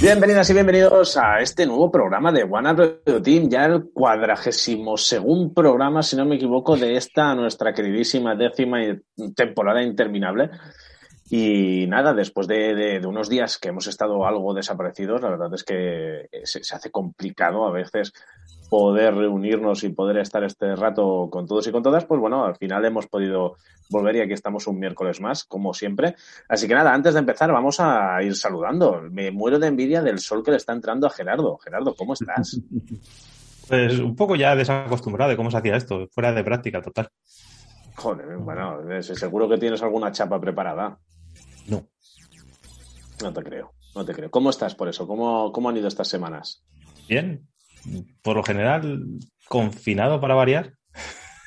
Bienvenidas 0.00 0.50
y 0.50 0.54
bienvenidos 0.54 1.16
a 1.16 1.40
este 1.40 1.64
nuevo 1.66 1.90
programa 1.92 2.32
de 2.32 2.42
One 2.42 2.72
Radio 2.72 3.22
Team, 3.22 3.48
ya 3.48 3.66
el 3.66 3.90
cuadragésimo 3.92 4.96
segundo 4.96 5.54
programa, 5.54 6.02
si 6.02 6.16
no 6.16 6.24
me 6.24 6.36
equivoco, 6.36 6.76
de 6.76 6.96
esta 6.96 7.34
nuestra 7.34 7.72
queridísima 7.72 8.34
décima 8.34 8.78
temporada 9.36 9.82
interminable. 9.82 10.50
Y 11.30 11.86
nada, 11.88 12.14
después 12.14 12.46
de, 12.46 12.74
de- 12.74 13.00
de 13.00 13.06
unos 13.06 13.28
días 13.28 13.58
que 13.58 13.68
hemos 13.68 13.86
estado 13.86 14.26
algo 14.26 14.54
desaparecidos, 14.54 15.20
la 15.20 15.30
verdad 15.30 15.52
es 15.54 15.64
que 15.64 16.28
se, 16.44 16.64
se 16.64 16.74
hace 16.74 16.90
complicado 16.90 17.66
a 17.66 17.70
veces 17.72 18.12
poder 18.70 19.14
reunirnos 19.14 19.82
y 19.84 19.88
poder 19.88 20.18
estar 20.18 20.44
este 20.44 20.76
rato 20.76 21.28
con 21.30 21.46
todos 21.46 21.66
y 21.66 21.72
con 21.72 21.82
todas, 21.82 22.04
pues 22.04 22.20
bueno, 22.20 22.44
al 22.44 22.54
final 22.56 22.84
hemos 22.84 23.06
podido 23.06 23.56
volver 23.88 24.16
y 24.16 24.20
aquí 24.20 24.34
estamos 24.34 24.66
un 24.66 24.78
miércoles 24.78 25.22
más, 25.22 25.44
como 25.44 25.72
siempre. 25.72 26.16
Así 26.50 26.68
que 26.68 26.74
nada, 26.74 26.92
antes 26.92 27.14
de 27.14 27.20
empezar 27.20 27.50
vamos 27.50 27.80
a 27.80 28.22
ir 28.22 28.34
saludando. 28.36 29.00
Me 29.10 29.30
muero 29.30 29.58
de 29.58 29.68
envidia 29.68 30.02
del 30.02 30.18
sol 30.18 30.42
que 30.44 30.50
le 30.50 30.58
está 30.58 30.74
entrando 30.74 31.06
a 31.06 31.10
Gerardo. 31.10 31.56
Gerardo, 31.58 31.94
¿cómo 31.94 32.12
estás? 32.14 32.60
Pues 33.68 33.98
un 33.98 34.16
poco 34.16 34.34
ya 34.34 34.56
desacostumbrado 34.56 35.30
de 35.30 35.36
cómo 35.36 35.50
se 35.50 35.58
hacía 35.58 35.76
esto, 35.76 36.06
fuera 36.10 36.32
de 36.32 36.42
práctica 36.42 36.80
total. 36.80 37.10
Joder, 37.96 38.38
bueno, 38.38 38.80
eh, 38.90 39.02
seguro 39.02 39.46
que 39.46 39.58
tienes 39.58 39.82
alguna 39.82 40.10
chapa 40.10 40.40
preparada. 40.40 40.96
No. 43.22 43.32
Te 43.32 43.42
creo, 43.42 43.72
no 43.94 44.04
te 44.04 44.14
creo. 44.14 44.30
¿Cómo 44.30 44.50
estás 44.50 44.74
por 44.74 44.88
eso? 44.88 45.06
¿Cómo, 45.06 45.52
cómo 45.52 45.68
han 45.68 45.76
ido 45.76 45.88
estas 45.88 46.08
semanas? 46.08 46.64
Bien. 47.08 47.48
Por 48.22 48.36
lo 48.36 48.42
general, 48.42 49.18
confinado 49.48 50.20
para 50.20 50.34
variar. 50.34 50.74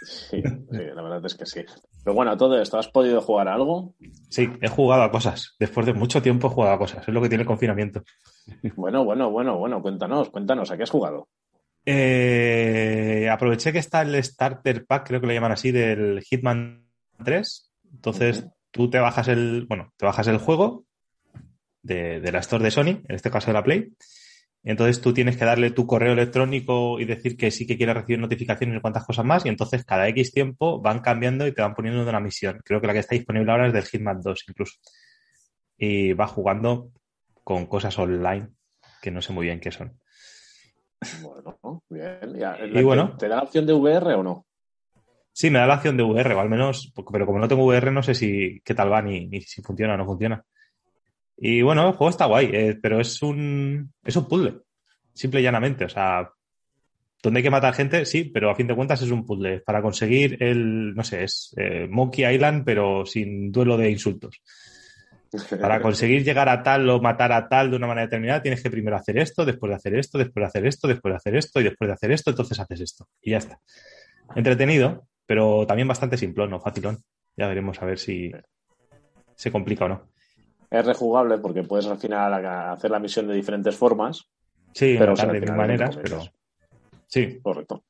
Sí, 0.04 0.42
sí, 0.42 0.78
la 0.96 1.02
verdad 1.02 1.26
es 1.26 1.36
que 1.36 1.46
sí. 1.46 1.62
Pero 2.04 2.16
bueno, 2.16 2.36
todo 2.36 2.60
esto, 2.60 2.80
¿has 2.80 2.88
podido 2.88 3.22
jugar 3.22 3.48
a 3.48 3.54
algo? 3.54 3.94
Sí, 4.30 4.50
he 4.62 4.68
jugado 4.68 5.04
a 5.04 5.12
cosas. 5.12 5.56
Después 5.60 5.86
de 5.86 5.94
mucho 5.94 6.22
tiempo 6.22 6.48
he 6.48 6.50
jugado 6.50 6.74
a 6.74 6.80
cosas. 6.80 7.08
Es 7.08 7.14
lo 7.14 7.22
que 7.22 7.30
tiene 7.30 7.44
el 7.44 7.48
confinamiento. 7.48 8.04
Bueno, 8.76 9.06
bueno, 9.06 9.30
bueno, 9.30 9.58
bueno, 9.58 9.82
cuéntanos, 9.82 10.30
cuéntanos, 10.30 10.72
¿a 10.72 10.78
qué 10.78 10.84
has 10.84 10.90
jugado? 10.90 11.30
Eh, 11.86 13.30
aproveché 13.32 13.72
que 13.72 13.80
está 13.80 14.02
el 14.02 14.22
Starter 14.24 14.86
Pack, 14.86 15.08
creo 15.08 15.22
que 15.22 15.28
lo 15.28 15.34
llaman 15.34 15.52
así, 15.52 15.72
del 15.72 16.22
Hitman 16.22 16.88
3. 17.24 17.72
Entonces, 17.94 18.48
tú 18.72 18.90
te 18.90 19.00
bajas 19.00 19.28
el, 19.28 19.66
bueno, 19.68 19.94
te 19.98 20.06
bajas 20.06 20.28
el 20.28 20.38
juego 20.38 20.86
de, 21.82 22.20
de 22.20 22.32
la 22.32 22.40
Store 22.40 22.64
de 22.64 22.72
Sony, 22.72 23.02
en 23.08 23.16
este 23.16 23.32
caso 23.32 23.48
de 23.48 23.54
la 23.54 23.64
Play. 23.64 23.94
Entonces 24.64 25.02
tú 25.02 25.14
tienes 25.14 25.38
que 25.38 25.46
darle 25.46 25.72
tu 25.72 25.88
correo 25.88 26.14
electrónico 26.14 27.00
y 27.00 27.06
decir 27.06 27.36
que 27.36 27.50
sí 27.50 27.66
que 27.66 27.78
quieres 27.78 27.96
recibir 27.96 28.20
notificaciones 28.20 28.78
y 28.78 28.82
cuantas 28.82 29.06
cosas 29.06 29.26
más. 29.26 29.46
Y 29.46 29.50
entonces 29.50 29.84
cada 29.86 30.08
X 30.10 30.32
tiempo 30.32 30.80
van 30.80 31.00
cambiando 31.00 31.48
y 31.48 31.52
te 31.52 31.62
van 31.62 31.74
poniendo 31.74 32.04
de 32.04 32.10
una 32.10 32.20
misión. 32.20 32.62
Creo 32.64 32.80
que 32.80 32.88
la 32.88 32.94
que 32.94 33.00
está 33.00 33.16
disponible 33.16 33.52
ahora 33.52 33.68
es 33.68 33.74
del 33.74 33.86
Hitman 33.86 34.22
2 34.22 34.44
incluso. 34.50 34.78
Y 35.78 36.14
vas 36.14 36.30
jugando 36.32 36.92
con 37.44 37.66
cosas 37.66 37.98
online 37.98 38.50
que 39.02 39.10
no 39.10 39.22
sé 39.22 39.34
muy 39.34 39.48
bien 39.48 39.60
qué 39.60 39.72
son. 39.72 39.98
Bueno, 41.24 41.84
bien. 41.90 42.38
Ya, 42.38 42.58
Y 42.64 42.84
bueno. 42.84 43.18
¿Te 43.18 43.28
da 43.28 43.38
la 43.38 43.44
opción 43.44 43.66
de 43.66 43.74
VR 43.74 44.14
o 44.14 44.24
no? 44.24 44.46
Sí, 45.34 45.50
me 45.50 45.58
da 45.58 45.66
la 45.66 45.76
opción 45.76 45.98
de 45.98 46.04
VR, 46.04 46.36
o 46.36 46.40
al 46.40 46.50
menos, 46.50 46.94
pero 47.12 47.26
como 47.26 47.40
no 47.40 47.48
tengo 47.48 47.66
VR, 47.66 47.90
no 47.90 48.04
sé 48.04 48.14
si 48.14 48.62
qué 48.64 48.76
tal 48.76 48.92
va 48.92 49.02
ni, 49.02 49.28
ni 49.28 49.42
si 49.42 49.62
funciona 49.62 49.96
o 49.96 49.98
no 49.98 50.06
funciona. 50.06 50.44
Y 51.44 51.64
bueno, 51.64 51.88
el 51.88 51.94
juego 51.96 52.12
está 52.12 52.26
guay, 52.26 52.52
eh, 52.54 52.78
pero 52.80 53.02
es 53.02 53.20
un, 53.24 53.92
es 54.06 54.16
un 54.16 54.28
puzzle, 54.28 54.60
simple 55.12 55.40
y 55.40 55.44
llanamente. 55.44 55.86
O 55.86 55.90
sea, 55.90 56.30
donde 57.24 57.40
hay 57.40 57.44
que 57.44 57.50
matar 57.50 57.74
gente, 57.74 58.06
sí, 58.06 58.26
pero 58.26 58.52
a 58.52 58.56
fin 58.56 58.68
de 58.68 58.76
cuentas 58.76 59.02
es 59.02 59.10
un 59.10 59.26
puzzle. 59.26 59.62
Para 59.62 59.82
conseguir 59.82 60.38
el, 60.44 60.94
no 60.94 61.04
sé, 61.04 61.24
es 61.24 61.52
eh, 61.58 61.88
Monkey 61.90 62.32
Island, 62.32 62.64
pero 62.64 63.08
sin 63.08 63.52
duelo 63.52 63.76
de 63.76 63.90
insultos. 63.90 64.40
Para 65.60 65.82
conseguir 65.82 66.24
llegar 66.24 66.48
a 66.48 66.62
tal 66.62 66.88
o 66.92 67.02
matar 67.02 67.32
a 67.32 67.50
tal 67.50 67.72
de 67.72 67.78
una 67.78 67.88
manera 67.88 68.06
determinada, 68.06 68.44
tienes 68.44 68.62
que 68.62 68.70
primero 68.70 68.96
hacer 68.96 69.18
esto, 69.18 69.44
después 69.44 69.72
de 69.72 69.78
hacer 69.78 69.96
esto, 69.96 70.20
después 70.20 70.44
de 70.44 70.48
hacer 70.48 70.68
esto, 70.68 70.88
después 70.88 71.12
de 71.12 71.16
hacer 71.16 71.36
esto 71.36 71.60
y 71.60 71.64
después 71.64 71.88
de 71.88 71.94
hacer 71.94 72.12
esto, 72.12 72.30
entonces 72.30 72.60
haces 72.60 72.82
esto. 72.82 73.08
Y 73.20 73.32
ya 73.32 73.38
está. 73.38 73.60
Entretenido, 74.36 75.08
pero 75.26 75.66
también 75.66 75.88
bastante 75.88 76.18
simplón, 76.18 76.52
no 76.52 76.60
facilón. 76.60 77.00
Ya 77.36 77.48
veremos 77.48 77.82
a 77.82 77.86
ver 77.86 77.98
si 77.98 78.32
se 79.36 79.52
complica 79.52 79.86
o 79.86 79.90
no. 79.90 80.11
Es 80.72 80.86
rejugable 80.86 81.38
porque 81.38 81.64
puedes 81.64 81.86
al 81.86 81.98
final 81.98 82.34
hacer 82.46 82.90
la 82.90 83.00
misión 83.00 83.28
de 83.28 83.36
diferentes 83.36 83.76
formas. 83.76 84.26
Sí, 84.74 84.96
Pero, 84.98 85.14
de 85.14 85.42
mil 85.42 85.52
maneras, 85.54 85.98
pero 85.98 86.22
sí, 87.08 87.40
Correcto. 87.42 87.84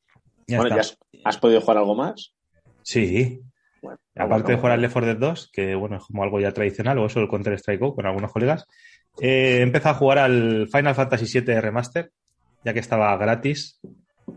ya 0.48 0.58
bueno, 0.58 0.76
está. 0.80 0.98
¿ya 1.12 1.20
has, 1.22 1.36
has 1.36 1.38
podido 1.38 1.62
jugar 1.62 1.78
algo 1.78 1.94
más? 1.94 2.34
Sí, 2.82 3.40
Bueno, 3.84 4.00
Aparte 4.16 4.54
de 4.54 4.58
jugar 4.58 4.74
al 4.74 4.82
Left 4.82 4.94
4 4.94 5.14
Dead 5.14 5.20
2, 5.20 5.52
que 5.54 5.76
bueno, 5.76 5.98
es 5.98 6.04
como 6.04 6.24
algo 6.24 6.40
ya 6.40 6.52
tradicional, 6.52 6.98
o 6.98 7.06
eso, 7.06 7.20
el 7.20 7.28
Counter 7.28 7.54
Strike 7.54 7.80
Go 7.80 7.96
con 7.96 8.08
algunos 8.08 8.32
colegas, 8.32 8.66
eh, 9.20 9.58
he 9.60 9.62
empezado 9.62 9.96
a 9.96 10.00
jugar 10.00 10.18
al 10.18 10.68
Final 10.72 10.96
Fantasy 10.96 11.40
VII 11.40 11.62
Remaster, 11.62 12.12
ya 12.64 12.74
que 12.74 12.80
estaba 12.80 13.16
gratis 13.18 13.80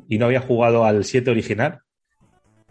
y 0.08 0.18
no 0.18 0.26
había 0.26 0.40
jugado 0.40 0.84
al 0.84 1.04
7 1.04 1.30
original. 1.30 1.80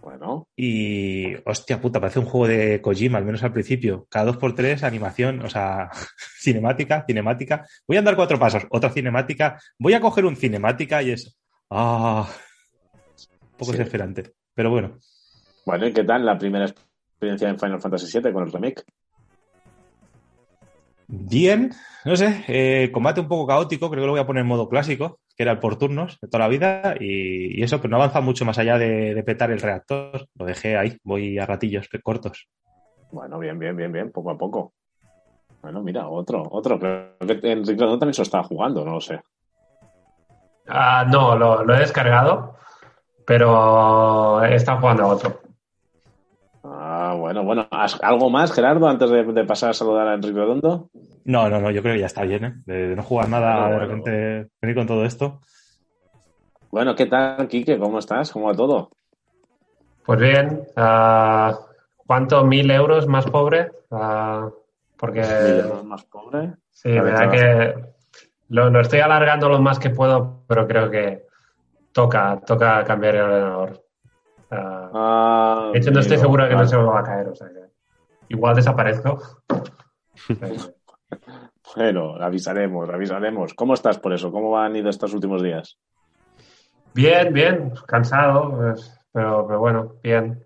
Bueno, 0.04 0.50
Y 0.58 1.34
hostia 1.46 1.80
puta, 1.80 2.02
parece 2.02 2.20
un 2.20 2.26
juego 2.26 2.48
de 2.48 2.82
Kojima, 2.82 3.18
al 3.20 3.26
menos 3.26 3.42
al 3.44 3.54
principio. 3.54 4.06
Cada 4.10 4.26
dos 4.26 4.38
por 4.38 4.54
tres, 4.54 4.84
animación, 4.84 5.42
o 5.42 5.50
sea, 5.50 5.90
cinemática, 6.42 7.06
cinemática. 7.08 7.66
Voy 7.88 7.96
a 7.96 8.00
andar 8.00 8.18
cuatro 8.18 8.38
pasos, 8.38 8.64
otra 8.70 8.90
cinemática. 8.90 9.58
Voy 9.80 9.94
a 9.94 10.02
coger 10.02 10.26
un 10.26 10.36
cinemática 10.36 11.02
y 11.02 11.12
es. 11.12 11.38
Ah. 11.70 12.28
Un 13.42 13.58
poco 13.58 13.72
Sí. 13.72 13.78
desesperante. 13.78 14.34
Pero 14.54 14.70
bueno. 14.72 15.00
bueno, 15.66 15.88
¿y 15.88 15.94
qué 15.94 16.04
tal 16.04 16.26
la 16.26 16.38
primera 16.38 16.66
experiencia 16.66 17.48
en 17.48 17.58
Final 17.58 17.80
Fantasy 17.80 18.20
VII 18.20 18.34
con 18.34 18.44
el 18.44 18.52
remake? 18.52 18.84
Bien, 21.16 21.72
no 22.06 22.16
sé, 22.16 22.44
eh, 22.48 22.90
combate 22.92 23.22
un 23.22 23.28
poco 23.28 23.46
caótico, 23.46 23.88
creo 23.92 24.02
que 24.02 24.08
lo 24.08 24.14
voy 24.14 24.22
a 24.22 24.26
poner 24.26 24.42
en 24.42 24.48
modo 24.48 24.68
clásico, 24.68 25.20
que 25.38 25.44
era 25.44 25.52
el 25.52 25.60
por 25.60 25.78
turnos 25.78 26.18
de 26.20 26.28
toda 26.28 26.46
la 26.46 26.48
vida, 26.48 26.96
y, 27.00 27.60
y 27.60 27.62
eso, 27.62 27.78
pero 27.78 27.92
no 27.92 27.98
avanza 27.98 28.20
mucho 28.20 28.46
más 28.46 28.58
allá 28.58 28.80
de, 28.80 29.14
de 29.14 29.24
petar 29.24 29.52
el 29.52 29.62
reactor. 29.62 30.28
Lo 30.34 30.46
dejé 30.46 30.76
ahí, 30.76 30.98
voy 31.04 31.38
a 31.38 31.46
ratillos 31.46 31.88
cortos. 32.02 32.48
Bueno, 33.12 33.38
bien, 33.38 33.60
bien, 33.60 33.78
bien, 33.78 33.92
bien, 33.92 34.12
poco 34.12 34.32
a 34.32 34.38
poco. 34.40 34.74
Bueno, 35.62 35.84
mira, 35.84 36.08
otro, 36.08 36.48
otro. 36.50 36.80
Creo 36.80 37.16
que 37.20 37.52
Enrique 37.52 37.80
Rodón 37.80 38.00
también 38.00 38.16
se 38.16 38.22
lo 38.22 38.24
estaba 38.24 38.44
jugando, 38.46 38.84
no 38.84 38.94
lo 38.94 39.02
sé. 39.02 39.22
Ah, 40.68 41.06
no, 41.08 41.38
lo, 41.38 41.64
lo 41.64 41.76
he 41.76 41.80
descargado, 41.80 42.56
pero 43.24 44.44
estado 44.44 44.80
jugando 44.80 45.04
a 45.04 45.08
otro. 45.08 45.43
Bueno, 47.34 47.46
bueno. 47.48 47.68
¿Has- 47.72 48.00
¿Algo 48.04 48.30
más, 48.30 48.52
Gerardo, 48.54 48.88
antes 48.88 49.10
de, 49.10 49.24
de 49.24 49.44
pasar 49.44 49.72
a 49.72 49.74
saludar 49.74 50.08
a 50.08 50.14
Enrique 50.14 50.38
Redondo? 50.38 50.92
No, 51.26 51.50
no, 51.50 51.60
no, 51.62 51.72
yo 51.72 51.82
creo 51.82 51.96
que 51.96 52.02
ya 52.02 52.06
está 52.08 52.24
bien, 52.24 52.46
¿eh? 52.46 52.54
De, 52.66 52.88
de 52.90 52.96
no 52.96 53.04
jugar 53.04 53.30
nada, 53.30 53.70
Bueno, 53.70 53.70
de 53.70 53.80
bueno. 53.80 53.88
repente 53.88 54.50
venir 54.62 54.76
con 54.76 54.88
todo 54.88 55.06
esto. 55.06 55.42
Bueno, 56.72 56.94
¿qué 56.94 57.06
tal, 57.06 57.48
Quique? 57.48 57.80
¿Cómo 57.80 58.00
estás? 58.00 58.32
¿Cómo 58.34 58.48
va 58.48 58.54
todo? 58.54 58.92
Pues 60.06 60.20
bien, 60.20 60.62
ah, 60.76 61.58
¿cuánto? 62.06 62.44
¿Mil 62.46 62.70
euros 62.72 63.08
más 63.08 63.26
pobre? 63.30 63.72
Ah, 63.92 64.50
porque 64.98 65.22
¿Millones 65.38 65.84
más 65.86 66.04
pobre? 66.06 66.54
sí, 66.72 66.90
A 66.94 67.04
ver, 67.04 67.16
verdad 67.16 67.32
que 67.32 67.76
lo, 68.50 68.70
lo 68.70 68.82
estoy 68.82 69.00
alargando 69.00 69.50
lo 69.50 69.62
más 69.62 69.80
que 69.80 69.90
puedo, 69.90 70.44
pero 70.48 70.68
creo 70.68 70.90
que 70.92 71.26
toca, 71.94 72.42
toca 72.46 72.84
cambiar 72.86 73.16
el 73.16 73.22
ordenador. 73.24 73.86
Ah, 74.56 75.70
de 75.74 75.80
hecho, 75.80 75.92
no 75.92 76.00
estoy 76.00 76.18
seguro 76.18 76.44
de 76.44 76.50
que 76.50 76.56
no 76.56 76.66
se 76.66 76.78
me 76.78 76.84
va 76.84 77.00
a 77.00 77.04
caer, 77.04 77.28
o 77.28 77.36
sea 77.36 77.48
que 77.48 77.72
igual 78.30 78.56
desaparezco. 78.56 79.20
Bueno, 81.76 82.16
avisaremos, 82.20 82.90
avisaremos. 82.90 83.54
¿Cómo 83.54 83.74
estás 83.74 83.98
por 83.98 84.14
eso? 84.14 84.32
¿Cómo 84.32 84.60
han 84.60 84.76
ido 84.76 84.90
estos 84.90 85.14
últimos 85.14 85.42
días? 85.42 85.80
Bien, 86.94 87.34
bien, 87.34 87.74
cansado, 87.88 88.56
pues, 88.56 89.00
pero, 89.12 89.48
pero 89.48 89.60
bueno, 89.60 89.96
bien. 90.04 90.46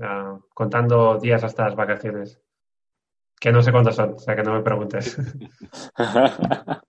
Ah, 0.00 0.38
contando 0.52 1.18
días 1.18 1.42
hasta 1.44 1.64
las 1.64 1.76
vacaciones. 1.76 2.40
Que 3.40 3.52
no 3.52 3.62
sé 3.62 3.72
cuántos 3.72 3.96
son, 3.96 4.14
o 4.14 4.18
sea 4.18 4.36
que 4.36 4.42
no 4.42 4.52
me 4.52 4.62
preguntes. 4.62 5.16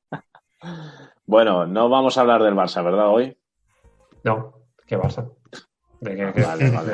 bueno, 1.26 1.66
no 1.66 1.90
vamos 1.90 2.18
a 2.18 2.22
hablar 2.22 2.44
del 2.44 2.56
Barça, 2.56 2.84
¿verdad? 2.84 3.10
Hoy. 3.10 3.38
No, 4.24 4.54
¿qué 4.86 4.98
Barça? 4.98 5.30
¿De 6.02 6.16
qué, 6.16 6.34
qué- 6.34 6.42
Vale, 6.42 6.70
vale. 6.70 6.94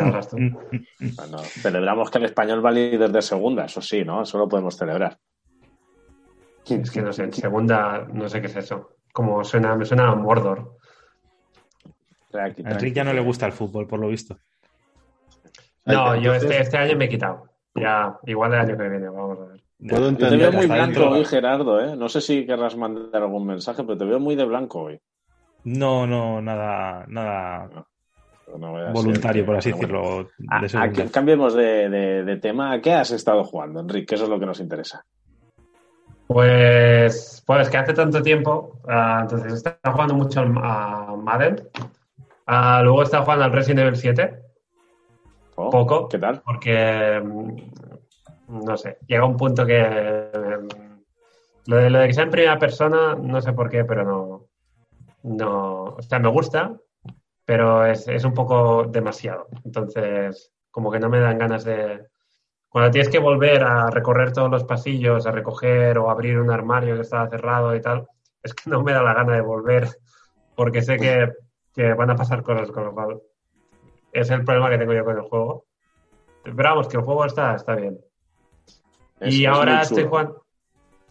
Bueno, 1.18 1.38
celebramos 1.62 2.10
que 2.10 2.18
el 2.18 2.26
español 2.26 2.66
va 2.66 2.72
líder 2.72 3.12
de 3.12 3.22
segunda, 3.22 3.66
eso 3.66 3.82
sí, 3.82 4.04
¿no? 4.04 4.24
Eso 4.24 4.38
lo 4.38 4.48
podemos 4.48 4.78
celebrar. 4.78 5.20
Es 6.66 6.92
que 6.92 7.02
no 7.02 7.12
sé, 7.12 7.24
en 7.24 7.34
segunda, 7.34 8.08
no 8.14 8.30
sé 8.30 8.40
qué 8.40 8.48
es 8.48 8.56
eso. 8.56 8.96
Como 9.12 9.44
suena, 9.44 9.76
me 9.76 9.86
suena 9.86 10.10
a 10.10 10.16
Mordor. 10.16 10.78
Tranqui, 12.32 12.64
A 12.66 12.72
Enrique 12.72 12.96
ya 12.96 13.04
no 13.04 13.14
le 13.14 13.22
gusta 13.22 13.46
el 13.46 13.52
fútbol, 13.52 13.86
por 13.88 14.00
lo 14.00 14.08
visto. 14.08 14.38
No, 15.86 16.16
yo 16.16 16.34
este, 16.34 16.62
este 16.62 16.78
año 16.78 16.96
me 16.98 17.06
he 17.06 17.10
quitado. 17.10 17.50
Ya, 17.76 18.18
igual 18.26 18.54
el 18.54 18.60
año 18.60 18.78
que 18.78 18.90
viene, 18.90 19.10
vamos 19.10 19.40
a 19.40 19.46
ver. 19.46 19.62
Puedo 19.88 20.12
Yo 20.12 20.30
te 20.30 20.38
veo 20.38 20.52
muy 20.52 20.68
blanco 20.68 21.10
hoy, 21.10 21.26
Gerardo, 21.26 21.82
¿eh? 21.82 21.96
No 21.98 22.08
sé 22.08 22.22
si 22.22 22.46
querrás 22.46 22.78
mandar 22.78 23.22
algún 23.22 23.46
mensaje, 23.46 23.84
pero 23.84 23.98
te 23.98 24.06
veo 24.06 24.20
muy 24.20 24.36
de 24.36 24.46
blanco 24.46 24.84
hoy. 24.84 25.00
No, 25.66 26.08
no, 26.08 26.42
nada, 26.42 27.06
nada 27.08 27.86
No 28.58 28.94
voluntario, 28.94 29.46
por 29.46 29.56
así 29.58 29.72
bueno. 29.72 29.88
decirlo. 29.88 30.30
A- 30.50 30.62
de 30.92 31.06
a 31.06 31.12
cambiemos 31.12 31.54
de, 31.56 31.90
de- 31.90 32.24
de 32.24 32.38
tema. 32.38 32.74
¿A 32.74 32.82
qué 32.82 32.94
has 32.94 33.12
estado 33.12 33.44
jugando, 33.44 33.80
Enrique? 33.80 34.16
Eso 34.16 34.26
es 34.26 34.30
lo 34.30 34.40
que 34.40 34.46
nos 34.46 34.60
interesa. 34.60 35.06
Pues, 36.28 37.44
pues 37.46 37.70
que 37.70 37.78
hace 37.78 37.94
tanto 37.94 38.22
tiempo, 38.22 38.80
ah, 38.88 39.20
entonces 39.22 39.54
estaba 39.54 39.94
jugando 39.94 40.14
mucho 40.16 40.40
al- 40.40 40.58
a 40.58 41.16
Madden. 41.18 41.68
Ah, 42.46 42.82
luego 42.84 43.04
estaba 43.04 43.24
jugando 43.24 43.46
al 43.46 43.52
Resident 43.52 43.80
Evil 43.82 43.96
7, 43.96 44.40
Oh, 45.56 45.70
Poco. 45.70 46.08
¿Qué 46.10 46.18
tal? 46.18 46.42
porque, 46.44 47.22
mm, 47.24 48.66
no 48.66 48.76
sé, 48.78 48.98
llega 49.08 49.26
un 49.26 49.38
punto 49.38 49.66
que 49.66 49.82
mm, 49.84 50.68
lo 51.68 51.78
de, 51.78 51.90
lo 51.92 52.00
de 52.00 52.08
que 52.08 52.14
sea 52.14 52.24
en 52.24 52.32
primera 52.32 52.58
persona, 52.58 53.16
no 53.16 53.40
sé 53.40 53.54
por 53.54 53.70
qué, 53.70 53.86
pero 53.86 54.04
no, 54.04 54.46
no, 55.24 55.84
o 55.96 56.02
sea, 56.02 56.18
me 56.20 56.30
gusta, 56.30 56.76
pero 57.46 57.86
es, 57.86 58.08
es 58.08 58.24
un 58.24 58.34
poco 58.34 58.86
demasiado. 58.86 59.48
Entonces, 59.66 60.52
como 60.72 60.92
que 60.92 61.00
no 61.00 61.10
me 61.10 61.20
dan 61.20 61.38
ganas 61.38 61.64
de... 61.64 62.08
Cuando 62.70 62.90
tienes 62.92 63.10
que 63.10 63.20
volver 63.20 63.64
a 63.64 63.90
recorrer 63.92 64.34
todos 64.34 64.50
los 64.50 64.64
pasillos, 64.64 65.28
a 65.28 65.32
recoger 65.32 65.98
o 66.00 66.10
abrir 66.10 66.40
un 66.40 66.50
armario 66.50 66.96
que 66.96 67.02
estaba 67.02 67.30
cerrado 67.30 67.76
y 67.76 67.82
tal, 67.82 68.08
es 68.42 68.54
que 68.54 68.70
no 68.70 68.82
me 68.84 68.94
da 68.94 69.04
la 69.04 69.14
gana 69.14 69.36
de 69.36 69.42
volver 69.42 69.88
porque 70.56 70.82
sé 70.82 70.98
que, 70.98 71.32
que 71.74 71.94
van 71.94 72.10
a 72.10 72.16
pasar 72.16 72.42
cosas, 72.42 72.72
con 72.72 72.86
lo 72.86 72.94
cual 72.94 73.22
es 74.12 74.30
el 74.30 74.44
problema 74.44 74.70
que 74.70 74.78
tengo 74.78 74.94
yo 74.94 75.06
con 75.06 75.18
el 75.18 75.24
juego. 75.24 75.66
Pero 76.44 76.56
vamos, 76.58 76.88
que 76.88 76.98
el 76.98 77.04
juego 77.04 77.26
está, 77.26 77.56
está 77.56 77.76
bien. 77.76 78.00
Es- 79.20 79.36
y 79.36 79.46
ahora 79.46 79.82
estoy 79.82 80.06
jugando. 80.06 80.46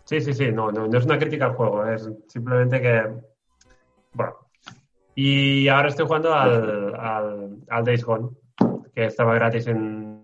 Sí, 0.04 0.20
sí, 0.20 0.34
sí, 0.34 0.50
no, 0.52 0.72
no, 0.72 0.88
no 0.88 0.98
es 0.98 1.04
una 1.04 1.18
crítica 1.18 1.46
al 1.46 1.54
juego, 1.54 1.86
es 1.86 2.10
simplemente 2.28 2.80
que. 2.80 3.08
Bueno. 4.12 4.34
Y 5.14 5.68
ahora 5.68 5.88
estoy 5.88 6.06
jugando 6.06 6.32
al, 6.34 6.94
al, 6.94 7.56
al 7.68 7.84
Days 7.84 8.04
Gone, 8.04 8.30
que 8.94 9.04
estaba 9.06 9.34
gratis 9.34 9.66
en. 9.66 10.22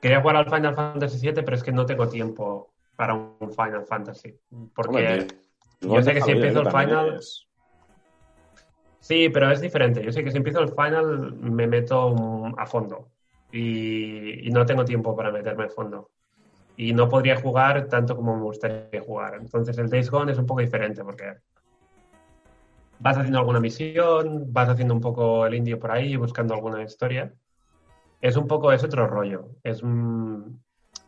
Quería 0.00 0.20
jugar 0.20 0.36
al 0.36 0.44
Final 0.46 0.74
Fantasy 0.74 1.18
VII, 1.30 1.42
pero 1.42 1.56
es 1.56 1.62
que 1.62 1.72
no 1.72 1.84
tengo 1.84 2.08
tiempo 2.08 2.70
para 2.96 3.14
un 3.14 3.52
Final 3.54 3.84
Fantasy. 3.86 4.34
Porque. 4.74 4.88
Hombre, 4.88 5.26
yo 5.80 6.02
sé 6.02 6.14
que 6.14 6.20
si 6.22 6.30
empiezo 6.32 6.60
el 6.60 6.68
final- 6.70 7.14
es- 7.16 7.44
Sí, 9.00 9.28
pero 9.30 9.50
es 9.50 9.60
diferente. 9.60 10.02
Yo 10.02 10.12
sé 10.12 10.22
que 10.22 10.30
si 10.30 10.36
empiezo 10.36 10.60
el 10.60 10.68
final 10.70 11.32
me 11.34 11.66
meto 11.66 12.14
a 12.58 12.66
fondo 12.66 13.08
y, 13.50 14.46
y 14.46 14.50
no 14.50 14.66
tengo 14.66 14.84
tiempo 14.84 15.16
para 15.16 15.30
meterme 15.32 15.64
a 15.64 15.68
fondo. 15.70 16.10
Y 16.76 16.92
no 16.92 17.08
podría 17.08 17.40
jugar 17.40 17.88
tanto 17.88 18.14
como 18.14 18.36
me 18.36 18.42
gustaría 18.42 19.00
jugar. 19.00 19.36
Entonces 19.40 19.78
el 19.78 19.88
Days 19.88 20.10
Gone 20.10 20.32
es 20.32 20.38
un 20.38 20.44
poco 20.46 20.60
diferente 20.60 21.02
porque 21.02 21.24
vas 23.00 23.16
haciendo 23.16 23.38
alguna 23.38 23.60
misión, 23.60 24.52
vas 24.52 24.68
haciendo 24.68 24.94
un 24.94 25.00
poco 25.00 25.46
el 25.46 25.54
indio 25.54 25.78
por 25.78 25.90
ahí, 25.90 26.16
buscando 26.16 26.54
alguna 26.54 26.82
historia. 26.82 27.32
Es 28.20 28.36
un 28.36 28.46
poco, 28.46 28.72
es 28.72 28.82
otro 28.82 29.06
rollo. 29.06 29.50
Es, 29.62 29.82
mm, 29.82 30.42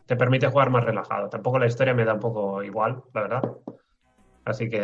te 0.05 0.15
permite 0.15 0.47
jugar 0.47 0.69
más 0.69 0.83
relajado. 0.83 1.29
Tampoco 1.29 1.59
la 1.59 1.67
historia 1.67 1.93
me 1.93 2.05
da 2.05 2.13
un 2.13 2.19
poco 2.19 2.63
igual, 2.63 3.01
la 3.13 3.21
verdad. 3.21 3.57
Así 4.45 4.69
que, 4.69 4.79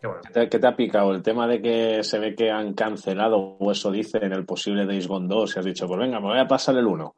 que 0.00 0.06
bueno. 0.06 0.22
¿Qué 0.24 0.32
te, 0.32 0.48
qué 0.48 0.58
te 0.58 0.66
ha 0.66 0.76
picado? 0.76 1.12
El 1.12 1.22
tema 1.22 1.46
de 1.46 1.62
que 1.62 2.02
se 2.02 2.18
ve 2.18 2.34
que 2.34 2.50
han 2.50 2.74
cancelado, 2.74 3.38
o 3.38 3.70
eso 3.70 3.90
dice 3.90 4.18
en 4.18 4.32
el 4.32 4.44
posible 4.44 4.84
Days 4.86 5.06
Gone 5.06 5.28
2, 5.28 5.56
y 5.56 5.58
has 5.60 5.64
dicho, 5.64 5.86
pues 5.86 6.00
venga, 6.00 6.20
me 6.20 6.26
voy 6.28 6.38
a 6.38 6.46
pasar 6.48 6.76
el 6.76 6.86
1. 6.86 7.14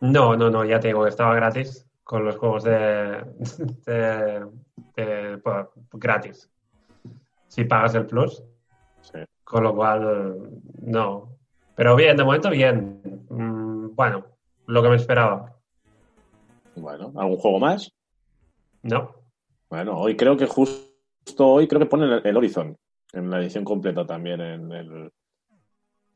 No, 0.00 0.36
no, 0.36 0.50
no, 0.50 0.64
ya 0.64 0.80
te 0.80 0.88
digo 0.88 1.04
que 1.04 1.10
estaba 1.10 1.34
gratis 1.34 1.86
con 2.02 2.24
los 2.24 2.36
juegos 2.36 2.64
de, 2.64 3.24
de- 3.86 4.46
de- 4.96 5.38
pues, 5.38 5.66
gratis. 5.92 6.50
Si 7.52 7.64
pagas 7.64 7.94
el 7.94 8.06
plus, 8.06 8.42
Sí. 9.02 9.18
con 9.44 9.62
lo 9.64 9.74
cual 9.74 10.48
no. 10.80 11.36
Pero 11.74 11.94
bien, 11.96 12.16
de 12.16 12.24
momento 12.24 12.48
bien. 12.48 13.02
Mm, 13.28 13.94
bueno, 13.94 14.24
lo 14.66 14.82
que 14.82 14.88
me 14.88 14.96
esperaba. 14.96 15.54
Bueno, 16.76 17.12
¿algún 17.14 17.36
juego 17.36 17.58
más? 17.58 17.92
No. 18.82 19.14
Bueno, 19.68 19.98
hoy 19.98 20.16
creo 20.16 20.34
que 20.38 20.46
justo 20.46 21.46
hoy 21.46 21.68
creo 21.68 21.80
que 21.80 21.86
pone 21.86 22.04
el, 22.06 22.26
el 22.26 22.36
Horizon 22.38 22.74
en 23.12 23.28
la 23.30 23.38
edición 23.40 23.64
completa 23.64 24.06
también 24.06 24.40
en 24.40 24.72
el, 24.72 25.12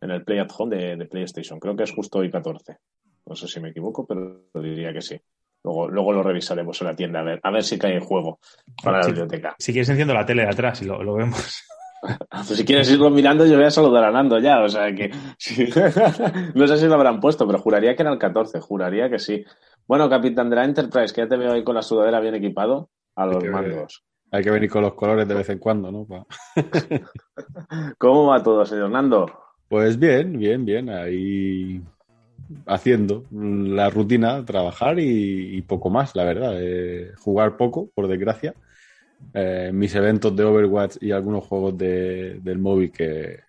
en 0.01 0.11
el 0.11 0.25
Play 0.25 0.39
at 0.39 0.49
Home 0.57 0.75
de, 0.75 0.97
de 0.97 1.05
PlayStation. 1.05 1.61
Creo 1.61 1.77
que 1.77 1.83
es 1.83 1.93
justo 1.93 2.21
hoy 2.21 2.31
14. 2.31 2.79
No 3.27 3.35
sé 3.35 3.47
si 3.47 3.61
me 3.61 3.71
equivoco, 3.71 4.07
pero 4.07 4.41
diría 4.55 4.91
que 4.95 5.03
sí. 5.03 5.21
Luego, 5.67 5.89
luego 5.89 6.13
lo 6.13 6.23
revisaremos 6.23 6.81
en 6.81 6.87
la 6.87 6.95
tienda 6.95 7.19
a 7.19 7.23
ver, 7.25 7.41
a 7.43 7.51
ver 7.51 7.65
si 7.65 7.77
cae 7.77 7.95
en 7.95 8.01
juego 8.01 8.39
para 8.85 9.01
la 9.01 9.07
biblioteca. 9.07 9.57
Si 9.59 9.73
quieres 9.73 9.89
enciendo 9.89 10.15
la 10.15 10.25
tele 10.25 10.43
de 10.45 10.49
atrás 10.49 10.81
y 10.83 10.85
lo, 10.85 11.03
lo 11.03 11.15
vemos. 11.15 11.39
Pues 12.31 12.49
si 12.59 12.65
quieres 12.65 12.89
irlo 12.91 13.11
mirando, 13.11 13.45
yo 13.47 13.57
voy 13.57 13.65
a 13.65 13.71
saludar 13.71 14.05
a 14.05 14.11
Nando 14.13 14.39
ya. 14.39 14.63
O 14.63 14.69
sea 14.69 14.95
que. 14.95 15.11
sí. 15.39 15.67
no 16.55 16.67
sé 16.69 16.77
si 16.77 16.87
lo 16.87 16.95
habrán 16.95 17.19
puesto, 17.19 17.47
pero 17.49 17.59
juraría 17.59 17.97
que 17.97 18.03
era 18.03 18.13
el 18.13 18.19
14. 18.19 18.61
Juraría 18.61 19.11
que 19.11 19.19
sí. 19.19 19.45
Bueno, 19.89 20.09
capitán 20.09 20.49
de 20.51 20.57
la 20.57 20.65
Enterprise, 20.67 21.13
que 21.13 21.23
ya 21.23 21.29
te 21.29 21.37
veo 21.37 21.53
ahí 21.53 21.65
con 21.65 21.75
la 21.75 21.83
sudadera 21.83 22.21
bien 22.21 22.35
equipado 22.37 22.91
a 23.17 23.27
los 23.27 23.39
que 23.39 23.49
ver. 23.51 23.53
mandos. 23.53 24.05
Hay 24.31 24.45
que 24.45 24.51
venir 24.51 24.71
con 24.71 24.83
los 24.83 24.95
colores 24.95 25.27
de 25.27 25.35
vez 25.35 25.49
en 25.49 25.59
cuando, 25.59 25.91
¿no? 25.91 26.07
Pa- 26.07 26.27
¿Cómo 27.99 28.27
va 28.27 28.43
todo, 28.43 28.65
señor 28.67 28.91
Nando? 28.91 29.27
Pues 29.69 29.99
bien, 29.99 30.39
bien, 30.39 30.65
bien. 30.65 30.91
Ahí 30.91 31.83
haciendo 32.67 33.25
la 33.31 33.91
rutina, 33.91 34.45
trabajar 34.45 34.99
y, 34.99 35.57
y 35.57 35.63
poco 35.63 35.91
más, 35.91 36.15
la 36.15 36.25
verdad. 36.25 36.55
Eh, 36.61 37.13
jugar 37.19 37.57
poco, 37.57 37.91
por 37.95 38.09
desgracia. 38.09 38.55
Eh, 39.33 39.71
mis 39.73 39.95
eventos 39.95 40.35
de 40.35 40.45
Overwatch 40.45 40.97
y 41.01 41.11
algunos 41.13 41.45
juegos 41.45 41.77
de- 41.77 42.39
del 42.41 42.59
móvil 42.59 42.91
que, 42.93 43.41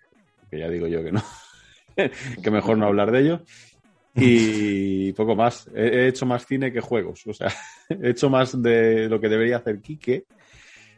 que 0.50 0.58
ya 0.58 0.68
digo 0.68 0.86
yo 0.86 1.02
que 1.02 1.12
no. 1.12 1.22
que 2.42 2.50
mejor 2.50 2.76
no 2.78 2.86
hablar 2.86 3.10
de 3.10 3.20
ellos. 3.20 3.40
Y 4.14 5.12
poco 5.12 5.36
más. 5.36 5.68
He, 5.74 5.86
he 5.86 6.08
hecho 6.08 6.26
más 6.26 6.44
cine 6.46 6.72
que 6.72 6.80
juegos. 6.80 7.26
O 7.26 7.32
sea, 7.32 7.48
he 7.88 8.10
hecho 8.10 8.28
más 8.28 8.60
de 8.60 9.08
lo 9.08 9.20
que 9.20 9.28
debería 9.28 9.58
hacer 9.58 9.80
Quique, 9.80 10.24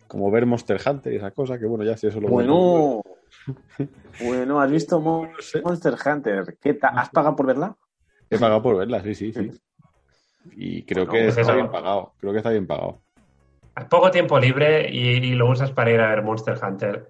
como 0.07 0.31
ver 0.31 0.47
Monster 0.47 0.81
Hunter 0.85 1.13
y 1.13 1.17
esas 1.17 1.33
cosas, 1.33 1.59
que 1.59 1.67
bueno, 1.67 1.85
ya 1.85 1.97
si 1.97 2.07
eso 2.07 2.21
lo 2.21 2.29
Bueno, 2.29 3.03
bueno, 4.19 4.61
¿has 4.61 4.71
visto 4.71 5.01
Mon- 5.01 5.31
No 5.33 5.41
sé. 5.41 5.63
Monster 5.63 5.95
Hunter? 6.05 6.59
¿Qué 6.61 6.79
¿Has 6.83 7.11
pagado 7.11 7.37
por 7.37 7.47
verla? 7.47 7.77
He 8.31 8.39
pagado 8.39 8.63
por 8.63 8.77
verla, 8.79 9.03
sí, 9.03 9.15
sí, 9.15 9.33
sí. 9.33 9.51
Y 10.53 10.83
creo 10.85 11.05
Bueno, 11.07 11.13
que 11.13 11.25
pues 11.27 11.39
está 11.39 11.41
eso. 11.43 11.55
bien 11.55 11.71
pagado. 11.71 12.15
Creo 12.21 12.33
que 12.33 12.39
está 12.39 12.51
bien 12.51 12.67
pagado. 12.67 13.03
Has 13.75 13.85
poco 13.87 14.11
tiempo 14.11 14.39
libre 14.39 14.89
y, 14.91 15.09
y 15.17 15.35
lo 15.35 15.49
usas 15.51 15.73
para 15.73 15.91
ir 15.91 16.01
a 16.01 16.11
ver 16.11 16.23
Monster 16.23 16.59
Hunter. 16.63 17.09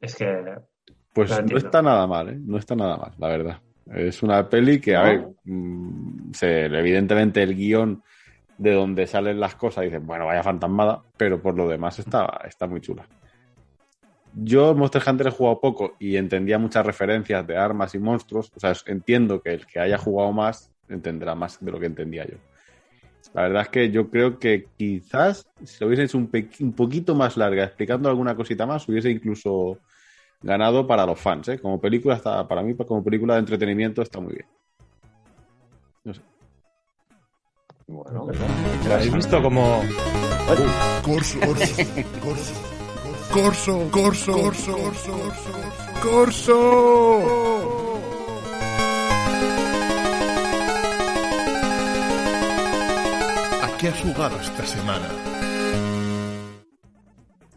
Es 0.00 0.14
que 0.14 0.56
Pues 1.12 1.30
no 1.44 1.56
está 1.58 1.82
nada 1.82 2.06
mal, 2.06 2.28
¿eh? 2.28 2.36
No 2.38 2.58
está 2.58 2.74
nada 2.76 2.96
mal, 2.96 3.12
la 3.18 3.28
verdad. 3.28 3.60
Es 3.94 4.22
una 4.22 4.48
peli 4.48 4.80
que, 4.80 4.94
a 4.96 5.02
No. 5.02 5.08
ver, 5.08 5.26
mm, 5.44 6.32
se- 6.32 6.66
evidentemente 6.66 7.42
el 7.42 7.54
guion 7.56 8.02
de 8.58 8.72
donde 8.72 9.06
salen 9.06 9.40
las 9.40 9.54
cosas, 9.54 9.84
dices, 9.84 10.04
bueno, 10.04 10.26
vaya 10.26 10.42
fantasmada, 10.42 11.02
pero 11.16 11.40
por 11.40 11.56
lo 11.56 11.68
demás 11.68 11.98
está, 11.98 12.40
está 12.46 12.66
muy 12.66 12.80
chula. 12.80 13.06
Yo 14.34 14.74
Monster 14.74 15.02
Hunter 15.06 15.28
he 15.28 15.30
jugado 15.30 15.60
poco 15.60 15.96
y 15.98 16.16
entendía 16.16 16.58
muchas 16.58 16.84
referencias 16.84 17.46
de 17.46 17.56
armas 17.56 17.94
y 17.94 17.98
monstruos. 17.98 18.52
O 18.54 18.60
sea, 18.60 18.72
entiendo 18.86 19.40
que 19.42 19.54
el 19.54 19.66
que 19.66 19.80
haya 19.80 19.98
jugado 19.98 20.32
más 20.32 20.72
entenderá 20.88 21.34
más 21.34 21.58
de 21.60 21.70
lo 21.70 21.78
que 21.80 21.86
entendía 21.86 22.26
yo. 22.26 22.36
La 23.34 23.42
verdad 23.42 23.62
es 23.62 23.68
que 23.68 23.90
yo 23.90 24.08
creo 24.08 24.38
que 24.38 24.68
quizás 24.76 25.46
si 25.62 25.80
lo 25.80 25.88
hubiese 25.88 26.04
hecho 26.04 26.18
un, 26.18 26.72
poquito 26.72 27.14
más 27.14 27.36
larga, 27.36 27.64
explicando 27.64 28.08
alguna 28.08 28.34
cosita 28.34 28.66
más, 28.66 28.88
hubiese 28.88 29.10
incluso 29.10 29.78
ganado 30.40 30.86
para 30.86 31.04
los 31.04 31.20
fans. 31.20 31.48
¿eh? 31.48 31.58
Como 31.58 31.80
película, 31.80 32.14
está, 32.14 32.46
para 32.46 32.62
mí, 32.62 32.74
como 32.74 33.04
película 33.04 33.34
de 33.34 33.40
entretenimiento, 33.40 34.02
está 34.02 34.20
muy 34.20 34.34
bien. 34.34 34.46
Bueno, 37.86 38.28
¿Habéis 38.92 39.12
visto 39.14 39.42
como 39.42 39.82
Corso, 41.02 41.40
corso, 41.40 41.84
corso, 42.22 42.77
corso, 43.32 43.88
corso, 43.90 44.32
corso, 44.32 44.72
corso, 44.72 45.14
corso. 46.02 47.58
¿A 53.62 53.76
qué 53.78 53.88
has 53.88 54.00
jugado 54.00 54.36
esta 54.40 54.64
semana? 54.64 55.06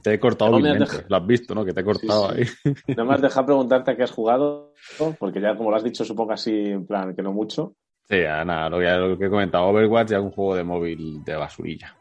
Te 0.01 0.13
he 0.15 0.19
cortado 0.19 0.51
No 0.51 0.59
me 0.59 0.71
has 0.71 0.79
dejado- 0.79 1.03
Lo 1.09 1.15
has 1.17 1.27
visto, 1.27 1.53
¿no? 1.55 1.63
Que 1.65 1.73
te 1.73 1.81
he 1.81 1.83
cortado 1.83 2.29
Sí, 2.33 2.41
ahí. 2.41 2.73
no 2.97 3.05
me 3.05 3.13
has 3.13 3.21
dejado 3.21 3.45
preguntarte 3.45 3.91
a 3.91 3.95
qué 3.95 4.03
has 4.03 4.11
jugado, 4.11 4.73
porque 5.19 5.39
ya 5.41 5.55
como 5.55 5.69
lo 5.69 5.77
has 5.77 5.83
dicho, 5.83 6.03
supongo 6.03 6.33
así, 6.33 6.51
en 6.51 6.85
plan, 6.87 7.15
que 7.15 7.21
no 7.21 7.31
mucho. 7.31 7.75
Sí, 8.09 8.21
ya, 8.21 8.43
nada, 8.43 8.69
lo 8.69 8.79
que, 8.79 8.89
lo 8.91 9.17
que 9.17 9.25
he 9.25 9.29
comentado. 9.29 9.65
Overwatch 9.67 10.11
y 10.11 10.15
algún 10.15 10.31
juego 10.31 10.55
de 10.55 10.63
móvil 10.63 11.23
de 11.23 11.35
basurilla. 11.35 11.95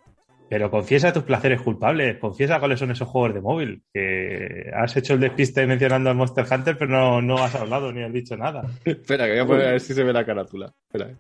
Pero 0.51 0.69
confiesa 0.69 1.13
tus 1.13 1.23
placeres 1.23 1.63
culpables, 1.63 2.19
confiesa 2.19 2.59
cuáles 2.59 2.81
son 2.81 2.91
esos 2.91 3.07
juegos 3.07 3.33
de 3.35 3.41
móvil. 3.41 3.85
Que 3.95 4.69
has 4.75 4.97
hecho 4.97 5.15
el 5.15 5.21
despiste 5.21 5.65
mencionando 5.65 6.11
al 6.11 6.17
Monster 6.17 6.45
Hunter, 6.51 6.77
pero 6.77 6.91
no, 6.91 7.23
no 7.23 7.41
has 7.41 7.55
hablado 7.55 7.93
ni 7.93 8.03
has 8.03 8.13
dicho 8.13 8.37
nada. 8.37 8.69
Espera, 8.85 9.27
que 9.27 9.35
voy 9.35 9.41
a 9.41 9.47
poner 9.47 9.69
a 9.69 9.71
ver 9.71 9.81
si 9.81 9.95
se 9.95 10.03
ve 10.03 10.13
la 10.13 10.27
carátula. 10.27 10.75
Espera. 10.93 11.15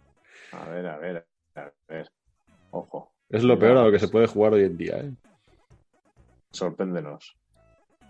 A 0.50 0.68
ver, 0.68 0.84
a 0.84 0.98
ver. 0.98 1.26
A 1.54 1.70
ver, 1.86 2.10
ojo, 2.72 3.12
Es 3.28 3.44
lo 3.44 3.56
peor 3.56 3.76
a 3.76 3.84
lo 3.84 3.92
que 3.92 4.00
se 4.00 4.08
puede 4.08 4.26
jugar 4.26 4.54
hoy 4.54 4.64
en 4.64 4.76
día. 4.76 4.96
¿eh? 4.96 5.12
sorpréndenos. 6.50 7.36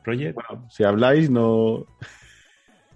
Project. 0.02 0.34
Bueno, 0.34 0.70
si 0.70 0.84
habláis, 0.84 1.28
no. 1.28 1.84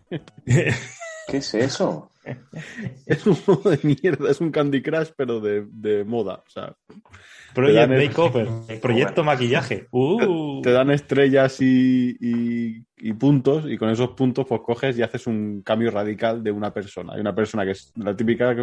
¿Qué 0.47 1.37
es 1.37 1.53
eso? 1.53 2.11
Es 3.07 3.27
un 3.27 3.37
modo 3.47 3.71
de 3.71 3.79
mierda, 3.83 4.31
es 4.31 4.41
un 4.41 4.51
Candy 4.51 4.83
Crush, 4.83 5.11
pero 5.17 5.41
de, 5.41 5.67
de 5.71 6.05
moda. 6.05 6.43
O 6.47 6.51
sea, 6.51 6.75
Project 7.55 7.91
el- 7.93 8.07
Makeover. 8.09 8.49
Proyecto 8.81 9.23
Maquillaje. 9.25 9.87
Uh. 9.93 10.61
te 10.63 10.71
dan 10.73 10.91
estrellas 10.91 11.61
y, 11.61 12.17
y- 12.21 12.85
y 12.97 13.13
puntos, 13.13 13.65
y 13.69 13.77
con 13.77 13.91
esos 13.91 14.11
puntos, 14.11 14.47
pues 14.49 14.61
coges 14.63 14.99
y 14.99 15.03
haces 15.03 15.27
un 15.27 15.63
cambio 15.63 15.91
radical 15.91 16.43
de 16.43 16.51
una 16.51 16.73
persona. 16.73 17.13
Hay 17.15 17.21
una 17.21 17.35
persona 17.35 17.65
que 17.65 17.73
es 17.73 17.93
la 17.97 18.17
típica 18.17 18.55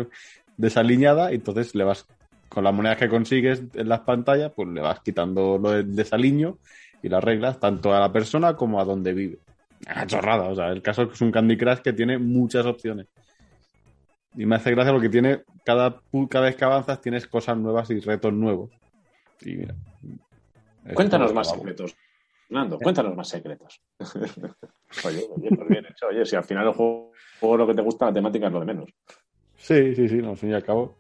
desaliñada, 0.58 1.32
y 1.32 1.36
entonces 1.36 1.76
le 1.76 1.84
vas, 1.84 2.08
con 2.50 2.64
las 2.64 2.74
monedas 2.74 2.98
que 2.98 3.08
consigues 3.10 3.64
en 3.76 3.88
las 3.90 4.02
pantallas, 4.02 4.52
pues 4.56 4.68
le 4.70 4.82
vas 4.82 5.00
quitando 5.02 5.58
lo 5.58 5.72
del 5.72 5.96
desaliño 5.96 6.58
y 7.04 7.10
las 7.10 7.24
reglas, 7.24 7.60
tanto 7.60 7.94
a 7.94 8.00
la 8.00 8.12
persona 8.12 8.56
como 8.56 8.80
a 8.82 8.86
donde 8.86 9.14
vive. 9.14 9.40
Una 9.88 10.06
chorrada, 10.06 10.44
o 10.50 10.56
sea, 10.56 10.70
el 10.70 10.82
caso 10.82 11.04
es 11.04 11.08
que 11.10 11.14
es 11.16 11.22
un 11.22 11.32
Candy 11.32 11.58
Crush 11.58 11.80
que 11.80 11.94
tiene 11.94 12.18
muchas 12.18 12.66
opciones. 12.66 13.08
Y 14.36 14.46
me 14.46 14.56
hace 14.56 14.72
gracia 14.72 14.94
porque 14.94 15.10
tiene, 15.10 15.44
cada, 15.66 16.02
cada 16.30 16.46
vez 16.46 16.56
que 16.56 16.66
avanzas 16.66 17.02
tienes 17.02 17.28
cosas 17.28 17.58
nuevas 17.58 17.90
y 17.90 18.00
retos 18.00 18.34
nuevos. 18.34 18.72
Y 19.42 19.56
mira. 19.58 19.76
es 20.86 20.94
Cuéntanos 20.94 21.34
más 21.34 21.48
guapo. 21.48 21.60
secretos. 21.62 21.96
Nando, 22.50 22.78
cuéntanos 22.80 23.16
más 23.16 23.30
secretos. 23.30 23.82
oye, 25.06 25.26
oye, 25.36 25.50
pues 25.56 25.70
bien 25.70 25.86
hecho. 25.86 26.08
Oye, 26.08 26.26
si 26.26 26.36
al 26.36 26.44
final 26.44 26.68
el 26.68 26.74
juego, 26.74 27.12
juego 27.40 27.58
lo 27.58 27.68
que 27.68 27.74
te 27.76 27.82
gusta, 27.82 28.08
la 28.08 28.14
temática 28.14 28.48
es 28.48 28.54
lo 28.54 28.60
de 28.60 28.66
menos. 28.66 28.90
Sí, 29.56 29.96
sí, 29.96 30.10
sí, 30.10 30.18
no, 30.18 30.32
al 30.32 30.38
fin 30.38 30.50
y 30.50 30.54
al 30.54 30.64
cabo. 30.64 30.98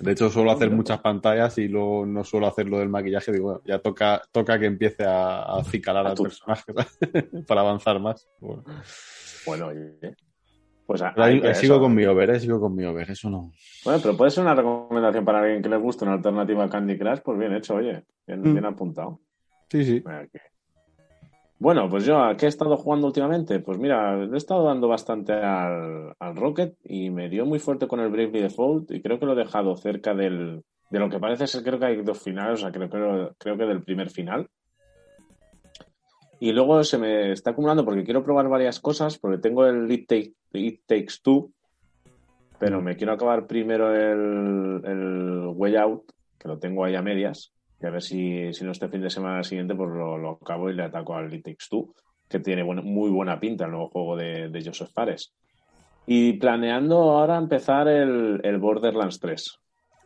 De 0.00 0.12
hecho, 0.12 0.30
suelo 0.30 0.50
hacer 0.50 0.64
Hombre. 0.68 0.76
muchas 0.78 1.00
pantallas 1.00 1.58
y 1.58 1.68
luego 1.68 2.06
no 2.06 2.24
suelo 2.24 2.46
hacer 2.46 2.66
lo 2.68 2.78
del 2.78 2.88
maquillaje. 2.88 3.32
Digo, 3.32 3.44
bueno, 3.44 3.60
ya 3.66 3.80
toca, 3.80 4.22
toca 4.32 4.58
que 4.58 4.66
empiece 4.66 5.04
a, 5.04 5.42
a 5.42 5.60
acicalar 5.60 6.06
A 6.06 6.14
personaje 6.14 6.72
para 7.46 7.60
avanzar 7.60 8.00
más. 8.00 8.26
Bueno, 8.40 8.64
Bueno, 9.46 9.66
oye. 9.66 10.16
Pues 10.90 11.02
a- 11.02 11.14
ahí- 11.16 11.34
ahí 11.34 11.40
queda 11.40 11.54
sigo 11.54 11.74
eso. 11.74 11.82
con 11.82 11.94
mi 11.94 12.04
over, 12.04 12.30
eh, 12.30 12.40
sigo 12.40 12.58
con 12.60 12.74
mi 12.74 12.82
over, 12.84 13.08
eso 13.08 13.30
no. 13.30 13.52
Bueno, 13.84 14.00
pero 14.02 14.16
puede 14.16 14.32
ser 14.32 14.42
una 14.42 14.56
recomendación 14.56 15.24
para 15.24 15.38
alguien 15.38 15.62
que 15.62 15.68
le 15.68 15.76
guste 15.76 16.04
una 16.04 16.14
alternativa 16.14 16.64
a 16.64 16.68
Candy 16.68 16.98
Crush, 16.98 17.20
pues 17.20 17.38
bien 17.38 17.54
hecho, 17.54 17.76
oye. 17.76 18.02
Bien, 18.26 18.40
Mm. 18.40 18.52
bien 18.54 18.64
apuntado. 18.64 19.20
Sí, 19.70 19.84
sí. 19.84 20.02
Bueno, 21.60 21.88
pues 21.88 22.04
yo, 22.04 22.18
¿a 22.18 22.36
qué 22.36 22.46
he 22.46 22.48
estado 22.48 22.76
jugando 22.76 23.06
últimamente? 23.06 23.60
Pues 23.60 23.78
mira, 23.78 24.16
le 24.16 24.34
he 24.34 24.36
estado 24.36 24.64
dando 24.64 24.88
bastante 24.88 25.32
al, 25.32 26.12
al 26.18 26.34
Rocket 26.34 26.74
y 26.82 27.10
me 27.10 27.28
dio 27.28 27.46
muy 27.46 27.60
fuerte 27.60 27.86
con 27.86 28.00
el 28.00 28.08
Bravely 28.10 28.40
Default 28.40 28.90
y 28.90 29.00
creo 29.00 29.20
que 29.20 29.26
lo 29.26 29.34
he 29.34 29.44
dejado 29.44 29.76
cerca 29.76 30.12
del, 30.12 30.64
de 30.90 30.98
lo 30.98 31.08
que 31.08 31.20
parece 31.20 31.46
ser, 31.46 31.62
creo 31.62 31.78
que 31.78 31.84
hay 31.86 32.02
dos 32.02 32.18
finales, 32.20 32.54
o 32.54 32.62
sea, 32.62 32.72
creo, 32.72 32.90
creo, 32.90 33.34
creo 33.38 33.56
que 33.56 33.64
del 33.64 33.84
primer 33.84 34.10
final. 34.10 34.48
Y 36.40 36.50
luego 36.52 36.82
se 36.82 36.98
me 36.98 37.30
está 37.30 37.50
acumulando 37.50 37.84
porque 37.84 38.02
quiero 38.02 38.24
probar 38.24 38.48
varias 38.48 38.80
cosas, 38.80 39.18
porque 39.18 39.38
tengo 39.38 39.66
el 39.66 39.88
It, 39.92 40.08
Take- 40.10 40.34
It 40.52 40.82
Takes 40.86 41.14
Two, 41.22 41.52
pero 42.58 42.82
me 42.82 42.96
quiero 42.96 43.12
acabar 43.12 43.46
primero 43.46 43.94
el, 43.94 44.82
el 44.84 45.46
Way 45.54 45.76
Out, 45.76 46.12
que 46.38 46.48
lo 46.48 46.58
tengo 46.58 46.84
ahí 46.84 46.94
a 46.94 47.02
medias, 47.02 47.52
y 47.80 47.86
a 47.86 47.90
ver 47.90 48.02
si, 48.02 48.52
si 48.52 48.64
no 48.64 48.72
este 48.72 48.88
fin 48.88 49.00
de 49.00 49.10
semana 49.10 49.42
siguiente 49.42 49.74
pues 49.74 49.90
lo, 49.90 50.18
lo 50.18 50.38
acabo 50.42 50.68
y 50.68 50.74
le 50.74 50.82
ataco 50.82 51.14
al 51.14 51.32
It 51.32 51.44
Takes 51.44 51.66
Two, 51.70 51.94
que 52.28 52.38
tiene 52.38 52.62
muy 52.62 53.10
buena 53.10 53.40
pinta 53.40 53.64
el 53.64 53.72
nuevo 53.72 53.88
juego 53.88 54.16
de, 54.16 54.48
de 54.48 54.64
Joseph 54.64 54.90
Fares. 54.92 55.34
Y 56.06 56.34
planeando 56.34 56.96
ahora 56.96 57.36
empezar 57.36 57.88
el, 57.88 58.40
el 58.42 58.58
Borderlands 58.58 59.20
3, 59.20 59.58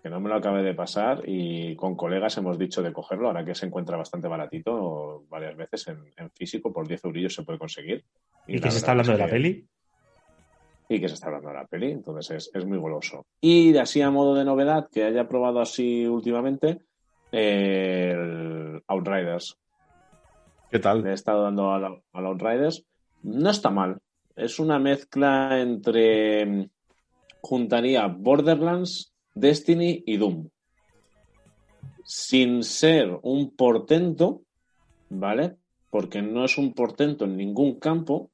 que 0.03 0.11
no 0.11 0.21
me 0.21 0.29
lo 0.29 0.37
acabé 0.37 0.63
de 0.63 0.75
pasar 0.75 1.23
y 1.27 1.75
con 1.77 1.97
colegas 1.97 2.37
hemos 2.37 2.59
dicho 2.59 2.83
de 2.83 2.93
cogerlo, 2.93 3.29
ahora 3.29 3.45
que 3.45 3.55
se 3.55 3.67
encuentra 3.67 3.97
bastante 3.97 4.29
baratito, 4.29 5.25
varias 5.29 5.57
veces 5.57 5.89
en, 5.89 5.99
en 6.17 6.31
físico, 6.31 6.73
por 6.73 6.87
10 6.87 7.05
eurillos 7.05 7.35
se 7.35 7.43
puede 7.43 7.59
conseguir. 7.59 8.05
¿Y 8.47 8.59
la 8.59 8.61
que 8.61 8.71
se 8.71 8.79
está 8.79 8.93
hablando 8.93 9.13
es 9.13 9.19
de 9.19 9.25
la 9.25 9.31
peli? 9.31 9.67
Y 10.89 11.01
que 11.01 11.09
se 11.09 11.15
está 11.15 11.27
hablando 11.29 11.49
de 11.49 11.55
la 11.55 11.67
peli, 11.67 11.91
entonces 11.93 12.31
es, 12.31 12.51
es 12.55 12.67
muy 12.67 12.79
goloso. 12.79 13.27
Y 13.41 13.73
de 13.73 13.81
así 13.81 14.03
a 14.03 14.11
modo 14.11 14.35
de 14.35 14.45
novedad, 14.45 14.89
que 14.91 15.05
haya 15.05 15.27
probado 15.29 15.61
así 15.61 16.07
últimamente, 16.07 16.81
eh, 17.33 18.13
el 18.13 18.83
Outriders. 18.87 19.57
¿Qué 20.71 20.79
Le 20.79 20.81
tal? 20.81 21.07
he 21.07 21.13
estado 21.13 21.43
dando 21.43 21.71
al, 21.73 22.03
al 22.13 22.27
Outriders. 22.27 22.85
No 23.23 23.51
está 23.51 23.71
mal. 23.71 23.99
Es 24.37 24.59
una 24.59 24.79
mezcla 24.79 25.61
entre. 25.61 26.45
mm, 26.47 26.71
Juntaría 27.41 28.07
Borderlands, 28.07 29.13
Destiny 29.35 30.03
y 30.07 30.17
Doom. 30.17 30.49
Sin 32.05 32.63
ser 32.63 33.19
un 33.23 33.55
portento, 33.55 34.43
¿vale? 35.11 35.57
Porque 35.91 36.23
no 36.23 36.45
es 36.45 36.57
un 36.59 36.73
portento 36.73 37.25
en 37.25 37.37
ningún 37.37 37.79
campo. 37.79 38.31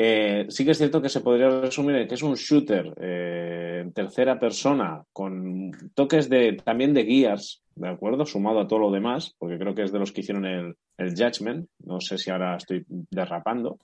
Eh, 0.00 0.46
sí 0.48 0.64
que 0.64 0.70
es 0.70 0.78
cierto 0.78 1.02
que 1.02 1.08
se 1.08 1.22
podría 1.22 1.60
resumir 1.60 2.06
que 2.06 2.14
es 2.14 2.22
un 2.22 2.36
shooter 2.36 2.94
eh, 3.00 3.80
en 3.82 3.92
tercera 3.92 4.38
persona 4.38 5.02
con 5.12 5.72
toques 5.92 6.28
de 6.28 6.52
también 6.52 6.94
de 6.94 7.02
guías, 7.02 7.62
¿de 7.74 7.88
acuerdo? 7.88 8.24
Sumado 8.24 8.60
a 8.60 8.68
todo 8.68 8.78
lo 8.78 8.92
demás, 8.92 9.34
porque 9.40 9.58
creo 9.58 9.74
que 9.74 9.82
es 9.82 9.90
de 9.90 9.98
los 9.98 10.12
que 10.12 10.20
hicieron 10.20 10.46
el, 10.46 10.76
Judgment. 10.96 11.68
No 11.84 12.00
sé 12.00 12.16
si 12.16 12.30
ahora 12.30 12.54
estoy 12.54 12.84
derrapando. 12.88 13.80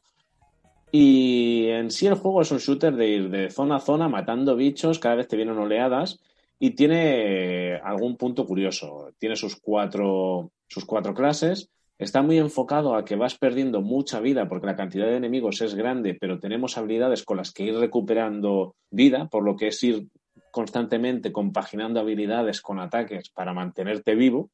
Y 0.92 1.66
en 1.70 1.90
sí 1.90 2.06
el 2.06 2.14
juego 2.14 2.42
es 2.42 2.52
un 2.52 2.58
shooter 2.58 2.94
de 2.94 3.08
ir 3.08 3.28
de 3.28 3.50
zona 3.50 3.76
a 3.76 3.80
zona 3.80 4.08
matando 4.08 4.54
bichos, 4.54 5.00
cada 5.00 5.16
vez 5.16 5.26
te 5.26 5.36
vienen 5.36 5.58
oleadas 5.58 6.20
y 6.60 6.76
tiene 6.76 7.80
algún 7.82 8.16
punto 8.16 8.46
curioso. 8.46 9.10
Tiene 9.18 9.34
sus 9.34 9.56
cuatro, 9.56 10.52
sus 10.68 10.84
cuatro 10.84 11.12
clases. 11.12 11.70
Está 11.98 12.22
muy 12.22 12.38
enfocado 12.38 12.96
a 12.96 13.04
que 13.04 13.14
vas 13.14 13.38
perdiendo 13.38 13.80
mucha 13.80 14.18
vida 14.20 14.48
porque 14.48 14.66
la 14.66 14.74
cantidad 14.74 15.06
de 15.06 15.16
enemigos 15.16 15.60
es 15.60 15.74
grande, 15.74 16.16
pero 16.20 16.40
tenemos 16.40 16.76
habilidades 16.76 17.22
con 17.22 17.36
las 17.36 17.52
que 17.52 17.64
ir 17.64 17.76
recuperando 17.76 18.74
vida, 18.90 19.28
por 19.28 19.44
lo 19.44 19.54
que 19.56 19.68
es 19.68 19.82
ir 19.84 20.08
constantemente 20.50 21.32
compaginando 21.32 22.00
habilidades 22.00 22.60
con 22.60 22.80
ataques 22.80 23.30
para 23.30 23.52
mantenerte 23.52 24.14
vivo. 24.14 24.50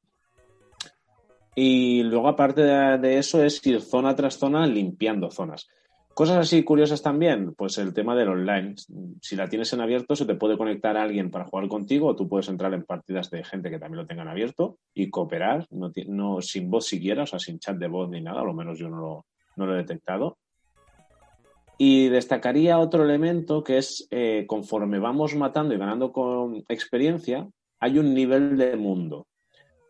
Y 1.54 2.02
luego, 2.02 2.28
aparte 2.28 2.62
de, 2.62 3.18
eso, 3.18 3.42
es 3.42 3.64
ir 3.66 3.80
zona 3.80 4.14
tras 4.14 4.38
zona 4.38 4.66
limpiando 4.66 5.30
zonas. 5.30 5.68
Cosas 6.20 6.36
así 6.36 6.64
curiosas 6.64 7.00
también, 7.00 7.54
pues 7.54 7.78
el 7.78 7.94
tema 7.94 8.14
del 8.14 8.28
online. 8.28 8.74
Si 9.22 9.36
la 9.36 9.48
tienes 9.48 9.72
en 9.72 9.80
abierto, 9.80 10.14
se 10.14 10.26
te 10.26 10.34
puede 10.34 10.58
conectar 10.58 10.94
a 10.98 11.02
alguien 11.02 11.30
para 11.30 11.46
jugar 11.46 11.66
contigo, 11.66 12.08
o 12.08 12.14
tú 12.14 12.28
puedes 12.28 12.50
entrar 12.50 12.74
en 12.74 12.84
partidas 12.84 13.30
de 13.30 13.42
gente 13.42 13.70
que 13.70 13.78
también 13.78 14.02
lo 14.02 14.06
tengan 14.06 14.28
abierto 14.28 14.76
y 14.92 15.08
cooperar, 15.08 15.66
no, 15.70 15.90
no 16.08 16.42
sin 16.42 16.68
voz 16.70 16.84
siquiera, 16.84 17.22
o 17.22 17.26
sea, 17.26 17.38
sin 17.38 17.58
chat 17.58 17.78
de 17.78 17.88
voz 17.88 18.10
ni 18.10 18.20
nada, 18.20 18.42
a 18.42 18.44
lo 18.44 18.52
menos 18.52 18.78
yo 18.78 18.90
no 18.90 18.98
lo, 19.00 19.26
no 19.56 19.64
lo 19.64 19.72
he 19.72 19.78
detectado. 19.78 20.36
Y 21.78 22.08
destacaría 22.08 22.78
otro 22.78 23.02
elemento 23.02 23.64
que 23.64 23.78
es 23.78 24.06
eh, 24.10 24.44
conforme 24.46 24.98
vamos 24.98 25.34
matando 25.34 25.72
y 25.72 25.78
ganando 25.78 26.12
con 26.12 26.66
experiencia, 26.68 27.48
hay 27.80 27.98
un 27.98 28.12
nivel 28.12 28.58
de 28.58 28.76
mundo. 28.76 29.26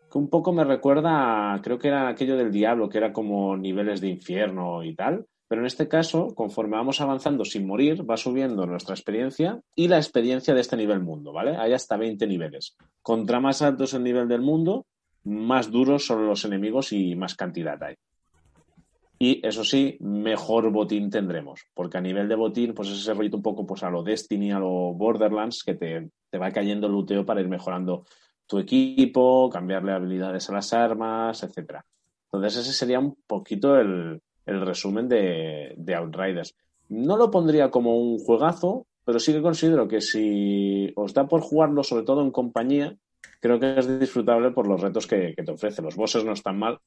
Que 0.08 0.16
un 0.18 0.30
poco 0.30 0.52
me 0.52 0.62
recuerda, 0.62 1.54
a- 1.54 1.60
creo 1.60 1.80
que 1.80 1.88
era 1.88 2.06
aquello 2.06 2.36
del 2.36 2.52
diablo, 2.52 2.88
que 2.88 2.98
era 2.98 3.12
como 3.12 3.56
niveles 3.56 4.00
de 4.00 4.10
infierno 4.10 4.84
y 4.84 4.94
tal. 4.94 5.26
Pero 5.50 5.62
en 5.62 5.66
este 5.66 5.88
caso, 5.88 6.32
conforme 6.36 6.76
vamos 6.76 7.00
avanzando 7.00 7.44
sin 7.44 7.66
morir, 7.66 8.08
va 8.08 8.16
subiendo 8.16 8.66
nuestra 8.66 8.94
experiencia 8.94 9.60
y 9.74 9.88
la 9.88 9.96
experiencia 9.96 10.54
de 10.54 10.60
este 10.60 10.76
nivel 10.76 11.00
mundo, 11.00 11.32
¿vale? 11.32 11.56
Hay 11.56 11.72
hasta 11.72 11.96
20 11.96 12.24
niveles. 12.28 12.76
Contra 13.02 13.40
más 13.40 13.60
alto 13.60 13.82
es 13.82 13.94
el 13.94 14.04
nivel 14.04 14.28
del 14.28 14.42
mundo, 14.42 14.86
más 15.24 15.72
duros 15.72 16.06
son 16.06 16.24
los 16.28 16.44
enemigos 16.44 16.92
y 16.92 17.16
más 17.16 17.34
cantidad 17.34 17.82
hay. 17.82 17.96
Y 19.18 19.44
eso 19.44 19.64
sí, 19.64 19.96
mejor 19.98 20.70
botín 20.70 21.10
tendremos, 21.10 21.66
porque 21.74 21.98
a 21.98 22.00
nivel 22.00 22.28
de 22.28 22.36
botín, 22.36 22.72
pues 22.72 22.88
es 22.88 23.00
ese 23.00 23.12
rollito 23.12 23.38
un 23.38 23.42
poco 23.42 23.66
pues 23.66 23.82
a 23.82 23.90
lo 23.90 24.04
Destiny, 24.04 24.52
a 24.52 24.60
lo 24.60 24.94
Borderlands, 24.94 25.64
que 25.64 25.74
te, 25.74 26.10
te 26.30 26.38
va 26.38 26.52
cayendo 26.52 26.86
el 26.86 26.92
luteo 26.92 27.26
para 27.26 27.40
ir 27.40 27.48
mejorando 27.48 28.04
tu 28.46 28.60
equipo, 28.60 29.50
cambiarle 29.50 29.94
habilidades 29.94 30.48
a 30.48 30.52
las 30.52 30.72
armas, 30.72 31.42
etcétera. 31.42 31.84
Entonces 32.26 32.64
ese 32.64 32.72
sería 32.72 33.00
un 33.00 33.16
poquito 33.26 33.76
el, 33.76 34.20
el 34.50 34.64
resumen 34.64 35.08
de, 35.08 35.74
de 35.76 35.94
Outriders. 35.94 36.54
No 36.88 37.16
lo 37.16 37.30
pondría 37.30 37.70
como 37.70 37.98
un 37.98 38.18
juegazo, 38.18 38.86
pero 39.04 39.18
sí 39.18 39.32
que 39.32 39.42
considero 39.42 39.88
que 39.88 40.00
si 40.00 40.92
os 40.96 41.14
da 41.14 41.26
por 41.26 41.40
jugarlo, 41.40 41.82
sobre 41.82 42.04
todo 42.04 42.22
en 42.22 42.30
compañía, 42.30 42.96
creo 43.40 43.58
que 43.60 43.78
es 43.78 44.00
disfrutable 44.00 44.50
por 44.50 44.66
los 44.66 44.80
retos 44.80 45.06
que, 45.06 45.34
que 45.36 45.42
te 45.42 45.52
ofrece. 45.52 45.82
Los 45.82 45.96
bosses 45.96 46.24
no 46.24 46.32
están 46.32 46.58
mal 46.58 46.78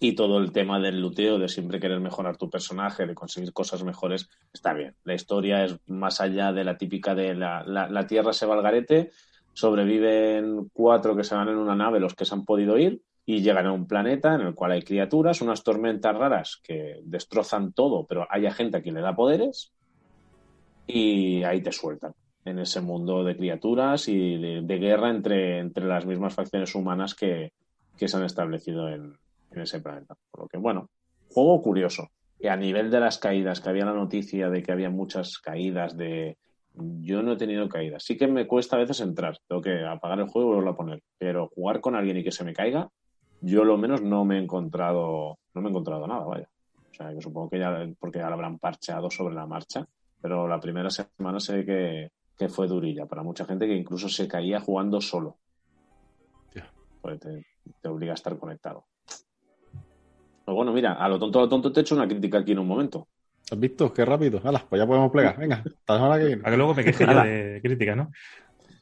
y 0.00 0.14
todo 0.14 0.38
el 0.38 0.50
tema 0.50 0.80
del 0.80 1.00
luteo, 1.00 1.38
de 1.38 1.48
siempre 1.48 1.78
querer 1.78 2.00
mejorar 2.00 2.38
tu 2.38 2.48
personaje, 2.48 3.06
de 3.06 3.14
conseguir 3.14 3.52
cosas 3.52 3.84
mejores, 3.84 4.30
está 4.52 4.72
bien. 4.72 4.94
La 5.04 5.14
historia 5.14 5.64
es 5.64 5.78
más 5.86 6.22
allá 6.22 6.52
de 6.52 6.64
la 6.64 6.78
típica 6.78 7.14
de 7.14 7.34
la, 7.34 7.62
la, 7.64 7.88
la 7.88 8.06
Tierra 8.06 8.32
se 8.32 8.46
va 8.46 8.54
al 8.54 8.62
garete, 8.62 9.10
sobreviven 9.52 10.70
cuatro 10.72 11.14
que 11.14 11.24
se 11.24 11.34
van 11.34 11.48
en 11.48 11.58
una 11.58 11.76
nave, 11.76 12.00
los 12.00 12.14
que 12.14 12.24
se 12.24 12.34
han 12.34 12.46
podido 12.46 12.78
ir, 12.78 13.02
y 13.30 13.42
llegan 13.42 13.66
a 13.66 13.72
un 13.72 13.86
planeta 13.86 14.34
en 14.34 14.40
el 14.40 14.54
cual 14.56 14.72
hay 14.72 14.82
criaturas, 14.82 15.40
unas 15.40 15.62
tormentas 15.62 16.16
raras 16.16 16.60
que 16.64 17.00
destrozan 17.04 17.72
todo, 17.72 18.04
pero 18.04 18.26
hay 18.28 18.50
gente 18.50 18.78
a 18.78 18.82
quien 18.82 18.96
le 18.96 19.02
da 19.02 19.14
poderes 19.14 19.72
y 20.88 21.44
ahí 21.44 21.62
te 21.62 21.70
sueltan. 21.70 22.12
en 22.44 22.58
ese 22.58 22.80
mundo 22.80 23.22
de 23.22 23.36
criaturas 23.36 24.08
y 24.08 24.36
de, 24.62 24.78
guerra 24.78 25.10
entre, 25.10 25.58
entre 25.58 25.84
las 25.86 26.06
mismas 26.06 26.34
facciones 26.34 26.74
humanas 26.74 27.14
que, 27.14 27.52
que 27.96 28.08
se 28.08 28.16
han 28.16 28.24
establecido 28.24 28.88
en, 28.88 29.14
en 29.52 29.60
ese 29.60 29.80
planeta. 29.80 30.16
Por 30.30 30.40
lo 30.42 30.48
que, 30.48 30.56
bueno, 30.56 30.88
juego 31.28 31.62
curioso. 31.62 32.08
Y 32.40 32.48
a 32.48 32.56
nivel 32.56 32.90
de 32.90 32.98
las 32.98 33.18
caídas, 33.18 33.60
que 33.60 33.68
había 33.68 33.84
la 33.84 33.92
noticia 33.92 34.50
de 34.50 34.62
que 34.62 34.72
había 34.72 34.90
muchas 34.90 35.38
caídas 35.38 35.96
de... 35.96 36.36
Yo 36.74 37.22
no 37.22 37.34
he 37.34 37.36
tenido 37.36 37.68
caídas. 37.68 38.02
Sí 38.02 38.16
que 38.16 38.26
me 38.26 38.46
cuesta 38.48 38.74
a 38.74 38.80
veces 38.80 39.00
entrar. 39.00 39.38
Tengo 39.46 39.60
que 39.60 39.84
apagar 39.84 40.18
el 40.18 40.28
juego 40.28 40.48
y 40.48 40.54
volverlo 40.54 40.70
a 40.70 40.76
poner. 40.76 41.02
Pero 41.18 41.48
jugar 41.54 41.80
con 41.80 41.94
alguien 41.94 42.16
y 42.16 42.24
que 42.24 42.32
se 42.32 42.42
me 42.42 42.54
caiga, 42.54 42.88
yo 43.40 43.64
lo 43.64 43.76
menos 43.76 44.02
no 44.02 44.24
me 44.24 44.36
he 44.36 44.42
encontrado, 44.42 45.38
no 45.54 45.60
me 45.60 45.68
he 45.68 45.70
encontrado 45.70 46.06
nada, 46.06 46.24
vaya. 46.24 46.48
O 46.90 46.94
sea, 46.94 47.14
que 47.14 47.20
supongo 47.20 47.50
que 47.50 47.58
ya, 47.58 47.88
porque 47.98 48.18
ya 48.18 48.28
lo 48.28 48.34
habrán 48.34 48.58
parcheado 48.58 49.10
sobre 49.10 49.34
la 49.34 49.46
marcha. 49.46 49.86
Pero 50.20 50.46
la 50.46 50.60
primera 50.60 50.90
semana 50.90 51.40
sé 51.40 51.64
que, 51.64 52.10
que 52.36 52.48
fue 52.48 52.68
durilla 52.68 53.06
para 53.06 53.22
mucha 53.22 53.44
gente 53.44 53.66
que 53.66 53.74
incluso 53.74 54.08
se 54.08 54.28
caía 54.28 54.60
jugando 54.60 55.00
solo. 55.00 55.38
Ya. 56.54 56.70
Pues 57.00 57.18
te, 57.20 57.46
te 57.80 57.88
obliga 57.88 58.12
a 58.12 58.14
estar 58.14 58.36
conectado. 58.38 58.84
Pues 60.44 60.54
bueno, 60.54 60.72
mira, 60.72 60.94
a 60.94 61.08
lo 61.08 61.18
tonto, 61.18 61.38
a 61.38 61.42
lo 61.42 61.48
tonto 61.48 61.72
te 61.72 61.80
he 61.80 61.82
hecho 61.82 61.94
una 61.94 62.08
crítica 62.08 62.38
aquí 62.38 62.52
en 62.52 62.58
un 62.58 62.66
momento. 62.68 63.08
¿Has 63.50 63.58
visto? 63.58 63.92
Qué 63.92 64.04
rápido. 64.04 64.40
Hala, 64.44 64.64
pues 64.68 64.80
ya 64.80 64.86
podemos 64.86 65.10
plegar. 65.10 65.38
Venga, 65.38 65.56
hasta 65.64 65.94
la 65.94 65.98
semana 65.98 66.18
que 66.18 66.26
viene. 66.26 66.42
Para 66.42 66.52
que 66.52 66.56
luego 66.56 66.74
me 66.74 66.84
queje 66.84 67.06
de 67.06 67.60
críticas, 67.62 67.96
¿no? 67.96 68.10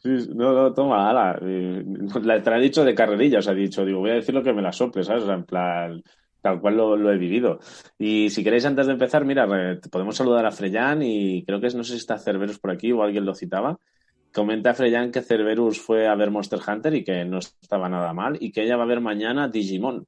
Sí, 0.02 0.10
no, 0.34 0.52
no, 0.52 0.72
toma, 0.72 1.10
ala. 1.10 1.38
eh, 1.42 1.82
la- 2.22 2.42
Te 2.42 2.54
dicho 2.58 2.84
de 2.84 2.94
carrerilla, 2.94 3.40
he 3.40 3.54
dicho, 3.54 3.84
digo, 3.84 3.98
voy 4.00 4.10
a 4.10 4.14
decir 4.14 4.32
lo 4.34 4.42
que 4.44 4.52
me 4.52 4.62
la 4.62 4.72
sople, 4.72 5.02
¿sabes? 5.02 5.24
O 5.24 5.26
sea, 5.26 5.34
en 5.34 5.44
plan, 5.44 6.02
tal 6.40 6.60
cual 6.60 6.76
lo, 6.76 7.12
he 7.12 7.18
vivido. 7.18 7.58
Y 7.98 8.30
si 8.30 8.44
queréis, 8.44 8.64
antes 8.64 8.86
de 8.86 8.92
empezar, 8.92 9.24
mira, 9.24 9.46
podemos 9.90 10.16
saludar 10.16 10.46
a 10.46 10.52
Freyan 10.52 11.02
y 11.02 11.44
creo 11.44 11.60
que 11.60 11.66
es, 11.66 11.74
no 11.74 11.82
sé 11.82 11.92
si 11.92 11.98
está 11.98 12.16
Cerberus 12.18 12.60
por 12.60 12.70
aquí 12.70 12.92
o 12.92 13.02
alguien 13.02 13.24
lo 13.24 13.34
citaba. 13.34 13.76
Comenta 14.32 14.72
Freyan 14.74 15.10
que 15.10 15.22
Cerberus 15.22 15.80
fue 15.80 16.06
a 16.06 16.14
ver 16.14 16.30
Monster 16.30 16.60
Hunter 16.66 16.94
y 16.94 17.02
que 17.04 17.24
no 17.24 17.38
estaba 17.38 17.88
nada 17.88 18.12
mal 18.12 18.36
y 18.40 18.52
que 18.52 18.62
ella 18.62 18.76
va 18.76 18.84
a 18.84 18.86
ver 18.86 19.00
mañana 19.00 19.48
Digimon. 19.48 20.06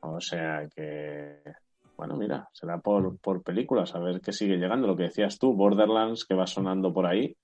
O 0.00 0.20
sea 0.20 0.68
que, 0.74 1.42
bueno, 1.96 2.16
mira, 2.16 2.48
será 2.52 2.78
por, 2.78 3.18
por 3.20 3.42
películas, 3.42 3.94
a 3.94 4.00
ver 4.00 4.20
qué 4.20 4.32
sigue 4.32 4.56
llegando. 4.58 4.86
Lo 4.86 4.96
que 4.96 5.04
decías 5.04 5.38
tú, 5.38 5.54
Borderlands, 5.54 6.26
que 6.26 6.34
va 6.34 6.46
sonando 6.46 6.92
por 6.92 7.06
ahí 7.06 7.34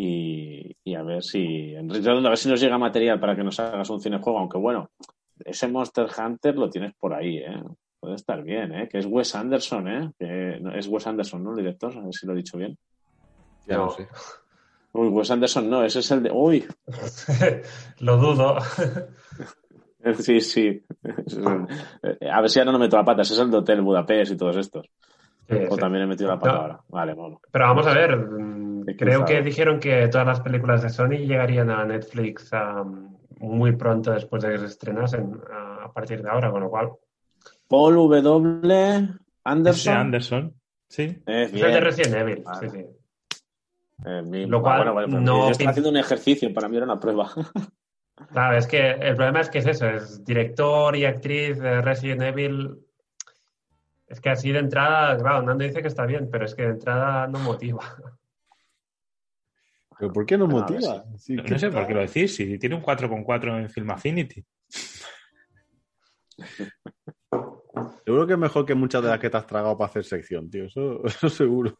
y, 0.00 0.76
y 0.84 0.94
a 0.94 1.02
ver 1.02 1.24
si 1.24 1.74
Redondo, 1.74 2.28
a 2.28 2.30
ver 2.30 2.38
si 2.38 2.48
nos 2.48 2.60
llega 2.60 2.78
material 2.78 3.18
para 3.18 3.34
que 3.34 3.42
nos 3.42 3.58
hagas 3.58 3.90
un 3.90 4.00
cinejuego, 4.00 4.38
aunque 4.38 4.56
bueno, 4.56 4.90
ese 5.44 5.66
Monster 5.66 6.06
Hunter 6.16 6.54
lo 6.56 6.70
tienes 6.70 6.94
por 6.94 7.12
ahí, 7.14 7.38
¿eh? 7.38 7.62
Puede 7.98 8.14
estar 8.14 8.40
bien, 8.44 8.72
¿eh? 8.74 8.88
Que 8.88 8.98
es 8.98 9.06
Wes 9.06 9.34
Anderson, 9.34 9.88
¿eh? 9.88 10.12
Que 10.16 10.58
no- 10.60 10.72
es 10.72 10.86
Wes 10.86 11.04
Anderson, 11.08 11.42
¿no? 11.42 11.50
El 11.50 11.56
director, 11.56 11.96
a 11.96 12.00
ver 12.00 12.14
si 12.14 12.26
lo 12.28 12.32
he 12.32 12.36
dicho 12.36 12.56
bien. 12.56 12.78
Ya 13.66 13.76
no 13.78 13.90
sé. 13.90 14.06
Uy, 14.92 15.08
Wes 15.08 15.30
Anderson 15.32 15.68
no, 15.68 15.82
ese 15.82 15.98
es 15.98 16.10
el 16.12 16.22
de... 16.22 16.30
Uy, 16.32 16.64
Lo 17.98 18.16
dudo. 18.18 18.56
sí, 20.20 20.40
sí. 20.40 20.80
A 22.30 22.40
ver 22.40 22.50
si 22.50 22.60
ahora 22.60 22.70
no 22.72 22.78
meto 22.78 22.96
la 22.96 23.04
pata, 23.04 23.22
ese 23.22 23.34
es 23.34 23.40
el 23.40 23.50
de 23.50 23.56
Hotel 23.56 23.82
Budapest 23.82 24.30
y 24.32 24.36
todos 24.36 24.56
estos. 24.56 24.86
Sí, 25.48 25.56
O 25.70 25.74
sí. 25.74 25.80
también 25.80 26.04
he 26.04 26.06
metido 26.06 26.28
la 26.28 26.36
No. 26.36 26.50
ahora. 26.50 26.80
Vale, 26.88 27.14
bueno. 27.14 27.40
Pero 27.50 27.64
vamos 27.66 27.86
a 27.86 27.94
ver, 27.94 28.16
mm, 28.16 28.84
creo 28.98 29.24
que 29.24 29.40
dijeron 29.42 29.80
que 29.80 30.08
todas 30.08 30.26
las 30.26 30.40
películas 30.40 30.82
de 30.82 30.90
Sony 30.90 31.24
llegarían 31.26 31.70
a 31.70 31.84
Netflix 31.84 32.50
muy 33.40 33.72
pronto 33.76 34.10
después 34.12 34.42
de 34.42 34.50
que 34.50 34.58
se 34.58 34.66
estrenasen, 34.66 35.40
a, 35.52 35.84
a 35.84 35.92
partir 35.92 36.22
de 36.22 36.28
ahora, 36.28 36.50
con 36.50 36.60
lo 36.62 36.68
cual 36.70 36.90
Paul 37.68 37.94
W. 37.94 38.98
Ese 39.04 39.08
Anderson. 39.44 39.96
Anderson, 39.96 40.54
sí. 40.88 41.22
Es 41.26 41.52
de. 41.52 41.80
Resident 41.80 42.14
Evil. 42.16 42.42
Vale. 42.44 42.70
Sí, 42.70 42.76
sí. 42.76 42.84
Mi- 44.24 44.46
Lo 44.46 44.60
cual 44.62 44.92
bueno, 44.92 45.10
pues 45.10 45.22
no 45.22 45.50
yo 45.50 45.68
haciendo 45.68 45.90
un 45.90 45.96
ejercicio, 45.96 46.52
para 46.54 46.68
mí 46.68 46.76
era 46.76 46.84
una 46.84 47.00
prueba. 47.00 47.30
Claro, 48.32 48.56
es 48.58 48.66
que 48.66 48.90
el 48.90 49.14
problema 49.14 49.40
es 49.42 49.48
que 49.48 49.58
es 49.58 49.66
eso, 49.66 49.88
es 49.88 50.24
director 50.24 50.96
y 50.96 51.04
actriz 51.04 51.56
de 51.60 51.80
Resident 51.80 52.20
Evil. 52.22 52.76
Es 54.08 54.20
que 54.20 54.30
así 54.30 54.50
de 54.52 54.58
entrada, 54.60 55.16
claro, 55.18 55.42
Nando 55.42 55.64
dice 55.64 55.82
que 55.82 55.88
está 55.88 56.06
bien, 56.06 56.28
pero 56.30 56.44
es 56.46 56.54
que 56.54 56.62
de 56.62 56.70
entrada 56.70 57.26
no 57.26 57.38
motiva. 57.40 57.80
¿Pero 59.98 60.12
por 60.12 60.24
qué 60.26 60.38
no 60.38 60.44
Ah, 60.44 60.48
motiva? 60.48 61.04
Sí, 61.18 61.34
No, 61.34 61.42
¿qué 61.42 61.50
no 61.50 61.58
sé 61.58 61.70
por 61.70 61.86
qué 61.86 61.94
lo 61.94 62.00
decís, 62.00 62.34
si 62.36 62.56
tiene 62.58 62.76
un 62.76 62.82
4,4 62.82 63.58
en 63.58 63.68
Film 63.68 63.90
Affinity. 63.90 64.44
Seguro 68.04 68.26
que 68.26 68.32
es 68.34 68.38
mejor 68.38 68.64
que 68.64 68.74
muchas 68.74 69.02
de 69.02 69.08
las 69.10 69.18
que 69.18 69.28
te 69.28 69.36
has 69.36 69.46
tragado 69.46 69.76
para 69.76 69.90
hacer 69.90 70.04
sección, 70.04 70.48
tío. 70.48 70.64
Eso, 70.66 71.04
eso 71.06 71.28
seguro. 71.28 71.76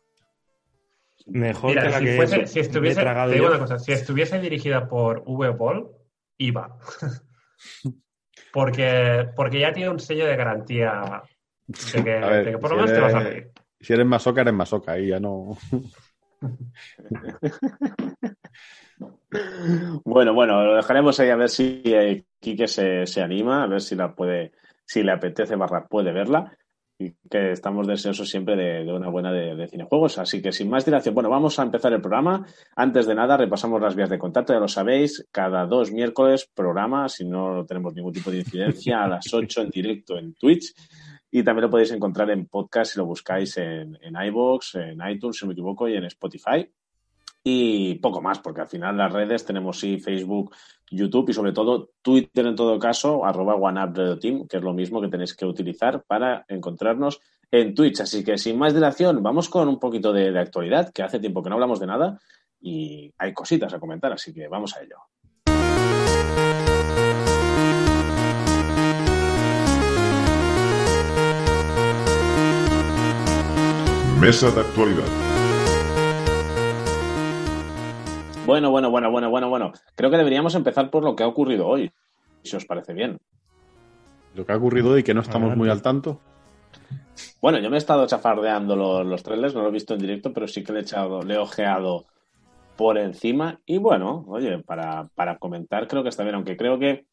Mejor 1.27 1.71
Mira, 1.71 1.83
que 1.83 1.89
la 1.91 1.99
si, 1.99 2.05
que 2.05 2.17
fuese- 2.17 2.39
me- 2.41 2.47
si 2.47 2.59
me 2.59 2.61
he 2.61 2.67
estuviese, 2.67 3.01
tragado 3.01 3.29
te 3.31 3.35
digo 3.37 3.47
yo. 3.47 3.51
una 3.53 3.61
cosa, 3.61 3.79
si 3.79 3.93
estuviese 3.93 4.41
dirigida 4.41 4.89
por 4.89 5.23
V. 5.27 5.55
Paul, 5.55 5.91
iba. 6.39 6.77
porque, 8.53 9.29
porque 9.37 9.61
ya 9.61 9.73
tiene 9.73 9.91
un 9.91 10.01
sello 10.01 10.27
de 10.27 10.37
garantía 10.37 11.23
de 11.95 12.05
que, 12.05 12.13
A 12.17 12.29
ver, 12.29 12.45
de 12.47 12.51
que 12.53 12.59
por 12.59 12.71
lo 12.75 12.77
si 12.87 12.93
menos 12.93 12.93
te 12.95 13.01
vas 13.01 13.15
a 13.15 13.21
eres- 13.21 13.33
reír. 13.35 13.51
Si 13.81 13.93
eres 13.93 14.07
masoca, 14.07 14.41
eres 14.41 14.55
masoca. 14.55 14.93
Ahí 14.93 15.09
ya 15.09 15.21
no. 15.21 15.57
Bueno, 20.05 20.33
bueno, 20.35 20.65
lo 20.65 20.77
dejaremos 20.77 21.21
ahí 21.21 21.29
a 21.31 21.37
ver 21.37 21.49
si 21.51 21.83
eh, 21.85 22.25
Quique 22.41 22.67
se, 22.67 23.07
se 23.07 23.21
anima, 23.23 23.63
a 23.63 23.67
ver 23.67 23.81
si 23.81 23.95
la 23.95 24.15
puede, 24.15 24.53
si 24.85 25.03
le 25.03 25.13
apetece 25.13 25.57
barra 25.57 25.87
puede 25.87 26.13
verla. 26.13 26.53
Y 27.01 27.13
que 27.31 27.53
estamos 27.53 27.87
deseosos 27.87 28.29
siempre 28.29 28.57
de, 28.57 28.85
de 28.85 28.93
una 28.93 29.09
buena 29.09 29.31
de, 29.33 29.55
de 29.55 29.69
cinejuegos. 29.69 30.19
Así 30.19 30.43
que 30.43 30.51
sin 30.51 30.69
más 30.69 30.85
dilación, 30.85 31.15
bueno, 31.15 31.31
vamos 31.31 31.57
a 31.59 31.63
empezar 31.63 31.93
el 31.93 32.01
programa. 32.01 32.45
Antes 32.75 33.07
de 33.07 33.15
nada, 33.15 33.37
repasamos 33.37 33.81
las 33.81 33.95
vías 33.95 34.11
de 34.11 34.19
contacto, 34.19 34.53
ya 34.53 34.59
lo 34.59 34.67
sabéis, 34.67 35.29
cada 35.31 35.65
dos 35.67 35.93
miércoles 35.93 36.51
programa, 36.53 37.09
si 37.09 37.25
no 37.25 37.65
tenemos 37.67 37.95
ningún 37.95 38.13
tipo 38.15 38.33
de 38.33 38.39
incidencia, 38.39 39.05
a 39.05 39.09
las 39.09 39.33
8 39.33 39.63
en 39.63 39.71
directo 39.71 40.19
en 40.19 40.35
Twitch. 40.35 40.75
Y 41.31 41.43
también 41.43 41.65
lo 41.65 41.71
podéis 41.71 41.93
encontrar 41.93 42.31
en 42.31 42.47
podcast 42.47 42.93
si 42.93 42.99
lo 42.99 43.07
buscáis 43.07 43.57
en, 43.59 43.99
en 44.01 44.17
iVoox, 44.29 44.77
en 44.77 44.99
iTunes, 45.09 45.37
si 45.37 45.45
no 45.45 45.49
me 45.49 45.53
equivoco, 45.53 45.89
y 45.89 45.95
en 45.95 46.05
Spotify. 46.05 46.69
Y 47.45 47.95
poco 47.97 48.21
más, 48.21 48.41
porque 48.41 48.63
al 48.63 48.69
final 48.69 48.97
las 48.97 49.13
redes 49.13 49.45
tenemos 49.45 49.79
sí 49.79 49.99
Facebook, 49.99 50.55
YouTube 50.91 51.31
y 51.31 51.33
sobre 51.33 51.53
todo 51.53 51.91
Twitter 52.03 52.47
en 52.47 52.57
todo 52.57 52.79
caso, 52.79 53.25
arroba 53.25 53.55
OneUpRadioTeam, 53.55 54.47
que 54.47 54.57
es 54.57 54.63
lo 54.63 54.73
mismo 54.73 55.01
que 55.01 55.09
tenéis 55.09 55.35
que 55.35 55.47
utilizar 55.47 56.03
para 56.03 56.45
encontrarnos 56.49 57.21
en 57.51 57.75
Twitch. 57.75 58.01
Así 58.01 58.25
que 58.25 58.39
sin 58.39 58.59
más 58.59 58.75
dilación, 58.75 59.23
vamos 59.23 59.49
con 59.49 59.69
un 59.69 59.79
poquito 59.79 60.13
de, 60.13 60.33
de 60.33 60.39
actualidad, 60.39 60.93
que 60.93 61.03
hace 61.03 61.21
tiempo 61.21 61.43
que 61.43 61.49
no 61.49 61.55
hablamos 61.55 61.81
de 61.81 61.87
nada 61.87 62.19
y 62.61 63.13
hay 63.19 63.33
cositas 63.33 63.73
a 63.73 63.79
comentar, 63.79 64.13
así 64.13 64.33
que 64.33 64.49
vamos 64.49 64.77
a 64.77 64.83
ello. 64.83 64.97
Mesa 74.21 74.51
de 74.51 74.61
actualidad. 74.61 75.05
Bueno, 78.47 78.71
bueno, 78.73 78.91
bueno, 78.91 79.13
bueno, 79.13 79.31
bueno, 79.31 79.49
bueno. 79.49 79.73
Creo 79.95 80.11
que 80.11 80.17
deberíamos 80.17 80.57
empezar 80.57 80.91
por 80.91 81.05
lo 81.05 81.15
que 81.15 81.23
ha 81.23 81.29
ocurrido 81.29 81.69
hoy, 81.69 81.93
si 82.43 82.57
os 82.57 82.65
parece 82.65 82.95
bien. 82.95 83.21
Lo 84.35 84.45
que 84.45 84.53
ha 84.53 84.57
ocurrido 84.57 84.91
hoy, 84.91 85.05
que 85.05 85.15
no 85.15 85.21
estamos 85.21 85.57
muy 85.57 85.71
al 85.71 85.83
tanto. 85.83 86.19
Bueno, 87.41 87.61
yo 87.61 87.71
me 87.71 87.77
he 87.77 87.79
estado 87.79 88.09
chafardeando 88.09 88.75
los, 88.75 89.07
los 89.07 89.23
trailers, 89.23 89.55
no 89.55 89.63
lo 89.63 89.69
he 89.69 89.73
visto 89.73 89.95
en 89.95 90.01
directo, 90.01 90.33
pero 90.33 90.49
sí 90.49 90.65
que 90.65 90.73
le 90.73 90.81
he 90.81 90.83
echado, 90.83 91.23
le 91.23 91.35
he 91.35 91.39
ojeado 91.39 92.07
por 92.77 92.99
encima. 92.99 93.61
Y 93.67 93.79
bueno, 93.79 94.25
oye, 94.27 94.59
para, 94.59 95.05
para 95.15 95.39
comentar 95.39 95.87
creo 95.87 96.03
que 96.03 96.09
está 96.09 96.25
bien, 96.25 96.35
aunque 96.35 96.57
creo 96.57 96.81
que 96.81 97.07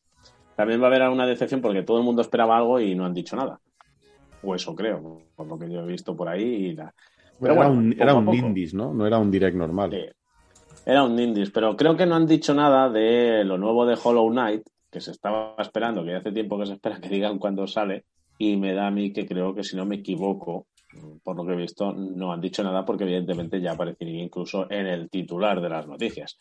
también 0.56 0.82
va 0.82 0.86
a 0.86 0.88
haber 0.88 1.04
alguna 1.04 1.28
decepción 1.28 1.62
porque 1.62 1.84
todo 1.84 2.00
el 2.00 2.04
mundo 2.04 2.24
esperaba 2.24 2.58
algo 2.58 2.80
y 2.80 2.96
no 2.96 3.06
han 3.06 3.13
dicho 3.13 3.36
nada. 3.36 3.60
O 4.45 4.55
eso 4.55 4.75
creo, 4.75 5.21
por 5.36 5.47
lo 5.47 5.58
que 5.58 5.69
yo 5.69 5.81
he 5.81 5.88
visto 5.88 6.15
por 6.15 6.29
ahí. 6.29 6.43
Y 6.43 6.75
la... 6.75 6.93
Pero 7.39 7.53
era 7.53 7.67
bueno, 7.67 7.79
un, 7.79 7.95
era 7.99 8.13
un 8.13 8.34
indies, 8.34 8.73
¿no? 8.73 8.93
No 8.93 9.05
era 9.05 9.17
un 9.17 9.31
direct 9.31 9.58
normal. 9.58 9.91
Sí. 9.91 10.05
Era 10.86 11.03
un 11.03 11.19
indies, 11.19 11.49
pero 11.49 11.75
creo 11.75 11.97
que 11.97 12.05
no 12.05 12.15
han 12.15 12.27
dicho 12.27 12.53
nada 12.53 12.89
de 12.89 13.43
lo 13.43 13.58
nuevo 13.58 13.86
de 13.86 13.97
Hollow 14.01 14.29
Knight, 14.29 14.63
que 14.91 15.01
se 15.01 15.12
estaba 15.12 15.55
esperando, 15.58 16.05
que 16.05 16.15
hace 16.15 16.31
tiempo 16.31 16.60
que 16.60 16.67
se 16.67 16.73
espera 16.73 17.01
que 17.01 17.10
digan 17.10 17.39
cuándo 17.39 17.65
sale, 17.65 18.05
y 18.38 18.55
me 18.55 18.73
da 18.73 18.88
a 18.88 18.91
mí 18.91 19.12
que 19.12 19.25
creo 19.25 19.55
que 19.55 19.63
si 19.63 19.75
no 19.75 19.86
me 19.86 19.95
equivoco, 19.95 20.67
por 21.23 21.36
lo 21.36 21.45
que 21.45 21.53
he 21.53 21.58
visto, 21.58 21.91
no 21.91 22.31
han 22.31 22.41
dicho 22.41 22.63
nada 22.63 22.86
porque 22.86 23.03
evidentemente 23.03 23.60
ya 23.60 23.71
aparecería 23.71 24.21
incluso 24.21 24.69
en 24.69 24.86
el 24.86 25.10
titular 25.10 25.60
de 25.60 25.69
las 25.69 25.88
noticias. 25.88 26.38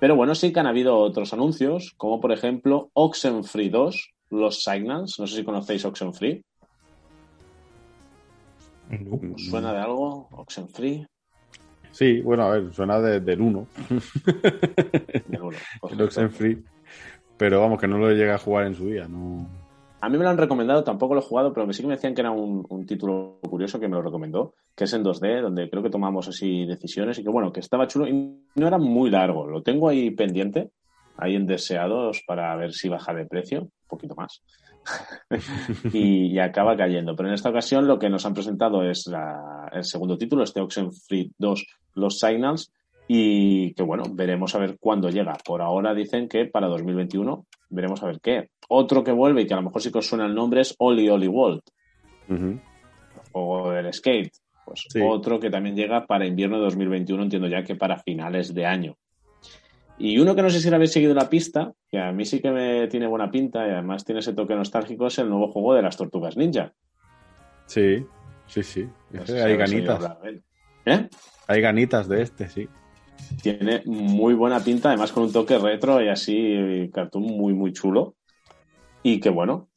Pero 0.00 0.16
bueno, 0.16 0.34
sí 0.34 0.52
que 0.52 0.60
han 0.60 0.66
habido 0.66 0.96
otros 0.98 1.32
anuncios, 1.32 1.94
como 1.96 2.20
por 2.20 2.32
ejemplo 2.32 2.90
Oxenfree 2.94 3.70
2, 3.70 4.10
Los 4.30 4.62
Signals, 4.62 5.18
no 5.18 5.26
sé 5.26 5.36
si 5.36 5.44
conocéis 5.44 5.84
Oxenfree, 5.84 6.42
No. 8.90 9.34
¿os 9.34 9.46
suena 9.46 9.72
de 9.72 9.78
algo? 9.80 10.28
Oxenfree, 10.32 11.06
Sí, 11.90 12.20
bueno, 12.22 12.42
a 12.44 12.50
ver, 12.50 12.74
suena 12.74 13.00
de- 13.00 13.20
del 13.20 13.40
1, 13.40 13.66
de 15.28 15.40
uno. 15.40 15.56
el 15.90 16.02
Oxenfree. 16.02 16.58
Pero 17.36 17.60
vamos, 17.60 17.80
que 17.80 17.86
no 17.86 17.98
lo 17.98 18.10
llega 18.10 18.34
a 18.34 18.38
jugar 18.38 18.66
en 18.66 18.74
su 18.74 18.86
día. 18.88 19.06
No... 19.06 19.46
a 20.00 20.08
mí 20.08 20.18
me 20.18 20.24
lo 20.24 20.30
han 20.30 20.38
recomendado, 20.38 20.82
tampoco 20.84 21.14
lo 21.14 21.20
he 21.20 21.24
jugado, 21.24 21.52
pero 21.52 21.72
sí 21.72 21.82
que 21.82 21.88
me 21.88 21.94
decían 21.94 22.14
que 22.14 22.20
era 22.20 22.30
un, 22.32 22.64
un 22.68 22.84
título 22.86 23.38
curioso 23.48 23.78
que 23.78 23.86
me 23.88 23.94
lo 23.96 24.02
recomendó, 24.02 24.54
que 24.74 24.84
es 24.84 24.92
en 24.92 25.04
2D, 25.04 25.40
donde 25.42 25.70
creo 25.70 25.82
que 25.84 25.90
tomamos 25.90 26.26
así 26.28 26.66
decisiones 26.66 27.18
y 27.18 27.22
que 27.24 27.30
bueno, 27.30 27.52
que 27.52 27.60
estaba 27.60 27.86
chulo 27.86 28.08
y 28.08 28.12
no 28.56 28.66
era 28.66 28.78
muy 28.78 29.08
largo. 29.10 29.46
Lo 29.46 29.62
tengo 29.62 29.88
ahí 29.88 30.10
pendiente, 30.10 30.70
ahí 31.16 31.34
en 31.36 31.46
deseados 31.46 32.22
para 32.26 32.54
ver 32.56 32.72
si 32.72 32.88
baja 32.88 33.14
de 33.14 33.26
precio, 33.26 33.62
un 33.62 33.70
poquito 33.88 34.14
más. 34.16 34.42
y, 35.92 36.32
y 36.34 36.38
acaba 36.38 36.76
cayendo. 36.76 37.14
Pero 37.16 37.28
en 37.28 37.34
esta 37.34 37.50
ocasión 37.50 37.86
lo 37.86 37.98
que 37.98 38.08
nos 38.10 38.24
han 38.26 38.34
presentado 38.34 38.82
es 38.82 39.06
la- 39.06 39.68
el 39.72 39.84
segundo 39.84 40.16
título, 40.18 40.42
este 40.44 40.60
Oxenfree 40.60 41.30
2, 41.38 41.66
Los 41.94 42.18
Signals, 42.18 42.72
y 43.08 43.74
que 43.74 43.82
bueno, 43.82 44.04
veremos 44.12 44.54
a 44.54 44.58
ver 44.58 44.76
cuándo 44.80 45.08
llega. 45.10 45.34
Por 45.44 45.60
ahora 45.62 45.92
dicen 45.94 46.28
que 46.28 46.46
para 46.46 46.68
2021 46.68 47.46
veremos 47.70 48.02
a 48.02 48.06
ver 48.06 48.20
qué. 48.20 48.48
Otro 48.68 49.04
que 49.04 49.12
vuelve 49.12 49.42
y 49.42 49.46
que 49.46 49.52
a 49.54 49.58
lo 49.58 49.64
mejor 49.64 49.82
sí 49.82 49.92
que 49.92 49.98
os 49.98 50.06
suena 50.06 50.24
el 50.26 50.34
nombre 50.34 50.62
es 50.62 50.74
Oli 50.78 51.08
Oli 51.10 51.28
World 51.28 51.60
o 53.32 53.72
el 53.72 53.92
Skate. 53.92 54.32
Pues 54.64 54.86
Sí. 54.88 55.00
otro 55.02 55.38
que 55.38 55.50
también 55.50 55.76
llega 55.76 56.06
para 56.06 56.26
invierno 56.26 56.56
de 56.56 56.64
2021, 56.64 57.22
entiendo 57.24 57.48
ya 57.48 57.62
que 57.62 57.76
para 57.76 57.98
finales 57.98 58.54
de 58.54 58.64
año. 58.64 58.96
Y 59.98 60.18
uno 60.18 60.34
que 60.34 60.42
no 60.42 60.50
sé 60.50 60.60
si 60.60 60.70
lo 60.70 60.76
habéis 60.76 60.92
seguido 60.92 61.14
la 61.14 61.28
pista, 61.28 61.72
que 61.88 61.98
a 61.98 62.10
mí 62.10 62.24
sí 62.24 62.40
que 62.40 62.50
me 62.50 62.88
tiene 62.88 63.06
buena 63.06 63.30
pinta 63.30 63.66
y 63.66 63.70
además 63.70 64.04
tiene 64.04 64.20
ese 64.20 64.32
toque 64.32 64.54
nostálgico, 64.54 65.06
es 65.06 65.18
el 65.18 65.28
nuevo 65.28 65.48
juego 65.52 65.74
de 65.74 65.82
las 65.82 65.96
Tortugas 65.96 66.36
Ninja. 66.36 66.72
Sí, 67.66 68.04
sí, 68.46 68.62
sí. 68.62 68.88
No 69.10 69.24
sé 69.24 69.34
Ese 69.34 69.38
si 69.38 69.50
hay 69.50 69.56
ganitas. 69.56 70.16
¿Eh? 70.86 71.08
Hay 71.46 71.60
ganitas 71.60 72.08
de 72.08 72.22
este, 72.22 72.48
sí. 72.48 72.68
Tiene 73.40 73.82
muy 73.86 74.34
buena 74.34 74.60
pinta, 74.60 74.88
además 74.88 75.12
con 75.12 75.24
un 75.24 75.32
toque 75.32 75.58
retro 75.58 76.02
y 76.02 76.08
así 76.08 76.90
cartoon 76.92 77.22
muy, 77.22 77.54
muy 77.54 77.72
chulo. 77.72 78.16
Y 79.02 79.20
que 79.20 79.30
bueno, 79.30 79.68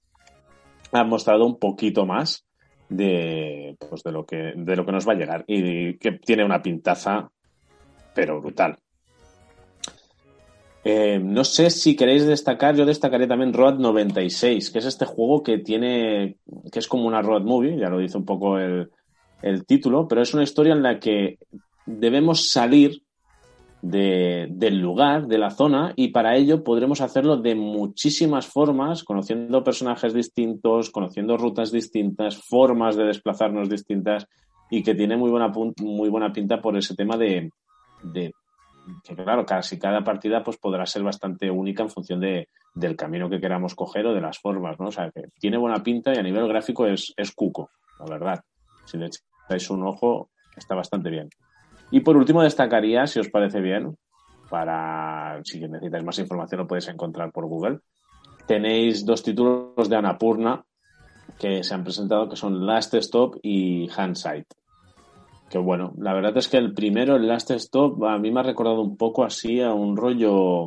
ha 0.92 1.04
mostrado 1.04 1.46
un 1.46 1.60
poquito 1.60 2.06
más 2.06 2.46
de, 2.90 3.78
pues 3.90 4.02
de, 4.04 4.12
lo 4.12 4.26
que, 4.26 4.54
de 4.56 4.76
lo 4.76 4.86
que 4.86 4.92
nos 4.92 5.08
va 5.08 5.14
a 5.14 5.18
llegar. 5.18 5.44
Y 5.48 5.98
que 5.98 6.14
tiene 6.14 6.44
una 6.44 6.62
pintaza, 6.62 7.30
pero 8.16 8.42
brutal. 8.42 8.78
Eh, 10.90 11.20
no 11.20 11.44
sé 11.44 11.70
si 11.70 11.98
queréis 11.98 12.26
destacar, 12.26 12.74
yo 12.74 12.86
destacaré 12.86 13.28
también 13.28 13.52
Road 13.52 13.78
96, 13.78 14.72
que 14.72 14.80
es 14.80 14.86
este 14.86 15.04
juego 15.06 15.44
que 15.44 15.58
tiene, 15.58 16.38
que 16.72 16.80
es 16.80 16.88
como 16.88 17.08
una 17.08 17.22
road 17.22 17.42
movie, 17.42 17.78
ya 17.78 17.90
lo 17.90 17.98
dice 17.98 18.18
un 18.18 18.24
poco 18.24 18.58
el, 18.58 18.90
el 19.42 19.66
título, 19.66 20.08
pero 20.08 20.22
es 20.22 20.34
una 20.34 20.44
historia 20.44 20.72
en 20.72 20.84
la 20.84 20.98
que 20.98 21.40
debemos 21.86 22.50
salir 22.50 23.02
de- 23.82 24.48
del 24.50 24.80
lugar, 24.80 25.28
de 25.28 25.38
la 25.38 25.50
zona, 25.50 25.92
y 25.98 26.08
para 26.08 26.38
ello 26.38 26.64
podremos 26.64 27.02
hacerlo 27.02 27.36
de 27.36 27.54
muchísimas 27.54 28.48
formas, 28.48 29.04
conociendo 29.04 29.66
personajes 29.66 30.14
distintos, 30.14 30.90
conociendo 30.90 31.36
rutas 31.36 31.70
distintas, 31.70 32.38
formas 32.38 32.96
de 32.96 33.04
desplazarnos 33.08 33.68
distintas, 33.68 34.26
y 34.72 34.84
que 34.84 34.96
tiene 34.96 35.18
muy 35.18 35.32
buena, 35.32 35.52
muy 35.82 36.08
buena 36.08 36.32
pinta 36.32 36.62
por 36.62 36.78
ese 36.78 36.96
tema 36.96 37.18
de 37.18 37.52
que 39.04 39.16
claro, 39.16 39.46
casi 39.46 39.78
cada 39.78 40.04
partida 40.04 40.44
pues 40.44 40.58
podrá 40.58 40.86
ser 40.86 41.04
bastante 41.04 41.50
única 41.50 41.84
en 41.84 41.90
función 41.90 42.20
de, 42.20 42.50
del 42.74 42.96
camino 42.96 43.30
que 43.30 43.40
queramos 43.40 43.76
coger 43.76 44.06
o 44.08 44.14
de 44.14 44.22
las 44.22 44.40
formas, 44.40 44.80
¿no? 44.80 44.88
O 44.88 44.92
sea, 44.92 45.12
que 45.12 45.30
tiene 45.40 45.58
buena 45.58 45.84
pinta 45.84 46.14
y 46.14 46.18
a 46.18 46.24
nivel 46.24 46.48
gráfico 46.48 46.86
es, 46.86 47.14
es 47.18 47.32
cuco, 47.34 47.72
la 48.00 48.06
verdad. 48.06 48.44
Si 48.86 48.98
le 48.98 49.08
echáis 49.08 49.70
un 49.70 49.86
ojo, 49.86 50.30
está 50.56 50.76
bastante 50.76 51.10
bien. 51.10 51.30
Y 51.92 52.02
por 52.02 52.18
último 52.18 52.44
destacaría, 52.44 53.08
si 53.08 53.20
os 53.20 53.30
parece 53.30 53.62
bien, 53.62 53.98
para 54.50 55.40
si 55.44 55.60
necesitáis 55.60 56.04
más 56.04 56.20
información 56.20 56.62
lo 56.62 56.68
podéis 56.68 56.88
encontrar 56.88 57.32
por 57.32 57.46
Google. 57.46 57.80
Tenéis 58.46 59.06
dos 59.06 59.24
títulos 59.24 59.90
de 59.90 59.96
Annapurna 59.96 60.64
que 61.38 61.64
se 61.64 61.74
han 61.74 61.84
presentado 61.84 62.30
que 62.30 62.36
son 62.36 62.66
Last 62.66 62.94
Stop 62.96 63.38
y 63.42 63.90
Hindsight. 63.90 64.48
Que 65.50 65.58
bueno, 65.58 65.94
la 65.98 66.14
verdad 66.14 66.36
es 66.38 66.48
que 66.50 66.58
el 66.58 66.74
primero, 66.74 67.16
el 67.16 67.28
Last 67.28 67.52
Stop, 67.52 68.04
a 68.04 68.18
mí 68.18 68.32
me 68.32 68.42
ha 68.42 68.44
recordado 68.44 68.82
un 68.82 68.98
poco 68.98 69.24
así 69.24 69.62
a 69.62 69.74
un 69.74 69.96
rollo 69.96 70.66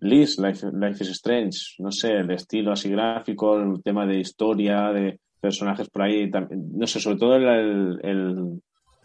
Liz, 0.00 0.38
Life, 0.38 0.68
Life 0.72 1.02
is 1.02 1.10
Strange, 1.10 1.58
no 1.78 1.90
sé, 1.90 2.12
el 2.12 2.30
estilo 2.30 2.72
así 2.72 2.90
gráfico, 2.90 3.58
el 3.58 3.82
tema 3.82 4.06
de 4.06 4.20
historia, 4.20 4.92
de 4.92 5.18
personajes 5.40 5.88
por 5.90 6.02
ahí, 6.02 6.30
también, 6.30 6.70
no 6.78 6.86
sé, 6.86 7.00
sobre 7.00 7.16
todo 7.16 7.36
el, 7.36 8.00
el- 8.02 8.60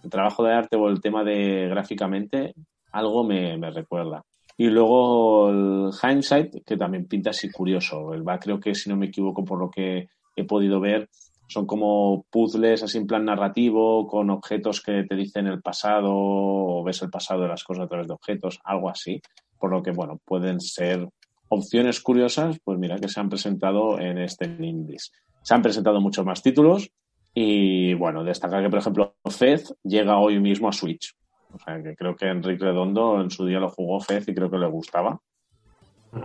trabajo 0.09 0.43
de 0.45 0.53
arte 0.53 0.77
o 0.77 0.87
el 0.87 1.01
tema 1.01 1.25
de 1.25 1.67
gráficamente, 1.69 2.53
algo 2.93 3.23
me, 3.25 3.57
me 3.57 3.69
recuerda. 3.69 4.23
Y 4.55 4.67
luego 4.67 5.49
el 5.49 5.89
Hindsight, 6.01 6.63
que 6.65 6.77
también 6.77 7.05
pinta 7.05 7.31
así 7.31 7.51
curioso. 7.51 8.13
El 8.13 8.25
va, 8.27 8.39
creo 8.39 8.59
que 8.61 8.73
si 8.75 8.89
no 8.89 8.95
me 8.95 9.07
equivoco 9.07 9.43
por 9.43 9.59
lo 9.59 9.69
que 9.69 10.07
he 10.37 10.43
podido 10.45 10.79
ver, 10.79 11.09
son 11.49 11.65
como 11.65 12.25
puzzles 12.29 12.83
así 12.83 12.99
en 12.99 13.07
plan 13.07 13.25
narrativo, 13.25 14.05
con 14.07 14.29
objetos 14.29 14.81
que 14.81 15.03
te 15.03 15.15
dicen 15.15 15.47
el 15.47 15.61
pasado, 15.61 16.11
o 16.13 16.83
ves 16.83 17.01
el 17.01 17.09
pasado 17.09 17.41
de 17.41 17.47
las 17.47 17.63
cosas 17.63 17.85
a 17.85 17.87
través 17.87 18.07
de 18.07 18.13
objetos, 18.13 18.59
algo 18.63 18.87
así. 18.87 19.19
Por 19.59 19.71
lo 19.71 19.81
que, 19.81 19.89
bueno, 19.91 20.19
pueden 20.23 20.61
ser 20.61 21.09
opciones 21.47 22.01
curiosas, 22.01 22.59
pues 22.63 22.77
mira, 22.77 22.97
que 22.99 23.09
se 23.09 23.19
han 23.19 23.29
presentado 23.29 23.99
en 23.99 24.19
este 24.19 24.45
Indies. 24.45 25.11
Se 25.41 25.55
han 25.55 25.63
presentado 25.63 25.99
muchos 25.99 26.23
más 26.23 26.43
títulos 26.43 26.91
y, 27.33 27.95
bueno, 27.95 28.23
destacar 28.23 28.61
que, 28.61 28.69
por 28.69 28.79
ejemplo, 28.79 29.15
Fez 29.25 29.73
llega 29.83 30.19
hoy 30.19 30.39
mismo 30.39 30.69
a 30.69 30.71
Switch. 30.71 31.15
O 31.51 31.57
sea, 31.57 31.81
que 31.81 31.95
creo 31.95 32.15
que 32.15 32.27
Enrique 32.27 32.63
Redondo 32.63 33.19
en 33.21 33.31
su 33.31 33.47
día 33.47 33.59
lo 33.59 33.69
jugó 33.69 33.99
Fez 33.99 34.27
y 34.27 34.35
creo 34.35 34.51
que 34.51 34.57
le 34.59 34.67
gustaba. 34.67 35.19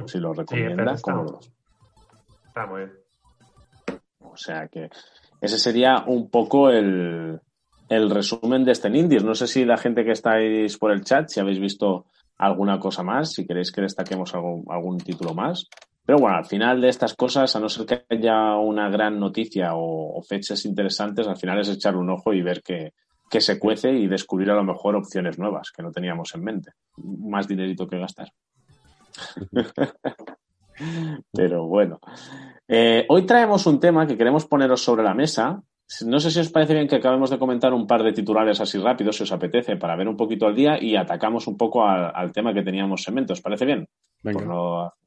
Si 0.07 0.19
lo 0.19 0.35
recomienda, 0.35 0.75
Fez 0.93 0.97
está- 0.97 1.13
Está 2.47 2.67
muy 2.67 2.81
bien. 2.83 3.04
O 4.35 4.37
sea 4.37 4.69
que 4.69 4.91
ese 5.41 5.59
sería 5.59 6.05
un 6.07 6.29
poco 6.29 6.71
el, 6.71 7.41
el 7.89 8.11
resumen 8.11 8.65
de 8.65 8.73
este 8.73 8.89
Indies. 8.89 9.25
No 9.25 9.35
sé 9.35 9.47
si 9.47 9.65
la 9.65 9.77
gente 9.77 10.05
que 10.05 10.13
estáis 10.13 10.79
por 10.79 10.91
el 10.93 11.05
chat, 11.05 11.29
si 11.29 11.41
habéis 11.41 11.61
visto 11.61 12.07
alguna 12.39 12.79
cosa 12.79 13.03
más, 13.03 13.33
si 13.33 13.47
queréis 13.47 13.73
que 13.73 13.83
destaquemos 13.83 14.35
algún, 14.35 14.65
algún 14.69 14.99
título 14.99 15.35
más. 15.35 15.69
Pero 16.07 16.19
bueno, 16.19 16.37
al 16.37 16.45
final 16.45 16.81
de 16.81 16.89
estas 16.89 17.15
cosas, 17.15 17.55
a 17.57 17.61
no 17.61 17.69
ser 17.69 17.87
que 17.87 18.05
haya 18.11 18.57
una 18.57 18.91
gran 18.91 19.19
noticia 19.19 19.71
o, 19.75 20.21
fechas 20.23 20.65
interesantes, 20.67 21.27
al 21.27 21.37
final 21.37 21.61
es 21.61 21.69
echarle 21.69 22.01
un 22.01 22.11
ojo 22.11 22.35
y 22.35 22.43
ver 22.43 22.63
que, 22.63 22.93
que 23.31 23.41
se 23.41 23.59
cuece 23.59 23.91
y 23.93 24.07
descubrir 24.07 24.51
a 24.51 24.55
lo 24.55 24.65
mejor 24.65 24.97
opciones 24.97 25.39
nuevas 25.39 25.71
que 25.71 25.83
no 25.83 25.91
teníamos 25.91 26.35
en 26.35 26.45
mente. 26.45 26.73
Más 26.97 27.49
dinerito 27.49 27.87
que 27.87 27.99
gastar. 27.99 28.33
Pero 31.33 31.67
bueno. 31.67 32.01
Eh, 32.69 33.05
hoy 33.09 33.27
traemos 33.27 33.67
un 33.67 33.79
tema 33.81 34.07
que 34.07 34.17
queremos 34.17 34.47
poneros 34.47 34.83
sobre 34.83 35.03
la 35.03 35.15
mesa. 35.15 35.63
No 36.07 36.19
sé 36.19 36.31
si 36.31 36.41
os 36.41 36.49
parece 36.51 36.73
bien 36.75 36.89
que 36.89 36.97
acabemos 36.97 37.29
de 37.29 37.39
comentar 37.39 37.73
un 37.75 37.87
par 37.87 38.03
de 38.03 38.13
titulares 38.15 38.59
así 38.61 38.79
rápidos, 38.79 39.17
si 39.17 39.23
os 39.25 39.33
apetece, 39.33 39.77
para 39.77 39.95
ver 39.97 40.09
un 40.09 40.17
poquito 40.17 40.47
al 40.47 40.55
día 40.55 40.83
y 40.83 40.97
atacamos 40.97 41.47
un 41.47 41.59
poco 41.59 41.87
al, 41.87 42.11
al 42.15 42.33
tema 42.33 42.55
que 42.55 42.63
teníamos 42.63 43.07
en 43.07 43.15
mente. 43.15 43.35
¿Os 43.35 43.43
parece 43.43 43.67
bien? 43.67 43.87
Venga. 44.23 44.45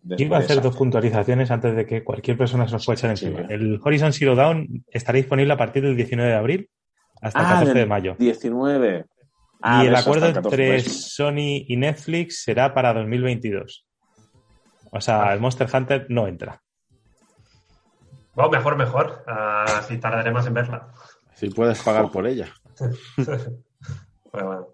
Yo 0.04 0.16
iba 0.20 0.38
a 0.38 0.40
hacer 0.42 0.62
dos 0.62 0.76
puntualizaciones 0.78 1.50
antes 1.50 1.76
de 1.76 1.86
que 1.88 2.04
cualquier 2.04 2.38
persona 2.38 2.68
se 2.68 2.74
nos 2.74 2.86
pueda 2.86 2.96
echar 3.00 3.18
Sí. 3.18 3.26
encima. 3.26 3.48
El 3.50 3.80
Horizon 3.84 4.14
Zero 4.14 4.36
Dawn 4.36 4.86
estará 4.92 5.18
disponible 5.18 5.52
a 5.54 5.58
partir 5.58 5.82
del 5.84 5.96
19 5.96 6.30
de 6.30 6.36
abril 6.38 6.70
hasta 7.22 7.40
el 7.40 7.46
Ah, 7.46 7.50
14 7.50 7.74
de 7.74 7.80
del 7.80 7.90
mayo. 7.90 8.16
19. 8.20 9.06
Ah, 9.64 9.84
y 9.84 9.88
el 9.88 9.96
acuerdo 9.96 10.28
14 10.32 10.48
entre 10.50 10.70
meses. 10.74 11.16
Sony 11.16 11.66
y 11.68 11.76
Netflix 11.76 12.44
será 12.44 12.76
para 12.76 12.94
2022. 12.94 13.88
O 14.92 15.02
sea, 15.02 15.34
el 15.34 15.40
Monster 15.40 15.68
Hunter 15.74 16.06
no 16.10 16.28
entra. 16.28 16.62
Bueno, 18.38 18.52
mejor, 18.52 18.78
mejor. 18.78 19.24
Así 19.26 19.98
tardaré 19.98 20.30
más 20.30 20.46
en 20.46 20.54
verla. 20.54 20.90
Si 21.34 21.50
puedes 21.50 21.82
pagar 21.82 22.12
por 22.12 22.28
ella. 22.28 22.48
Pero 24.32 24.46
bueno. 24.46 24.68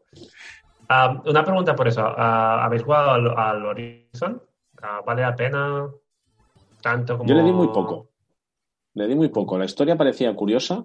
Ah, 0.90 1.22
una 1.26 1.46
pregunta 1.46 1.74
por 1.74 1.88
eso. 1.88 2.02
Ah, 2.06 2.66
¿Habéis 2.66 2.84
jugado 2.84 3.12
al, 3.12 3.38
al 3.38 3.66
Horizon? 3.66 4.44
Ah, 4.82 5.00
¿Vale 5.06 5.22
la 5.22 5.34
pena 5.34 5.88
tanto 6.82 7.18
como...? 7.18 7.30
Yo 7.30 7.36
le 7.36 7.44
di 7.44 7.54
muy 7.54 7.68
poco. 7.68 8.10
Le 8.96 9.08
di 9.08 9.16
muy 9.16 9.30
poco. 9.30 9.58
La 9.58 9.64
historia 9.64 9.96
parecía 9.96 10.36
curiosa. 10.36 10.84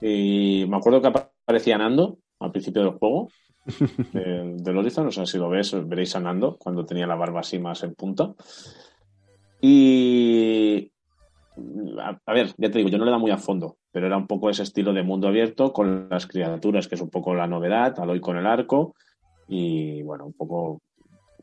Y 0.00 0.66
me 0.68 0.78
acuerdo 0.78 1.00
que 1.00 1.06
aparecía 1.06 1.78
Nando 1.78 2.18
al 2.40 2.50
principio 2.50 2.82
del 2.82 2.98
juego. 2.98 3.28
del, 4.12 4.64
del 4.64 4.78
Horizon. 4.78 5.06
O 5.06 5.12
sea, 5.12 5.24
si 5.24 5.38
lo 5.38 5.48
ves, 5.48 5.76
veréis 5.88 6.16
a 6.16 6.20
Nando 6.20 6.56
cuando 6.56 6.84
tenía 6.84 7.06
la 7.06 7.14
barba 7.14 7.38
así 7.38 7.60
más 7.60 7.84
en 7.84 7.94
punta. 7.94 8.34
Y. 9.60 10.90
A, 11.98 12.18
a 12.26 12.34
ver, 12.34 12.48
ya 12.58 12.70
te 12.70 12.78
digo, 12.78 12.90
yo 12.90 12.98
no 12.98 13.04
le 13.04 13.10
da 13.10 13.18
muy 13.18 13.30
a 13.30 13.38
fondo, 13.38 13.76
pero 13.90 14.06
era 14.06 14.16
un 14.16 14.26
poco 14.26 14.50
ese 14.50 14.62
estilo 14.62 14.92
de 14.92 15.02
mundo 15.02 15.28
abierto 15.28 15.72
con 15.72 16.08
las 16.10 16.26
criaturas, 16.26 16.86
que 16.88 16.96
es 16.96 17.00
un 17.00 17.08
poco 17.10 17.34
la 17.34 17.46
novedad, 17.46 17.98
Aloy 17.98 18.20
con 18.20 18.36
el 18.36 18.46
arco. 18.46 18.94
Y 19.48 20.02
bueno, 20.02 20.26
un 20.26 20.32
poco 20.34 20.80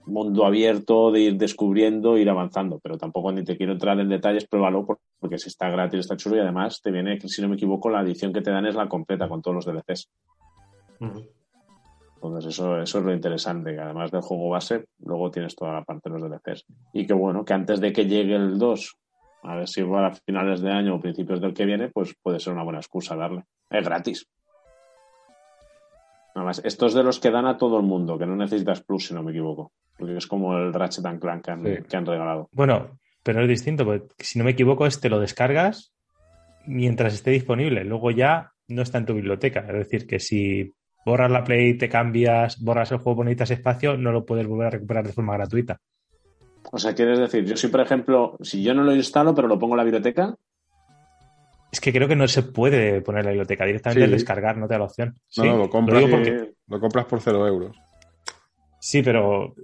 mundo 0.05 0.45
abierto 0.45 1.11
de 1.11 1.21
ir 1.21 1.37
descubriendo, 1.37 2.17
ir 2.17 2.29
avanzando, 2.29 2.79
pero 2.83 2.97
tampoco 2.97 3.31
ni 3.31 3.43
te 3.43 3.55
quiero 3.57 3.71
entrar 3.73 3.99
en 3.99 4.09
detalles, 4.09 4.45
pruébalo 4.47 4.85
por- 4.85 4.99
porque 5.19 5.39
si 5.39 5.47
está 5.47 5.69
gratis, 5.69 6.01
está 6.01 6.17
chulo 6.17 6.35
y 6.35 6.39
además 6.39 6.81
te 6.81 6.91
viene, 6.91 7.19
si 7.21 7.41
no 7.41 7.47
me 7.47 7.55
equivoco, 7.55 7.89
la 7.89 8.01
edición 8.01 8.33
que 8.33 8.41
te 8.41 8.51
dan 8.51 8.65
es 8.65 8.75
la 8.75 8.89
completa 8.89 9.29
con 9.29 9.41
todos 9.41 9.55
los 9.55 9.65
DLCs. 9.65 10.09
Entonces 12.15 12.53
eso, 12.53 12.81
eso 12.81 12.99
es 12.99 13.05
lo 13.05 13.13
interesante, 13.13 13.73
que 13.73 13.79
además 13.79 14.11
del 14.11 14.21
juego 14.21 14.49
base, 14.49 14.85
luego 14.99 15.31
tienes 15.31 15.55
toda 15.55 15.73
la 15.73 15.83
parte 15.83 16.09
de 16.09 16.19
los 16.19 16.29
DLCs. 16.29 16.65
Y 16.93 17.07
que 17.07 17.13
bueno, 17.13 17.43
que 17.45 17.53
antes 17.53 17.79
de 17.79 17.91
que 17.93 18.05
llegue 18.05 18.35
el 18.35 18.57
2 18.57 18.95
A 19.43 19.55
ver 19.55 19.67
si 19.67 19.81
igual 19.81 20.05
a 20.05 20.11
finales 20.13 20.61
de 20.61 20.71
año 20.71 20.95
o 20.95 21.01
principios 21.01 21.41
del 21.41 21.53
que 21.53 21.65
viene, 21.65 21.89
pues 21.89 22.15
puede 22.21 22.39
ser 22.39 22.53
una 22.53 22.63
buena 22.63 22.79
excusa 22.79 23.15
darle. 23.15 23.43
Es 23.69 23.83
gratis. 23.85 24.25
Nada 26.35 26.45
más, 26.47 26.61
estos 26.65 26.93
de 26.93 27.03
los 27.03 27.19
que 27.19 27.29
dan 27.29 27.45
a 27.45 27.57
todo 27.57 27.77
el 27.77 27.83
mundo, 27.83 28.17
que 28.17 28.25
no 28.25 28.35
necesitas 28.35 28.81
plus, 28.81 29.07
si 29.07 29.13
no 29.13 29.21
me 29.21 29.31
equivoco. 29.31 29.71
Porque 29.97 30.17
es 30.17 30.25
como 30.27 30.57
el 30.57 30.73
Ratchet 30.73 31.05
and 31.05 31.19
Clank 31.19 31.45
que 31.45 31.51
han, 31.51 31.63
Sí. 31.63 31.83
que 31.87 31.97
han 31.97 32.05
regalado. 32.05 32.47
Bueno, 32.51 32.99
pero 33.21 33.41
es 33.41 33.47
distinto, 33.47 33.85
porque 33.85 34.23
si 34.23 34.39
no 34.39 34.45
me 34.45 34.51
equivoco, 34.51 34.85
este 34.87 35.09
lo 35.09 35.19
descargas 35.19 35.93
mientras 36.65 37.13
esté 37.13 37.31
disponible. 37.31 37.83
Luego 37.83 38.09
ya 38.11 38.51
no 38.67 38.81
está 38.81 38.97
en 38.97 39.05
tu 39.05 39.13
biblioteca. 39.13 39.59
Es 39.59 39.73
decir, 39.73 40.07
que 40.07 40.19
si 40.19 40.71
borras 41.05 41.29
la 41.29 41.43
Play, 41.43 41.77
te 41.77 41.89
cambias, 41.89 42.59
borras 42.63 42.91
el 42.91 42.97
juego, 42.99 43.23
necesitas 43.23 43.51
espacio, 43.51 43.97
no 43.97 44.11
lo 44.11 44.25
puedes 44.25 44.47
volver 44.47 44.67
a 44.67 44.71
recuperar 44.71 45.05
de 45.05 45.13
forma 45.13 45.33
gratuita. 45.35 45.77
O 46.75 46.79
sea, 46.79 46.95
quieres 46.95 47.19
decir, 47.19 47.45
yo 47.45 47.55
si 47.55 47.67
por 47.67 47.81
ejemplo, 47.81 48.35
si 48.41 48.63
yo 48.63 48.73
no 48.73 48.81
lo 48.83 48.95
instalo, 48.95 49.35
pero 49.35 49.47
lo 49.47 49.59
pongo 49.59 49.75
en 49.75 49.77
la 49.77 49.83
biblioteca, 49.83 50.35
Es 51.71 51.79
que 51.81 51.91
creo 51.91 52.07
que 52.07 52.15
no 52.15 52.27
se 52.27 52.43
puede 52.43 53.01
poner 53.01 53.21
en 53.21 53.25
la 53.25 53.31
biblioteca. 53.31 53.65
Directamente 53.65 54.01
Sí. 54.01 54.05
el 54.05 54.11
descargar 54.11 54.57
no 54.57 54.67
te 54.67 54.73
da 54.75 54.79
la 54.79 54.85
opción. 54.85 55.09
No, 55.09 55.43
Sí, 55.43 55.49
no, 55.49 55.57
lo 55.57 55.69
compras, 55.69 56.03
porque- 56.09 56.53
lo 56.67 56.79
compras 56.79 57.05
por 57.05 57.19
cero 57.21 57.47
euros. 57.47 57.75
Sí, 58.79 59.01
pero 59.01 59.55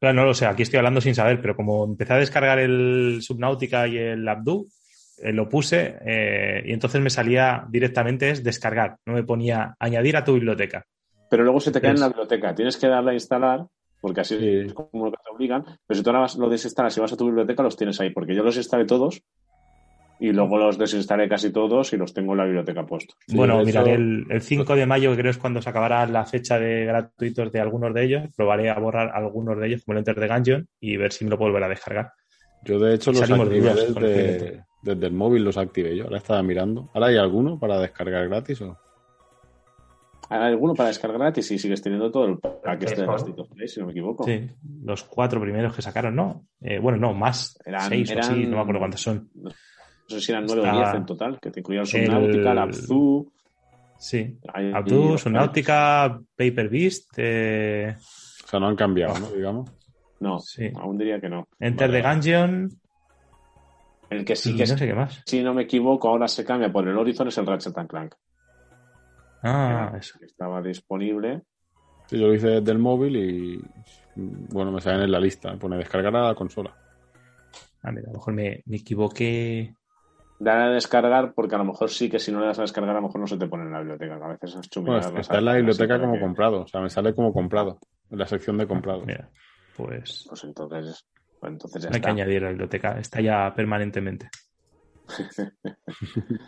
no 0.00 0.24
lo 0.24 0.34
sé, 0.34 0.46
aquí 0.46 0.62
estoy 0.62 0.78
hablando 0.78 1.00
sin 1.00 1.14
saber, 1.14 1.40
pero 1.40 1.54
como 1.54 1.84
empecé 1.84 2.14
a 2.14 2.18
descargar 2.18 2.58
el 2.58 3.18
Subnautica 3.22 3.86
y 3.86 3.96
el 3.98 4.26
Abdu, 4.28 4.66
eh, 5.18 5.32
lo 5.32 5.48
puse 5.48 5.98
eh, 6.04 6.62
y 6.66 6.72
entonces 6.72 7.00
me 7.00 7.10
salía 7.10 7.64
directamente 7.68 8.30
es 8.30 8.42
descargar, 8.42 8.96
no 9.06 9.12
me 9.14 9.22
ponía 9.22 9.76
añadir 9.78 10.16
a 10.16 10.24
tu 10.24 10.34
biblioteca. 10.34 10.84
pero 11.28 11.44
luego 11.44 11.60
se 11.60 11.70
te 11.70 11.80
cae 11.80 11.92
en 11.92 12.00
la 12.00 12.08
biblioteca. 12.08 12.56
Tienes 12.56 12.76
que 12.76 12.88
darle 12.88 13.12
a 13.12 13.14
instalar, 13.14 13.66
porque 14.00 14.20
así 14.22 14.38
Sí. 14.38 14.46
es 14.66 14.74
como 14.74 15.06
lo 15.06 15.10
que 15.12 15.18
te 15.24 15.34
obligan. 15.34 15.64
Pero 15.86 15.96
si 15.98 16.02
tú 16.02 16.10
ahora 16.10 16.20
vas- 16.20 16.36
lo 16.36 16.48
desinstalas 16.48 16.96
y 16.96 17.00
vas 17.00 17.12
a 17.12 17.16
tu 17.16 17.26
biblioteca, 17.26 17.62
los 17.62 17.76
tienes 17.76 18.00
ahí, 18.00 18.10
porque 18.10 18.34
yo 18.34 18.42
los 18.42 18.56
instalé 18.56 18.84
todos 18.86 19.22
y 20.18 20.32
luego 20.32 20.58
los 20.58 20.76
desinstalé 20.76 21.28
casi 21.28 21.50
todos 21.50 21.92
y 21.94 21.96
los 21.96 22.12
tengo 22.12 22.32
en 22.32 22.38
la 22.38 22.44
biblioteca 22.44 22.84
puestos. 22.84 23.16
Sí, 23.26 23.36
bueno, 23.36 23.58
de 23.58 23.64
miraré 23.64 23.94
el, 23.94 24.26
el 24.28 24.42
5 24.42 24.76
de 24.76 24.84
mayo, 24.84 25.10
que 25.12 25.16
creo 25.18 25.30
es 25.30 25.38
cuando 25.38 25.62
se 25.62 25.70
acabará 25.70 26.04
la 26.06 26.26
fecha 26.26 26.58
de 26.58 26.84
gratuitos 26.84 27.50
de 27.50 27.60
algunos 27.60 27.94
de 27.94 28.04
ellos, 28.04 28.22
probaré 28.36 28.68
a 28.68 28.78
borrar 28.78 29.10
algunos 29.14 29.58
de 29.58 29.66
ellos, 29.68 29.82
como 29.84 29.94
el 29.94 29.98
Enter 30.06 30.20
the 30.20 30.28
Gungeon, 30.28 30.68
y 30.78 30.96
ver 30.98 31.12
si 31.12 31.24
me 31.24 31.30
lo 31.30 31.38
puedo 31.38 31.50
volver 31.52 31.64
a 31.64 31.68
descargar. 31.70 32.12
Yo, 32.62 32.78
de 32.78 32.94
hecho, 32.94 33.10
Y 33.12 33.14
los 33.14 33.26
de 33.28 33.34
activé 33.34 33.74
desde, 33.74 34.64
desde 34.82 35.06
el 35.06 35.12
móvil, 35.14 35.44
los 35.44 35.56
activé 35.56 35.96
yo. 35.96 36.04
Ahora 36.04 36.18
estaba 36.18 36.42
mirando. 36.42 36.90
¿Ahora 36.92 37.06
hay 37.06 37.16
alguno 37.16 37.58
para 37.58 37.80
descargar 37.80 38.28
gratis 38.28 38.60
o? 38.60 38.76
¿Hay 40.30 40.38
alguno 40.52 40.74
para 40.74 40.88
descargar 40.90 41.18
gratis 41.18 41.50
y 41.50 41.58
sigues 41.58 41.82
teniendo 41.82 42.10
todo 42.10 42.24
el 42.26 42.38
pack 42.38 42.82
este 42.84 43.02
de 43.02 43.08
Play, 43.52 43.66
si 43.68 43.80
no 43.80 43.86
me 43.86 43.92
equivoco. 43.92 44.24
Sí, 44.24 44.48
los 44.84 45.02
cuatro 45.02 45.40
primeros 45.40 45.74
que 45.74 45.82
sacaron, 45.82 46.14
¿no? 46.14 46.46
Eh, 46.60 46.78
bueno, 46.78 46.98
no, 46.98 47.12
más, 47.12 47.58
Eran- 47.64 47.88
seis 47.88 48.12
o 48.14 48.18
así, 48.18 48.46
no 48.46 48.56
me 48.56 48.60
acuerdo 48.62 48.78
cuántos 48.78 49.00
son. 49.02 49.28
No 49.34 49.50
sé 50.06 50.20
si 50.20 50.30
eran 50.32 50.46
nueve 50.46 50.68
o 50.68 50.72
diez 50.72 50.94
en 50.94 51.04
total, 51.06 51.38
que 51.40 51.50
te 51.50 51.60
incluían 51.60 51.84
Subnautica, 51.84 52.50
El- 52.50 52.54
la 52.54 52.62
Abzu. 52.62 53.32
Sí, 53.98 54.38
y- 54.86 55.18
Subnautica, 55.18 56.20
Paper 56.36 56.68
Beast, 56.68 57.10
eh, 57.16 57.96
O 57.98 58.48
sea, 58.48 58.60
no 58.60 58.68
han 58.68 58.76
cambiado, 58.76 59.18
¿no? 59.18 59.30
Digamos. 59.32 59.70
No, 60.20 60.38
Sí. 60.40 60.70
aún 60.76 60.96
diría 60.96 61.20
que 61.20 61.28
no. 61.28 61.48
Enter 61.58 61.88
Vale, 61.90 62.02
the 62.02 62.08
Gungeon 62.08 62.68
El 64.10 64.24
que 64.24 64.36
sí 64.36 64.56
que, 64.56 64.64
no 64.66 64.76
sé 64.78 64.86
qué 64.86 64.94
más. 64.94 65.22
si 65.26 65.42
no 65.42 65.54
me 65.54 65.62
equivoco, 65.62 66.08
ahora 66.08 66.28
se 66.28 66.44
cambia 66.44 66.70
por 66.72 66.86
el 66.88 66.96
Horizon 66.96 67.28
es 67.28 67.38
el 67.38 67.46
Ratchet 67.46 67.76
and 67.78 67.88
Clank. 67.88 68.14
Ah, 69.42 69.88
Era- 69.90 69.98
eso. 69.98 70.18
que 70.18 70.26
estaba 70.26 70.60
disponible. 70.62 71.42
Sí, 72.06 72.18
yo 72.18 72.26
lo 72.28 72.34
hice 72.34 72.48
desde 72.48 72.72
el 72.72 72.78
móvil 72.78 73.16
y 73.16 73.62
bueno, 74.16 74.72
me 74.72 74.80
salen 74.80 75.02
en 75.02 75.12
la 75.12 75.20
lista. 75.20 75.56
Pone 75.56 75.76
descargar 75.76 76.14
a 76.16 76.28
la 76.28 76.34
consola. 76.34 76.76
Ah, 77.82 77.92
mira, 77.92 78.08
a 78.08 78.12
lo 78.12 78.18
mejor 78.18 78.34
me, 78.34 78.62
me 78.66 78.76
equivoqué. 78.76 79.74
Dale 80.38 80.64
a 80.64 80.68
descargar 80.70 81.32
porque 81.34 81.54
a 81.54 81.58
lo 81.58 81.64
mejor 81.64 81.90
sí 81.90 82.08
que 82.10 82.18
si 82.18 82.32
no 82.32 82.40
le 82.40 82.46
das 82.46 82.58
a 82.58 82.62
descargar 82.62 82.96
a 82.96 83.00
lo 83.00 83.06
mejor 83.06 83.20
no 83.20 83.26
se 83.26 83.36
te 83.36 83.46
pone 83.46 83.64
en 83.64 83.72
la 83.72 83.78
biblioteca. 83.80 84.18
que 84.18 84.24
A 84.24 84.28
veces 84.28 84.50
es 84.50 84.54
Bueno, 84.56 84.68
chumilladas 84.70 85.12
las 85.12 85.20
está 85.22 85.38
en 85.38 85.44
la 85.44 85.54
biblioteca 85.54 86.00
como 86.00 86.14
que- 86.14 86.20
comprado. 86.20 86.62
O 86.62 86.66
sea, 86.66 86.80
me 86.80 86.90
sale 86.90 87.14
como 87.14 87.32
comprado. 87.32 87.78
En 88.10 88.18
la 88.18 88.26
sección 88.26 88.58
de 88.58 88.66
comprado. 88.66 89.04
Mira, 89.06 89.30
pues 89.76 90.26
Pues 90.28 90.44
entonces, 90.44 91.06
pues 91.38 91.52
entonces 91.52 91.82
ya 91.84 91.90
no 91.90 91.94
hay 91.94 92.00
que 92.02 92.10
añadir 92.10 92.38
a 92.38 92.44
la 92.46 92.48
biblioteca, 92.50 92.98
está 92.98 93.20
ya 93.20 93.52
permanentemente. 93.54 94.28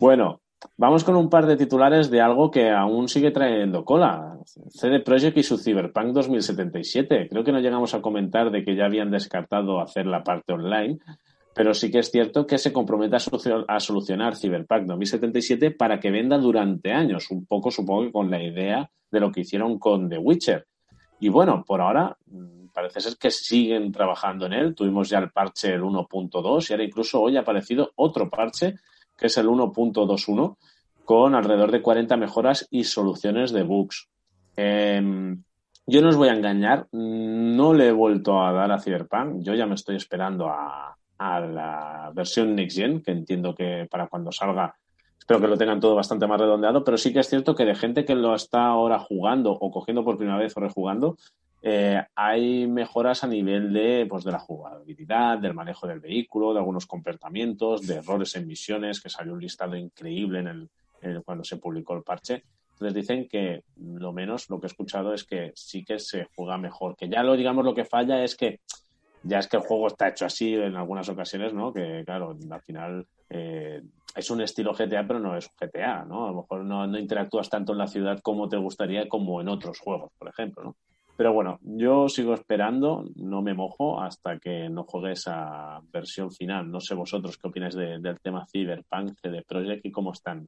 Bueno, 0.00 0.40
vamos 0.76 1.04
con 1.04 1.16
un 1.16 1.28
par 1.30 1.46
de 1.46 1.56
titulares 1.56 2.10
de 2.10 2.20
algo 2.20 2.50
que 2.50 2.70
aún 2.70 3.08
sigue 3.08 3.30
trayendo 3.30 3.84
cola. 3.84 4.38
CD 4.70 5.00
Projekt 5.00 5.36
y 5.38 5.42
su 5.42 5.58
Cyberpunk 5.58 6.12
2077. 6.12 7.28
Creo 7.28 7.44
que 7.44 7.52
no 7.52 7.60
llegamos 7.60 7.94
a 7.94 8.00
comentar 8.02 8.50
de 8.50 8.64
que 8.64 8.74
ya 8.76 8.86
habían 8.86 9.10
descartado 9.10 9.80
hacer 9.80 10.06
la 10.06 10.22
parte 10.22 10.52
online, 10.52 10.98
pero 11.54 11.74
sí 11.74 11.90
que 11.90 11.98
es 12.00 12.10
cierto 12.10 12.46
que 12.46 12.58
se 12.58 12.72
compromete 12.72 13.16
a, 13.16 13.20
solucio- 13.20 13.64
a 13.68 13.80
solucionar 13.80 14.36
Cyberpunk 14.36 14.86
2077 14.86 15.70
para 15.72 16.00
que 16.00 16.10
venda 16.10 16.38
durante 16.38 16.92
años, 16.92 17.30
un 17.30 17.46
poco 17.46 17.70
supongo 17.70 18.04
que 18.04 18.12
con 18.12 18.30
la 18.30 18.42
idea 18.42 18.90
de 19.10 19.20
lo 19.20 19.30
que 19.32 19.40
hicieron 19.40 19.78
con 19.78 20.08
The 20.08 20.18
Witcher. 20.18 20.66
Y 21.20 21.28
bueno, 21.30 21.64
por 21.66 21.80
ahora 21.80 22.16
mm, 22.26 22.68
parece 22.72 23.00
ser 23.00 23.16
que 23.18 23.30
siguen 23.30 23.90
trabajando 23.90 24.46
en 24.46 24.52
él. 24.52 24.74
Tuvimos 24.74 25.08
ya 25.08 25.18
el 25.18 25.30
parche 25.30 25.74
el 25.74 25.82
1.2 25.82 26.70
y 26.70 26.72
ahora 26.72 26.84
incluso 26.84 27.20
hoy 27.20 27.36
ha 27.36 27.40
aparecido 27.40 27.90
otro 27.96 28.30
parche 28.30 28.74
que 29.18 29.26
es 29.26 29.36
el 29.36 29.48
1.21 29.48 30.56
con 31.04 31.34
alrededor 31.34 31.70
de 31.72 31.82
40 31.82 32.16
mejoras 32.16 32.66
y 32.70 32.84
soluciones 32.84 33.52
de 33.52 33.62
bugs. 33.62 34.08
Em, 34.56 35.42
yo 35.86 36.02
no 36.02 36.08
os 36.10 36.16
voy 36.16 36.28
a 36.28 36.34
engañar, 36.34 36.86
no 36.92 37.74
le 37.74 37.88
he 37.88 37.92
vuelto 37.92 38.42
a 38.42 38.52
dar 38.52 38.70
a 38.70 38.78
Cyberpunk, 38.78 39.42
yo 39.42 39.54
ya 39.54 39.66
me 39.66 39.74
estoy 39.74 39.96
esperando 39.96 40.48
a, 40.48 40.96
a 41.18 41.40
la 41.40 42.12
versión 42.14 42.54
Next 42.54 42.76
Gen, 42.76 43.02
que 43.02 43.10
entiendo 43.10 43.54
que 43.54 43.86
para 43.90 44.06
cuando 44.06 44.30
salga 44.30 44.74
espero 45.28 45.42
que 45.42 45.48
lo 45.48 45.58
tengan 45.58 45.78
todo 45.78 45.94
bastante 45.94 46.26
más 46.26 46.40
redondeado, 46.40 46.82
pero 46.82 46.96
sí 46.96 47.12
que 47.12 47.18
es 47.18 47.28
cierto 47.28 47.54
que 47.54 47.66
de 47.66 47.74
gente 47.74 48.06
que 48.06 48.14
lo 48.14 48.34
está 48.34 48.64
ahora 48.64 48.98
jugando 48.98 49.52
o 49.52 49.70
cogiendo 49.70 50.02
por 50.02 50.16
primera 50.16 50.38
vez 50.38 50.56
o 50.56 50.60
rejugando, 50.60 51.18
eh, 51.60 52.02
hay 52.14 52.66
mejoras 52.66 53.24
a 53.24 53.26
nivel 53.26 53.70
de, 53.70 54.06
pues, 54.08 54.24
de 54.24 54.32
la 54.32 54.38
jugabilidad, 54.38 55.36
del 55.36 55.52
manejo 55.52 55.86
del 55.86 56.00
vehículo, 56.00 56.54
de 56.54 56.60
algunos 56.60 56.86
comportamientos, 56.86 57.86
de 57.86 57.96
errores 57.96 58.36
en 58.36 58.46
misiones, 58.46 59.02
que 59.02 59.10
salió 59.10 59.34
un 59.34 59.42
listado 59.42 59.76
increíble 59.76 60.38
en 60.38 60.46
el, 61.02 61.22
cuando 61.22 61.44
se 61.44 61.58
publicó 61.58 61.94
el 61.94 62.04
parche. 62.04 62.44
Entonces 62.72 62.94
dicen 62.94 63.28
que 63.28 63.64
lo 63.76 64.14
menos 64.14 64.48
lo 64.48 64.58
que 64.58 64.64
he 64.64 64.72
escuchado 64.72 65.12
es 65.12 65.24
que 65.24 65.52
sí 65.54 65.84
que 65.84 65.98
se 65.98 66.26
juega 66.34 66.56
mejor, 66.56 66.96
que 66.96 67.06
ya 67.06 67.22
lo 67.22 67.36
digamos 67.36 67.66
lo 67.66 67.74
que 67.74 67.84
falla 67.84 68.24
es 68.24 68.34
que 68.34 68.60
ya 69.24 69.40
es 69.40 69.46
que 69.46 69.58
el 69.58 69.62
juego 69.64 69.88
está 69.88 70.08
hecho 70.08 70.24
así 70.24 70.54
en 70.54 70.74
algunas 70.76 71.08
ocasiones, 71.10 71.52
¿no? 71.52 71.70
Que 71.70 72.02
claro, 72.06 72.34
al 72.50 72.62
final 72.62 73.06
eh, 73.28 73.82
es 74.14 74.30
un 74.30 74.40
estilo 74.40 74.74
GTA, 74.74 75.06
pero 75.06 75.20
no 75.20 75.36
es 75.36 75.46
un 75.46 75.68
GTA, 75.68 76.04
¿no? 76.04 76.26
A 76.26 76.30
lo 76.30 76.36
mejor 76.42 76.64
no, 76.64 76.86
no 76.86 76.98
interactúas 76.98 77.48
tanto 77.48 77.72
en 77.72 77.78
la 77.78 77.86
ciudad 77.86 78.18
como 78.22 78.48
te 78.48 78.56
gustaría 78.56 79.08
como 79.08 79.40
en 79.40 79.48
otros 79.48 79.78
juegos, 79.78 80.10
por 80.18 80.28
ejemplo, 80.28 80.62
¿no? 80.64 80.76
Pero 81.16 81.32
bueno, 81.32 81.58
yo 81.62 82.08
sigo 82.08 82.32
esperando, 82.32 83.04
no 83.16 83.42
me 83.42 83.52
mojo 83.52 84.00
hasta 84.00 84.38
que 84.38 84.68
no 84.68 84.84
juegue 84.84 85.12
esa 85.12 85.80
versión 85.92 86.30
final. 86.30 86.70
No 86.70 86.80
sé 86.80 86.94
vosotros 86.94 87.36
qué 87.38 87.48
opináis 87.48 87.74
de- 87.74 87.98
del 87.98 88.20
tema 88.20 88.46
Cyberpunk, 88.46 89.18
CD 89.20 89.42
Projekt 89.42 89.84
y 89.84 89.90
cómo 89.90 90.12
están, 90.12 90.44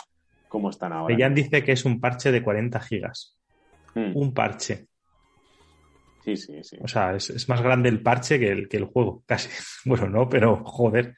cómo 0.46 0.70
están 0.70 0.92
ahora. 0.92 1.16
Dejan 1.16 1.34
dice 1.34 1.64
que 1.64 1.72
es 1.72 1.84
un 1.84 2.00
parche 2.00 2.30
de 2.30 2.42
40 2.44 2.78
gigas. 2.78 3.36
Mm, 3.96 4.16
Un 4.16 4.32
parche. 4.32 4.86
sí, 6.24 6.36
sí, 6.36 6.62
sí. 6.62 6.76
O 6.80 6.86
sea, 6.86 7.16
es, 7.16 7.30
es 7.30 7.48
más 7.48 7.62
grande 7.62 7.88
el 7.88 8.00
parche 8.00 8.38
que 8.38 8.50
el, 8.52 8.68
que 8.68 8.76
el 8.76 8.84
juego, 8.84 9.24
casi. 9.26 9.48
Bueno, 9.84 10.08
no, 10.08 10.28
pero 10.28 10.62
joder. 10.64 11.16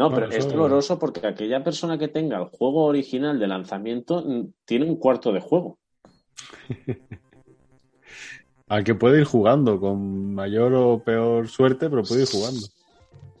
No, 0.00 0.08
Bueno, 0.08 0.28
pero 0.28 0.38
es 0.38 0.48
doloroso 0.50 0.98
porque 0.98 1.26
aquella 1.26 1.62
persona 1.62 1.98
que 1.98 2.08
tenga 2.08 2.38
el 2.38 2.46
juego 2.46 2.86
original 2.86 3.38
de 3.38 3.46
lanzamiento 3.46 4.24
mm, 4.24 4.46
tiene 4.64 4.86
un 4.86 4.96
cuarto 4.96 5.30
de 5.30 5.40
juego. 5.40 5.76
Al 8.68 8.82
que 8.82 8.94
puede 8.94 9.18
ir 9.18 9.26
jugando, 9.26 9.78
con 9.78 10.32
mayor 10.32 10.72
o 10.72 11.02
peor 11.04 11.48
suerte, 11.48 11.90
pero 11.90 12.02
puede 12.02 12.22
ir 12.22 12.28
jugando. 12.28 12.66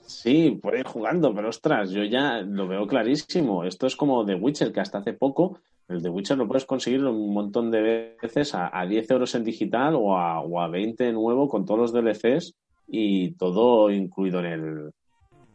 Sí, 0.02 0.58
puede 0.60 0.80
ir 0.80 0.86
jugando, 0.86 1.34
pero 1.34 1.48
ostras, 1.48 1.92
yo 1.92 2.04
ya 2.04 2.42
lo 2.42 2.68
veo 2.68 2.86
clarísimo. 2.86 3.64
Esto 3.64 3.86
es 3.86 3.96
como 3.96 4.26
The 4.26 4.34
Witcher, 4.34 4.70
que 4.70 4.80
hasta 4.80 4.98
hace 4.98 5.14
poco 5.14 5.60
el 5.88 6.02
The 6.02 6.10
Witcher 6.10 6.36
lo 6.36 6.46
puedes 6.46 6.66
conseguir 6.66 7.02
un 7.06 7.32
montón 7.32 7.70
de 7.70 8.16
veces 8.20 8.54
a, 8.54 8.68
a 8.78 8.84
10 8.84 9.10
euros 9.12 9.34
en 9.34 9.44
digital 9.44 9.94
o 9.94 10.14
a, 10.14 10.42
o 10.42 10.60
a 10.60 10.68
20 10.68 11.04
de 11.04 11.12
nuevo 11.14 11.48
con 11.48 11.64
todos 11.64 11.80
los 11.80 11.92
DLCs 11.94 12.54
y 12.86 13.30
todo 13.32 13.90
incluido 13.90 14.40
en 14.40 14.46
el, 14.46 14.90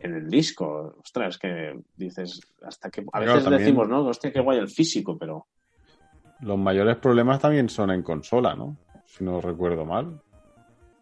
en 0.05 0.15
el 0.15 0.29
disco. 0.29 0.95
Ostras, 1.03 1.37
que 1.37 1.77
dices, 1.95 2.39
hasta 2.61 2.89
que 2.89 3.03
a 3.11 3.19
veces 3.19 3.43
decimos, 3.49 3.87
¿no? 3.89 4.05
Hostia, 4.05 4.31
qué 4.31 4.39
guay 4.39 4.59
el 4.59 4.69
físico, 4.69 5.17
pero 5.17 5.47
Los 6.41 6.57
mayores 6.57 6.97
problemas 6.97 7.39
también 7.39 7.69
son 7.69 7.91
en 7.91 8.01
consola, 8.03 8.55
¿no? 8.55 8.77
Si 9.05 9.23
no 9.23 9.39
recuerdo 9.41 9.85
mal. 9.85 10.19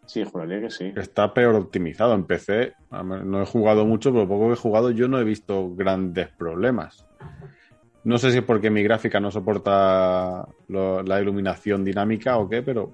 sí, 0.05 0.23
juraría 0.23 0.61
que 0.61 0.69
sí. 0.69 0.91
Está 0.95 1.33
peor 1.33 1.55
optimizado. 1.55 2.13
En 2.13 2.25
PC 2.25 2.73
no 2.91 3.41
he 3.41 3.45
jugado 3.45 3.85
mucho, 3.85 4.11
pero 4.11 4.27
poco 4.27 4.47
que 4.47 4.53
he 4.53 4.57
jugado 4.57 4.91
yo 4.91 5.07
no 5.07 5.19
he 5.19 5.23
visto 5.23 5.73
grandes 5.75 6.29
problemas. 6.37 7.05
No 8.03 8.17
sé 8.17 8.31
si 8.31 8.39
es 8.39 8.43
porque 8.43 8.69
mi 8.69 8.83
gráfica 8.83 9.19
no 9.21 9.31
soporta 9.31 10.45
lo- 10.67 11.01
la 11.03 11.21
iluminación 11.21 11.85
dinámica 11.85 12.37
o 12.37 12.49
qué, 12.49 12.61
pero 12.61 12.91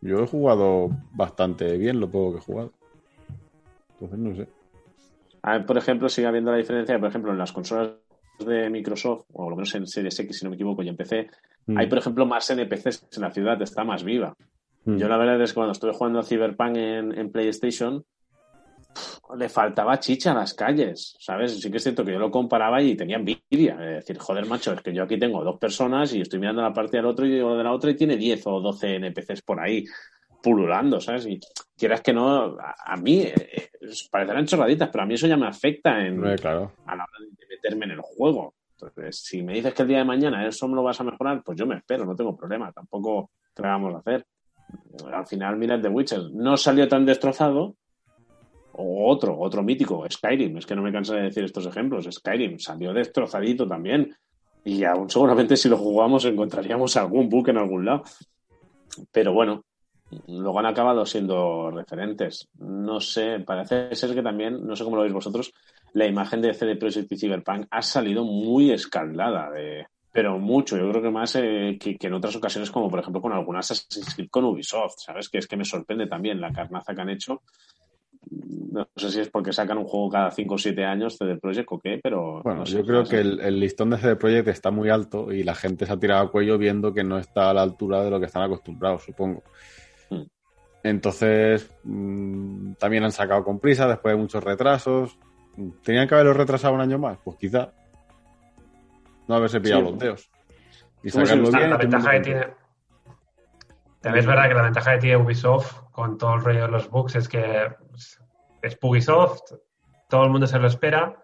yo 0.00 0.20
he 0.22 0.26
jugado 0.26 0.88
bastante 1.14 1.76
bien 1.76 1.98
lo 1.98 2.08
poco 2.08 2.32
que 2.34 2.38
he 2.38 2.42
jugado. 2.42 2.72
Entonces 3.94 4.18
no 4.18 4.34
sé. 4.36 4.48
A 5.42 5.52
ver, 5.52 5.66
por 5.66 5.76
ejemplo, 5.76 6.08
sigue 6.08 6.26
habiendo 6.26 6.50
la 6.52 6.58
diferencia, 6.58 6.98
por 6.98 7.08
ejemplo, 7.08 7.32
en 7.32 7.38
las 7.38 7.52
consolas 7.52 7.90
de 8.38 8.70
Microsoft, 8.70 9.26
o 9.32 9.50
lo 9.50 9.56
menos 9.56 9.74
en 9.74 9.86
Series 9.86 10.18
X, 10.18 10.38
si 10.38 10.44
no 10.44 10.50
me 10.50 10.56
equivoco, 10.56 10.82
y 10.82 10.88
en 10.88 10.96
PC, 10.96 11.28
Mm. 11.66 11.78
hay, 11.78 11.86
por 11.86 11.98
ejemplo, 11.98 12.26
más 12.26 12.50
NPCs 12.50 13.06
en 13.16 13.22
la 13.22 13.30
ciudad, 13.30 13.60
está 13.62 13.84
más 13.84 14.02
viva. 14.02 14.34
Mm. 14.84 14.96
Yo 14.96 15.08
la 15.08 15.16
verdad 15.16 15.40
es 15.40 15.52
que 15.52 15.54
cuando 15.54 15.72
estuve 15.72 15.92
jugando 15.92 16.18
a 16.18 16.24
Cyberpunk 16.24 16.76
en, 16.76 17.16
en 17.16 17.30
PlayStation, 17.30 18.04
pff, 18.92 19.20
le 19.38 19.48
faltaba 19.48 20.00
chicha 20.00 20.32
a 20.32 20.34
las 20.34 20.54
calles, 20.54 21.16
¿sabes? 21.20 21.60
Sí 21.60 21.70
que 21.70 21.76
es 21.76 21.82
cierto 21.84 22.04
que 22.04 22.12
yo 22.12 22.18
lo 22.18 22.30
comparaba 22.32 22.82
y 22.82 22.96
tenía 22.96 23.16
envidia. 23.16 23.74
Es 23.80 24.06
decir, 24.06 24.18
joder, 24.18 24.46
macho, 24.46 24.72
es 24.72 24.80
que 24.80 24.92
yo 24.92 25.04
aquí 25.04 25.18
tengo 25.18 25.44
dos 25.44 25.58
personas 25.60 26.12
y 26.14 26.20
estoy 26.20 26.40
mirando 26.40 26.62
la 26.62 26.72
parte 26.72 26.96
del 26.96 27.06
otro 27.06 27.26
y 27.26 27.30
de 27.30 27.38
la 27.40 27.72
otra 27.72 27.90
y 27.92 27.96
tiene 27.96 28.16
10 28.16 28.44
o 28.46 28.60
12 28.60 28.96
NPCs 28.96 29.42
por 29.42 29.60
ahí 29.60 29.84
pululando, 30.42 31.00
¿sabes? 31.00 31.26
Y 31.26 31.38
quieras 31.76 32.00
que 32.00 32.12
no, 32.12 32.58
a, 32.60 32.74
a 32.84 32.96
mí 32.96 33.22
eh, 33.22 33.70
parecerán 34.10 34.46
chorraditas, 34.46 34.88
pero 34.90 35.04
a 35.04 35.06
mí 35.06 35.14
eso 35.14 35.26
ya 35.26 35.36
me 35.36 35.46
afecta 35.46 36.04
en, 36.04 36.24
Eh, 36.26 36.36
claro. 36.36 36.72
a 36.86 36.96
la 36.96 37.04
hora 37.04 37.26
de 37.38 37.46
meterme 37.48 37.84
en 37.86 37.90
el 37.92 38.00
juego. 38.00 38.54
Entonces, 38.72 39.16
si 39.24 39.42
me 39.42 39.54
dices 39.54 39.72
que 39.74 39.82
el 39.82 39.88
día 39.88 39.98
de 39.98 40.04
mañana 40.04 40.46
eso 40.46 40.66
me 40.66 40.74
lo 40.74 40.82
vas 40.82 41.00
a 41.00 41.04
mejorar, 41.04 41.42
pues 41.44 41.56
yo 41.56 41.66
me 41.66 41.76
espero, 41.76 42.04
no 42.04 42.16
tengo 42.16 42.36
problema. 42.36 42.72
Tampoco 42.72 43.30
te 43.54 43.62
vamos 43.62 43.94
a 43.94 43.98
hacer. 43.98 44.26
Al 45.12 45.26
final, 45.26 45.56
mira 45.56 45.76
el 45.76 45.82
The 45.82 45.88
Witcher. 45.88 46.30
No 46.32 46.56
salió 46.56 46.88
tan 46.88 47.04
destrozado. 47.06 47.76
O 48.72 49.08
otro, 49.10 49.38
otro 49.38 49.62
mítico, 49.62 50.04
Skyrim. 50.10 50.56
Es 50.56 50.66
que 50.66 50.74
no 50.74 50.82
me 50.82 50.90
canso 50.90 51.14
de 51.14 51.22
decir 51.24 51.44
estos 51.44 51.66
ejemplos. 51.66 52.08
Skyrim 52.10 52.58
salió 52.58 52.92
destrozadito 52.92 53.68
también. 53.68 54.16
Y 54.64 54.82
aún 54.84 55.10
seguramente 55.10 55.56
si 55.56 55.68
lo 55.68 55.76
jugamos 55.76 56.24
encontraríamos 56.24 56.96
algún 56.96 57.28
bug 57.28 57.50
en 57.50 57.58
algún 57.58 57.84
lado. 57.84 58.02
Pero 59.12 59.32
bueno, 59.32 59.64
luego 60.28 60.58
han 60.58 60.66
acabado 60.66 61.04
siendo 61.06 61.70
referentes. 61.70 62.48
No 62.58 63.00
sé, 63.00 63.40
parece 63.40 63.94
ser 63.94 64.14
que 64.14 64.22
también, 64.22 64.66
no 64.66 64.76
sé 64.76 64.84
cómo 64.84 64.96
lo 64.96 65.02
veis 65.02 65.14
vosotros, 65.14 65.52
la 65.94 66.06
imagen 66.06 66.40
de 66.40 66.54
CD 66.54 66.76
Projekt 66.76 67.12
y 67.12 67.16
Cyberpunk 67.16 67.66
ha 67.70 67.82
salido 67.82 68.24
muy 68.24 68.70
escaldada, 68.70 69.50
de, 69.50 69.86
pero 70.12 70.38
mucho. 70.38 70.76
Yo 70.76 70.88
creo 70.90 71.02
que 71.02 71.10
más 71.10 71.34
eh, 71.36 71.78
que, 71.80 71.96
que 71.96 72.06
en 72.06 72.14
otras 72.14 72.36
ocasiones, 72.36 72.70
como 72.70 72.90
por 72.90 73.00
ejemplo 73.00 73.22
con 73.22 73.32
algunas 73.32 73.70
Assassin's 73.70 74.14
Creed 74.14 74.28
con 74.30 74.44
Ubisoft, 74.44 74.96
¿sabes? 74.98 75.28
Que 75.28 75.38
es 75.38 75.46
que 75.46 75.56
me 75.56 75.64
sorprende 75.64 76.06
también 76.06 76.40
la 76.40 76.52
carnaza 76.52 76.94
que 76.94 77.00
han 77.00 77.10
hecho. 77.10 77.42
No 78.30 78.88
sé 78.96 79.10
si 79.10 79.20
es 79.20 79.28
porque 79.28 79.52
sacan 79.52 79.78
un 79.78 79.84
juego 79.84 80.08
cada 80.08 80.30
5 80.30 80.54
o 80.54 80.58
7 80.58 80.84
años 80.84 81.18
CD 81.18 81.36
Projekt 81.36 81.68
o 81.72 81.78
qué, 81.78 81.98
pero. 82.02 82.40
Bueno, 82.42 82.60
no 82.60 82.66
sé, 82.66 82.78
yo 82.78 82.84
creo 82.84 83.04
que 83.04 83.20
el, 83.20 83.40
el 83.40 83.58
listón 83.58 83.90
de 83.90 83.98
CD 83.98 84.16
Projekt 84.16 84.48
está 84.48 84.70
muy 84.70 84.90
alto 84.90 85.32
y 85.32 85.42
la 85.42 85.54
gente 85.54 85.86
se 85.86 85.92
ha 85.92 85.98
tirado 85.98 86.22
a 86.22 86.30
cuello 86.30 86.56
viendo 86.56 86.94
que 86.94 87.04
no 87.04 87.18
está 87.18 87.50
a 87.50 87.54
la 87.54 87.62
altura 87.62 88.04
de 88.04 88.10
lo 88.10 88.20
que 88.20 88.26
están 88.26 88.42
acostumbrados, 88.42 89.02
supongo. 89.02 89.42
Entonces, 90.82 91.70
mm, 91.84 92.72
también 92.74 93.04
han 93.04 93.12
sacado 93.12 93.44
con 93.44 93.60
prisa 93.60 93.86
después 93.86 94.14
de 94.14 94.20
muchos 94.20 94.42
retrasos. 94.42 95.18
¿Tenían 95.84 96.08
que 96.08 96.14
haberlo 96.14 96.32
retrasado 96.34 96.74
un 96.74 96.80
año 96.80 96.98
más? 96.98 97.18
Pues 97.22 97.36
quizá. 97.36 97.72
No 99.28 99.36
haberse 99.36 99.60
pillado 99.60 99.82
Sí. 99.82 99.90
los 99.90 99.98
dedos. 99.98 100.30
Y 101.04 101.10
¿Cómo 101.10 101.24
se 101.26 101.32
sacarlo 101.32 101.58
bien. 101.58 101.70
la 101.70 101.76
ventaja 101.76 102.10
que 102.12 102.20
tiene. 102.20 102.46
También 104.00 104.20
es 104.20 104.26
verdad 104.26 104.48
que 104.48 104.54
la 104.54 104.62
ventaja 104.62 104.92
que 104.94 104.98
tiene 104.98 105.16
Ubisoft 105.16 105.82
con 105.92 106.18
todo 106.18 106.34
el 106.34 106.40
rollo 106.44 106.62
de 106.62 106.68
los 106.72 106.90
bugs 106.90 107.14
es 107.14 107.28
que 107.28 107.68
es 108.62 108.78
Ubisoft, 108.80 109.40
todo 110.08 110.24
el 110.24 110.30
mundo 110.30 110.46
se 110.46 110.58
lo 110.58 110.66
espera, 110.66 111.16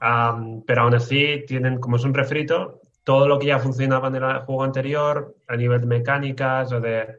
am, 0.00 0.62
pero 0.66 0.82
aún 0.82 0.94
así 0.94 1.44
tienen, 1.46 1.78
como 1.78 1.96
es 1.96 2.04
un 2.04 2.14
refrito, 2.14 2.80
todo 3.04 3.28
lo 3.28 3.38
que 3.38 3.46
ya 3.46 3.58
funcionaba 3.58 4.08
en 4.08 4.16
el 4.16 4.38
juego 4.40 4.64
anterior 4.64 5.36
a 5.46 5.56
nivel 5.56 5.80
de 5.80 5.86
mecánicas 5.86 6.72
o 6.72 6.80
de. 6.80 7.18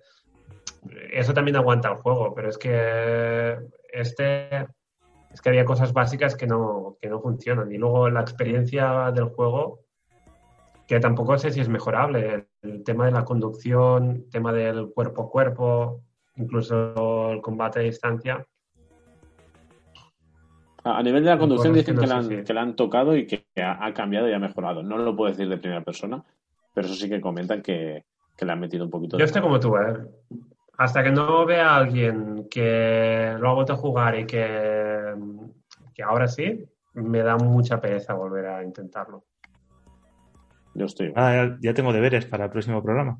Eso 1.11 1.33
también 1.33 1.57
aguanta 1.57 1.89
el 1.89 1.95
juego, 1.97 2.33
pero 2.33 2.49
es 2.49 2.57
que 2.57 3.57
este. 3.91 4.67
Es 5.31 5.41
que 5.41 5.49
había 5.49 5.65
cosas 5.65 5.93
básicas 5.93 6.35
que 6.35 6.47
no, 6.47 6.97
que 6.99 7.07
no 7.07 7.21
funcionan. 7.21 7.71
Y 7.71 7.77
luego 7.77 8.09
la 8.09 8.21
experiencia 8.21 9.11
del 9.11 9.25
juego 9.25 9.81
que 10.87 10.99
tampoco 10.99 11.37
sé 11.37 11.51
si 11.51 11.59
es 11.61 11.69
mejorable. 11.69 12.47
El 12.63 12.83
tema 12.83 13.05
de 13.05 13.11
la 13.11 13.23
conducción, 13.23 14.09
el 14.09 14.29
tema 14.31 14.51
del 14.51 14.89
cuerpo 14.91 15.21
a 15.21 15.29
cuerpo, 15.29 16.01
incluso 16.35 17.31
el 17.31 17.41
combate 17.41 17.79
a 17.79 17.83
distancia. 17.83 18.43
A 20.83 21.03
nivel 21.03 21.23
de 21.23 21.29
la 21.29 21.37
conducción 21.37 21.73
que 21.73 21.79
dicen 21.79 21.95
no 21.95 22.01
que, 22.01 22.07
sé 22.07 22.13
la, 22.13 22.19
han, 22.19 22.27
si- 22.27 22.43
que 22.43 22.53
la 22.55 22.61
han 22.61 22.75
tocado 22.75 23.15
y 23.15 23.27
que 23.27 23.45
ha, 23.57 23.85
ha 23.85 23.93
cambiado 23.93 24.27
y 24.27 24.33
ha 24.33 24.39
mejorado. 24.39 24.81
No 24.81 24.97
lo 24.97 25.15
puedo 25.15 25.29
decir 25.29 25.47
de 25.47 25.57
primera 25.57 25.83
persona, 25.83 26.23
pero 26.73 26.87
eso 26.87 26.95
sí 26.95 27.07
que 27.07 27.21
comentan 27.21 27.61
que, 27.61 28.05
que 28.35 28.45
le 28.45 28.51
han 28.51 28.59
metido 28.59 28.83
un 28.85 28.89
poquito 28.89 29.15
Yo 29.17 29.19
de... 29.19 29.25
estoy 29.25 29.43
como 29.43 29.59
tú, 29.59 29.75
¿eh? 29.77 29.93
Hasta 30.79 31.03
que 31.03 31.11
no 31.11 31.45
vea 31.45 31.71
a 31.71 31.75
alguien 31.75 32.47
que 32.49 33.35
lo 33.37 33.49
ha 33.49 33.53
vuelto 33.53 33.73
a 33.73 33.75
jugar 33.75 34.17
y 34.17 34.25
que, 34.25 35.13
que 35.93 36.03
ahora 36.03 36.25
sí, 36.25 36.65
me 36.93 37.19
da 37.19 37.35
mucha 37.35 37.81
pereza 37.81 38.13
volver 38.13 38.45
a 38.45 38.63
intentarlo. 38.63 39.25
Yo 40.73 40.85
estoy... 40.85 41.11
Ah, 41.17 41.57
ya, 41.59 41.73
tengo 41.73 41.91
deberes 41.91 42.25
para 42.27 42.45
el 42.45 42.51
próximo 42.51 42.81
programa. 42.81 43.19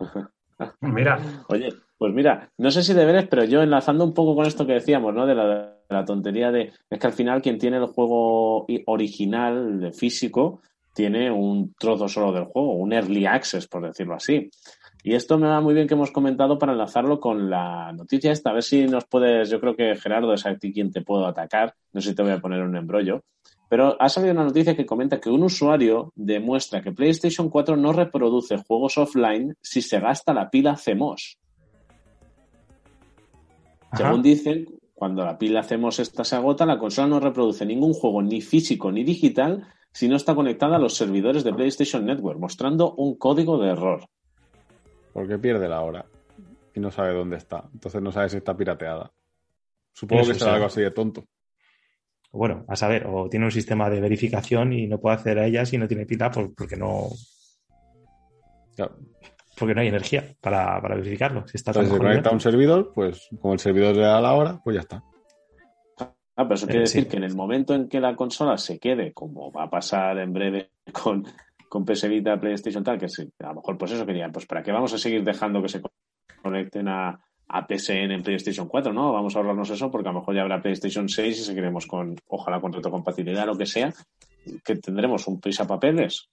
Mira, 0.80 1.20
Oye, 1.46 1.68
pues 1.98 2.12
mira, 2.12 2.50
no 2.58 2.70
sé 2.72 2.82
si 2.82 2.94
deberes, 2.94 3.28
pero 3.28 3.44
yo 3.44 3.62
enlazando 3.62 4.02
un 4.04 4.14
poco 4.14 4.34
con 4.34 4.46
esto 4.46 4.66
que 4.66 4.72
decíamos, 4.72 5.14
¿no? 5.14 5.24
De 5.24 5.34
la, 5.34 5.46
de 5.46 5.70
la 5.88 6.04
tontería 6.04 6.50
de... 6.50 6.72
Es 6.90 6.98
que 6.98 7.06
al 7.06 7.12
final 7.12 7.42
quien 7.42 7.58
tiene 7.58 7.76
el 7.76 7.86
juego 7.86 8.66
original, 8.86 9.78
de 9.78 9.92
físico, 9.92 10.62
tiene 10.96 11.30
un 11.30 11.74
trozo 11.74 12.08
solo 12.08 12.32
del 12.32 12.46
juego, 12.46 12.72
un 12.72 12.92
early 12.92 13.26
access, 13.26 13.68
por 13.68 13.86
decirlo 13.86 14.14
así. 14.14 14.50
Y 15.06 15.14
esto 15.14 15.38
me 15.38 15.46
va 15.46 15.60
muy 15.60 15.72
bien 15.72 15.86
que 15.86 15.94
hemos 15.94 16.10
comentado 16.10 16.58
para 16.58 16.72
enlazarlo 16.72 17.20
con 17.20 17.48
la 17.48 17.92
noticia 17.92 18.32
esta. 18.32 18.50
A 18.50 18.54
ver 18.54 18.64
si 18.64 18.88
nos 18.88 19.04
puedes, 19.04 19.48
yo 19.48 19.60
creo 19.60 19.76
que 19.76 19.94
Gerardo 19.94 20.34
es 20.34 20.44
a 20.46 20.56
ti 20.56 20.72
quien 20.72 20.90
te 20.90 21.00
puedo 21.00 21.26
atacar. 21.26 21.76
No 21.92 22.00
sé 22.00 22.08
si 22.08 22.16
te 22.16 22.24
voy 22.24 22.32
a 22.32 22.40
poner 22.40 22.60
un 22.60 22.76
embrollo. 22.76 23.22
Pero 23.68 23.96
ha 24.02 24.08
salido 24.08 24.32
una 24.32 24.42
noticia 24.42 24.74
que 24.74 24.84
comenta 24.84 25.20
que 25.20 25.30
un 25.30 25.44
usuario 25.44 26.12
demuestra 26.16 26.82
que 26.82 26.90
PlayStation 26.90 27.48
4 27.48 27.76
no 27.76 27.92
reproduce 27.92 28.56
juegos 28.56 28.98
offline 28.98 29.54
si 29.62 29.80
se 29.80 30.00
gasta 30.00 30.34
la 30.34 30.50
pila 30.50 30.74
CMOS. 30.74 31.38
Ajá. 33.92 34.08
Según 34.08 34.22
dicen, 34.22 34.66
cuando 34.92 35.24
la 35.24 35.38
pila 35.38 35.62
CMOS 35.62 36.00
esta 36.00 36.24
se 36.24 36.34
agota, 36.34 36.66
la 36.66 36.80
consola 36.80 37.06
no 37.06 37.20
reproduce 37.20 37.64
ningún 37.64 37.92
juego 37.92 38.22
ni 38.22 38.40
físico 38.40 38.90
ni 38.90 39.04
digital 39.04 39.68
si 39.92 40.08
no 40.08 40.16
está 40.16 40.34
conectada 40.34 40.74
a 40.74 40.80
los 40.80 40.94
servidores 40.96 41.44
de 41.44 41.54
PlayStation 41.54 42.04
Network, 42.04 42.40
mostrando 42.40 42.92
un 42.96 43.14
código 43.14 43.56
de 43.58 43.70
error. 43.70 44.08
Porque 45.16 45.38
pierde 45.38 45.66
la 45.66 45.80
hora 45.80 46.04
y 46.74 46.78
no 46.78 46.90
sabe 46.90 47.14
dónde 47.14 47.38
está. 47.38 47.64
Entonces 47.72 48.02
no 48.02 48.12
sabe 48.12 48.28
si 48.28 48.36
está 48.36 48.54
pirateada. 48.54 49.10
Supongo 49.94 50.20
Eso 50.24 50.32
que 50.34 50.38
será 50.38 50.52
algo 50.52 50.66
así 50.66 50.82
de 50.82 50.90
tonto. 50.90 51.24
Bueno, 52.32 52.66
a 52.68 52.76
saber, 52.76 53.06
o 53.06 53.26
tiene 53.30 53.46
un 53.46 53.50
sistema 53.50 53.88
de 53.88 53.98
verificación 54.02 54.74
y 54.74 54.86
no 54.86 55.00
puede 55.00 55.14
acceder 55.16 55.38
a 55.38 55.46
ella 55.46 55.64
si 55.64 55.78
no 55.78 55.88
tiene 55.88 56.04
pila 56.04 56.30
por- 56.30 56.54
porque 56.54 56.76
no 56.76 57.08
Claro. 58.76 58.98
porque 59.58 59.74
no 59.74 59.80
hay 59.80 59.88
energía 59.88 60.36
para, 60.42 60.82
para 60.82 60.96
verificarlo. 60.96 61.48
Si 61.48 61.56
está 61.56 61.70
Entonces 61.70 61.94
se 61.94 61.98
conecta 61.98 62.28
a 62.28 62.32
un 62.34 62.40
servidor, 62.42 62.92
pues 62.94 63.26
como 63.40 63.54
el 63.54 63.58
servidor 63.58 63.96
le 63.96 64.02
da 64.02 64.20
la 64.20 64.34
hora, 64.34 64.60
pues 64.62 64.74
ya 64.74 64.80
está. 64.82 65.02
Ah, 65.98 66.10
pero 66.44 66.56
eso 66.56 66.66
Eh, 66.66 66.70
quiere 66.72 66.86
sí. 66.86 66.98
decir 66.98 67.10
que 67.10 67.16
en 67.16 67.24
el 67.24 67.34
momento 67.34 67.74
en 67.74 67.88
que 67.88 68.00
la 68.00 68.14
consola 68.14 68.58
se 68.58 68.78
quede, 68.78 69.14
como 69.14 69.50
va 69.50 69.62
a 69.62 69.70
pasar 69.70 70.18
en 70.18 70.34
breve 70.34 70.72
con, 70.92 71.24
con 71.68 71.84
PS 71.84 72.08
Vita, 72.08 72.38
PlayStation 72.38 72.84
tal, 72.84 72.98
que 72.98 73.08
sí, 73.08 73.28
a 73.40 73.48
lo 73.48 73.56
mejor 73.56 73.78
pues 73.78 73.92
eso 73.92 74.06
querían, 74.06 74.32
pues 74.32 74.46
¿para 74.46 74.62
qué 74.62 74.72
vamos 74.72 74.92
a 74.92 74.98
seguir 74.98 75.24
dejando 75.24 75.62
que 75.62 75.68
se 75.68 75.80
conecten 76.42 76.88
a, 76.88 77.20
a 77.48 77.66
PSN 77.66 78.12
en 78.12 78.22
PlayStation 78.22 78.66
4, 78.66 78.92
¿no? 78.92 79.12
Vamos 79.12 79.34
a 79.34 79.38
ahorrarnos 79.38 79.70
eso 79.70 79.90
porque 79.90 80.08
a 80.08 80.12
lo 80.12 80.20
mejor 80.20 80.34
ya 80.34 80.42
habrá 80.42 80.60
PlayStation 80.60 81.08
6 81.08 81.40
y 81.40 81.42
seguiremos 81.42 81.86
con, 81.86 82.16
ojalá 82.28 82.60
con 82.60 82.72
retrocompatibilidad, 82.72 83.46
lo 83.46 83.56
que 83.56 83.66
sea, 83.66 83.92
que 84.64 84.76
tendremos 84.76 85.26
un 85.28 85.40
prisa 85.40 85.66
papeles. 85.66 86.28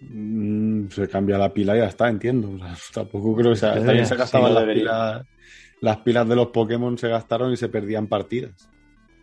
Mm, 0.00 0.88
se 0.88 1.08
cambia 1.08 1.38
la 1.38 1.52
pila 1.52 1.74
y 1.76 1.80
ya 1.80 1.86
está, 1.86 2.08
entiendo. 2.08 2.50
O 2.52 2.58
sea, 2.58 2.76
tampoco 2.94 3.34
creo 3.36 3.50
que 3.52 3.56
sea. 3.56 3.74
Sí, 3.74 3.84
También 3.84 4.06
se 4.06 4.14
sí, 4.14 4.18
gastaban 4.18 4.54
no 4.54 4.60
las 4.60 4.74
pilas. 4.74 5.26
Las 5.80 5.96
pilas 5.98 6.28
de 6.28 6.36
los 6.36 6.48
Pokémon 6.48 6.96
se 6.96 7.08
gastaron 7.08 7.52
y 7.52 7.56
se 7.56 7.68
perdían 7.68 8.06
partidas. 8.06 8.70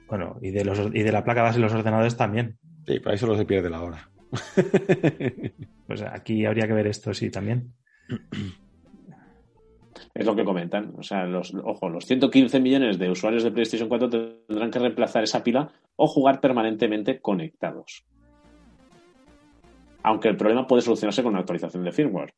Bueno, 0.07 0.37
y 0.41 0.51
de, 0.51 0.63
los, 0.63 0.79
y 0.93 1.01
de 1.01 1.11
la 1.11 1.23
placa 1.23 1.41
base 1.41 1.57
de 1.57 1.63
los 1.63 1.73
ordenadores 1.73 2.15
también. 2.15 2.57
Sí, 2.85 2.99
pero 2.99 3.11
ahí 3.11 3.17
solo 3.17 3.35
se 3.35 3.45
pierde 3.45 3.69
la 3.69 3.81
hora. 3.81 4.09
Pues 5.85 6.01
aquí 6.01 6.45
habría 6.45 6.65
que 6.65 6.73
ver 6.73 6.87
esto, 6.87 7.13
sí, 7.13 7.29
también. 7.29 7.73
Es 10.13 10.25
lo 10.25 10.35
que 10.35 10.45
comentan. 10.45 10.93
O 10.97 11.03
sea, 11.03 11.25
los, 11.25 11.53
ojo, 11.53 11.89
los 11.89 12.05
115 12.05 12.59
millones 12.59 12.99
de 12.99 13.09
usuarios 13.09 13.43
de 13.43 13.51
PlayStation 13.51 13.89
4 13.89 14.09
tendrán 14.47 14.71
que 14.71 14.79
reemplazar 14.79 15.23
esa 15.23 15.43
pila 15.43 15.71
o 15.95 16.07
jugar 16.07 16.39
permanentemente 16.39 17.19
conectados. 17.19 18.05
Aunque 20.03 20.29
el 20.29 20.37
problema 20.37 20.67
puede 20.67 20.81
solucionarse 20.81 21.23
con 21.23 21.33
una 21.33 21.39
actualización 21.39 21.83
de 21.83 21.91
firmware. 21.91 22.33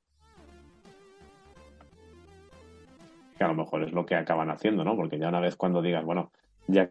Que 3.37 3.43
a 3.43 3.47
lo 3.47 3.55
mejor 3.55 3.83
es 3.83 3.91
lo 3.91 4.05
que 4.05 4.15
acaban 4.15 4.49
haciendo, 4.49 4.83
¿no? 4.83 4.95
Porque 4.95 5.19
ya 5.19 5.29
una 5.29 5.39
vez 5.39 5.55
cuando 5.55 5.81
digas, 5.81 6.05
bueno, 6.05 6.31
ya 6.67 6.89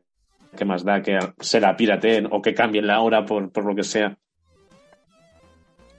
qué 0.56 0.64
más 0.64 0.84
da 0.84 1.02
que 1.02 1.18
se 1.40 1.60
la 1.60 1.76
pirateen 1.76 2.28
o 2.30 2.42
que 2.42 2.54
cambien 2.54 2.86
la 2.86 3.00
hora 3.00 3.24
por, 3.24 3.50
por 3.50 3.64
lo 3.64 3.74
que 3.74 3.82
sea, 3.82 4.18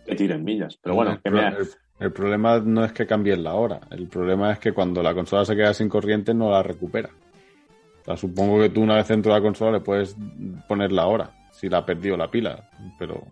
que 0.06 0.16
tiren 0.16 0.44
millas. 0.44 0.78
Pero 0.82 0.96
bueno, 0.96 1.12
el, 1.12 1.18
que 1.22 1.30
pro- 1.30 1.42
me, 1.42 1.48
el- 1.50 1.68
el 2.00 2.12
problema 2.12 2.60
no 2.60 2.84
es 2.84 2.92
que 2.94 3.06
cambien 3.08 3.44
la 3.44 3.54
hora. 3.54 3.80
El 3.92 4.08
problema 4.08 4.52
es 4.52 4.60
que 4.60 4.74
cuando 4.74 5.02
la 5.02 5.14
consola 5.14 5.46
se 5.46 5.56
queda 5.56 5.74
sin 5.74 5.90
corriente 5.90 6.34
no 6.34 6.52
la 6.52 6.62
recupera. 6.64 7.10
O 8.02 8.06
sea, 8.06 8.18
supongo 8.18 8.60
que 8.62 8.70
tú 8.70 8.82
una 8.82 8.96
vez 8.96 9.08
dentro 9.08 9.34
de 9.34 9.40
la 9.40 9.44
consola 9.44 9.72
le 9.72 9.80
puedes 9.80 10.16
poner 10.68 10.92
la 10.92 11.08
hora, 11.08 11.32
si 11.52 11.70
la 11.70 11.80
ha 11.80 11.86
perdido 11.86 12.16
la 12.18 12.30
pila, 12.30 12.70
pero 13.00 13.24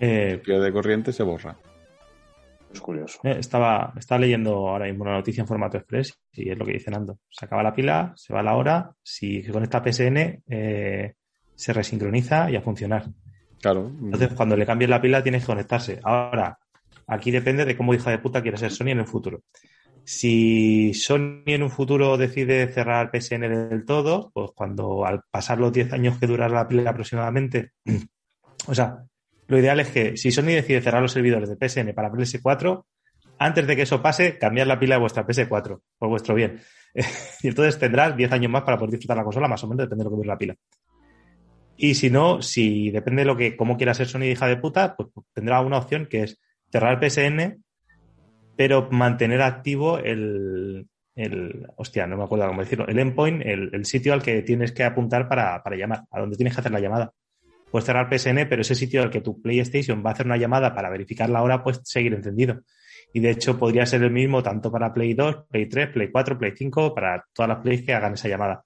Eh, 0.00 0.40
pierde 0.44 0.72
corriente 0.72 1.12
se 1.12 1.22
borra. 1.22 1.56
Es 2.72 2.80
curioso. 2.80 3.20
Eh, 3.24 3.36
Estaba, 3.38 3.92
estaba 3.98 4.20
leyendo 4.20 4.68
ahora 4.68 4.86
mismo 4.86 5.02
una 5.04 5.12
noticia 5.14 5.42
en 5.42 5.46
formato 5.46 5.76
express 5.76 6.18
y 6.32 6.50
es 6.50 6.58
lo 6.58 6.64
que 6.64 6.72
dice 6.72 6.90
Nando. 6.90 7.18
Se 7.30 7.44
acaba 7.44 7.62
la 7.62 7.74
pila, 7.74 8.12
se 8.16 8.32
va 8.32 8.42
la 8.42 8.56
hora, 8.56 8.90
si 9.02 9.42
se 9.42 9.52
conecta 9.52 9.78
a 9.78 9.82
PSN, 9.84 10.42
eh, 10.48 11.14
se 11.54 11.72
resincroniza 11.72 12.50
y 12.50 12.56
a 12.56 12.62
funcionar. 12.62 13.04
Claro. 13.62 13.92
Entonces, 14.02 14.32
cuando 14.34 14.56
le 14.56 14.66
cambies 14.66 14.90
la 14.90 15.00
pila, 15.00 15.22
tienes 15.22 15.42
que 15.42 15.46
conectarse. 15.46 16.00
Ahora, 16.02 16.58
aquí 17.06 17.30
depende 17.30 17.64
de 17.64 17.76
cómo 17.76 17.94
hija 17.94 18.10
de 18.10 18.18
puta 18.18 18.42
quiere 18.42 18.58
ser 18.58 18.72
Sony 18.72 18.88
en 18.88 18.98
el 18.98 19.06
futuro. 19.06 19.42
Si 20.04 20.92
Sony 20.94 21.44
en 21.46 21.62
un 21.62 21.70
futuro 21.70 22.16
decide 22.16 22.66
cerrar 22.66 23.12
PSN 23.12 23.42
del 23.42 23.84
todo, 23.84 24.32
pues 24.34 24.50
cuando 24.52 25.06
al 25.06 25.22
pasar 25.30 25.58
los 25.58 25.72
10 25.72 25.92
años 25.92 26.18
que 26.18 26.26
dura 26.26 26.48
la 26.48 26.66
pila 26.66 26.90
aproximadamente, 26.90 27.70
o 28.66 28.74
sea, 28.74 29.04
lo 29.46 29.58
ideal 29.58 29.78
es 29.78 29.90
que 29.90 30.16
si 30.16 30.32
Sony 30.32 30.54
decide 30.56 30.82
cerrar 30.82 31.00
los 31.00 31.12
servidores 31.12 31.48
de 31.48 31.56
PSN 31.56 31.94
para 31.94 32.10
PS4, 32.10 32.84
antes 33.38 33.64
de 33.64 33.76
que 33.76 33.82
eso 33.82 34.02
pase, 34.02 34.38
cambiar 34.38 34.66
la 34.66 34.80
pila 34.80 34.96
de 34.96 35.00
vuestra 35.02 35.24
PS4, 35.24 35.80
por 35.98 36.08
vuestro 36.08 36.34
bien. 36.34 36.60
y 37.42 37.48
entonces 37.48 37.78
tendrás 37.78 38.16
10 38.16 38.32
años 38.32 38.50
más 38.50 38.62
para 38.64 38.76
poder 38.76 38.90
disfrutar 38.90 39.16
la 39.16 39.24
consola, 39.24 39.46
más 39.46 39.62
o 39.62 39.68
menos, 39.68 39.84
depende 39.86 40.02
de 40.02 40.04
lo 40.04 40.10
que 40.10 40.16
dure 40.16 40.28
la 40.28 40.38
pila. 40.38 40.56
Y 41.76 41.94
si 41.94 42.10
no, 42.10 42.42
si 42.42 42.90
depende 42.90 43.22
de 43.22 43.26
lo 43.26 43.36
que, 43.36 43.56
cómo 43.56 43.76
quiera 43.76 43.94
ser 43.94 44.06
Sony 44.06 44.24
hija 44.24 44.46
de 44.46 44.56
puta, 44.56 44.94
pues 44.96 45.08
tendrá 45.32 45.60
una 45.60 45.78
opción 45.78 46.06
que 46.06 46.22
es 46.22 46.40
cerrar 46.70 47.00
PSN, 47.00 47.62
pero 48.56 48.88
mantener 48.90 49.42
activo 49.42 49.98
el, 49.98 50.86
el 51.14 51.66
hostia, 51.76 52.06
no 52.06 52.16
me 52.16 52.24
acuerdo 52.24 52.46
cómo 52.46 52.62
decirlo, 52.62 52.86
el 52.86 52.98
endpoint, 52.98 53.42
el, 53.44 53.84
sitio 53.84 54.12
al 54.12 54.22
que 54.22 54.42
tienes 54.42 54.72
que 54.72 54.84
apuntar 54.84 55.28
para, 55.28 55.62
para 55.62 55.76
llamar, 55.76 56.04
a 56.10 56.20
donde 56.20 56.36
tienes 56.36 56.54
que 56.54 56.60
hacer 56.60 56.72
la 56.72 56.80
llamada. 56.80 57.12
Puedes 57.70 57.86
cerrar 57.86 58.08
PSN, 58.10 58.48
pero 58.48 58.62
ese 58.62 58.74
sitio 58.74 59.02
al 59.02 59.10
que 59.10 59.22
tu 59.22 59.40
PlayStation 59.40 60.04
va 60.04 60.10
a 60.10 60.12
hacer 60.12 60.26
una 60.26 60.36
llamada 60.36 60.74
para 60.74 60.90
verificar 60.90 61.30
la 61.30 61.42
hora, 61.42 61.62
puede 61.62 61.78
seguir 61.84 62.12
encendido. 62.14 62.60
Y 63.14 63.20
de 63.20 63.30
hecho 63.30 63.58
podría 63.58 63.86
ser 63.86 64.02
el 64.02 64.10
mismo 64.10 64.42
tanto 64.42 64.70
para 64.70 64.92
Play 64.92 65.14
2, 65.14 65.46
Play 65.50 65.68
3, 65.68 65.88
Play 65.88 66.10
4, 66.10 66.38
Play 66.38 66.52
5, 66.56 66.94
para 66.94 67.24
todas 67.32 67.48
las 67.48 67.58
Plays 67.58 67.82
que 67.82 67.94
hagan 67.94 68.14
esa 68.14 68.28
llamada. 68.28 68.64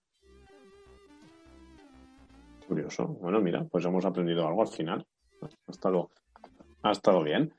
Curioso. 2.67 3.07
Bueno, 3.07 3.41
mira, 3.41 3.65
pues 3.71 3.85
hemos 3.85 4.05
aprendido 4.05 4.47
algo 4.47 4.63
al 4.63 4.69
final. 4.69 5.07
Ha 5.43 5.71
estado, 5.71 6.11
ha 6.83 6.91
estado 6.91 7.23
bien. 7.23 7.53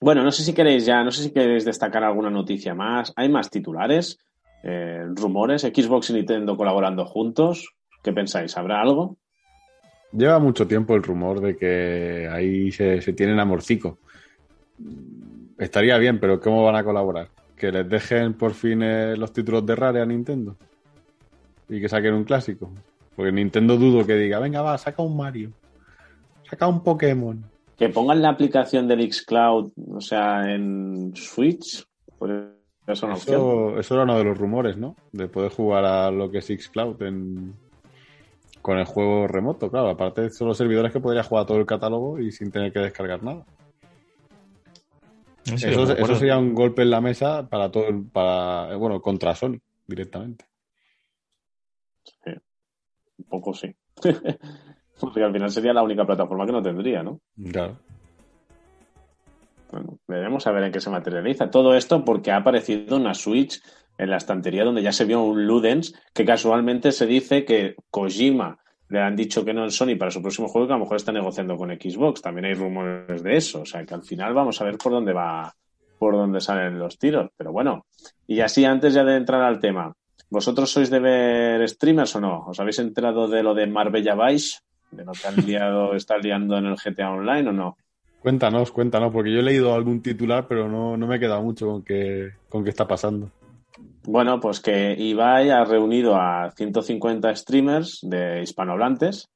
Bueno, 0.00 0.22
no 0.22 0.30
sé 0.30 0.42
si 0.42 0.52
queréis 0.52 0.84
ya, 0.84 1.02
no 1.02 1.10
sé 1.10 1.22
si 1.22 1.32
queréis 1.32 1.64
destacar 1.64 2.04
alguna 2.04 2.30
noticia 2.30 2.74
más. 2.74 3.12
Hay 3.16 3.28
más 3.28 3.48
titulares, 3.48 4.18
eh, 4.62 5.04
rumores, 5.14 5.62
Xbox 5.62 6.10
y 6.10 6.14
Nintendo 6.14 6.56
colaborando 6.56 7.06
juntos. 7.06 7.74
¿Qué 8.02 8.12
pensáis? 8.12 8.56
¿Habrá 8.58 8.82
algo? 8.82 9.16
Lleva 10.12 10.38
mucho 10.38 10.66
tiempo 10.66 10.94
el 10.94 11.02
rumor 11.02 11.40
de 11.40 11.56
que 11.56 12.28
ahí 12.30 12.70
se, 12.70 13.00
se 13.00 13.12
tienen 13.14 13.40
amorcico. 13.40 13.98
Estaría 15.58 15.96
bien, 15.98 16.20
pero 16.20 16.40
¿cómo 16.40 16.64
van 16.64 16.76
a 16.76 16.84
colaborar? 16.84 17.28
¿Que 17.56 17.72
les 17.72 17.88
dejen 17.88 18.34
por 18.34 18.52
fin 18.52 18.82
eh, 18.82 19.16
los 19.16 19.32
títulos 19.32 19.64
de 19.64 19.74
Rare 19.74 20.02
a 20.02 20.06
Nintendo? 20.06 20.56
¿Y 21.68 21.80
que 21.80 21.88
saquen 21.88 22.14
un 22.14 22.24
clásico? 22.24 22.70
Porque 23.16 23.32
Nintendo 23.32 23.76
dudo 23.76 24.06
que 24.06 24.14
diga, 24.16 24.38
venga, 24.38 24.62
va, 24.62 24.76
saca 24.78 25.02
un 25.02 25.16
Mario. 25.16 25.52
Saca 26.48 26.66
un 26.66 26.82
Pokémon. 26.82 27.44
Que 27.76 27.88
pongan 27.88 28.22
la 28.22 28.30
aplicación 28.30 28.86
del 28.86 29.12
Xcloud, 29.12 29.72
o 29.94 30.00
sea, 30.00 30.52
en 30.52 31.12
Switch. 31.16 31.84
Pues. 32.18 32.32
Eso, 32.86 33.78
eso 33.78 33.94
era 33.94 34.04
uno 34.04 34.18
de 34.18 34.24
los 34.24 34.36
rumores, 34.36 34.76
¿no? 34.76 34.94
De 35.10 35.26
poder 35.26 35.50
jugar 35.50 35.84
a 35.86 36.10
lo 36.10 36.30
que 36.30 36.38
es 36.38 36.46
Xcloud 36.46 37.00
en... 37.02 37.54
con 38.60 38.78
el 38.78 38.84
juego 38.84 39.26
remoto, 39.26 39.70
claro. 39.70 39.88
Aparte 39.88 40.28
son 40.30 40.48
los 40.48 40.58
servidores 40.58 40.92
que 40.92 41.00
podría 41.00 41.22
jugar 41.22 41.46
todo 41.46 41.58
el 41.58 41.64
catálogo 41.66 42.20
y 42.20 42.30
sin 42.30 42.50
tener 42.50 42.72
que 42.72 42.80
descargar 42.80 43.22
nada. 43.22 43.46
Eso, 45.46 45.86
sería 46.16 46.38
un 46.38 46.54
golpe 46.54 46.82
en 46.82 46.90
la 46.90 47.00
mesa 47.00 47.48
para 47.48 47.70
todo, 47.70 47.88
el- 47.88 48.04
para, 48.04 48.72
eh, 48.72 48.76
bueno, 48.76 49.00
contra 49.00 49.34
Sony 49.34 49.58
directamente. 49.86 50.44
Un 53.24 53.28
poco 53.28 53.54
sí. 53.54 53.74
Porque 55.00 55.22
al 55.22 55.32
final 55.32 55.50
sería 55.50 55.72
la 55.72 55.82
única 55.82 56.06
plataforma 56.06 56.46
que 56.46 56.52
no 56.52 56.62
tendría, 56.62 57.02
¿no? 57.02 57.20
Claro. 57.50 57.76
Bueno, 59.72 59.98
veremos 60.06 60.46
a 60.46 60.52
ver 60.52 60.64
en 60.64 60.72
qué 60.72 60.80
se 60.80 60.88
materializa. 60.88 61.50
Todo 61.50 61.74
esto 61.74 62.04
porque 62.04 62.30
ha 62.30 62.36
aparecido 62.36 62.96
una 62.96 63.12
Switch 63.12 63.60
en 63.98 64.10
la 64.10 64.18
estantería 64.18 64.64
donde 64.64 64.82
ya 64.82 64.92
se 64.92 65.04
vio 65.04 65.20
un 65.22 65.46
Ludens 65.46 66.00
que 66.12 66.24
casualmente 66.24 66.92
se 66.92 67.06
dice 67.06 67.44
que 67.44 67.74
Kojima 67.90 68.60
le 68.88 69.00
han 69.00 69.16
dicho 69.16 69.44
que 69.44 69.52
no 69.52 69.64
en 69.64 69.72
Sony 69.72 69.96
para 69.98 70.12
su 70.12 70.22
próximo 70.22 70.46
juego 70.46 70.68
que 70.68 70.74
a 70.74 70.76
lo 70.76 70.84
mejor 70.84 70.96
está 70.96 71.10
negociando 71.10 71.56
con 71.56 71.70
Xbox. 71.70 72.22
También 72.22 72.44
hay 72.44 72.54
rumores 72.54 73.22
de 73.24 73.36
eso. 73.36 73.62
O 73.62 73.66
sea 73.66 73.84
que 73.84 73.94
al 73.94 74.04
final 74.04 74.32
vamos 74.32 74.60
a 74.60 74.64
ver 74.64 74.78
por 74.78 74.92
dónde 74.92 75.12
va, 75.12 75.52
por 75.98 76.14
dónde 76.14 76.40
salen 76.40 76.78
los 76.78 76.96
tiros. 76.96 77.30
Pero 77.36 77.50
bueno, 77.50 77.86
y 78.28 78.40
así 78.40 78.64
antes 78.64 78.94
ya 78.94 79.02
de 79.02 79.16
entrar 79.16 79.42
al 79.42 79.58
tema, 79.58 79.92
¿vosotros 80.30 80.70
sois 80.70 80.90
de 80.90 80.98
ver 80.98 81.68
streamers 81.68 82.16
o 82.16 82.20
no? 82.20 82.44
¿Os 82.46 82.60
habéis 82.60 82.78
enterado 82.78 83.28
de 83.28 83.42
lo 83.42 83.54
de 83.54 83.66
Marbella 83.66 84.14
Vice? 84.14 84.58
¿De 84.90 85.04
lo 85.04 85.12
que 85.12 85.26
han 85.26 85.36
liado, 85.46 85.94
está 85.96 86.18
liando 86.18 86.56
en 86.58 86.66
el 86.66 86.76
GTA 86.76 87.10
Online 87.10 87.48
o 87.48 87.52
no? 87.52 87.76
Cuéntanos, 88.20 88.72
cuéntanos, 88.72 89.12
porque 89.12 89.32
yo 89.32 89.40
he 89.40 89.42
leído 89.42 89.74
algún 89.74 90.00
titular, 90.00 90.46
pero 90.48 90.68
no, 90.68 90.96
no 90.96 91.06
me 91.06 91.16
he 91.16 91.20
quedado 91.20 91.42
mucho 91.42 91.66
con 91.66 91.82
qué, 91.82 92.30
con 92.48 92.64
qué 92.64 92.70
está 92.70 92.86
pasando. 92.86 93.30
Bueno, 94.06 94.40
pues 94.40 94.60
que 94.60 94.94
Ibai 94.98 95.50
ha 95.50 95.64
reunido 95.64 96.16
a 96.16 96.50
150 96.50 97.34
streamers 97.36 98.00
de 98.02 98.42
hispanohablantes 98.42 99.28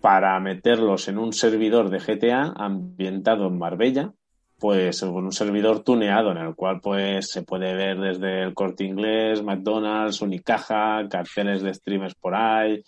para 0.00 0.38
meterlos 0.40 1.08
en 1.08 1.18
un 1.18 1.32
servidor 1.32 1.90
de 1.90 1.98
GTA 1.98 2.54
ambientado 2.56 3.46
en 3.48 3.58
Marbella, 3.58 4.12
pues 4.58 5.00
con 5.00 5.24
un 5.24 5.32
servidor 5.32 5.80
tuneado 5.84 6.32
en 6.32 6.38
el 6.38 6.54
cual 6.54 6.80
pues 6.80 7.30
se 7.30 7.42
puede 7.42 7.74
ver 7.74 7.98
desde 7.98 8.42
el 8.42 8.54
Corte 8.54 8.84
Inglés, 8.84 9.42
McDonald's, 9.42 10.20
Unicaja, 10.20 11.08
carteles 11.08 11.62
de 11.62 11.74
streamers 11.74 12.14
por 12.14 12.34
ahí. 12.34 12.82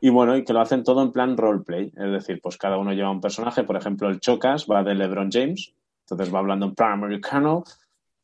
Y 0.00 0.10
bueno, 0.10 0.36
y 0.36 0.44
que 0.44 0.52
lo 0.52 0.60
hacen 0.60 0.82
todo 0.82 1.02
en 1.02 1.12
plan 1.12 1.36
roleplay, 1.36 1.86
es 1.86 2.10
decir, 2.10 2.40
pues 2.42 2.58
cada 2.58 2.76
uno 2.76 2.92
lleva 2.92 3.10
un 3.10 3.20
personaje, 3.20 3.62
por 3.62 3.76
ejemplo, 3.76 4.08
el 4.08 4.20
Chocas 4.20 4.66
va 4.70 4.82
de 4.82 4.94
LeBron 4.94 5.30
James, 5.30 5.72
entonces 6.00 6.34
va 6.34 6.40
hablando 6.40 6.66
en 6.66 6.74
plan 6.74 6.92
americano, 6.92 7.64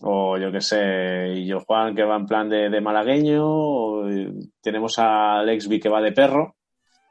o 0.00 0.36
yo 0.36 0.52
qué 0.52 0.60
sé, 0.60 1.32
y 1.36 1.46
yo 1.46 1.60
Juan 1.60 1.94
que 1.94 2.04
va 2.04 2.16
en 2.16 2.26
plan 2.26 2.48
de, 2.48 2.68
de 2.68 2.80
malagueño, 2.80 3.44
o, 3.46 4.04
tenemos 4.60 4.98
a 4.98 5.42
Lexby 5.42 5.80
que 5.80 5.88
va 5.88 6.02
de 6.02 6.12
perro, 6.12 6.56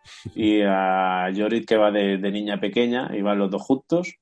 y 0.36 0.62
a 0.62 1.32
Yorit 1.32 1.68
que 1.68 1.78
va 1.78 1.90
de, 1.90 2.18
de 2.18 2.32
niña 2.32 2.60
pequeña, 2.60 3.10
y 3.14 3.22
van 3.22 3.40
los 3.40 3.50
dos 3.50 3.64
juntos. 3.64 4.20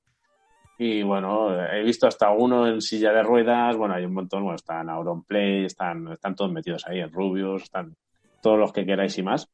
Y 0.80 1.02
bueno, 1.02 1.60
he 1.72 1.82
visto 1.82 2.06
hasta 2.06 2.30
uno 2.30 2.68
en 2.68 2.80
silla 2.80 3.12
de 3.12 3.24
ruedas, 3.24 3.76
bueno, 3.76 3.94
hay 3.94 4.04
un 4.04 4.14
montón, 4.14 4.44
bueno, 4.44 4.54
están 4.54 4.88
Auronplay, 4.88 5.64
están, 5.64 6.12
están 6.12 6.36
todos 6.36 6.52
metidos 6.52 6.86
ahí, 6.86 7.00
en 7.00 7.12
Rubius, 7.12 7.64
están 7.64 7.96
todos 8.40 8.58
los 8.58 8.72
que 8.72 8.86
queráis 8.86 9.18
y 9.18 9.22
más. 9.24 9.48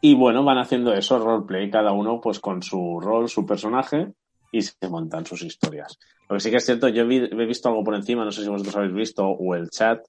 Y 0.00 0.14
bueno, 0.14 0.44
van 0.44 0.58
haciendo 0.58 0.92
eso, 0.92 1.18
roleplay, 1.18 1.70
cada 1.70 1.92
uno 1.92 2.20
pues 2.20 2.40
con 2.40 2.62
su 2.62 3.00
rol, 3.00 3.28
su 3.28 3.46
personaje, 3.46 4.12
y 4.50 4.62
se 4.62 4.88
montan 4.88 5.24
sus 5.24 5.42
historias. 5.42 5.98
Lo 6.28 6.34
que 6.34 6.40
sí 6.40 6.50
que 6.50 6.56
es 6.56 6.66
cierto, 6.66 6.88
yo 6.88 7.02
he 7.02 7.46
visto 7.46 7.68
algo 7.68 7.84
por 7.84 7.94
encima, 7.94 8.24
no 8.24 8.32
sé 8.32 8.42
si 8.42 8.48
vosotros 8.48 8.76
habéis 8.76 8.94
visto, 8.94 9.24
o 9.24 9.54
el 9.54 9.70
chat. 9.70 10.04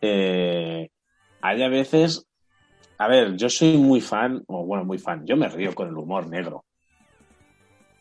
eh, 0.00 0.88
hay 1.40 1.62
a 1.62 1.68
veces. 1.68 2.26
A 2.98 3.08
ver, 3.08 3.36
yo 3.36 3.48
soy 3.48 3.76
muy 3.76 4.00
fan, 4.00 4.42
o 4.46 4.64
bueno, 4.64 4.84
muy 4.84 4.98
fan, 4.98 5.26
yo 5.26 5.36
me 5.36 5.48
río 5.48 5.74
con 5.74 5.88
el 5.88 5.96
humor 5.96 6.28
negro. 6.28 6.64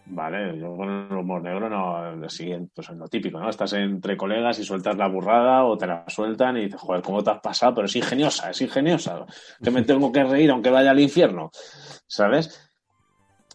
Vale, 0.06 0.60
yo 0.60 0.76
con 0.76 0.90
el 0.90 1.18
humor 1.18 1.42
negro 1.42 1.70
no, 1.70 2.30
siguiente, 2.30 2.72
pues 2.76 2.90
es 2.90 2.96
lo 2.96 3.08
típico, 3.08 3.40
¿no? 3.40 3.50
Estás 3.50 3.72
entre 3.74 4.18
colegas 4.18 4.60
y 4.60 4.64
sueltas 4.64 4.98
la 4.98 5.08
burrada 5.08 5.64
o 5.64 5.78
te 5.78 5.88
la 5.88 6.04
sueltan 6.08 6.58
y 6.58 6.66
dices, 6.66 6.82
joder, 6.82 7.02
¿cómo 7.02 7.24
te 7.24 7.32
has 7.32 7.40
pasado? 7.40 7.76
Pero 7.76 7.86
es 7.86 7.96
ingeniosa, 7.96 8.50
es 8.50 8.62
ingeniosa, 8.62 9.26
que 9.64 9.72
me 9.72 9.84
tengo 9.84 10.12
que 10.12 10.24
reír 10.24 10.52
aunque 10.52 10.70
vaya 10.70 10.92
al 10.92 11.00
infierno, 11.00 11.52
¿sabes? 12.06 12.70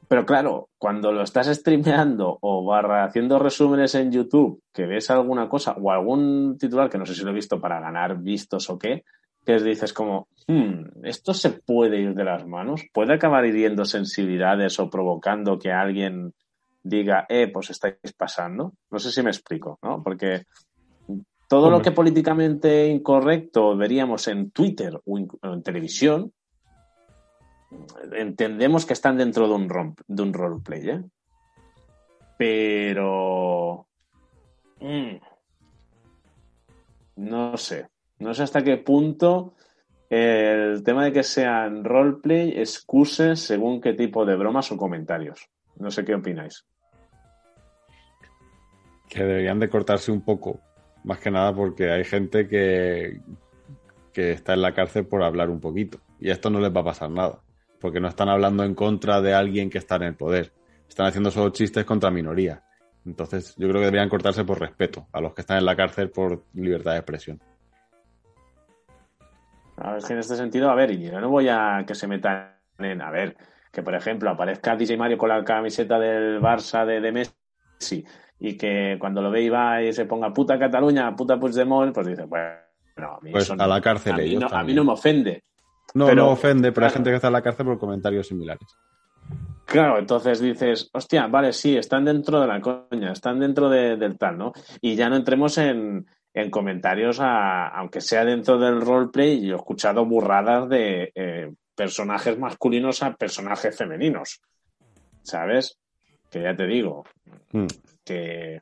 Pero 0.08 0.24
claro, 0.24 0.70
cuando 0.78 1.12
lo 1.12 1.22
estás 1.22 1.48
streameando 1.48 2.38
o 2.40 2.64
barra 2.64 3.04
haciendo 3.04 3.38
resúmenes 3.38 3.94
en 3.94 4.10
YouTube, 4.10 4.62
que 4.72 4.86
ves 4.86 5.10
alguna 5.10 5.50
cosa 5.50 5.76
o 5.78 5.92
algún 5.92 6.56
titular 6.58 6.88
que 6.88 6.96
no 6.96 7.04
sé 7.04 7.14
si 7.14 7.24
lo 7.24 7.30
he 7.30 7.34
visto 7.34 7.60
para 7.60 7.78
ganar 7.78 8.16
vistos 8.16 8.70
o 8.70 8.78
qué, 8.78 9.04
que 9.48 9.58
dices 9.64 9.94
como, 9.94 10.28
"Hmm, 10.46 11.04
esto 11.04 11.32
se 11.32 11.48
puede 11.48 11.98
ir 11.98 12.12
de 12.14 12.22
las 12.22 12.46
manos, 12.46 12.82
puede 12.92 13.14
acabar 13.14 13.46
hiriendo 13.46 13.86
sensibilidades 13.86 14.78
o 14.78 14.90
provocando 14.90 15.58
que 15.58 15.72
alguien 15.72 16.34
diga, 16.82 17.24
eh, 17.30 17.48
pues 17.50 17.70
estáis 17.70 17.96
pasando. 18.14 18.74
No 18.90 18.98
sé 18.98 19.10
si 19.10 19.22
me 19.22 19.30
explico, 19.30 19.78
¿no? 19.82 20.02
Porque 20.02 20.42
todo 21.48 21.70
lo 21.70 21.80
que 21.80 21.92
políticamente 21.92 22.88
incorrecto 22.88 23.74
veríamos 23.74 24.28
en 24.28 24.50
Twitter 24.50 25.00
o 25.02 25.16
en, 25.18 25.28
o 25.42 25.54
en 25.54 25.62
televisión, 25.62 26.30
entendemos 28.12 28.84
que 28.84 28.92
están 28.92 29.16
dentro 29.16 29.48
de 29.48 29.54
un, 29.54 29.94
de 30.06 30.22
un 30.22 30.32
roleplay, 30.34 30.90
¿eh? 30.90 31.04
Pero... 32.36 33.86
mm, 34.80 35.16
no 37.16 37.56
sé. 37.56 37.88
No 38.18 38.34
sé 38.34 38.42
hasta 38.42 38.62
qué 38.62 38.76
punto 38.76 39.54
el 40.10 40.82
tema 40.84 41.04
de 41.04 41.12
que 41.12 41.22
sean 41.22 41.84
roleplay, 41.84 42.58
excuses 42.58 43.40
según 43.40 43.80
qué 43.80 43.92
tipo 43.92 44.24
de 44.24 44.36
bromas 44.36 44.72
o 44.72 44.76
comentarios. 44.76 45.48
No 45.76 45.90
sé 45.90 46.04
qué 46.04 46.14
opináis. 46.14 46.66
Que 49.08 49.22
deberían 49.22 49.58
de 49.58 49.68
cortarse 49.68 50.10
un 50.10 50.22
poco, 50.22 50.60
más 51.04 51.18
que 51.18 51.30
nada 51.30 51.54
porque 51.54 51.90
hay 51.90 52.04
gente 52.04 52.48
que, 52.48 53.20
que 54.12 54.32
está 54.32 54.54
en 54.54 54.62
la 54.62 54.74
cárcel 54.74 55.06
por 55.06 55.22
hablar 55.22 55.50
un 55.50 55.60
poquito. 55.60 56.00
Y 56.20 56.30
a 56.30 56.32
esto 56.32 56.50
no 56.50 56.58
les 56.58 56.74
va 56.74 56.80
a 56.80 56.84
pasar 56.84 57.10
nada, 57.10 57.40
porque 57.80 58.00
no 58.00 58.08
están 58.08 58.28
hablando 58.28 58.64
en 58.64 58.74
contra 58.74 59.20
de 59.20 59.34
alguien 59.34 59.70
que 59.70 59.78
está 59.78 59.96
en 59.96 60.02
el 60.04 60.14
poder. 60.14 60.52
Están 60.88 61.06
haciendo 61.06 61.30
solo 61.30 61.50
chistes 61.50 61.84
contra 61.84 62.10
minorías. 62.10 62.62
Entonces, 63.04 63.54
yo 63.56 63.68
creo 63.68 63.80
que 63.80 63.86
deberían 63.86 64.08
cortarse 64.08 64.44
por 64.44 64.58
respeto 64.58 65.06
a 65.12 65.20
los 65.20 65.34
que 65.34 65.42
están 65.42 65.58
en 65.58 65.66
la 65.66 65.76
cárcel 65.76 66.10
por 66.10 66.44
libertad 66.54 66.92
de 66.92 66.98
expresión. 66.98 67.40
A 69.80 69.92
ver, 69.92 70.02
que 70.02 70.12
en 70.12 70.18
este 70.18 70.36
sentido, 70.36 70.70
a 70.70 70.74
ver, 70.74 70.96
yo 70.98 71.20
no 71.20 71.28
voy 71.30 71.48
a 71.48 71.84
que 71.86 71.94
se 71.94 72.06
metan 72.06 72.56
en, 72.78 73.00
a 73.02 73.10
ver, 73.10 73.36
que 73.72 73.82
por 73.82 73.94
ejemplo 73.94 74.30
aparezca 74.30 74.76
DJ 74.76 74.96
Mario 74.96 75.18
con 75.18 75.28
la 75.28 75.44
camiseta 75.44 75.98
del 75.98 76.40
Barça 76.40 76.84
de, 76.84 77.00
de 77.00 77.12
Messi 77.12 78.04
y 78.40 78.56
que 78.56 78.96
cuando 78.98 79.20
lo 79.22 79.30
ve 79.30 79.42
y 79.42 79.48
va 79.48 79.82
y 79.82 79.92
se 79.92 80.04
ponga 80.06 80.32
puta 80.32 80.58
Cataluña, 80.58 81.14
puta 81.14 81.38
Puigdemont, 81.38 81.92
pues 81.94 82.06
dice, 82.06 82.24
bueno, 82.24 82.54
a 82.98 83.18
mí, 83.20 83.30
Pues 83.32 83.44
eso 83.44 83.52
a 83.54 83.56
no- 83.56 83.66
la 83.66 83.80
cárcel 83.80 84.12
a 84.14 84.16
mí 84.16 84.34
no, 84.36 84.46
a 84.46 84.48
mí 84.48 84.50
también. 84.50 84.76
no 84.76 84.84
me 84.84 84.92
ofende. 84.92 85.44
No, 85.94 86.06
Pero- 86.06 86.24
no 86.24 86.30
ofende, 86.30 86.70
pero 86.72 86.86
hay 86.86 86.92
gente 86.92 87.10
que 87.10 87.16
está 87.16 87.28
en 87.28 87.32
la 87.34 87.42
cárcel 87.42 87.66
por 87.66 87.78
comentarios 87.78 88.26
similares. 88.26 88.68
Claro, 89.64 89.98
entonces 89.98 90.40
dices, 90.40 90.88
hostia, 90.94 91.26
vale, 91.26 91.52
sí, 91.52 91.76
están 91.76 92.04
dentro 92.04 92.40
de 92.40 92.46
la 92.46 92.60
coña, 92.60 93.12
están 93.12 93.38
dentro 93.38 93.68
de- 93.68 93.96
del 93.96 94.16
tal, 94.16 94.38
¿no? 94.38 94.52
Y 94.80 94.96
ya 94.96 95.10
no 95.10 95.16
entremos 95.16 95.58
en, 95.58 96.06
en 96.34 96.50
comentarios, 96.50 97.20
a, 97.20 97.68
aunque 97.68 98.00
sea 98.00 98.24
dentro 98.24 98.58
del 98.58 98.80
roleplay, 98.80 99.44
yo 99.44 99.54
he 99.54 99.56
escuchado 99.56 100.04
burradas 100.04 100.68
de 100.68 101.12
eh, 101.14 101.52
personajes 101.74 102.38
masculinos 102.38 103.02
a 103.02 103.14
personajes 103.14 103.76
femeninos, 103.76 104.40
¿sabes? 105.22 105.78
Que 106.30 106.42
ya 106.42 106.54
te 106.54 106.66
digo, 106.66 107.04
Mm. 107.52 107.66
que 108.04 108.60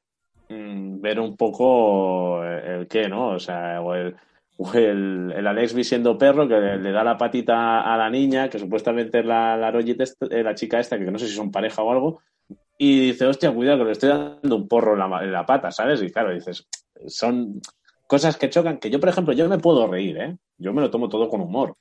mm, 0.49 1.01
ver 1.01 1.19
un 1.21 1.37
poco 1.37 2.45
el, 2.45 2.81
el 2.81 2.89
qué, 2.89 3.09
¿no? 3.09 3.31
O 3.31 3.39
sea, 3.39 3.81
o 3.81 3.95
el, 3.95 4.15
o 4.59 4.73
el, 4.75 5.33
el 5.37 5.47
Alexby 5.47 5.85
siendo 5.85 6.17
perro 6.17 6.47
que 6.47 6.55
le, 6.55 6.79
le 6.79 6.93
da 6.93 7.03
la 7.03 7.17
patita 7.17 7.81
a 7.81 7.97
la 7.97 8.09
niña, 8.11 8.49
que 8.49 8.59
supuestamente 8.59 9.21
es 9.21 9.27
la, 9.27 9.57
la, 9.57 9.71
eh, 9.71 10.43
la 10.43 10.55
chica 10.55 10.79
esta, 10.79 10.99
que 10.99 11.11
no 11.11 11.19
sé 11.19 11.27
si 11.27 11.35
son 11.35 11.51
pareja 11.51 11.83
o 11.83 11.91
algo, 11.93 12.21
y 12.79 13.07
dice, 13.09 13.27
hostia, 13.27 13.53
cuidado, 13.53 13.79
que 13.79 13.85
le 13.85 13.93
estoy 13.93 14.11
dando 14.11 14.57
un 14.57 14.69
porro 14.69 14.93
en 14.93 15.11
la, 15.11 15.25
en 15.25 15.33
la 15.33 15.47
pata, 15.47 15.71
¿sabes? 15.71 16.03
Y 16.03 16.11
claro, 16.11 16.33
dices, 16.33 16.67
son 17.07 17.61
cosas 18.07 18.37
que 18.37 18.51
chocan, 18.51 18.79
que 18.79 18.91
yo, 18.91 19.01
por 19.01 19.09
ejemplo, 19.09 19.35
yo 19.35 19.49
me 19.49 19.59
puedo 19.59 19.87
reír, 19.87 20.17
¿eh? 20.19 20.37
Yo 20.59 20.73
me 20.73 20.81
lo 20.81 20.91
tomo 20.91 21.09
todo 21.09 21.29
con 21.29 21.41
humor. 21.41 21.75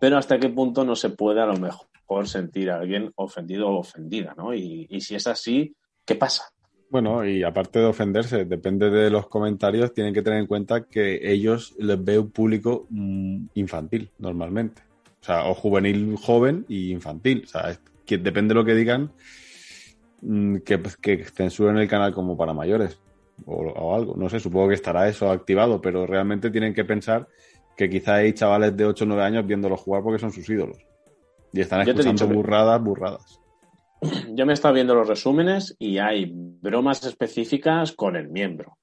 Pero 0.00 0.18
hasta 0.18 0.38
qué 0.38 0.48
punto 0.48 0.84
no 0.84 0.96
se 0.96 1.10
puede 1.10 1.40
a 1.40 1.46
lo 1.46 1.56
mejor 1.56 2.28
sentir 2.28 2.70
a 2.70 2.78
alguien 2.78 3.12
ofendido 3.16 3.68
o 3.68 3.78
ofendida, 3.78 4.34
¿no? 4.36 4.54
Y, 4.54 4.86
y 4.90 5.00
si 5.00 5.14
es 5.14 5.26
así, 5.26 5.74
¿qué 6.04 6.14
pasa? 6.14 6.44
Bueno, 6.90 7.24
y 7.26 7.42
aparte 7.42 7.80
de 7.80 7.86
ofenderse, 7.86 8.44
depende 8.44 8.90
de 8.90 9.10
los 9.10 9.26
comentarios, 9.28 9.92
tienen 9.92 10.14
que 10.14 10.22
tener 10.22 10.38
en 10.38 10.46
cuenta 10.46 10.84
que 10.84 11.32
ellos 11.32 11.74
les 11.78 12.02
ve 12.02 12.18
un 12.18 12.30
público 12.30 12.86
mm, 12.90 13.46
infantil, 13.54 14.10
normalmente. 14.18 14.82
O 15.20 15.24
sea, 15.24 15.48
o 15.48 15.54
juvenil 15.54 16.16
joven 16.16 16.66
y 16.68 16.92
infantil. 16.92 17.42
O 17.44 17.48
sea, 17.48 17.70
es 17.70 17.80
que 18.04 18.18
depende 18.18 18.54
de 18.54 18.60
lo 18.60 18.64
que 18.64 18.74
digan, 18.74 19.10
mm, 20.20 20.58
que, 20.58 20.80
que 21.00 21.24
censuren 21.24 21.78
el 21.78 21.88
canal 21.88 22.12
como 22.12 22.36
para 22.36 22.52
mayores 22.52 23.00
o, 23.46 23.56
o 23.56 23.94
algo. 23.94 24.16
No 24.16 24.28
sé, 24.28 24.40
supongo 24.40 24.68
que 24.68 24.74
estará 24.74 25.08
eso 25.08 25.30
activado, 25.30 25.80
pero 25.80 26.06
realmente 26.06 26.50
tienen 26.50 26.74
que 26.74 26.84
pensar 26.84 27.28
que 27.76 27.88
quizá 27.88 28.16
hay 28.16 28.32
chavales 28.32 28.76
de 28.76 28.86
8 28.86 29.04
o 29.04 29.06
9 29.06 29.22
años 29.22 29.46
viéndolos 29.46 29.80
jugar 29.80 30.02
porque 30.02 30.18
son 30.18 30.32
sus 30.32 30.48
ídolos. 30.48 30.78
Y 31.52 31.60
están 31.60 31.82
escuchando 31.82 32.24
dicho 32.24 32.28
burradas, 32.28 32.82
burradas. 32.82 33.40
Yo 34.34 34.44
me 34.44 34.52
he 34.52 34.54
estado 34.54 34.74
viendo 34.74 34.94
los 34.94 35.08
resúmenes 35.08 35.74
y 35.78 35.98
hay 35.98 36.30
bromas 36.30 37.04
específicas 37.04 37.92
con 37.92 38.16
el 38.16 38.28
miembro. 38.28 38.76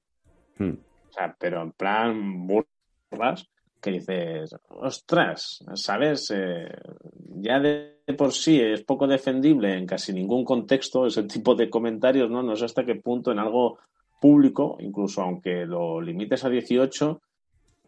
Hmm. 0.58 0.74
O 1.10 1.12
sea, 1.12 1.36
pero 1.38 1.62
en 1.62 1.72
plan 1.72 2.46
burlas 2.46 3.46
que 3.80 3.90
dices, 3.90 4.54
ostras, 4.68 5.64
¿sabes? 5.74 6.32
Eh, 6.34 6.68
ya 7.40 7.58
de 7.58 7.98
por 8.16 8.32
sí 8.32 8.60
es 8.60 8.82
poco 8.84 9.06
defendible 9.06 9.76
en 9.76 9.86
casi 9.86 10.12
ningún 10.12 10.44
contexto 10.44 11.06
ese 11.06 11.24
tipo 11.24 11.54
de 11.54 11.68
comentarios, 11.68 12.30
¿no? 12.30 12.42
No 12.42 12.54
sé 12.54 12.64
hasta 12.64 12.86
qué 12.86 12.94
punto 12.94 13.32
en 13.32 13.40
algo 13.40 13.78
público, 14.22 14.76
incluso 14.78 15.20
aunque 15.20 15.66
lo 15.66 16.00
limites 16.00 16.44
a 16.44 16.48
18, 16.48 17.20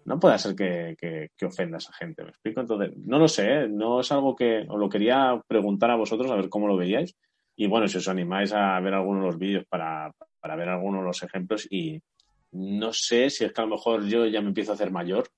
no 0.07 0.19
puede 0.19 0.39
ser 0.39 0.57
que, 0.57 0.97
que, 1.01 1.31
que 1.37 1.47
ofenda 1.47 1.77
a 1.77 1.79
esa 1.79 1.93
gente, 1.93 2.25
¿me 2.25 2.31
explico? 2.31 2.61
Entonces, 2.61 2.91
no 2.97 3.21
lo 3.21 3.29
sé, 3.29 3.53
¿eh? 3.53 3.69
no 3.69 4.01
es 4.01 4.11
algo 4.11 4.35
que 4.35 4.67
os 4.69 4.79
lo 4.79 4.89
quería 4.89 5.41
preguntar 5.47 5.93
a 5.93 5.97
vosotros, 5.97 6.29
a 6.31 6.35
ver 6.35 6.49
cómo 6.49 6.67
lo 6.67 6.77
veíais. 6.77 7.15
Y 7.57 7.69
bueno, 7.69 7.87
si 7.87 7.99
os 7.99 8.09
animáis 8.09 8.53
a 8.53 8.81
ver 8.81 8.95
algunos 8.95 9.23
de 9.23 9.27
los 9.29 9.39
vídeos 9.39 9.65
para, 9.69 10.13
para 10.41 10.57
ver 10.57 10.69
algunos 10.69 11.03
de 11.03 11.07
los 11.07 11.23
ejemplos 11.23 11.69
y 11.71 12.03
no 12.51 12.93
sé 12.93 13.31
si 13.31 13.45
es 13.45 13.53
que 13.53 13.61
a 13.61 13.65
lo 13.65 13.77
mejor 13.77 14.05
yo 14.05 14.27
ya 14.27 14.41
me 14.41 14.49
empiezo 14.49 14.73
a 14.73 14.75
hacer 14.75 14.91
mayor 14.91 15.29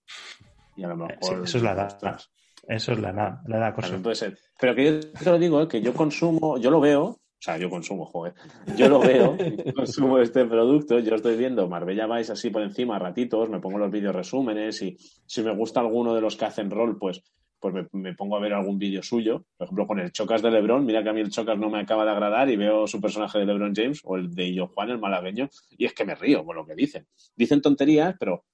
y 0.77 0.85
a 0.85 0.89
lo 0.89 0.97
mejor... 0.97 1.19
Sí, 1.21 1.35
eso 1.45 1.59
es 1.59 1.63
la 1.63 1.73
edad. 1.73 2.21
Eso 2.67 2.93
es 2.93 2.99
la 2.99 3.11
edad, 3.11 3.39
la 3.47 3.59
edad 3.59 3.75
cosa. 3.75 3.89
también 3.89 4.03
puede 4.03 4.17
ser. 4.17 4.39
Pero 4.59 4.75
que 4.75 4.85
yo 4.85 5.01
te 5.01 5.31
lo 5.31 5.39
digo, 5.39 5.63
¿eh? 5.63 5.69
que 5.69 5.83
yo 5.83 5.93
consumo, 5.93 6.59
yo 6.59 6.71
lo 6.71 6.81
veo, 6.81 7.21
o 7.39 7.43
sea, 7.47 7.59
yo 7.59 7.69
consumo, 7.71 8.07
joder, 8.07 8.35
yo 8.77 8.89
lo 8.89 9.01
veo, 9.01 9.37
consumo 9.77 10.19
este 10.19 10.45
producto, 10.47 10.99
yo 10.99 11.15
estoy 11.15 11.37
viendo 11.37 11.69
Marbella 11.69 12.07
Vice 12.07 12.33
así 12.33 12.51
por 12.51 12.63
encima 12.63 12.97
a 12.97 12.99
ratitos, 12.99 13.49
me 13.51 13.61
pongo 13.61 13.79
los 13.79 13.91
vídeos 13.91 14.15
resúmenes 14.15 14.81
y 14.83 14.97
si 15.27 15.43
me 15.43 15.55
gusta 15.55 15.81
alguno 15.81 16.15
de 16.15 16.21
los 16.21 16.37
que 16.37 16.45
hacen 16.47 16.71
rol, 16.71 16.99
pues, 16.99 17.23
pues 17.61 17.73
me, 17.75 17.87
me 17.93 18.15
pongo 18.15 18.37
a 18.37 18.41
ver 18.41 18.53
algún 18.53 18.79
vídeo 18.79 19.03
suyo. 19.03 19.45
Por 19.57 19.65
ejemplo, 19.67 19.87
con 19.87 19.99
el 19.99 20.13
Chocas 20.13 20.43
de 20.43 20.51
LeBron, 20.51 20.85
mira 20.85 21.03
que 21.03 21.09
a 21.09 21.13
mí 21.13 21.21
el 21.21 21.31
Chocas 21.31 21.59
no 21.59 21.71
me 21.71 21.81
acaba 21.81 22.05
de 22.05 22.11
agradar 22.11 22.49
y 22.51 22.57
veo 22.57 22.87
su 22.87 23.01
personaje 23.01 23.39
de 23.39 23.47
LeBron 23.47 23.75
James 23.75 24.01
o 24.05 24.17
el 24.17 24.31
de 24.35 24.45
Illo 24.47 24.69
Juan, 24.69 24.91
el 24.91 24.99
malagueño, 24.99 25.49
y 25.77 25.85
es 25.87 25.95
que 25.95 26.05
me 26.05 26.15
río 26.15 26.45
con 26.45 26.55
lo 26.57 26.67
que 26.67 26.75
dicen. 26.75 27.07
Dicen 27.35 27.63
tonterías, 27.63 28.15
pero, 28.19 28.45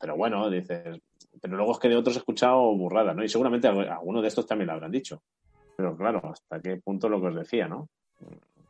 pero 0.00 0.16
bueno, 0.16 0.48
dices, 0.50 0.98
pero 1.40 1.56
luego 1.56 1.72
es 1.72 1.78
que 1.78 1.88
de 1.88 1.96
otros 1.96 2.16
he 2.16 2.20
escuchado 2.20 2.74
burradas, 2.74 3.14
¿no? 3.14 3.22
Y 3.22 3.28
seguramente 3.28 3.68
algu- 3.68 3.88
alguno 3.88 4.22
de 4.22 4.28
estos 4.28 4.46
también 4.46 4.68
lo 4.68 4.72
habrán 4.74 4.92
dicho. 4.92 5.22
Pero 5.76 5.96
claro, 5.96 6.20
hasta 6.32 6.60
qué 6.60 6.78
punto 6.78 7.08
lo 7.08 7.20
que 7.20 7.28
os 7.28 7.34
decía, 7.36 7.68
¿no? 7.68 7.88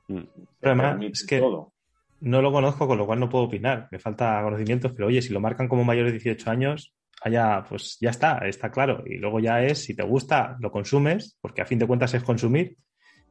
Mm. 0.09 0.23
Además, 0.63 0.99
es 1.13 1.27
que- 1.27 1.39
todo. 1.39 1.73
No 2.21 2.43
lo 2.43 2.51
conozco, 2.51 2.89
con 2.89 2.99
lo 2.99 3.07
cual 3.07 3.21
no 3.21 3.29
puedo 3.29 3.45
opinar. 3.45 3.87
Me 3.93 4.01
falta 4.01 4.43
conocimientos, 4.43 4.93
pero 4.93 5.07
oye, 5.07 5.23
si 5.23 5.33
lo 5.33 5.39
marcan 5.41 5.69
como 5.69 5.85
mayores 5.85 6.13
de 6.13 6.19
18 6.19 6.51
años, 6.51 6.93
allá, 7.23 7.65
pues 7.69 7.97
ya 8.01 8.11
está, 8.11 8.39
está 8.39 8.73
claro. 8.73 9.05
Y 9.07 9.19
luego 9.19 9.39
ya 9.39 9.63
es, 9.63 9.85
si 9.85 9.95
te 9.95 10.03
gusta, 10.03 10.57
lo 10.59 10.73
consumes, 10.73 11.39
porque 11.41 11.63
a 11.63 11.65
fin 11.65 11.79
de 11.79 11.87
cuentas 11.87 12.15
es 12.15 12.25
consumir. 12.25 12.77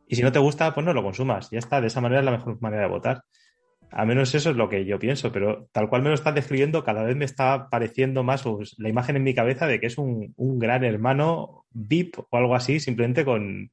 Y 0.08 0.16
si 0.16 0.22
no 0.22 0.32
te 0.32 0.40
gusta, 0.40 0.74
pues 0.74 0.86
no 0.86 0.94
lo 0.94 1.04
consumas. 1.04 1.50
Ya 1.52 1.60
está, 1.60 1.82
de 1.82 1.88
esa 1.88 2.00
manera 2.00 2.22
es 2.22 2.26
la 2.26 2.32
mejor 2.32 2.62
manera 2.62 2.84
de 2.84 2.90
votar. 2.90 3.24
A 3.92 4.06
menos 4.06 4.34
eso 4.36 4.52
es 4.52 4.56
lo 4.56 4.70
que 4.70 4.86
yo 4.86 5.00
pienso, 5.00 5.34
pero 5.34 5.68
tal 5.74 5.90
cual 5.90 6.02
me 6.02 6.10
lo 6.10 6.16
estás 6.16 6.36
describiendo, 6.36 6.84
cada 6.84 7.04
vez 7.04 7.16
me 7.16 7.26
está 7.26 7.70
pareciendo 7.70 8.24
más 8.24 8.44
pues, 8.44 8.76
la 8.78 8.90
imagen 8.90 9.18
en 9.18 9.24
mi 9.24 9.34
cabeza 9.34 9.68
de 9.68 9.80
que 9.82 9.88
es 9.88 9.98
un, 9.98 10.34
un 10.38 10.60
gran 10.60 10.84
hermano 10.86 11.66
VIP 11.72 12.20
o 12.20 12.38
algo 12.38 12.56
así, 12.56 12.80
simplemente 12.80 13.24
con, 13.26 13.72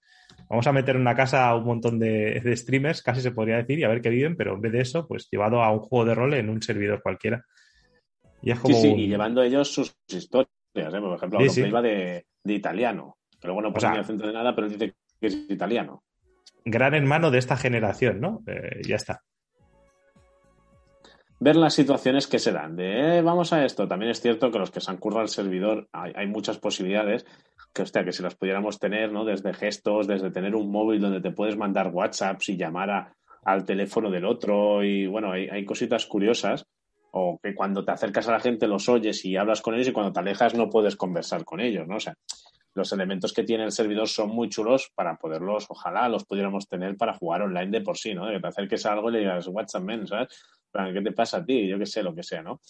vamos 0.48 0.66
a 0.66 0.72
meter 0.72 0.94
en 0.96 1.02
una 1.02 1.14
casa 1.14 1.48
a 1.48 1.56
un 1.56 1.64
montón 1.64 1.98
de, 1.98 2.40
de 2.40 2.56
streamers, 2.56 3.02
casi 3.02 3.20
se 3.20 3.30
podría 3.32 3.56
decir, 3.56 3.78
y 3.78 3.84
a 3.84 3.88
ver 3.88 4.00
qué 4.00 4.10
viven, 4.10 4.36
pero 4.36 4.54
en 4.54 4.60
vez 4.60 4.72
de 4.72 4.80
eso, 4.80 5.06
pues 5.08 5.28
llevado 5.30 5.62
a 5.62 5.70
un 5.72 5.80
juego 5.80 6.04
de 6.04 6.14
rol 6.14 6.34
en 6.34 6.48
un 6.50 6.62
servidor 6.62 7.02
cualquiera. 7.02 7.44
Y 8.42 8.50
es 8.50 8.58
Sí, 8.58 8.62
como 8.62 8.76
sí, 8.76 8.88
un- 8.88 8.98
y 8.98 9.08
llevando 9.08 9.42
ellos 9.42 9.72
sus 9.72 9.94
historias. 10.08 10.48
¿eh? 10.74 11.00
Por 11.00 11.16
ejemplo, 11.16 11.40
Sí, 11.40 11.48
sí. 11.48 11.60
iba 11.62 11.80
de, 11.82 12.26
de 12.44 12.52
italiano. 12.54 13.16
Que 13.40 13.46
luego 13.48 13.62
no 13.62 13.72
sea- 13.80 13.92
ni 13.92 13.98
acento 13.98 14.26
de 14.26 14.32
nada, 14.32 14.54
pero 14.54 14.68
dice 14.68 14.94
que 15.20 15.26
es 15.26 15.34
italiano. 15.48 16.02
gran 16.66 16.94
hermano 16.94 17.30
de 17.30 17.38
esta 17.38 17.56
generación, 17.56 18.20
¿no? 18.20 18.42
Eh, 18.46 18.80
ya 18.86 18.96
está. 18.96 19.20
Ver 21.44 21.56
las 21.56 21.74
situaciones 21.74 22.26
que 22.26 22.38
se 22.38 22.52
dan. 22.52 22.74
De, 22.76 23.18
eh, 23.18 23.22
vamos 23.22 23.52
a 23.52 23.64
esto. 23.64 23.86
También 23.86 24.10
es 24.10 24.20
cierto 24.20 24.50
que 24.50 24.58
los 24.58 24.70
que 24.70 24.80
se 24.80 24.90
han 24.90 24.96
currado 24.96 25.22
el 25.22 25.28
servidor, 25.28 25.88
hay, 25.92 26.12
hay 26.16 26.26
muchas 26.26 26.58
posibilidades 26.58 27.24
que, 27.72 27.82
hostia, 27.82 28.04
que 28.04 28.12
si 28.12 28.22
las 28.22 28.34
pudiéramos 28.34 28.78
tener, 28.78 29.12
¿no? 29.12 29.24
Desde 29.24 29.52
gestos, 29.52 30.06
desde 30.06 30.30
tener 30.30 30.54
un 30.54 30.70
móvil 30.70 31.00
donde 31.00 31.20
te 31.20 31.30
puedes 31.32 31.56
mandar 31.56 31.88
WhatsApps 31.92 32.48
y 32.48 32.56
llamar 32.56 32.90
a- 32.90 33.12
al 33.44 33.64
teléfono 33.64 34.10
del 34.10 34.24
otro. 34.24 34.82
Y 34.82 35.06
bueno, 35.06 35.32
hay, 35.32 35.48
hay 35.48 35.64
cositas 35.64 36.06
curiosas. 36.06 36.64
O 37.16 37.38
que 37.40 37.54
cuando 37.54 37.84
te 37.84 37.92
acercas 37.92 38.26
a 38.28 38.32
la 38.32 38.40
gente 38.40 38.66
los 38.66 38.88
oyes 38.88 39.24
y 39.24 39.36
hablas 39.36 39.60
con 39.62 39.74
ellos 39.74 39.86
y 39.88 39.92
cuando 39.92 40.12
te 40.12 40.18
alejas 40.20 40.54
no 40.54 40.68
puedes 40.68 40.96
conversar 40.96 41.44
con 41.44 41.60
ellos, 41.60 41.86
¿no? 41.86 41.96
O 41.96 42.00
sea, 42.00 42.14
los 42.74 42.90
elementos 42.92 43.32
que 43.32 43.44
tiene 43.44 43.62
el 43.64 43.70
servidor 43.70 44.08
son 44.08 44.30
muy 44.30 44.48
chulos 44.48 44.90
para 44.96 45.14
poderlos, 45.16 45.66
ojalá 45.68 46.08
los 46.08 46.24
pudiéramos 46.24 46.66
tener 46.66 46.96
para 46.96 47.14
jugar 47.14 47.42
online 47.42 47.70
de 47.70 47.82
por 47.82 47.96
sí, 47.98 48.14
¿no? 48.14 48.26
De 48.26 48.34
que 48.34 48.40
te 48.40 48.48
acerques 48.48 48.84
a 48.86 48.92
algo 48.94 49.10
y 49.10 49.12
le 49.12 49.18
digas, 49.20 49.46
WhatsApp, 49.46 49.82
man, 49.84 50.06
¿sabes? 50.08 50.28
¿Qué 50.92 51.00
te 51.00 51.12
pasa 51.12 51.38
a 51.38 51.44
ti? 51.44 51.68
Yo 51.68 51.78
qué 51.78 51.86
sé, 51.86 52.02
lo 52.02 52.14
que 52.14 52.22
sea, 52.22 52.42
¿no? 52.42 52.60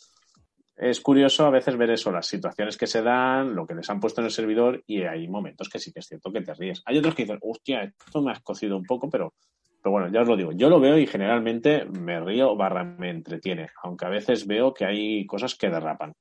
Es 0.76 1.00
curioso 1.00 1.46
a 1.46 1.50
veces 1.50 1.76
ver 1.76 1.90
eso, 1.90 2.10
las 2.10 2.26
situaciones 2.26 2.76
que 2.76 2.86
se 2.86 3.00
dan, 3.00 3.54
lo 3.54 3.66
que 3.66 3.74
les 3.74 3.88
han 3.90 4.00
puesto 4.00 4.20
en 4.20 4.26
el 4.26 4.32
servidor 4.32 4.82
y 4.86 5.02
hay 5.02 5.28
momentos 5.28 5.68
que 5.68 5.78
sí 5.78 5.92
que 5.92 6.00
es 6.00 6.06
cierto 6.06 6.32
que 6.32 6.40
te 6.40 6.52
ríes. 6.52 6.82
Hay 6.84 6.98
otros 6.98 7.14
que 7.14 7.22
dicen, 7.22 7.38
hostia, 7.40 7.84
esto 7.84 8.22
me 8.22 8.32
has 8.32 8.40
cocido 8.40 8.76
un 8.76 8.82
poco, 8.82 9.08
pero, 9.08 9.34
pero 9.80 9.92
bueno, 9.92 10.08
ya 10.12 10.22
os 10.22 10.28
lo 10.28 10.36
digo, 10.36 10.50
yo 10.52 10.68
lo 10.68 10.80
veo 10.80 10.98
y 10.98 11.06
generalmente 11.06 11.84
me 11.84 12.18
río 12.20 12.56
barra 12.56 12.82
me 12.82 13.10
entretiene, 13.10 13.68
aunque 13.84 14.06
a 14.06 14.10
veces 14.10 14.46
veo 14.46 14.74
que 14.74 14.84
hay 14.84 15.26
cosas 15.26 15.54
que 15.54 15.70
derrapan. 15.70 16.12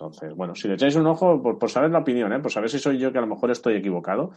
Entonces, 0.00 0.34
bueno, 0.34 0.54
si 0.54 0.66
le 0.66 0.74
echáis 0.74 0.96
un 0.96 1.06
ojo, 1.06 1.42
por, 1.42 1.70
saber 1.70 1.90
la 1.90 1.98
opinión, 1.98 2.32
¿eh? 2.32 2.40
por 2.40 2.50
saber 2.50 2.70
si 2.70 2.78
soy 2.78 2.96
yo 2.96 3.12
que 3.12 3.18
a 3.18 3.20
lo 3.20 3.26
mejor 3.26 3.50
estoy 3.50 3.74
equivocado, 3.74 4.30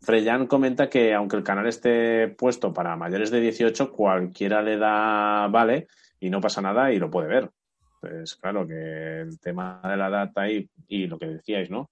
Freyan 0.00 0.46
comenta 0.46 0.88
que 0.88 1.12
aunque 1.12 1.36
el 1.36 1.42
canal 1.42 1.66
esté 1.66 2.28
puesto 2.28 2.72
para 2.72 2.96
mayores 2.96 3.30
de 3.30 3.40
18, 3.40 3.92
cualquiera 3.92 4.62
le 4.62 4.78
da 4.78 5.48
vale 5.48 5.88
y 6.18 6.30
no 6.30 6.40
pasa 6.40 6.62
nada 6.62 6.90
y 6.94 6.98
lo 6.98 7.10
puede 7.10 7.28
ver. 7.28 7.50
Pues 8.00 8.36
claro 8.36 8.66
que 8.66 9.20
el 9.20 9.38
tema 9.38 9.82
de 9.84 9.98
la 9.98 10.08
data 10.08 10.50
y, 10.50 10.66
y 10.88 11.06
lo 11.06 11.18
que 11.18 11.26
decíais, 11.26 11.70
¿no? 11.70 11.90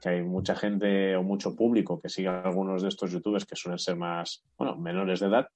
Que 0.00 0.10
hay 0.10 0.22
mucha 0.22 0.54
gente 0.54 1.16
o 1.16 1.24
mucho 1.24 1.56
público 1.56 2.00
que 2.00 2.08
sigue 2.08 2.28
a 2.28 2.42
algunos 2.42 2.82
de 2.82 2.88
estos 2.88 3.10
youtubers 3.10 3.46
que 3.46 3.56
suelen 3.56 3.80
ser 3.80 3.96
más, 3.96 4.44
bueno, 4.56 4.76
menores 4.76 5.18
de 5.18 5.26
edad. 5.26 5.48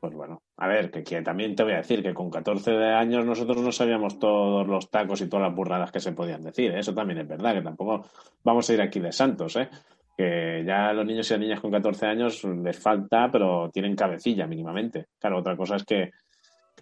Pues 0.00 0.12
bueno, 0.12 0.42
a 0.60 0.66
ver, 0.66 0.90
que, 0.90 1.22
también 1.22 1.54
te 1.54 1.62
voy 1.62 1.72
a 1.72 1.76
decir 1.76 2.02
que 2.02 2.12
con 2.12 2.30
14 2.30 2.74
años 2.86 3.24
nosotros 3.24 3.62
no 3.62 3.70
sabíamos 3.70 4.18
todos 4.18 4.66
los 4.66 4.90
tacos 4.90 5.20
y 5.20 5.28
todas 5.28 5.46
las 5.46 5.54
burradas 5.54 5.92
que 5.92 6.00
se 6.00 6.10
podían 6.10 6.42
decir. 6.42 6.72
Eso 6.72 6.92
también 6.92 7.20
es 7.20 7.28
verdad, 7.28 7.54
que 7.54 7.62
tampoco 7.62 8.08
vamos 8.42 8.68
a 8.68 8.74
ir 8.74 8.82
aquí 8.82 8.98
de 8.98 9.12
santos, 9.12 9.54
¿eh? 9.54 9.68
Que 10.16 10.64
ya 10.66 10.92
los 10.92 11.06
niños 11.06 11.30
y 11.30 11.34
las 11.34 11.40
niñas 11.40 11.60
con 11.60 11.70
14 11.70 12.06
años 12.06 12.42
les 12.42 12.76
falta, 12.76 13.30
pero 13.30 13.70
tienen 13.72 13.94
cabecilla 13.94 14.48
mínimamente. 14.48 15.06
Claro, 15.20 15.38
otra 15.38 15.56
cosa 15.56 15.76
es 15.76 15.84
que, 15.84 16.10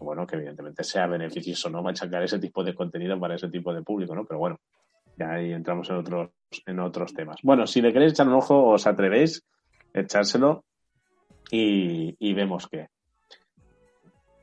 bueno, 0.00 0.26
que 0.26 0.36
evidentemente 0.36 0.82
sea 0.82 1.06
beneficioso 1.06 1.68
no 1.68 1.82
machacar 1.82 2.22
ese 2.22 2.38
tipo 2.38 2.64
de 2.64 2.74
contenido 2.74 3.20
para 3.20 3.34
ese 3.34 3.50
tipo 3.50 3.74
de 3.74 3.82
público, 3.82 4.14
¿no? 4.14 4.24
Pero 4.24 4.38
bueno, 4.38 4.58
ya 5.18 5.32
ahí 5.32 5.52
entramos 5.52 5.90
en 5.90 5.96
otros, 5.96 6.30
en 6.64 6.80
otros 6.80 7.12
temas. 7.12 7.36
Bueno, 7.42 7.66
si 7.66 7.82
le 7.82 7.92
queréis 7.92 8.12
echar 8.12 8.26
un 8.26 8.34
ojo, 8.36 8.68
os 8.68 8.86
atrevéis, 8.86 9.44
echárselo 9.92 10.64
y 11.50 12.32
vemos 12.32 12.68
qué. 12.68 12.88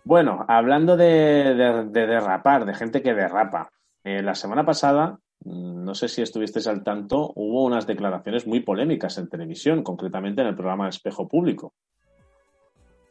Bueno, 0.06 0.46
hablando 0.48 0.98
de, 0.98 1.56
de, 1.56 1.86
de, 1.86 2.08
derrapar, 2.08 2.66
de 2.66 2.74
gente 2.74 3.02
que 3.02 3.14
derrapa. 3.14 3.72
Eh, 4.04 4.22
la 4.22 4.36
semana 4.36 4.66
pasada, 4.66 5.18
mm, 5.46 5.84
no 5.86 5.96
sé 5.96 6.10
si 6.10 6.22
estuvisteis 6.22 6.68
al 6.68 6.84
tanto, 6.84 7.32
hubo 7.36 7.64
unas 7.64 7.88
declaraciones 7.88 8.46
muy 8.46 8.60
polémicas 8.60 9.18
en 9.18 9.30
televisión, 9.30 9.82
concretamente 9.82 10.42
en 10.42 10.48
el 10.48 10.56
programa 10.56 10.90
Espejo 10.90 11.28
Público. 11.28 11.74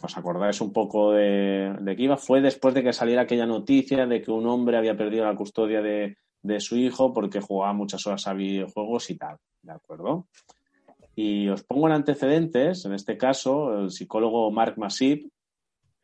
¿Os 0.03 0.19
acordáis 0.19 0.61
un 0.61 0.73
poco 0.73 1.13
de, 1.13 1.77
de 1.81 1.97
qué 1.97 2.03
iba? 2.03 2.17
Fue 2.17 2.41
después 2.41 2.75
de 2.75 2.83
que 2.83 2.93
saliera 2.93 3.23
aquella 3.23 3.47
noticia 3.47 4.05
de 4.05 4.21
que 4.21 4.33
un 4.33 4.47
hombre 4.47 4.77
había 4.77 4.97
perdido 4.97 5.25
la 5.25 5.37
custodia 5.37 5.81
de, 5.81 6.17
su 6.59 6.77
hijo 6.77 7.13
porque 7.13 7.41
jugaba 7.41 7.73
muchas 7.73 8.05
horas 8.07 8.27
a 8.27 8.35
videojuegos 8.35 9.09
y 9.11 9.17
tal. 9.17 9.37
¿De 9.63 9.73
acuerdo? 9.73 10.27
Y 11.15 11.49
os 11.49 11.63
pongo 11.63 11.87
en 11.87 11.95
antecedentes, 11.95 12.85
en 12.85 12.95
este 12.95 13.17
caso, 13.17 13.79
el 13.79 13.91
psicólogo 13.93 14.51
Mark 14.51 14.75
Masip 14.77 15.31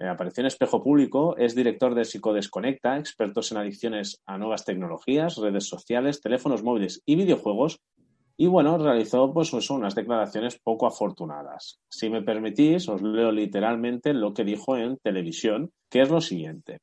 apareció 0.07 0.43
en 0.43 0.47
Espejo 0.47 0.83
Público, 0.83 1.37
es 1.37 1.55
director 1.55 1.95
de 1.95 2.05
Psicodesconecta, 2.05 2.99
expertos 2.99 3.51
en 3.51 3.59
adicciones 3.59 4.21
a 4.27 4.39
nuevas 4.39 4.65
tecnologías, 4.65 5.37
redes 5.37 5.65
sociales, 5.67 6.21
teléfonos 6.21 6.63
móviles 6.63 7.03
y 7.05 7.17
videojuegos. 7.17 7.81
Y 8.37 8.47
bueno, 8.47 8.79
realizó 8.79 9.33
pues 9.33 9.53
unas 9.71 9.97
declaraciones 9.97 10.61
poco 10.63 10.87
afortunadas. 10.87 11.81
Si 11.89 12.09
me 12.09 12.23
permitís, 12.23 12.89
os 12.89 13.03
leo 13.03 13.33
literalmente 13.33 14.15
lo 14.15 14.33
que 14.33 14.45
dijo 14.45 14.77
en 14.77 14.99
televisión, 14.99 15.73
que 15.91 16.03
es 16.03 16.11
lo 16.11 16.21
siguiente. 16.21 16.79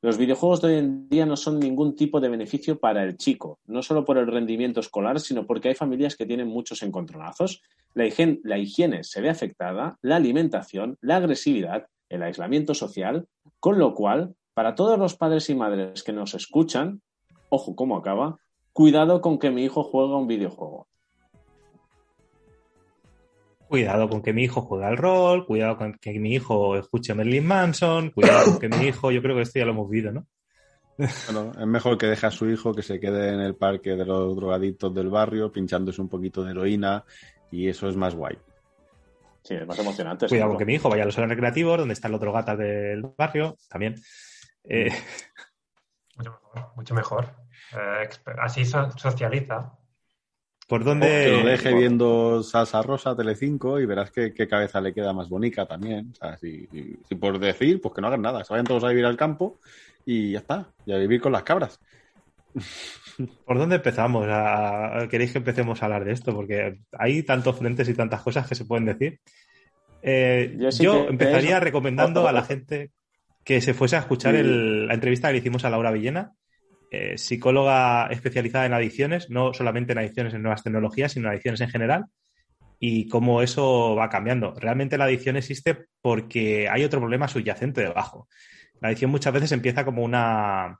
Los 0.00 0.16
videojuegos 0.16 0.60
de 0.60 0.68
hoy 0.68 0.74
en 0.76 1.08
día 1.08 1.26
no 1.26 1.36
son 1.36 1.58
ningún 1.58 1.96
tipo 1.96 2.20
de 2.20 2.28
beneficio 2.28 2.78
para 2.78 3.02
el 3.02 3.16
chico, 3.16 3.58
no 3.66 3.82
solo 3.82 4.04
por 4.04 4.16
el 4.16 4.28
rendimiento 4.28 4.78
escolar, 4.78 5.18
sino 5.18 5.44
porque 5.44 5.70
hay 5.70 5.74
familias 5.74 6.14
que 6.14 6.26
tienen 6.26 6.46
muchos 6.46 6.82
encontronazos, 6.84 7.62
la 7.94 8.58
higiene 8.58 9.02
se 9.02 9.20
ve 9.20 9.28
afectada, 9.28 9.98
la 10.02 10.16
alimentación, 10.16 10.96
la 11.00 11.16
agresividad, 11.16 11.86
el 12.08 12.22
aislamiento 12.22 12.74
social, 12.74 13.26
con 13.60 13.78
lo 13.78 13.94
cual, 13.94 14.34
para 14.54 14.74
todos 14.74 14.98
los 14.98 15.16
padres 15.16 15.48
y 15.50 15.54
madres 15.54 16.02
que 16.02 16.12
nos 16.12 16.34
escuchan, 16.34 17.02
ojo 17.48 17.76
cómo 17.76 17.96
acaba, 17.96 18.38
cuidado 18.72 19.20
con 19.20 19.38
que 19.38 19.50
mi 19.50 19.64
hijo 19.64 19.82
juegue 19.82 20.14
un 20.14 20.26
videojuego. 20.26 20.86
Cuidado 23.68 24.08
con 24.08 24.22
que 24.22 24.32
mi 24.32 24.44
hijo 24.44 24.62
juegue 24.62 24.86
al 24.86 24.96
rol, 24.96 25.44
cuidado 25.44 25.76
con 25.76 25.94
que 25.94 26.18
mi 26.18 26.32
hijo 26.32 26.76
escuche 26.76 27.12
a 27.12 27.14
Merlin 27.14 27.46
Manson, 27.46 28.10
cuidado 28.10 28.44
con 28.46 28.58
que 28.58 28.68
mi 28.68 28.86
hijo, 28.86 29.10
yo 29.10 29.20
creo 29.20 29.36
que 29.36 29.42
esto 29.42 29.58
ya 29.58 29.66
lo 29.66 29.72
hemos 29.72 29.90
visto, 29.90 30.10
¿no? 30.10 30.26
Bueno, 30.96 31.52
es 31.56 31.66
mejor 31.66 31.96
que 31.96 32.06
deje 32.06 32.26
a 32.26 32.30
su 32.30 32.48
hijo 32.48 32.74
que 32.74 32.82
se 32.82 32.98
quede 32.98 33.28
en 33.28 33.40
el 33.40 33.54
parque 33.54 33.90
de 33.90 34.04
los 34.04 34.34
drogadictos 34.34 34.92
del 34.92 35.10
barrio, 35.10 35.52
pinchándose 35.52 36.00
un 36.00 36.08
poquito 36.08 36.42
de 36.42 36.50
heroína, 36.50 37.04
y 37.52 37.68
eso 37.68 37.88
es 37.88 37.96
más 37.96 38.16
guay. 38.16 38.36
Sí, 39.48 39.54
es 39.54 39.66
más 39.66 39.78
emocionante. 39.78 40.28
Cuidado 40.28 40.50
con 40.50 40.58
que 40.58 40.66
mi 40.66 40.74
hijo 40.74 40.90
vaya 40.90 41.04
a 41.04 41.06
los 41.06 41.14
salones 41.14 41.36
recreativos, 41.36 41.78
donde 41.78 41.94
está 41.94 42.08
el 42.08 42.14
otro 42.14 42.32
gata 42.34 42.54
del 42.54 43.00
barrio, 43.16 43.56
también. 43.70 43.94
Eh... 44.64 44.90
Mucho 46.16 46.32
mejor. 46.32 46.72
Mucho 46.76 46.94
mejor. 46.94 47.34
Eh, 47.72 48.08
así 48.40 48.66
so 48.66 48.90
socializa. 48.90 49.72
¿Por 50.66 50.84
dónde? 50.84 51.06
Que 51.06 51.42
lo 51.42 51.48
deje 51.48 51.72
viendo 51.72 52.42
Salsa 52.42 52.82
Rosa, 52.82 53.16
Telecinco, 53.16 53.80
y 53.80 53.86
verás 53.86 54.10
qué, 54.10 54.34
qué 54.34 54.46
cabeza 54.46 54.82
le 54.82 54.92
queda 54.92 55.14
más 55.14 55.30
bonita 55.30 55.64
también. 55.64 56.10
O 56.12 56.14
sea, 56.14 56.36
si, 56.36 56.66
si, 56.66 56.98
si, 57.08 57.14
por 57.14 57.38
decir, 57.38 57.80
pues 57.80 57.94
que 57.94 58.02
no 58.02 58.08
hagan 58.08 58.20
nada. 58.20 58.44
Se 58.44 58.52
vayan 58.52 58.66
todos 58.66 58.84
a 58.84 58.88
vivir 58.88 59.06
al 59.06 59.16
campo 59.16 59.60
y 60.04 60.32
ya 60.32 60.40
está. 60.40 60.68
Y 60.84 60.92
a 60.92 60.98
vivir 60.98 61.22
con 61.22 61.32
las 61.32 61.44
cabras. 61.44 61.80
¿Por 63.44 63.58
dónde 63.58 63.76
empezamos? 63.76 64.26
¿Queréis 65.08 65.32
que 65.32 65.38
empecemos 65.38 65.82
a 65.82 65.86
hablar 65.86 66.04
de 66.04 66.12
esto? 66.12 66.34
Porque 66.34 66.78
hay 66.92 67.22
tantos 67.22 67.58
frentes 67.58 67.88
y 67.88 67.94
tantas 67.94 68.22
cosas 68.22 68.46
que 68.46 68.54
se 68.54 68.64
pueden 68.64 68.86
decir. 68.86 69.20
Eh, 70.02 70.54
yo, 70.58 70.70
sí 70.70 70.84
yo 70.84 71.08
empezaría 71.08 71.56
eso. 71.56 71.64
recomendando 71.64 72.28
a 72.28 72.32
la 72.32 72.44
gente 72.44 72.92
que 73.44 73.60
se 73.60 73.74
fuese 73.74 73.96
a 73.96 74.00
escuchar 74.00 74.34
sí. 74.34 74.40
el, 74.40 74.86
la 74.86 74.94
entrevista 74.94 75.28
que 75.28 75.32
le 75.32 75.38
hicimos 75.38 75.64
a 75.64 75.70
Laura 75.70 75.90
Villena, 75.90 76.32
eh, 76.90 77.18
psicóloga 77.18 78.06
especializada 78.06 78.66
en 78.66 78.74
adicciones, 78.74 79.30
no 79.30 79.52
solamente 79.52 79.92
en 79.92 79.98
adicciones 79.98 80.34
en 80.34 80.42
nuevas 80.42 80.62
tecnologías, 80.62 81.12
sino 81.12 81.26
en 81.26 81.32
adicciones 81.32 81.60
en 81.60 81.70
general, 81.70 82.04
y 82.78 83.08
cómo 83.08 83.42
eso 83.42 83.96
va 83.96 84.08
cambiando. 84.08 84.54
Realmente 84.54 84.96
la 84.96 85.04
adicción 85.04 85.36
existe 85.36 85.86
porque 86.00 86.68
hay 86.68 86.84
otro 86.84 87.00
problema 87.00 87.26
subyacente 87.26 87.80
debajo. 87.80 88.28
La 88.80 88.88
adicción 88.88 89.10
muchas 89.10 89.32
veces 89.32 89.50
empieza 89.52 89.84
como 89.84 90.04
una, 90.04 90.78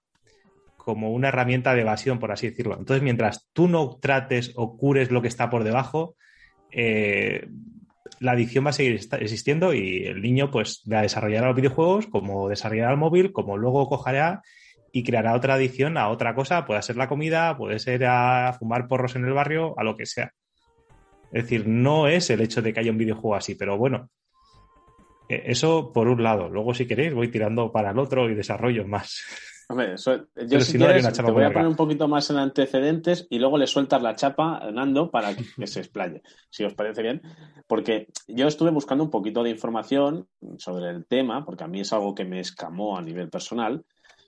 como 0.89 1.13
una 1.13 1.29
herramienta 1.29 1.75
de 1.75 1.83
evasión, 1.83 2.19
por 2.19 2.33
así 2.33 2.49
decirlo. 2.49 2.79
Entonces, 2.79 3.03
mientras 3.03 3.47
tú 3.53 3.69
no 3.69 3.99
trates 4.01 4.55
o 4.57 4.79
cures 4.79 5.11
lo 5.11 5.21
que 5.21 5.29
está 5.29 5.51
por 5.51 5.63
debajo, 5.63 6.17
eh, 6.71 7.47
la 8.21 8.33
adicción 8.33 8.65
va 8.65 8.71
a 8.71 8.73
seguir 8.73 8.99
existiendo 9.21 9.75
y 9.75 10.07
el 10.07 10.23
niño 10.23 10.51
pues 10.51 10.83
va 10.91 11.01
a 11.01 11.03
desarrollar 11.03 11.45
a 11.45 11.49
los 11.49 11.57
videojuegos, 11.57 12.07
como 12.07 12.49
desarrollará 12.49 12.91
el 12.91 12.97
móvil, 12.97 13.33
como 13.33 13.59
luego 13.59 13.87
cogerá 13.87 14.41
y 14.91 15.05
creará 15.05 15.35
otra 15.35 15.57
adicción 15.57 15.99
a 15.99 16.09
otra 16.09 16.35
cosa, 16.35 16.65
puede 16.65 16.81
ser 16.81 16.97
la 16.97 17.07
comida, 17.07 17.55
puede 17.59 17.79
ser 17.79 18.07
a 18.07 18.55
fumar 18.59 18.89
porros 18.89 19.15
en 19.15 19.27
el 19.27 19.35
barrio, 19.35 19.79
a 19.79 19.85
lo 19.85 19.95
que 19.95 20.07
sea. 20.07 20.33
Es 21.35 21.43
decir, 21.43 21.69
no 21.69 22.09
es 22.09 22.31
el 22.31 22.41
hecho 22.41 22.63
de 22.63 22.73
que 22.73 22.81
haya 22.81 22.93
un 22.93 22.97
videojuego 22.97 23.35
así, 23.35 23.57
pero 23.57 23.77
bueno, 23.77 24.09
eh, 25.29 25.43
eso 25.45 25.93
por 25.93 26.09
un 26.09 26.23
lado. 26.23 26.49
Luego, 26.49 26.73
si 26.73 26.87
queréis, 26.87 27.13
voy 27.13 27.29
tirando 27.29 27.71
para 27.71 27.91
el 27.91 27.99
otro 27.99 28.31
y 28.31 28.35
desarrollo 28.35 28.87
más. 28.87 29.23
Hombre, 29.71 29.95
eso, 29.95 30.17
yo 30.35 30.61
si, 30.61 30.73
si 30.73 30.79
no 30.79 30.87
quieres, 30.87 31.13
te 31.13 31.23
voy 31.23 31.45
a 31.45 31.53
poner 31.53 31.69
un 31.69 31.77
poquito 31.77 32.09
más 32.09 32.31
en 32.31 32.39
antecedentes 32.39 33.27
y 33.29 33.39
luego 33.39 33.59
le 33.59 33.67
sueltas 33.67 34.01
la 34.01 34.17
chapa 34.17 34.57
a 34.57 34.71
Nando 34.71 35.11
para 35.11 35.37
que 35.37 35.45
se 35.67 35.81
explaye, 35.81 36.23
si 36.49 36.65
os 36.65 36.73
parece 36.73 37.03
bien. 37.03 37.21
Porque 37.67 38.09
yo 38.27 38.47
estuve 38.47 38.71
buscando 38.71 39.05
un 39.05 39.11
poquito 39.11 39.43
de 39.43 39.51
información 39.51 40.27
sobre 40.57 40.89
el 40.89 41.05
tema, 41.07 41.45
porque 41.45 41.65
a 41.65 41.69
mí 41.69 41.81
es 41.81 41.93
algo 41.93 42.15
que 42.15 42.25
me 42.25 42.41
escamó 42.41 42.97
a 42.97 43.03
nivel 43.03 43.29
personal. 43.29 43.85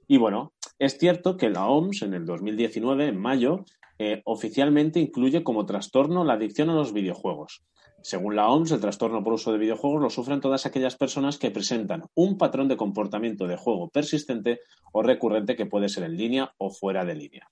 Y 0.07 0.19
bueno, 0.19 0.53
es 0.79 0.99
cierto 0.99 1.39
que 1.39 1.49
la 1.49 1.67
OMS 1.69 2.03
en 2.03 2.13
el 2.13 2.27
2019, 2.27 3.07
en 3.07 3.19
mayo, 3.19 3.65
eh, 3.99 4.21
oficialmente 4.27 5.01
incluye 5.01 5.43
como 5.43 5.65
trastorno 5.65 6.23
la 6.23 6.35
adicción 6.35 6.69
a 6.69 6.75
los 6.75 6.93
videojuegos. 6.93 7.63
Según 8.03 8.35
la 8.35 8.49
OMS, 8.49 8.71
el 8.73 8.81
trastorno 8.81 9.23
por 9.23 9.35
uso 9.35 9.53
de 9.53 9.59
videojuegos 9.59 10.03
lo 10.03 10.11
sufren 10.11 10.41
todas 10.41 10.65
aquellas 10.67 10.97
personas 10.97 11.39
que 11.39 11.51
presentan 11.51 12.05
un 12.15 12.39
patrón 12.39 12.69
de 12.69 12.77
comportamiento 12.77 13.47
de 13.47 13.57
juego 13.57 13.89
persistente 13.89 14.61
o 14.93 15.03
recurrente 15.03 15.57
que 15.57 15.67
puede 15.67 15.89
ser 15.89 16.05
en 16.05 16.17
línea 16.17 16.55
o 16.59 16.71
fuera 16.71 17.05
de 17.05 17.15
línea. 17.15 17.51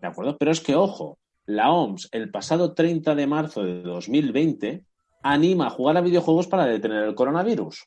¿De 0.00 0.06
acuerdo? 0.06 0.36
Pero 0.38 0.50
es 0.50 0.60
que, 0.60 0.74
ojo, 0.74 1.18
la 1.46 1.70
OMS 1.70 2.08
el 2.12 2.30
pasado 2.30 2.74
30 2.74 3.14
de 3.14 3.26
marzo 3.26 3.62
de 3.62 3.82
2020 3.82 4.84
anima 5.22 5.66
a 5.66 5.70
jugar 5.70 5.96
a 5.96 6.00
videojuegos 6.00 6.46
para 6.46 6.64
detener 6.64 7.04
el 7.04 7.14
coronavirus 7.14 7.86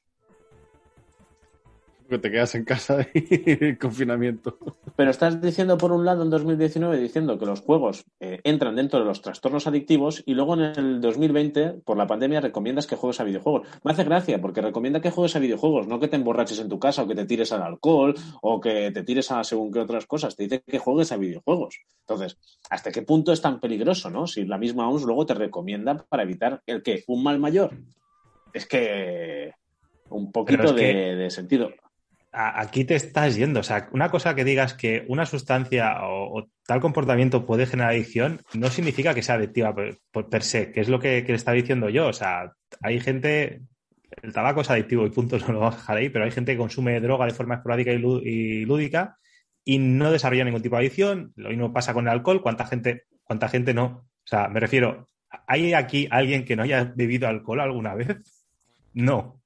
que 2.14 2.20
te 2.20 2.32
quedas 2.32 2.54
en 2.56 2.64
casa 2.64 3.08
y 3.14 3.66
el 3.66 3.78
confinamiento. 3.78 4.58
Pero 4.96 5.10
estás 5.10 5.42
diciendo, 5.42 5.78
por 5.78 5.92
un 5.92 6.06
lado, 6.06 6.24
en 6.24 6.30
2019, 6.30 7.00
diciendo 7.00 7.40
que 7.40 7.46
los 7.46 7.62
juegos 7.62 8.06
eh, 8.20 8.40
entran 8.44 8.76
dentro 8.76 9.00
de 9.00 9.06
los 9.06 9.22
trastornos 9.22 9.66
adictivos 9.66 10.22
y 10.26 10.36
luego 10.36 10.54
en 10.54 10.62
el 10.62 11.02
2020, 11.02 11.82
por 11.84 11.98
la 11.98 12.06
pandemia, 12.06 12.42
recomiendas 12.42 12.86
que 12.86 12.96
juegues 12.96 13.20
a 13.20 13.24
videojuegos. 13.24 13.68
Me 13.84 13.92
hace 13.92 14.04
gracia 14.04 14.40
porque 14.40 14.62
recomienda 14.62 15.02
que 15.02 15.10
juegues 15.10 15.36
a 15.36 15.40
videojuegos, 15.40 15.88
no 15.88 16.00
que 16.00 16.08
te 16.08 16.16
emborraches 16.16 16.60
en 16.60 16.70
tu 16.70 16.80
casa 16.80 17.04
o 17.04 17.08
que 17.08 17.16
te 17.16 17.26
tires 17.26 17.52
al 17.52 17.64
alcohol 17.64 18.14
o 18.42 18.62
que 18.62 18.92
te 18.92 19.04
tires 19.04 19.32
a 19.32 19.44
según 19.44 19.72
qué 19.72 19.80
otras 19.80 20.06
cosas. 20.06 20.36
Te 20.36 20.44
dice 20.44 20.62
que 20.62 20.78
juegues 20.78 21.12
a 21.12 21.18
videojuegos. 21.18 21.80
Entonces, 22.02 22.38
¿hasta 22.70 22.92
qué 22.92 23.02
punto 23.02 23.32
es 23.32 23.42
tan 23.42 23.60
peligroso, 23.60 24.12
no? 24.12 24.28
Si 24.28 24.46
la 24.46 24.60
misma 24.60 24.88
OMS 24.88 25.04
luego 25.04 25.26
te 25.26 25.34
recomienda 25.34 26.06
para 26.08 26.24
evitar 26.24 26.62
el 26.68 26.84
que 26.84 27.04
un 27.08 27.24
mal 27.24 27.40
mayor. 27.40 27.72
Es 28.54 28.68
que 28.68 29.52
un 30.10 30.32
poquito 30.32 30.66
es 30.66 30.74
que... 30.74 30.94
de, 30.94 31.16
de 31.16 31.30
sentido 31.32 31.72
aquí 32.34 32.84
te 32.84 32.96
estás 32.96 33.36
yendo. 33.36 33.60
O 33.60 33.64
sea, 33.64 33.90
una 33.92 34.10
cosa 34.10 34.36
que 34.36 34.44
digas 34.44 34.74
que 34.74 35.06
una 35.08 35.26
sustancia 35.26 35.98
o, 36.02 36.50
tal 36.66 36.80
comportamiento 36.80 37.46
puede 37.46 37.66
generar 37.66 37.92
adicción 37.92 38.42
no 38.54 38.70
significa 38.70 39.14
que 39.14 39.22
sea 39.22 39.36
adictiva 39.36 39.76
per, 39.76 40.00
per 40.30 40.44
se, 40.44 40.72
que 40.72 40.82
es 40.82 40.90
lo 40.90 41.00
que, 41.00 41.24
le 41.28 41.34
estaba 41.34 41.56
diciendo 41.56 41.90
yo. 41.90 42.08
O 42.08 42.14
sea, 42.14 42.54
hay 42.82 43.00
gente, 43.00 43.62
el 44.22 44.34
tabaco 44.34 44.62
es 44.62 44.70
adictivo 44.70 45.06
y 45.06 45.12
punto, 45.12 45.38
no 45.48 45.54
lo 45.54 45.60
vamos 45.60 45.76
a 45.76 45.78
dejar 45.80 45.98
ahí, 45.98 46.10
pero 46.10 46.26
hay 46.26 46.32
gente 46.32 46.54
que 46.54 46.58
consume 46.58 47.00
droga 47.00 47.26
de 47.26 47.34
forma 47.34 47.56
esporádica 47.56 47.92
y, 47.94 47.98
y 47.98 48.66
lúdica 48.66 49.18
y 49.66 49.78
no 49.78 50.12
desarrolla 50.12 50.46
ningún 50.46 50.62
tipo 50.62 50.76
de 50.76 50.82
adicción. 50.82 51.34
Lo 51.36 51.50
mismo 51.50 51.72
pasa 51.72 51.94
con 51.94 52.06
el 52.08 52.14
alcohol. 52.14 52.42
¿Cuánta 52.42 52.66
gente, 52.66 53.04
cuánta 53.24 53.48
gente 53.48 53.74
no? 53.74 53.86
O 53.86 54.28
sea, 54.28 54.48
me 54.48 54.60
refiero, 54.60 55.10
¿hay 55.48 55.74
aquí 55.74 56.08
alguien 56.10 56.46
que 56.46 56.56
no 56.56 56.64
haya 56.64 56.92
bebido 56.96 57.28
alcohol 57.28 57.60
alguna 57.60 57.94
vez? 57.96 58.18
No. 58.94 59.43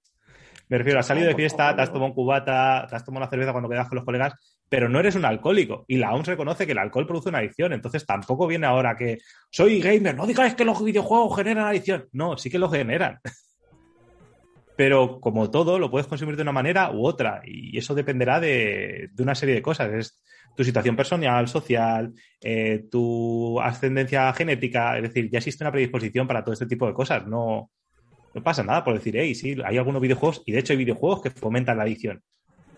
Me 0.69 0.77
refiero, 0.77 0.99
has 0.99 1.05
salido 1.05 1.27
de 1.27 1.35
fiesta, 1.35 1.75
te 1.75 1.81
has 1.81 1.89
tomado 1.89 2.07
un 2.07 2.13
cubata, 2.13 2.85
te 2.89 2.95
has 2.95 3.03
tomado 3.03 3.23
una 3.23 3.29
cerveza 3.29 3.51
cuando 3.51 3.69
quedas 3.69 3.87
con 3.87 3.95
los 3.95 4.05
colegas, 4.05 4.33
pero 4.67 4.89
no 4.89 4.99
eres 4.99 5.15
un 5.15 5.23
alcohólico. 5.23 5.85
Y 5.87 5.97
la 5.97 6.13
OMS 6.13 6.27
reconoce 6.27 6.65
que 6.65 6.73
el 6.73 6.77
alcohol 6.77 7.07
produce 7.07 7.29
una 7.29 7.37
adicción. 7.37 7.71
Entonces 7.73 8.05
tampoco 8.05 8.47
viene 8.47 8.67
ahora 8.67 8.95
que 8.95 9.19
soy 9.49 9.79
gamer, 9.79 10.15
no 10.15 10.27
digáis 10.27 10.55
que 10.55 10.65
los 10.65 10.83
videojuegos 10.83 11.37
generan 11.37 11.67
adicción. 11.67 12.07
No, 12.11 12.37
sí 12.37 12.49
que 12.49 12.59
lo 12.59 12.69
generan. 12.69 13.19
Pero 14.75 15.19
como 15.19 15.49
todo, 15.49 15.79
lo 15.79 15.89
puedes 15.89 16.07
consumir 16.07 16.35
de 16.35 16.43
una 16.43 16.51
manera 16.51 16.91
u 16.91 17.07
otra. 17.07 17.41
Y 17.45 17.77
eso 17.77 17.95
dependerá 17.95 18.39
de, 18.39 19.09
de 19.11 19.23
una 19.23 19.33
serie 19.33 19.55
de 19.55 19.61
cosas. 19.61 19.91
Es 19.91 20.21
tu 20.57 20.63
situación 20.63 20.95
personal, 20.95 21.47
social, 21.47 22.13
eh, 22.41 22.85
tu 22.91 23.59
ascendencia 23.61 24.33
genética. 24.33 24.97
Es 24.97 25.03
decir, 25.03 25.29
ya 25.31 25.37
existe 25.37 25.63
una 25.63 25.71
predisposición 25.71 26.27
para 26.27 26.43
todo 26.43 26.53
este 26.53 26.65
tipo 26.65 26.85
de 26.87 26.93
cosas. 26.93 27.25
No, 27.25 27.71
no 28.37 28.43
pasa 28.43 28.63
nada 28.63 28.83
por 28.83 28.93
decir, 28.93 29.15
hey, 29.17 29.33
sí, 29.35 29.57
hay 29.65 29.77
algunos 29.77 30.01
videojuegos, 30.01 30.43
y 30.45 30.51
de 30.51 30.59
hecho 30.59 30.73
hay 30.73 30.77
videojuegos 30.77 31.21
que 31.21 31.31
fomentan 31.31 31.77
la 31.77 31.83
adicción. 31.83 32.21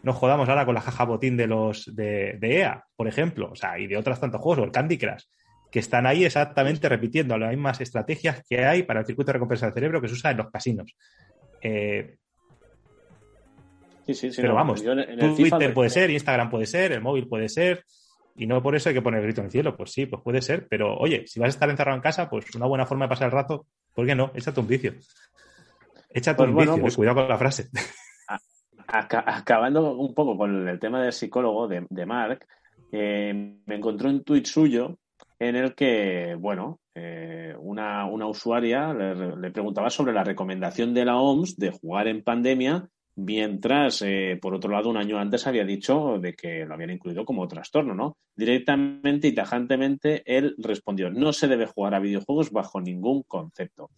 No 0.03 0.14
jodamos 0.14 0.47
ahora 0.47 0.66
con 0.66 0.74
la 0.74 0.82
jaja 0.82 1.03
botín 1.03 1.36
de 1.36 1.47
los 1.47 1.93
de, 1.95 2.38
de 2.39 2.60
EA, 2.60 2.84
por 2.95 3.07
ejemplo, 3.07 3.49
o 3.51 3.55
sea, 3.55 3.78
y 3.78 3.88
de 3.88 3.97
otros 3.97 4.20
tantos 4.20 4.39
juegos, 4.41 4.60
o 4.60 4.64
el 4.64 4.72
Candy 4.72 4.97
Crush, 4.97 5.24
que 5.70 5.80
están 5.80 6.05
ahí 6.07 6.24
exactamente 6.24 6.88
repitiendo 6.88 7.38
las 7.38 7.49
mismas 7.51 7.82
estrategias 7.82 8.41
que 8.49 8.66
hay 8.66 8.84
para 8.84 9.01
el 9.01 9.05
circuito 9.05 9.28
de 9.30 9.34
recompensa 9.34 9.66
del 9.66 9.74
cerebro 9.74 10.01
que 10.01 10.07
se 10.07 10.14
usa 10.14 10.32
en 10.32 10.38
los 10.38 10.49
casinos. 10.49 10.95
Eh, 11.62 12.16
Sí, 14.05 14.16
sí, 14.16 14.32
sí. 14.32 14.38
pero 14.41 14.49
no, 14.53 14.55
vamos, 14.55 14.82
en- 14.82 14.97
en 14.99 15.20
el 15.20 15.36
Twitter 15.36 15.70
FIFA- 15.70 15.74
puede 15.74 15.89
ser, 15.91 16.10
Instagram 16.10 16.49
puede 16.49 16.66
ser, 16.66 16.93
el 16.93 17.01
móvil 17.01 17.28
puede 17.28 17.47
ser, 17.47 17.84
y 18.36 18.47
no 18.47 18.64
por 18.64 18.76
eso 18.76 18.89
hay 18.89 18.95
que 18.95 19.01
poner 19.03 19.20
el 19.20 19.26
grito 19.28 19.41
en 19.41 19.45
el 19.45 19.51
cielo. 19.51 19.76
Pues 19.78 19.91
sí, 19.91 20.05
pues 20.07 20.24
puede 20.24 20.41
ser, 20.41 20.66
pero 20.68 20.97
oye, 20.97 21.26
si 21.28 21.39
vas 21.39 21.47
a 21.47 21.49
estar 21.49 21.70
encerrado 21.70 21.95
en 21.97 22.01
casa, 22.01 22.28
pues 22.30 22.45
una 22.55 22.66
buena 22.66 22.86
forma 22.88 23.05
de 23.05 23.10
pasar 23.10 23.26
el 23.28 23.34
rato, 23.34 23.68
¿por 23.93 24.07
qué 24.07 24.16
no? 24.16 24.32
Échate 24.34 24.60
un 24.62 24.68
vicio. 24.68 24.93
Échate 26.10 26.38
Pues 26.38 26.49
un 26.49 26.55
bueno, 26.55 26.72
vicio, 26.74 26.82
pues- 26.84 26.93
eh, 26.93 26.97
cuidado 26.97 27.16
con 27.22 27.30
la 27.30 27.38
frase. 27.38 27.70
Aca- 28.88 29.24
acabando 29.28 29.95
un 29.95 30.14
poco 30.16 30.36
con 30.38 30.68
el 30.68 30.80
tema 30.80 31.01
del 31.01 31.14
psicólogo 31.14 31.68
de, 31.68 31.86
de 31.89 32.05
Mark, 32.05 32.45
eh, 32.91 33.57
me 33.66 33.76
encontré 33.76 34.10
un 34.10 34.24
tuit 34.24 34.45
suyo 34.45 34.97
en 35.38 35.55
el 35.55 35.76
que, 35.76 36.36
bueno, 36.39 36.80
eh, 36.95 37.53
una, 37.60 38.05
una 38.05 38.26
usuaria 38.28 38.91
le, 38.93 39.36
le 39.38 39.51
preguntaba 39.51 39.89
sobre 39.91 40.12
la 40.14 40.24
recomendación 40.24 40.93
de 40.93 41.05
la 41.05 41.18
OMS 41.18 41.55
de 41.57 41.70
jugar 41.72 42.07
en 42.07 42.24
pandemia, 42.24 42.88
mientras, 43.16 44.01
eh, 44.01 44.39
por 44.41 44.55
otro 44.55 44.72
lado, 44.72 44.89
un 44.89 44.97
año 44.97 45.20
antes 45.20 45.45
había 45.45 45.66
dicho 45.66 46.18
de 46.20 46.34
que 46.34 46.66
lo 46.66 46.74
habían 46.74 46.89
incluido 46.89 47.26
como 47.26 47.47
trastorno, 47.47 47.93
¿no? 47.93 48.18
Directamente 48.36 49.28
y 49.28 49.34
tajantemente 49.34 50.24
él 50.26 50.55
respondió, 50.57 51.12
no 51.12 51.32
se 51.32 51.47
debe 51.47 51.68
jugar 51.68 51.93
a 51.93 51.99
videojuegos 51.99 52.49
bajo 52.51 52.82
ningún 52.82 53.22
concepto. 53.24 53.91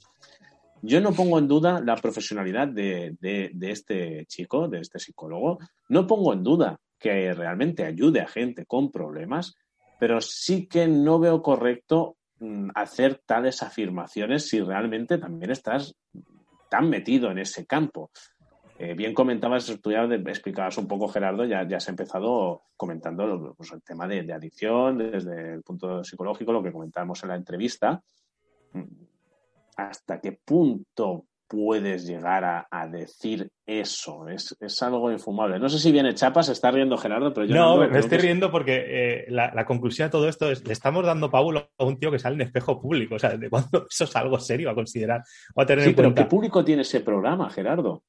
Yo 0.81 0.99
no 0.99 1.11
pongo 1.13 1.37
en 1.37 1.47
duda 1.47 1.79
la 1.79 1.95
profesionalidad 1.95 2.67
de, 2.67 3.15
este 3.61 4.25
chico, 4.25 4.67
de 4.67 4.79
este 4.79 4.99
psicólogo. 4.99 5.59
No 5.89 6.07
pongo 6.07 6.33
en 6.33 6.43
duda 6.43 6.79
que 6.97 7.33
realmente 7.33 7.85
ayude 7.85 8.21
a 8.21 8.27
gente 8.27 8.65
con 8.65 8.91
problemas, 8.91 9.55
pero 9.99 10.21
sí 10.21 10.67
que 10.67 10.87
no 10.87 11.19
veo 11.19 11.41
correcto 11.41 12.17
mm, 12.39 12.69
hacer 12.73 13.21
tales 13.25 13.61
afirmaciones 13.61 14.49
si 14.49 14.59
realmente 14.59 15.17
también 15.17 15.51
estás 15.51 15.95
tan 16.69 16.89
metido 16.89 17.29
en 17.29 17.39
ese 17.39 17.65
campo. 17.65 18.11
Eh, 18.79 18.95
bien 18.95 19.13
comentabas, 19.13 19.79
tú 19.79 19.91
explicabas 19.91 20.77
un 20.79 20.87
poco, 20.87 21.07
Gerardo, 21.07 21.45
ya, 21.45 21.67
ya 21.67 21.77
has 21.77 21.87
empezado 21.87 22.63
comentando 22.75 23.53
pues, 23.55 23.71
el 23.73 23.83
tema 23.83 24.07
de, 24.07 24.23
de 24.23 24.33
adicción 24.33 24.97
desde 24.97 25.53
el 25.53 25.61
punto 25.61 26.03
psicológico, 26.03 26.51
lo 26.51 26.63
que 26.63 26.71
comentábamos 26.71 27.21
en 27.21 27.29
la 27.29 27.35
entrevista. 27.35 28.01
¿Hasta 29.77 30.19
qué 30.21 30.39
punto 30.45 31.25
puedes 31.47 32.05
llegar 32.05 32.45
a, 32.45 32.67
a 32.71 32.87
decir 32.87 33.49
eso? 33.65 34.27
Es, 34.29 34.55
es 34.59 34.81
algo 34.83 35.11
infumable. 35.11 35.59
No 35.59 35.67
sé 35.69 35.79
si 35.79 35.91
viene 35.91 36.13
chapa, 36.13 36.43
se 36.43 36.53
está 36.53 36.71
riendo 36.71 36.97
Gerardo, 36.97 37.33
pero 37.33 37.45
yo 37.45 37.53
No, 37.55 37.75
lo 37.77 37.89
me 37.89 37.99
estoy 37.99 38.17
que- 38.19 38.23
riendo 38.23 38.51
porque 38.51 38.83
eh, 38.87 39.25
la, 39.29 39.51
la 39.53 39.65
conclusión 39.65 40.07
de 40.07 40.11
todo 40.11 40.29
esto 40.29 40.49
es 40.49 40.65
le 40.65 40.71
estamos 40.73 41.05
dando 41.05 41.29
pábulo 41.29 41.69
a 41.77 41.83
un 41.83 41.99
tío 41.99 42.09
que 42.11 42.19
sale 42.19 42.35
en 42.35 42.41
espejo 42.41 42.79
público. 42.81 43.15
O 43.15 43.19
sea, 43.19 43.35
¿de 43.37 43.49
cuándo 43.49 43.85
eso 43.91 44.03
es 44.05 44.15
algo 44.15 44.39
serio 44.39 44.69
a 44.69 44.75
considerar 44.75 45.23
o 45.55 45.61
a 45.61 45.65
tener 45.65 45.83
Sí, 45.83 45.89
en 45.89 45.95
pero 45.95 46.07
cuenta? 46.09 46.23
¿qué 46.23 46.29
público 46.29 46.63
tiene 46.63 46.83
ese 46.83 47.01
programa, 47.01 47.49
Gerardo? 47.49 48.03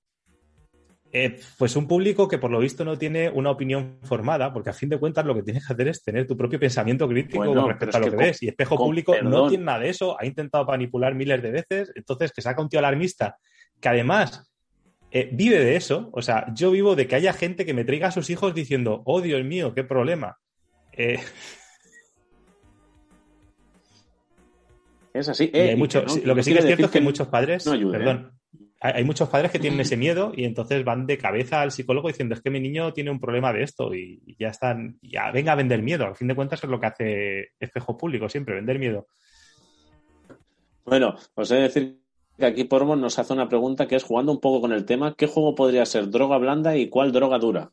Eh, 1.14 1.38
pues 1.58 1.76
un 1.76 1.86
público 1.86 2.26
que 2.26 2.38
por 2.38 2.50
lo 2.50 2.58
visto 2.58 2.86
no 2.86 2.96
tiene 2.96 3.28
una 3.28 3.50
opinión 3.50 3.98
formada, 4.02 4.50
porque 4.50 4.70
a 4.70 4.72
fin 4.72 4.88
de 4.88 4.98
cuentas 4.98 5.26
lo 5.26 5.34
que 5.34 5.42
tienes 5.42 5.66
que 5.66 5.72
hacer 5.74 5.88
es 5.88 6.02
tener 6.02 6.26
tu 6.26 6.38
propio 6.38 6.58
pensamiento 6.58 7.06
crítico 7.06 7.44
Bueno, 7.44 7.60
con 7.60 7.70
respecto 7.70 7.90
es 7.90 7.94
a 7.96 7.98
lo 7.98 8.04
que 8.06 8.16
con- 8.16 8.24
ves. 8.24 8.42
Y 8.42 8.48
espejo 8.48 8.76
con 8.76 8.86
público 8.86 9.14
no 9.22 9.46
tiene 9.48 9.64
nada 9.64 9.80
de 9.80 9.90
eso, 9.90 10.18
ha 10.18 10.24
intentado 10.24 10.64
manipular 10.64 11.14
miles 11.14 11.42
de 11.42 11.50
veces, 11.50 11.92
entonces 11.94 12.32
que 12.32 12.40
saca 12.40 12.62
un 12.62 12.70
tío 12.70 12.78
alarmista 12.78 13.36
que 13.78 13.88
además 13.90 14.50
eh, 15.10 15.28
vive 15.30 15.58
de 15.62 15.76
eso. 15.76 16.08
O 16.14 16.22
sea, 16.22 16.46
yo 16.54 16.70
vivo 16.70 16.96
de 16.96 17.06
que 17.06 17.14
haya 17.16 17.34
gente 17.34 17.66
que 17.66 17.74
me 17.74 17.84
traiga 17.84 18.08
a 18.08 18.10
sus 18.12 18.30
hijos 18.30 18.54
diciendo, 18.54 19.02
oh 19.04 19.20
Dios 19.20 19.44
mío, 19.44 19.74
qué 19.74 19.84
problema. 19.84 20.38
Eh, 20.92 21.18
Es 25.12 25.28
así. 25.28 25.50
y 25.52 25.58
Eh, 25.58 25.62
hay 25.68 25.72
y 25.72 25.76
mucho- 25.76 26.00
que 26.06 26.06
no- 26.20 26.26
lo 26.26 26.34
que 26.34 26.42
sí 26.42 26.52
que 26.52 26.60
es 26.60 26.64
cierto 26.64 26.86
es 26.86 26.90
que 26.90 27.00
muchos 27.02 27.28
padres, 27.28 27.66
no 27.66 27.72
ayude, 27.72 27.98
perdón, 27.98 28.32
hay, 28.82 29.04
muchos 29.04 29.28
padres 29.28 29.52
que 29.52 29.60
tienen 29.60 29.78
ese 29.78 29.96
miedo 29.96 30.32
y 30.34 30.44
entonces 30.44 30.84
van 30.84 31.06
de 31.06 31.16
cabeza 31.16 31.62
al 31.62 31.70
psicólogo 31.70 32.08
diciendo 32.08 32.34
es 32.34 32.40
que 32.40 32.50
mi 32.50 32.58
niño 32.58 32.92
tiene 32.92 33.12
un 33.12 33.20
problema 33.20 33.52
de 33.52 33.62
esto 33.62 33.94
y, 33.94 34.20
ya 34.40 34.48
están, 34.48 34.98
ya 35.02 35.30
venga 35.30 35.52
a 35.52 35.56
vender 35.56 35.82
miedo. 35.82 36.04
Al 36.04 36.16
fin 36.16 36.26
de 36.26 36.34
cuentas 36.34 36.64
es 36.64 36.68
lo 36.68 36.80
que 36.80 36.86
hace 36.86 37.52
espejo 37.60 37.96
público 37.96 38.28
siempre, 38.28 38.56
vender 38.56 38.80
miedo. 38.80 39.06
Bueno, 40.84 41.14
os 41.34 41.50
he 41.52 41.54
de 41.54 41.62
decir 41.62 42.00
que 42.36 42.46
aquí 42.46 42.64
Pormos 42.64 42.98
nos 42.98 43.20
hace 43.20 43.32
una 43.32 43.48
pregunta 43.48 43.86
que 43.86 43.94
es 43.94 44.02
jugando 44.02 44.32
un 44.32 44.40
poco 44.40 44.62
con 44.62 44.72
el 44.72 44.84
tema, 44.84 45.14
¿qué 45.16 45.28
juego 45.28 45.54
podría 45.54 45.86
ser 45.86 46.10
droga 46.10 46.38
blanda 46.38 46.76
y 46.76 46.88
cuál 46.88 47.12
droga 47.12 47.38
dura? 47.38 47.70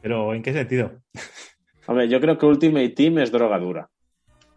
Pero 0.00 0.32
¿en 0.32 0.42
qué 0.42 0.54
sentido? 0.54 0.92
Hombre, 1.86 2.08
yo 2.08 2.22
creo 2.22 2.38
que 2.38 2.46
Ultimate 2.46 2.88
Team 2.90 3.18
es 3.18 3.30
droga 3.30 3.58
dura. 3.58 3.90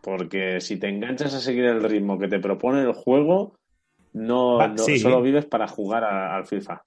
Porque 0.02 0.62
si 0.62 0.78
te 0.78 0.88
enganchas 0.88 1.34
a 1.34 1.42
seguir 1.42 1.66
el 1.66 1.84
ritmo 1.84 2.18
que 2.18 2.30
te 2.30 2.40
propone 2.40 2.82
el 2.82 2.94
juego, 2.94 3.58
no, 4.14 4.58
Va, 4.58 4.68
no- 4.68 4.78
sí. 4.78 5.00
solo 5.00 5.22
vives 5.22 5.46
para 5.46 5.68
jugar 5.68 6.04
a- 6.04 6.36
al 6.36 6.46
FIFA. 6.46 6.84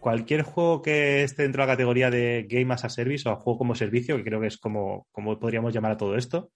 Cualquier 0.00 0.42
juego 0.42 0.82
que 0.82 1.22
esté 1.24 1.42
dentro 1.42 1.62
de 1.62 1.66
la 1.68 1.72
categoría 1.72 2.10
de 2.10 2.46
Game 2.48 2.72
as 2.72 2.84
a 2.84 2.88
Service 2.88 3.28
o 3.28 3.36
juego 3.36 3.58
como 3.58 3.74
servicio, 3.74 4.16
que 4.16 4.24
creo 4.24 4.40
que 4.40 4.46
es 4.46 4.58
como, 4.58 5.06
como 5.10 5.38
podríamos 5.38 5.74
llamar 5.74 5.92
a 5.92 5.96
todo 5.96 6.16
esto, 6.16 6.50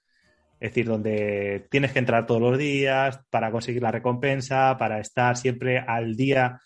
es 0.60 0.70
decir, 0.70 0.86
donde 0.86 1.66
tienes 1.70 1.92
que 1.92 1.98
entrar 1.98 2.26
todos 2.26 2.40
los 2.40 2.58
días 2.58 3.20
para 3.30 3.50
conseguir 3.50 3.82
la 3.82 3.90
recompensa, 3.90 4.76
para 4.78 5.00
estar 5.00 5.36
siempre 5.36 5.78
al 5.78 6.16
día 6.16 6.60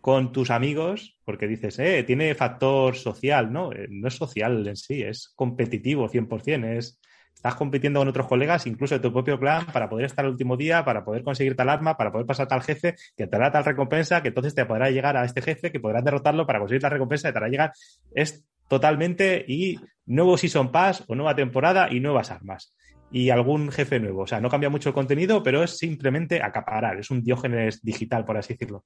con 0.00 0.32
tus 0.32 0.50
amigos, 0.50 1.18
porque 1.24 1.46
dices, 1.48 1.78
eh, 1.78 2.04
tiene 2.04 2.34
factor 2.34 2.94
social, 2.96 3.52
¿no? 3.52 3.72
Eh, 3.72 3.86
No 3.90 4.08
es 4.08 4.14
social 4.14 4.66
en 4.66 4.76
sí, 4.76 5.02
es 5.02 5.32
competitivo 5.36 6.08
100%, 6.08 6.64
es, 6.78 6.98
estás 7.40 7.54
compitiendo 7.54 8.00
con 8.00 8.08
otros 8.08 8.26
colegas, 8.26 8.66
incluso 8.66 8.94
de 8.94 9.00
tu 9.00 9.10
propio 9.14 9.40
clan, 9.40 9.64
para 9.72 9.88
poder 9.88 10.04
estar 10.04 10.26
el 10.26 10.32
último 10.32 10.58
día, 10.58 10.84
para 10.84 11.06
poder 11.06 11.24
conseguir 11.24 11.56
tal 11.56 11.70
arma, 11.70 11.96
para 11.96 12.12
poder 12.12 12.26
pasar 12.26 12.46
tal 12.46 12.60
jefe, 12.60 12.96
que 13.16 13.26
te 13.26 13.30
dará 13.30 13.50
tal 13.50 13.64
recompensa, 13.64 14.20
que 14.20 14.28
entonces 14.28 14.54
te 14.54 14.66
podrá 14.66 14.90
llegar 14.90 15.16
a 15.16 15.24
este 15.24 15.40
jefe, 15.40 15.72
que 15.72 15.80
podrás 15.80 16.04
derrotarlo 16.04 16.46
para 16.46 16.58
conseguir 16.58 16.82
la 16.82 16.90
recompensa, 16.90 17.28
que 17.28 17.32
te 17.32 17.38
hará 17.38 17.48
llegar. 17.48 17.72
Es 18.14 18.44
totalmente 18.68 19.42
y 19.48 19.80
nuevo 20.04 20.36
Season 20.36 20.70
Pass 20.70 21.02
o 21.08 21.14
nueva 21.14 21.34
temporada 21.34 21.88
y 21.90 22.00
nuevas 22.00 22.30
armas. 22.30 22.74
Y 23.10 23.30
algún 23.30 23.72
jefe 23.72 23.98
nuevo. 23.98 24.24
O 24.24 24.26
sea, 24.26 24.42
no 24.42 24.50
cambia 24.50 24.68
mucho 24.68 24.90
el 24.90 24.94
contenido, 24.94 25.42
pero 25.42 25.62
es 25.62 25.78
simplemente 25.78 26.42
acaparar. 26.42 26.98
Es 26.98 27.10
un 27.10 27.22
diógenes 27.22 27.82
digital, 27.82 28.26
por 28.26 28.36
así 28.36 28.52
decirlo. 28.52 28.84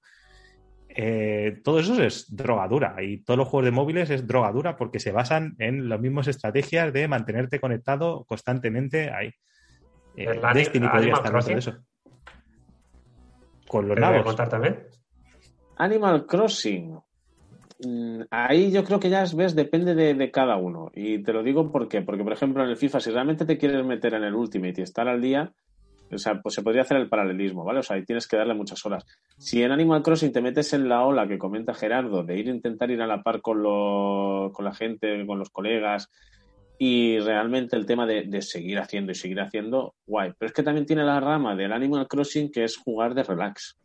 Eh, 0.96 1.60
todo 1.64 1.80
eso 1.80 2.00
es 2.02 2.34
drogadura 2.34 3.02
y 3.02 3.18
todos 3.24 3.36
los 3.36 3.48
juegos 3.48 3.64
de 3.64 3.72
móviles 3.72 4.10
es 4.10 4.26
drogadura 4.28 4.76
porque 4.76 5.00
se 5.00 5.10
basan 5.10 5.56
en 5.58 5.88
las 5.88 6.00
mismas 6.00 6.28
estrategias 6.28 6.92
de 6.92 7.08
mantenerte 7.08 7.58
conectado 7.58 8.24
constantemente 8.28 9.10
ahí. 9.10 9.30
Eh, 10.16 10.40
Destiny 10.54 10.86
podría 10.86 11.14
Animal 11.16 11.24
estar 11.24 11.32
dentro 11.32 11.52
de 11.52 11.58
eso. 11.58 11.72
Con 13.66 13.88
los 13.88 13.96
¿Te 13.96 14.00
voy 14.00 14.08
a 14.08 14.10
nabos. 14.12 14.24
contar 14.24 14.48
también? 14.48 14.78
Animal 15.76 16.26
Crossing. 16.26 16.96
Mm, 17.84 18.20
Ahí 18.30 18.70
yo 18.70 18.84
creo 18.84 19.00
que 19.00 19.10
ya 19.10 19.24
ves, 19.34 19.56
depende 19.56 19.96
de, 19.96 20.14
de 20.14 20.30
cada 20.30 20.56
uno. 20.56 20.92
Y 20.94 21.18
te 21.24 21.32
lo 21.32 21.42
digo 21.42 21.72
por 21.72 21.88
qué. 21.88 22.02
Porque, 22.02 22.22
por 22.22 22.32
ejemplo, 22.32 22.62
en 22.62 22.70
el 22.70 22.76
FIFA, 22.76 23.00
si 23.00 23.10
realmente 23.10 23.44
te 23.44 23.58
quieres 23.58 23.84
meter 23.84 24.14
en 24.14 24.22
el 24.22 24.34
Ultimate 24.34 24.80
y 24.80 24.84
estar 24.84 25.08
al 25.08 25.20
día, 25.20 25.52
O 26.16 26.18
sea, 26.18 26.40
pues 26.40 26.54
se 26.54 26.62
podría 26.62 26.82
hacer 26.82 26.96
el 26.96 27.08
paralelismo, 27.08 27.64
¿vale? 27.64 27.80
O 27.80 27.82
sea, 27.82 27.96
ahí 27.96 28.04
tienes 28.04 28.26
que 28.28 28.36
darle 28.36 28.54
muchas 28.54 28.84
horas. 28.86 29.04
Si 29.38 29.62
en 29.62 29.72
Animal 29.72 30.02
Crossing 30.02 30.32
te 30.32 30.40
metes 30.40 30.72
en 30.72 30.88
la 30.88 31.04
ola 31.04 31.26
que 31.28 31.38
comenta 31.38 31.74
Gerardo, 31.74 32.22
de 32.22 32.38
ir 32.38 32.48
a 32.48 32.54
intentar 32.54 32.90
ir 32.90 33.02
a 33.02 33.06
la 33.06 33.22
par 33.22 33.40
con, 33.40 33.62
lo- 33.62 34.50
con 34.52 34.64
la 34.64 34.74
gente, 34.74 35.24
con 35.26 35.38
los 35.38 35.50
colegas, 35.50 36.10
y 36.78 37.18
realmente 37.20 37.76
el 37.76 37.86
tema 37.86 38.04
de, 38.06 38.22
de 38.24 38.42
seguir 38.42 38.78
haciendo 38.80 39.12
y 39.12 39.14
seguir 39.14 39.40
haciendo, 39.40 39.94
guay. 40.06 40.32
Pero 40.38 40.48
es 40.48 40.52
que 40.52 40.62
también 40.62 40.86
tiene 40.86 41.04
la 41.04 41.20
rama 41.20 41.54
del 41.54 41.72
Animal 41.72 42.08
Crossing 42.08 42.50
que 42.50 42.64
es 42.64 42.76
jugar 42.76 43.14
de 43.14 43.22
relax. 43.22 43.76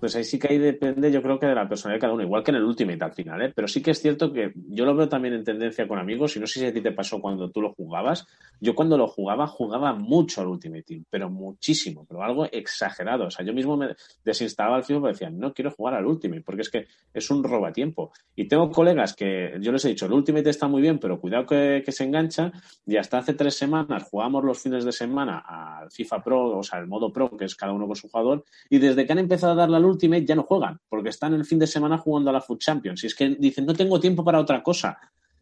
Pues 0.00 0.16
ahí 0.16 0.24
sí 0.24 0.38
que 0.38 0.48
ahí 0.48 0.58
depende, 0.58 1.12
yo 1.12 1.22
creo 1.22 1.38
que 1.38 1.46
de 1.46 1.54
la 1.54 1.68
personalidad 1.68 1.98
de 1.98 2.00
cada 2.00 2.14
uno, 2.14 2.22
igual 2.22 2.42
que 2.42 2.50
en 2.50 2.56
el 2.56 2.64
Ultimate 2.64 3.04
al 3.04 3.12
final, 3.12 3.42
¿eh? 3.42 3.52
Pero 3.54 3.68
sí 3.68 3.82
que 3.82 3.90
es 3.90 4.00
cierto 4.00 4.32
que 4.32 4.52
yo 4.54 4.86
lo 4.86 4.96
veo 4.96 5.10
también 5.10 5.34
en 5.34 5.44
tendencia 5.44 5.86
con 5.86 5.98
amigos, 5.98 6.36
y 6.36 6.40
no 6.40 6.46
sé 6.46 6.60
si 6.60 6.66
a 6.66 6.72
ti 6.72 6.80
te 6.80 6.92
pasó 6.92 7.20
cuando 7.20 7.50
tú 7.50 7.60
lo 7.60 7.74
jugabas. 7.74 8.26
Yo 8.60 8.74
cuando 8.74 8.96
lo 8.96 9.06
jugaba, 9.06 9.46
jugaba 9.46 9.92
mucho 9.92 10.40
al 10.40 10.46
Ultimate 10.46 10.82
Team, 10.84 11.04
pero 11.10 11.28
muchísimo, 11.28 12.06
pero 12.08 12.22
algo 12.22 12.46
exagerado. 12.50 13.26
O 13.26 13.30
sea, 13.30 13.44
yo 13.44 13.52
mismo 13.52 13.76
me 13.76 13.94
desinstalaba 14.24 14.78
el 14.78 14.84
FIFA 14.84 15.00
y 15.00 15.12
decía, 15.12 15.30
no 15.30 15.52
quiero 15.52 15.70
jugar 15.70 15.94
al 15.94 16.06
Ultimate, 16.06 16.40
porque 16.40 16.62
es 16.62 16.70
que 16.70 16.86
es 17.12 17.30
un 17.30 17.44
robatiempo. 17.44 18.12
Y 18.34 18.48
tengo 18.48 18.70
colegas 18.70 19.14
que 19.14 19.58
yo 19.60 19.70
les 19.70 19.84
he 19.84 19.88
dicho, 19.88 20.06
el 20.06 20.12
Ultimate 20.12 20.48
está 20.48 20.66
muy 20.66 20.80
bien, 20.80 20.98
pero 20.98 21.20
cuidado 21.20 21.44
que, 21.44 21.84
se 21.90 22.04
engancha. 22.04 22.52
Y 22.86 22.96
hasta 22.96 23.18
hace 23.18 23.34
tres 23.34 23.54
semanas 23.54 24.04
jugábamos 24.04 24.44
los 24.44 24.62
fines 24.62 24.84
de 24.84 24.92
semana 24.92 25.44
al 25.46 25.90
FIFA 25.90 26.22
Pro, 26.22 26.58
o 26.58 26.62
sea, 26.62 26.78
el 26.78 26.86
modo 26.86 27.12
Pro, 27.12 27.36
que 27.36 27.44
es 27.44 27.54
cada 27.54 27.72
uno 27.72 27.86
con 27.86 27.96
su 27.96 28.08
jugador, 28.08 28.44
y 28.70 28.78
desde 28.78 29.04
que 29.04 29.12
han 29.12 29.18
empezado 29.18 29.52
a 29.52 29.56
darle 29.56 29.76
al 29.76 29.89
Ultimate 29.90 30.24
ya 30.24 30.34
no 30.34 30.42
juegan, 30.44 30.78
porque 30.88 31.10
están 31.10 31.34
el 31.34 31.44
fin 31.44 31.58
de 31.58 31.66
semana 31.66 31.98
jugando 31.98 32.30
a 32.30 32.32
la 32.32 32.40
Food 32.40 32.58
Champions. 32.58 33.04
Y 33.04 33.08
es 33.08 33.14
que 33.14 33.28
dicen, 33.38 33.66
no 33.66 33.74
tengo 33.74 34.00
tiempo 34.00 34.24
para 34.24 34.40
otra 34.40 34.62
cosa. 34.62 34.98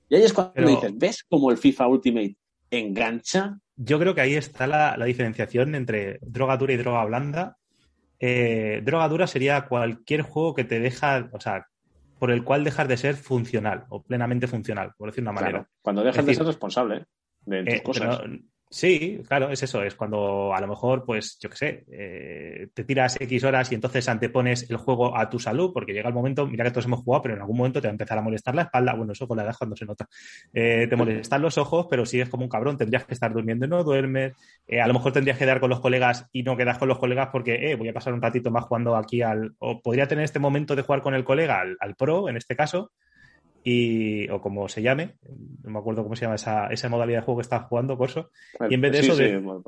Y 0.08 0.16
ahí 0.16 0.22
es 0.22 0.32
cuando 0.32 0.52
Pero- 0.54 0.68
dices, 0.68 0.92
¿ves 0.96 1.24
cómo 1.28 1.50
el 1.50 1.58
FIFA 1.58 1.86
Ultimate 1.88 2.36
engancha? 2.70 3.58
Yo 3.76 3.98
creo 3.98 4.14
que 4.14 4.20
ahí 4.20 4.34
está 4.34 4.66
la, 4.66 4.96
la 4.96 5.04
diferenciación 5.04 5.74
entre 5.74 6.18
droga 6.22 6.56
dura 6.56 6.72
y 6.72 6.76
droga 6.76 7.04
blanda. 7.04 7.56
Eh, 8.20 8.80
droga 8.84 9.08
dura 9.08 9.26
sería 9.26 9.66
cualquier 9.66 10.22
juego 10.22 10.54
que 10.54 10.64
te 10.64 10.80
deja, 10.80 11.28
o 11.32 11.40
sea, 11.40 11.66
por 12.18 12.30
el 12.32 12.42
cual 12.42 12.64
dejas 12.64 12.88
de 12.88 12.96
ser 12.96 13.14
funcional 13.14 13.84
o 13.90 14.02
plenamente 14.02 14.48
funcional, 14.48 14.92
por 14.98 15.10
decir 15.10 15.22
una 15.22 15.32
manera. 15.32 15.50
Claro, 15.58 15.68
cuando 15.82 16.02
dejas 16.02 16.26
de 16.26 16.34
ser 16.34 16.46
responsable 16.46 17.06
de 17.46 17.64
tus 17.64 17.74
Eh, 17.74 17.82
cosas. 17.82 18.18
pero, 18.20 18.38
sí, 18.70 19.20
claro, 19.26 19.50
es 19.50 19.62
eso. 19.62 19.82
Es 19.82 19.94
cuando 19.94 20.54
a 20.54 20.60
lo 20.60 20.66
mejor, 20.66 21.04
pues, 21.04 21.38
yo 21.40 21.50
qué 21.50 21.56
sé, 21.56 21.84
eh, 21.90 22.68
te 22.74 22.84
tiras 22.84 23.20
X 23.20 23.44
horas 23.44 23.70
y 23.72 23.74
entonces 23.74 24.08
antepones 24.08 24.68
el 24.70 24.76
juego 24.76 25.16
a 25.16 25.28
tu 25.28 25.38
salud, 25.38 25.72
porque 25.72 25.92
llega 25.92 26.08
el 26.08 26.14
momento, 26.14 26.46
mira 26.46 26.64
que 26.64 26.70
todos 26.70 26.86
hemos 26.86 27.00
jugado, 27.00 27.22
pero 27.22 27.34
en 27.34 27.40
algún 27.40 27.56
momento 27.56 27.80
te 27.80 27.88
va 27.88 27.90
a 27.90 27.92
empezar 27.92 28.18
a 28.18 28.22
molestar 28.22 28.54
la 28.54 28.62
espalda. 28.62 28.94
Bueno, 28.94 29.12
eso 29.12 29.26
con 29.26 29.36
la 29.36 29.44
edad 29.44 29.52
es 29.52 29.58
cuando 29.58 29.76
se 29.76 29.84
nota. 29.84 30.08
Eh, 30.52 30.86
te 30.88 30.96
molestan 30.96 31.42
los 31.42 31.58
ojos, 31.58 31.86
pero 31.88 32.06
sigues 32.06 32.28
como 32.28 32.44
un 32.44 32.48
cabrón. 32.48 32.76
Tendrías 32.76 33.04
que 33.04 33.14
estar 33.14 33.32
durmiendo 33.32 33.66
y 33.66 33.68
no 33.68 33.84
duermes. 33.84 34.34
Eh, 34.66 34.80
a 34.80 34.86
lo 34.86 34.94
mejor 34.94 35.12
tendrías 35.12 35.38
que 35.38 35.44
quedar 35.44 35.60
con 35.60 35.70
los 35.70 35.80
colegas 35.80 36.26
y 36.32 36.42
no 36.42 36.56
quedas 36.56 36.78
con 36.78 36.88
los 36.88 36.98
colegas 36.98 37.28
porque 37.32 37.70
eh, 37.70 37.74
voy 37.76 37.88
a 37.88 37.92
pasar 37.92 38.12
un 38.12 38.22
ratito 38.22 38.50
más 38.50 38.64
jugando 38.64 38.96
aquí 38.96 39.22
al. 39.22 39.54
O 39.58 39.80
podría 39.80 40.08
tener 40.08 40.24
este 40.24 40.38
momento 40.38 40.76
de 40.76 40.82
jugar 40.82 41.02
con 41.02 41.14
el 41.14 41.24
colega, 41.24 41.60
al, 41.60 41.76
al 41.80 41.94
pro, 41.94 42.28
en 42.28 42.36
este 42.36 42.56
caso, 42.56 42.92
y, 43.70 44.28
o 44.30 44.40
como 44.40 44.66
se 44.68 44.80
llame, 44.80 45.16
no 45.62 45.70
me 45.70 45.78
acuerdo 45.78 46.02
cómo 46.02 46.16
se 46.16 46.22
llama 46.22 46.36
esa, 46.36 46.68
esa 46.68 46.88
modalidad 46.88 47.18
de 47.18 47.24
juego 47.26 47.38
que 47.40 47.42
estás 47.42 47.64
jugando, 47.64 47.98
Corso, 47.98 48.30
y 48.70 48.74
en 48.74 48.80
vez 48.80 48.92
de 48.92 48.98
Sí, 49.02 49.06
eso 49.06 49.16
sí, 49.16 49.24
de- 49.24 49.38
bueno, 49.38 49.62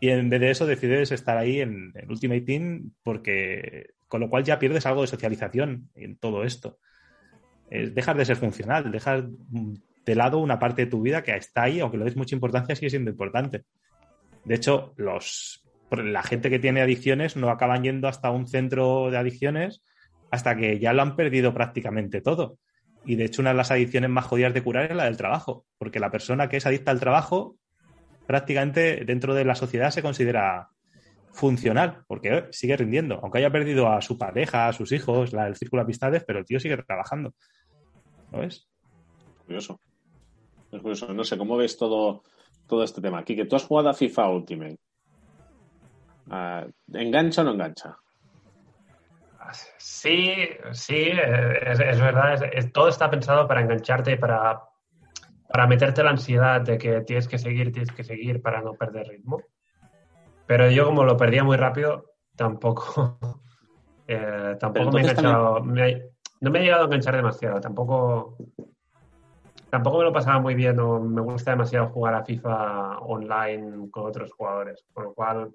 y 0.00 0.08
en 0.10 0.30
vez 0.30 0.40
de 0.40 0.50
eso 0.50 0.66
decides 0.66 1.10
estar 1.10 1.36
ahí 1.36 1.60
en, 1.60 1.90
en 1.96 2.10
Ultimate 2.10 2.42
Team 2.42 2.92
porque 3.02 3.94
con 4.06 4.20
lo 4.20 4.30
cual 4.30 4.44
ya 4.44 4.58
pierdes 4.60 4.86
algo 4.86 5.00
de 5.00 5.08
socialización 5.08 5.88
en 5.96 6.16
todo 6.16 6.44
esto. 6.44 6.78
Es 7.70 7.92
dejar 7.92 8.16
de 8.16 8.24
ser 8.24 8.36
funcional, 8.36 8.92
dejar 8.92 9.24
mm, 9.24 9.74
de 10.06 10.14
lado 10.14 10.38
una 10.38 10.58
parte 10.60 10.84
de 10.84 10.90
tu 10.90 11.02
vida 11.02 11.22
que 11.24 11.34
está 11.34 11.64
ahí, 11.64 11.80
aunque 11.80 11.96
le 11.98 12.04
des 12.04 12.16
mucha 12.16 12.36
importancia, 12.36 12.76
sigue 12.76 12.90
siendo 12.90 13.10
importante. 13.10 13.64
De 14.44 14.54
hecho, 14.54 14.92
los, 14.96 15.64
la 15.90 16.22
gente 16.22 16.50
que 16.50 16.60
tiene 16.60 16.82
adicciones 16.82 17.36
no 17.36 17.48
acaban 17.50 17.82
yendo 17.82 18.06
hasta 18.06 18.30
un 18.30 18.46
centro 18.46 19.10
de 19.10 19.16
adicciones 19.16 19.82
hasta 20.30 20.56
que 20.56 20.78
ya 20.78 20.92
lo 20.92 21.02
han 21.02 21.16
perdido 21.16 21.52
prácticamente 21.52 22.20
todo. 22.20 22.58
Y 23.04 23.16
de 23.16 23.24
hecho, 23.24 23.42
una 23.42 23.50
de 23.50 23.56
las 23.56 23.70
adicciones 23.70 24.10
más 24.10 24.24
jodidas 24.24 24.54
de 24.54 24.62
curar 24.62 24.90
es 24.90 24.96
la 24.96 25.04
del 25.04 25.16
trabajo, 25.16 25.66
porque 25.78 26.00
la 26.00 26.10
persona 26.10 26.48
que 26.48 26.56
es 26.56 26.66
adicta 26.66 26.90
al 26.90 27.00
trabajo 27.00 27.56
prácticamente 28.26 29.04
dentro 29.04 29.34
de 29.34 29.44
la 29.44 29.54
sociedad 29.54 29.90
se 29.90 30.02
considera 30.02 30.70
funcional, 31.32 32.04
porque 32.06 32.46
sigue 32.52 32.76
rindiendo, 32.76 33.18
aunque 33.22 33.38
haya 33.38 33.50
perdido 33.50 33.90
a 33.90 34.00
su 34.00 34.16
pareja, 34.16 34.68
a 34.68 34.72
sus 34.72 34.92
hijos, 34.92 35.32
la, 35.32 35.46
el 35.48 35.56
círculo 35.56 35.80
de 35.80 35.84
amistades, 35.84 36.24
pero 36.24 36.38
el 36.38 36.46
tío 36.46 36.60
sigue 36.60 36.76
trabajando. 36.78 37.34
¿No 38.32 38.38
ves? 38.40 38.68
curioso. 39.44 39.80
Es 40.72 40.80
curioso. 40.80 41.12
No 41.12 41.24
sé, 41.24 41.36
¿cómo 41.36 41.56
ves 41.56 41.76
todo, 41.76 42.22
todo 42.66 42.82
este 42.82 43.00
tema? 43.00 43.18
Aquí, 43.18 43.36
que 43.36 43.44
tú 43.44 43.56
has 43.56 43.64
jugado 43.64 43.90
a 43.90 43.94
FIFA 43.94 44.30
Ultimate. 44.30 44.78
Ah, 46.30 46.66
¿Engancha 46.92 47.42
o 47.42 47.44
no 47.44 47.52
engancha? 47.52 47.98
Sí, 49.78 50.34
sí, 50.72 51.10
es, 51.12 51.80
es 51.80 52.00
verdad. 52.00 52.34
es- 52.34 52.42
es- 52.66 52.72
todo 52.72 52.88
está 52.88 53.10
pensado 53.10 53.46
para 53.46 53.62
engancharte 53.62 54.12
y 54.12 54.16
para, 54.16 54.62
para 55.48 55.66
meterte 55.66 56.02
la 56.02 56.10
ansiedad 56.10 56.60
de 56.60 56.78
que 56.78 57.00
tienes 57.02 57.28
que 57.28 57.38
seguir, 57.38 57.72
tienes 57.72 57.92
que 57.92 58.04
seguir 58.04 58.42
para 58.42 58.60
no 58.60 58.74
perder 58.74 59.06
ritmo. 59.08 59.42
Pero 60.46 60.70
yo, 60.70 60.86
como 60.86 61.04
lo 61.04 61.16
perdía 61.16 61.42
muy 61.44 61.56
rápido, 61.56 62.12
tampoco, 62.36 63.18
eh, 64.06 64.56
tampoco 64.58 64.92
me 64.92 65.00
he 65.00 65.02
enganchado. 65.02 65.62
me 65.62 66.10
no 66.40 66.50
me 66.50 66.58
he 66.58 66.62
llegado 66.64 66.82
a 66.82 66.86
enganchar 66.86 67.16
demasiado. 67.16 67.60
Tampoco, 67.60 68.36
tampoco 69.70 69.98
me 69.98 70.04
lo 70.04 70.12
pasaba 70.12 70.40
muy 70.40 70.54
bien 70.54 70.78
o 70.78 71.00
me 71.00 71.22
gusta 71.22 71.52
demasiado 71.52 71.88
jugar 71.88 72.14
a 72.14 72.24
FIFA 72.24 72.98
online 72.98 73.88
con 73.90 74.04
otros 74.06 74.30
jugadores. 74.32 74.84
Por 74.92 75.04
lo 75.04 75.14
cual, 75.14 75.52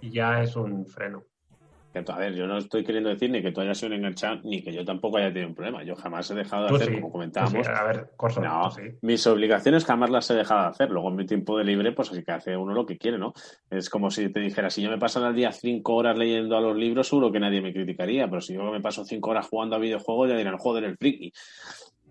ya 0.00 0.42
es 0.42 0.54
un 0.54 0.86
freno. 0.86 1.24
A 1.96 2.18
ver, 2.18 2.34
yo 2.34 2.46
no 2.48 2.58
estoy 2.58 2.82
queriendo 2.82 3.08
decir 3.08 3.30
ni 3.30 3.40
que 3.40 3.52
tú 3.52 3.60
hayas 3.60 3.78
sido 3.78 3.90
un 3.90 3.98
enganchado 3.98 4.40
ni 4.42 4.62
que 4.62 4.72
yo 4.72 4.84
tampoco 4.84 5.18
haya 5.18 5.28
tenido 5.28 5.48
un 5.48 5.54
problema. 5.54 5.84
Yo 5.84 5.94
jamás 5.94 6.28
he 6.28 6.34
dejado 6.34 6.64
de 6.64 6.68
Tú 6.70 6.74
hacer, 6.76 6.88
sí, 6.88 6.94
como 6.94 7.06
tú 7.06 7.12
comentábamos. 7.12 7.64
sí. 7.66 7.72
A 7.72 7.84
ver, 7.84 8.10
Corso, 8.16 8.40
No, 8.40 8.68
tú 8.68 8.74
sí. 8.80 8.82
mis 9.02 9.24
obligaciones 9.28 9.84
jamás 9.84 10.10
las 10.10 10.28
he 10.30 10.34
dejado 10.34 10.62
de 10.62 10.68
hacer. 10.70 10.90
Luego 10.90 11.08
en 11.10 11.16
mi 11.16 11.24
tiempo 11.26 11.56
de 11.56 11.62
libre, 11.64 11.92
pues 11.92 12.10
así 12.10 12.24
que 12.24 12.32
hace 12.32 12.56
uno 12.56 12.74
lo 12.74 12.84
que 12.84 12.98
quiere, 12.98 13.16
¿no? 13.18 13.32
Es 13.70 13.88
como 13.88 14.10
si 14.10 14.28
te 14.32 14.40
dijera, 14.40 14.70
si 14.70 14.82
yo 14.82 14.90
me 14.90 14.98
paso 14.98 15.24
al 15.24 15.34
día 15.36 15.52
cinco 15.52 15.94
horas 15.94 16.18
leyendo 16.18 16.56
a 16.56 16.60
los 16.60 16.76
libros, 16.76 17.06
seguro 17.06 17.30
que 17.30 17.38
nadie 17.38 17.60
me 17.60 17.72
criticaría. 17.72 18.26
Pero 18.28 18.40
si 18.40 18.54
yo 18.54 18.64
me 18.72 18.80
paso 18.80 19.04
cinco 19.04 19.30
horas 19.30 19.46
jugando 19.46 19.76
a 19.76 19.78
videojuegos, 19.78 20.30
ya 20.30 20.36
dirán, 20.36 20.58
joder, 20.58 20.82
el 20.84 20.96
friki, 20.96 21.32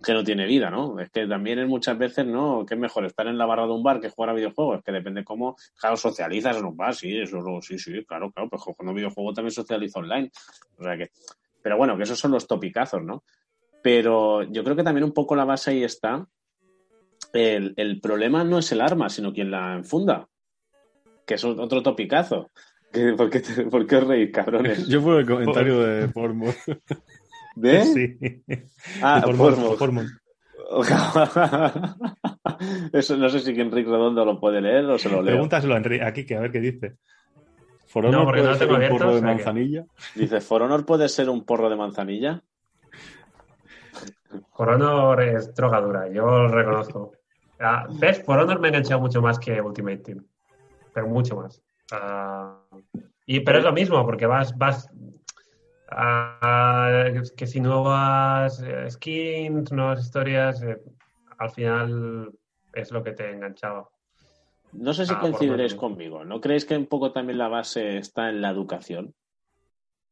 que 0.03 0.13
no 0.13 0.23
tiene 0.23 0.45
vida, 0.45 0.69
¿no? 0.69 0.99
Es 0.99 1.09
que 1.09 1.25
también 1.25 1.59
es 1.59 1.67
muchas 1.67 1.97
veces, 1.97 2.25
¿no? 2.25 2.65
Que 2.65 2.73
es 2.75 2.79
mejor 2.79 3.05
estar 3.05 3.25
en 3.27 3.37
la 3.37 3.45
barra 3.45 3.65
de 3.65 3.71
un 3.71 3.81
bar 3.83 3.99
que 3.99 4.09
jugar 4.09 4.29
a 4.31 4.33
videojuegos. 4.33 4.77
Es 4.79 4.83
que 4.83 4.91
depende 4.91 5.23
cómo, 5.23 5.55
claro, 5.79 5.95
socializas 5.97 6.57
en 6.57 6.65
un 6.65 6.75
bar, 6.77 6.93
sí, 6.93 7.17
eso 7.17 7.39
sí, 7.61 7.79
sí, 7.79 8.03
claro, 8.05 8.31
claro, 8.31 8.49
pues 8.49 8.61
jugando 8.61 8.93
videojuegos 8.93 9.33
también 9.35 9.51
socializo 9.51 9.99
online. 9.99 10.31
O 10.77 10.83
sea 10.83 10.97
que, 10.97 11.09
pero 11.61 11.77
bueno, 11.77 11.95
que 11.97 12.03
esos 12.03 12.19
son 12.19 12.31
los 12.31 12.45
topicazos, 12.47 13.01
¿no? 13.03 13.23
Pero 13.81 14.43
yo 14.43 14.63
creo 14.63 14.75
que 14.75 14.83
también 14.83 15.03
un 15.05 15.13
poco 15.13 15.35
la 15.35 15.45
base 15.45 15.71
ahí 15.71 15.83
está. 15.83 16.27
El, 17.33 17.73
el 17.77 17.99
problema 17.99 18.43
no 18.43 18.59
es 18.59 18.71
el 18.71 18.81
arma, 18.81 19.09
sino 19.09 19.33
quien 19.33 19.49
la 19.51 19.75
enfunda. 19.75 20.27
Que 21.25 21.35
es 21.35 21.43
otro 21.43 21.81
topicazo. 21.81 22.51
¿Qué- 22.91 23.13
¿Por 23.13 23.29
qué, 23.29 23.39
te- 23.39 23.63
por 23.65 23.87
qué 23.87 23.95
os 23.95 24.07
reís, 24.07 24.31
cabrones? 24.31 24.87
Yo 24.87 25.01
por 25.01 25.19
el 25.19 25.25
comentario 25.25 25.79
de 25.81 26.07
Pormo. 26.09 26.45
¿De? 27.55 27.83
Sí. 27.85 28.17
Ah, 29.01 29.21
Por 29.23 29.37
por 29.37 29.57
Mon- 29.57 29.77
por 29.77 29.91
Mon- 29.91 30.07
Eso 32.91 33.17
no 33.17 33.29
sé 33.29 33.39
si 33.39 33.51
Enrique 33.59 33.89
Redondo 33.89 34.25
lo 34.25 34.39
puede 34.39 34.61
leer 34.61 34.85
o 34.85 34.97
se 34.97 35.09
lo 35.09 35.21
leo. 35.21 35.33
Pregúntaselo 35.33 35.73
a 35.73 35.77
Enrique, 35.77 36.03
aquí, 36.03 36.25
que 36.25 36.35
a 36.35 36.39
ver 36.41 36.51
qué 36.51 36.59
dice. 36.59 36.95
For 37.87 38.05
Honor 38.05 38.19
No, 38.21 38.25
porque 38.25 38.41
no 38.41 38.47
puede 38.49 38.53
lo 38.53 38.59
tengo 38.59 38.79
ser 38.79 38.91
un 38.91 38.97
porro 38.97 39.09
o 39.09 39.13
de 39.13 39.19
sea 39.19 39.29
que- 39.29 39.35
manzanilla. 39.35 39.85
Dice, 40.15 40.41
¿For 40.41 40.61
Honor 40.63 40.85
puede 40.85 41.09
ser 41.09 41.29
un 41.29 41.45
porro 41.45 41.69
de 41.69 41.75
manzanilla? 41.75 42.41
For 44.55 44.69
Honor 44.69 45.21
es 45.21 45.53
drogadura, 45.53 46.07
yo 46.09 46.25
lo 46.25 46.47
reconozco. 46.47 47.11
Ah, 47.59 47.85
¿Ves? 47.99 48.23
For 48.23 48.39
Honor 48.39 48.59
me 48.59 48.67
ha 48.67 48.69
enganchado 48.69 48.99
mucho 49.01 49.21
más 49.21 49.37
que 49.37 49.61
Ultimate 49.61 49.97
Team. 49.97 50.25
Pero 50.93 51.07
mucho 51.07 51.35
más. 51.35 51.61
Ah, 51.91 52.59
y, 53.25 53.39
pero 53.41 53.59
es 53.59 53.63
lo 53.63 53.73
mismo, 53.73 54.03
porque 54.05 54.25
vas, 54.25 54.57
vas 54.57 54.89
que 57.35 57.47
si 57.47 57.59
nuevas 57.59 58.61
eh, 58.61 58.89
skins, 58.89 59.71
nuevas 59.71 60.01
historias, 60.01 60.61
eh, 60.63 60.77
al 61.37 61.51
final 61.51 62.31
es 62.73 62.91
lo 62.91 63.03
que 63.03 63.11
te 63.11 63.31
enganchaba. 63.31 63.89
No 64.73 64.93
sé 64.93 65.05
si 65.05 65.13
Ah, 65.13 65.19
coincidiréis 65.19 65.75
conmigo. 65.75 66.25
¿No 66.25 66.41
creéis 66.41 66.65
que 66.65 66.75
un 66.75 66.87
poco 66.87 67.11
también 67.11 67.37
la 67.37 67.47
base 67.47 67.97
está 67.97 68.29
en 68.29 68.41
la 68.41 68.49
educación? 68.49 69.13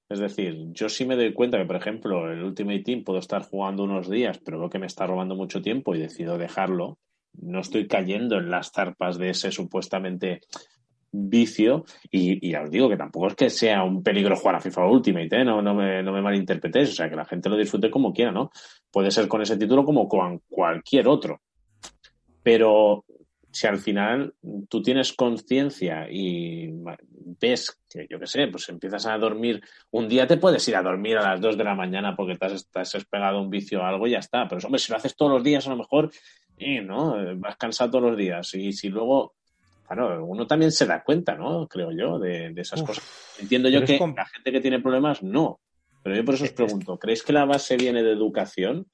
Es 0.09 0.19
decir, 0.19 0.71
yo 0.73 0.89
sí 0.89 1.05
me 1.05 1.15
doy 1.15 1.34
cuenta 1.34 1.57
que, 1.57 1.65
por 1.65 1.77
ejemplo, 1.77 2.29
el 2.29 2.43
Ultimate 2.43 2.84
Team 2.84 3.03
puedo 3.03 3.19
estar 3.19 3.43
jugando 3.43 3.86
unos 3.86 4.09
días, 4.09 4.39
pero 4.39 4.59
veo 4.59 4.69
que 4.69 4.77
me 4.77 4.86
está 4.86 5.07
robando 5.07 5.36
mucho 5.36 5.61
tiempo 5.61 5.95
y 5.95 5.99
decido 5.99 6.38
dejarlo. 6.38 6.99
No 7.34 7.61
estoy 7.61 7.88
cayendo 7.88 8.38
en 8.38 8.51
las 8.51 8.71
zarpas 8.71 9.17
de 9.17 9.29
ese 9.29 9.51
supuestamente 9.51 10.41
vicio. 11.12 11.86
Y, 12.09 12.51
ya 12.51 12.64
os 12.64 12.72
digo 12.72 12.89
que 12.89 12.97
tampoco 12.97 13.28
es 13.28 13.36
que 13.36 13.49
sea 13.49 13.84
un 13.84 14.03
peligro 14.03 14.36
jugar 14.36 14.55
a 14.55 14.62
FIFA 14.62 14.88
Ultimate, 14.88 15.41
¿eh? 15.41 15.45
no, 15.45 15.62
no, 15.62 15.74
me, 15.74 16.01
no 16.03 16.12
me 16.12 16.22
malinterpretéis. 16.22 16.89
O 16.89 16.93
sea, 16.93 17.09
que 17.09 17.16
la 17.16 17.26
gente 17.26 17.49
lo 17.49 17.57
disfrute 17.57 17.91
como 17.91 18.14
quiera, 18.14 18.32
¿no? 18.32 18.51
Puede 18.91 19.12
ser 19.12 19.28
con 19.28 19.41
ese 19.41 19.57
título 19.57 19.84
como 19.84 20.07
con 20.07 20.41
cualquier 20.49 21.07
otro. 21.07 21.41
Pero 22.43 23.05
si 23.51 23.68
al 23.68 23.80
final 23.80 24.34
tú 24.70 24.82
tienes 24.82 25.14
conciencia 25.14 26.07
y 26.09 26.70
ves 27.39 27.78
que, 27.89 28.07
yo 28.09 28.20
qué 28.20 28.28
sé, 28.28 28.47
pues 28.47 28.70
empiezas 28.70 29.05
a 29.05 29.18
dormir, 29.18 29.62
un 29.91 30.07
día 30.07 30.26
te 30.26 30.38
puedes 30.38 30.66
ir 30.68 30.76
a 30.76 30.82
dormir 30.82 31.18
a 31.18 31.32
las 31.32 31.41
2 31.41 31.57
de 31.57 31.64
la 31.64 31.76
mañana 31.76 32.16
porque 32.16 32.38
te 32.38 32.45
has, 32.45 32.70
te 32.70 32.80
has 32.80 33.05
pegado 33.05 33.41
un 33.41 33.49
vicio 33.49 33.82
o 33.82 33.84
algo 33.84 34.07
y 34.07 34.12
ya 34.12 34.20
está. 34.20 34.47
Pero 34.47 34.66
hombre, 34.66 34.80
si 34.80 34.91
lo 34.91 34.97
haces 34.97 35.16
todos 35.16 35.34
los 35.34 35.43
días, 35.43 35.68
a 35.68 35.72
lo 35.72 35.78
mejor, 35.78 36.12
eh, 36.57 36.82
¿no? 36.82 37.16
Vas 37.38 37.57
cansado 37.57 37.91
todos 37.91 38.12
los 38.12 38.18
días. 38.18 38.53
Y 38.53 38.72
si 38.72 38.89
luego, 38.89 39.36
claro, 39.93 40.25
uno 40.25 40.47
también 40.47 40.71
se 40.71 40.85
da 40.85 41.03
cuenta, 41.03 41.35
¿no? 41.35 41.67
Creo 41.67 41.91
yo, 41.91 42.19
de, 42.19 42.51
de 42.53 42.61
esas 42.61 42.81
Uf, 42.81 42.87
cosas. 42.87 43.03
Entiendo 43.39 43.69
yo 43.69 43.83
que 43.83 43.99
la 43.99 44.25
gente 44.25 44.51
que 44.51 44.61
tiene 44.61 44.79
problemas, 44.79 45.21
no. 45.21 45.59
Pero 46.03 46.15
yo 46.15 46.25
por 46.25 46.35
eso 46.35 46.45
os 46.45 46.51
pregunto, 46.51 46.97
¿creéis 46.97 47.23
que 47.23 47.33
la 47.33 47.45
base 47.45 47.77
viene 47.77 48.01
de 48.01 48.11
educación? 48.11 48.87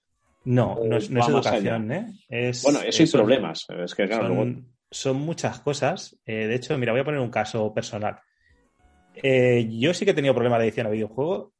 No, 0.43 0.77
no 0.83 0.97
es, 0.97 1.09
no 1.09 1.19
es 1.19 1.27
educación, 1.27 1.91
¿eh? 1.91 2.07
Es, 2.29 2.63
Bueno, 2.63 2.79
eso 2.81 3.03
y 3.03 3.07
problemas. 3.07 3.65
Es 3.69 3.95
que, 3.95 4.07
claro, 4.07 4.27
luego 4.27 4.43
son, 4.43 4.67
son 4.89 5.17
muchas 5.17 5.59
cosas. 5.59 6.17
Eh, 6.25 6.47
de 6.47 6.55
hecho, 6.55 6.77
mira, 6.77 6.91
voy 6.91 7.01
a 7.01 7.05
poner 7.05 7.19
un 7.19 7.29
caso 7.29 7.73
personal. 7.73 8.19
Eh, 9.15 9.67
yo 9.71 9.93
sí 9.93 10.05
que 10.05 10.11
he 10.11 10.15
tenido 10.15 10.33
problemas 10.33 10.59
de 10.59 10.63
adicción 10.65 10.87
a 10.87 10.91
videojuegos, 10.91 11.51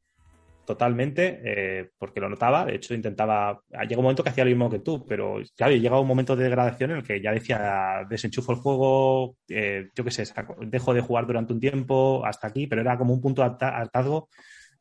totalmente, 0.68 1.40
eh, 1.46 1.90
porque 1.98 2.20
lo 2.20 2.30
notaba. 2.30 2.66
De 2.66 2.76
hecho, 2.76 2.94
intentaba. 2.94 3.62
Llega 3.88 3.98
un 3.98 4.04
momento 4.04 4.22
que 4.22 4.30
hacía 4.30 4.44
lo 4.44 4.50
mismo 4.50 4.70
que 4.70 4.80
tú, 4.80 5.06
pero 5.08 5.38
claro, 5.56 5.74
llega 5.74 6.00
un 6.00 6.08
momento 6.08 6.36
de 6.36 6.44
degradación 6.44 6.92
en 6.92 6.98
el 6.98 7.04
que 7.04 7.22
ya 7.22 7.32
decía, 7.32 8.06
desenchufo 8.10 8.52
el 8.52 8.58
juego, 8.60 9.38
eh, 9.48 9.90
yo 9.96 10.04
qué 10.04 10.12
sé, 10.12 10.26
saco- 10.26 10.58
dejo 10.60 10.94
de 10.94 11.02
jugar 11.02 11.26
durante 11.26 11.54
un 11.54 11.62
tiempo 11.62 12.24
hasta 12.26 12.48
aquí, 12.48 12.68
pero 12.68 12.82
era 12.82 12.98
como 12.98 13.14
un 13.14 13.22
punto 13.22 13.42
de 13.42 13.48
harta- 13.48 13.78
hartazgo 13.78 14.28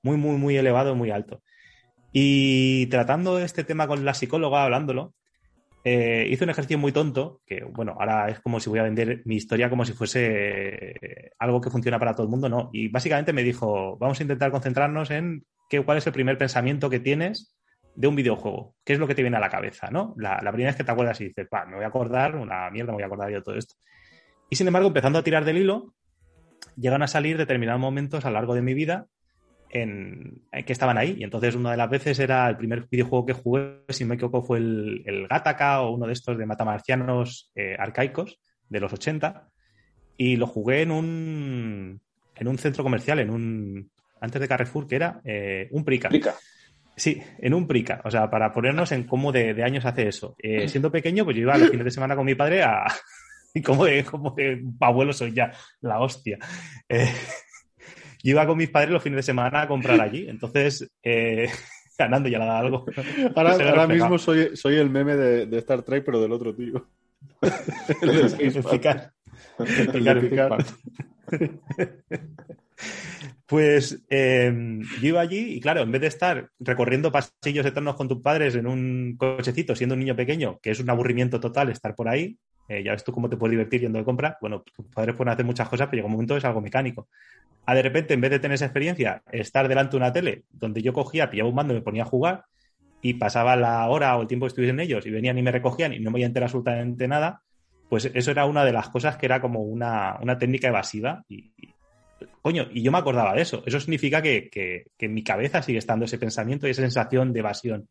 muy, 0.02 0.16
muy, 0.16 0.36
muy 0.36 0.56
elevado, 0.56 0.96
muy 0.96 1.10
alto. 1.12 1.42
Y 2.12 2.86
tratando 2.86 3.38
este 3.38 3.62
tema 3.62 3.86
con 3.86 4.04
la 4.04 4.14
psicóloga, 4.14 4.64
hablándolo, 4.64 5.14
eh, 5.84 6.26
hice 6.28 6.42
un 6.42 6.50
ejercicio 6.50 6.78
muy 6.78 6.90
tonto, 6.90 7.42
que 7.46 7.62
bueno, 7.62 7.96
ahora 8.00 8.28
es 8.28 8.40
como 8.40 8.58
si 8.58 8.68
voy 8.68 8.80
a 8.80 8.82
vender 8.82 9.22
mi 9.24 9.36
historia 9.36 9.70
como 9.70 9.84
si 9.84 9.92
fuese 9.92 10.96
eh, 11.00 11.30
algo 11.38 11.60
que 11.60 11.70
funciona 11.70 11.98
para 12.00 12.12
todo 12.12 12.24
el 12.24 12.30
mundo, 12.30 12.48
no. 12.48 12.70
Y 12.72 12.88
básicamente 12.88 13.32
me 13.32 13.44
dijo, 13.44 13.96
vamos 13.98 14.18
a 14.18 14.24
intentar 14.24 14.50
concentrarnos 14.50 15.12
en 15.12 15.44
qué, 15.68 15.82
cuál 15.82 15.98
es 15.98 16.06
el 16.06 16.12
primer 16.12 16.38
pensamiento 16.38 16.90
que 16.90 17.00
tienes 17.00 17.56
de 17.94 18.08
un 18.08 18.16
videojuego, 18.16 18.74
qué 18.84 18.92
es 18.92 18.98
lo 18.98 19.06
que 19.06 19.14
te 19.14 19.22
viene 19.22 19.38
a 19.38 19.40
la 19.40 19.48
cabeza, 19.48 19.88
¿no? 19.90 20.14
La, 20.18 20.40
la 20.42 20.52
primera 20.52 20.70
vez 20.70 20.76
que 20.76 20.84
te 20.84 20.92
acuerdas 20.92 21.20
y 21.20 21.28
dices, 21.28 21.48
"Pa, 21.48 21.64
me 21.64 21.76
voy 21.76 21.84
a 21.84 21.88
acordar, 21.88 22.36
una 22.36 22.70
mierda, 22.70 22.92
me 22.92 22.96
voy 22.96 23.02
a 23.02 23.06
acordar 23.06 23.30
yo 23.30 23.36
de 23.36 23.42
todo 23.42 23.54
esto. 23.56 23.74
Y 24.50 24.56
sin 24.56 24.66
embargo, 24.66 24.88
empezando 24.88 25.18
a 25.18 25.24
tirar 25.24 25.44
del 25.44 25.56
hilo, 25.56 25.94
llegan 26.76 27.02
a 27.02 27.08
salir 27.08 27.38
determinados 27.38 27.80
momentos 27.80 28.24
a 28.24 28.28
lo 28.28 28.34
largo 28.34 28.54
de 28.54 28.62
mi 28.62 28.74
vida 28.74 29.06
en, 29.70 30.42
en 30.52 30.64
que 30.64 30.72
estaban 30.72 30.98
ahí. 30.98 31.16
Y 31.18 31.24
entonces 31.24 31.54
una 31.54 31.72
de 31.72 31.76
las 31.76 31.90
veces 31.90 32.18
era 32.18 32.48
el 32.48 32.56
primer 32.56 32.86
videojuego 32.88 33.26
que 33.26 33.32
jugué, 33.32 33.82
si 33.88 34.04
no 34.04 34.08
me 34.08 34.14
equivoco, 34.16 34.42
fue 34.42 34.58
el, 34.58 35.02
el 35.06 35.26
o 35.30 35.90
uno 35.90 36.06
de 36.06 36.12
estos 36.12 36.38
de 36.38 36.46
matamarcianos 36.46 37.50
eh, 37.54 37.76
arcaicos 37.78 38.38
de 38.68 38.80
los 38.80 38.92
80. 38.92 39.48
Y 40.16 40.36
lo 40.36 40.46
jugué 40.46 40.82
en 40.82 40.90
un, 40.90 42.00
en 42.34 42.48
un 42.48 42.58
centro 42.58 42.82
comercial, 42.82 43.18
en 43.18 43.30
un 43.30 43.90
antes 44.20 44.40
de 44.40 44.48
Carrefour, 44.48 44.86
que 44.86 44.96
era 44.96 45.20
eh, 45.24 45.68
un 45.70 45.84
Prica. 45.84 46.08
explica. 46.08 46.34
Sí, 46.96 47.20
en 47.38 47.52
un 47.52 47.66
prica. 47.66 48.00
O 48.04 48.10
sea, 48.10 48.30
para 48.30 48.50
ponernos 48.52 48.90
en 48.92 49.04
cómo 49.04 49.30
de, 49.30 49.52
de 49.52 49.62
años 49.62 49.84
hace 49.84 50.08
eso. 50.08 50.34
Eh, 50.38 50.66
siendo 50.66 50.90
pequeño, 50.90 51.24
pues 51.24 51.36
yo 51.36 51.42
iba 51.42 51.58
los 51.58 51.68
fines 51.68 51.84
de 51.84 51.90
semana 51.90 52.16
con 52.16 52.24
mi 52.26 52.34
padre 52.34 52.62
a. 52.62 52.86
Y 53.54 53.62
como 53.62 53.86
de, 53.86 54.04
como 54.04 54.32
de 54.32 54.62
abuelo 54.80 55.14
soy 55.14 55.32
ya, 55.32 55.50
la 55.80 55.98
hostia. 55.98 56.36
Eh, 56.90 57.10
yo 58.22 58.32
iba 58.32 58.46
con 58.46 58.58
mis 58.58 58.68
padres 58.68 58.90
los 58.90 59.02
fines 59.02 59.16
de 59.16 59.22
semana 59.22 59.62
a 59.62 59.68
comprar 59.68 59.98
allí. 59.98 60.28
Entonces, 60.28 60.90
eh, 61.02 61.48
ganando 61.98 62.28
ya 62.28 62.38
le 62.38 62.44
da 62.44 62.58
algo. 62.58 62.84
Ahora, 63.34 63.86
mismo 63.86 64.18
soy, 64.18 64.54
soy 64.58 64.76
el 64.76 64.90
meme 64.90 65.16
de, 65.16 65.46
de 65.46 65.58
Star 65.58 65.82
Trek, 65.84 66.04
pero 66.04 66.20
del 66.20 66.32
otro 66.32 66.54
tío. 66.54 66.86
El 68.02 68.52
de 68.52 68.62
picar. 68.62 69.12
El 69.58 70.04
de 70.04 70.14
picar. 70.16 70.58
Pues 73.46 74.04
eh, 74.10 74.52
yo 75.00 75.08
iba 75.08 75.20
allí 75.20 75.54
y 75.54 75.60
claro, 75.60 75.82
en 75.82 75.92
vez 75.92 76.00
de 76.00 76.08
estar 76.08 76.50
recorriendo 76.58 77.12
pasillos 77.12 77.64
eternos 77.64 77.94
con 77.94 78.08
tus 78.08 78.20
padres 78.20 78.56
en 78.56 78.66
un 78.66 79.16
cochecito 79.16 79.76
siendo 79.76 79.94
un 79.94 80.00
niño 80.00 80.16
pequeño, 80.16 80.58
que 80.60 80.72
es 80.72 80.80
un 80.80 80.90
aburrimiento 80.90 81.38
total 81.38 81.70
estar 81.70 81.94
por 81.94 82.08
ahí, 82.08 82.36
eh, 82.68 82.82
ya 82.82 82.90
ves 82.90 83.04
tú 83.04 83.12
cómo 83.12 83.28
te 83.28 83.36
puedes 83.36 83.52
divertir 83.52 83.82
yendo 83.82 84.00
de 84.00 84.04
compra, 84.04 84.36
bueno, 84.40 84.62
tus 84.62 84.86
padres 84.86 85.14
pueden 85.14 85.32
hacer 85.32 85.46
muchas 85.46 85.68
cosas, 85.68 85.86
pero 85.86 85.98
llega 85.98 86.06
un 86.06 86.12
momento 86.12 86.36
es 86.36 86.44
algo 86.44 86.60
mecánico. 86.60 87.08
A 87.66 87.74
de 87.74 87.82
repente, 87.82 88.14
en 88.14 88.20
vez 88.20 88.32
de 88.32 88.40
tener 88.40 88.56
esa 88.56 88.66
experiencia, 88.66 89.22
estar 89.30 89.68
delante 89.68 89.92
de 89.92 89.96
una 89.98 90.12
tele 90.12 90.44
donde 90.50 90.82
yo 90.82 90.92
cogía, 90.92 91.30
pillaba 91.30 91.48
un 91.48 91.54
mando 91.54 91.72
y 91.72 91.76
me 91.76 91.82
ponía 91.82 92.02
a 92.02 92.06
jugar 92.06 92.44
y 93.00 93.14
pasaba 93.14 93.54
la 93.54 93.88
hora 93.88 94.16
o 94.16 94.22
el 94.22 94.28
tiempo 94.28 94.46
que 94.46 94.48
estuviesen 94.48 94.80
ellos 94.80 95.06
y 95.06 95.10
venían 95.10 95.38
y 95.38 95.42
me 95.42 95.52
recogían 95.52 95.92
y 95.92 96.00
no 96.00 96.10
me 96.10 96.16
voy 96.16 96.22
a 96.24 96.26
enterar 96.26 96.46
absolutamente 96.46 97.06
nada, 97.06 97.42
pues 97.88 98.10
eso 98.12 98.30
era 98.30 98.44
una 98.46 98.64
de 98.64 98.72
las 98.72 98.88
cosas 98.88 99.16
que 99.16 99.26
era 99.26 99.40
como 99.40 99.60
una, 99.60 100.18
una 100.20 100.38
técnica 100.38 100.68
evasiva 100.68 101.22
y, 101.28 101.52
coño, 102.42 102.66
y 102.72 102.82
yo 102.82 102.90
me 102.92 102.98
acordaba 102.98 103.34
de 103.34 103.42
eso. 103.42 103.62
Eso 103.66 103.80
significa 103.80 104.22
que, 104.22 104.48
que- 104.50 104.84
que 104.96 105.06
en 105.06 105.14
mi 105.14 105.22
cabeza 105.22 105.62
sigue 105.62 105.78
estando 105.78 106.04
ese 106.04 106.18
pensamiento 106.18 106.66
y 106.66 106.70
esa 106.70 106.82
sensación 106.82 107.32
de 107.32 107.40
evasión. 107.40 107.88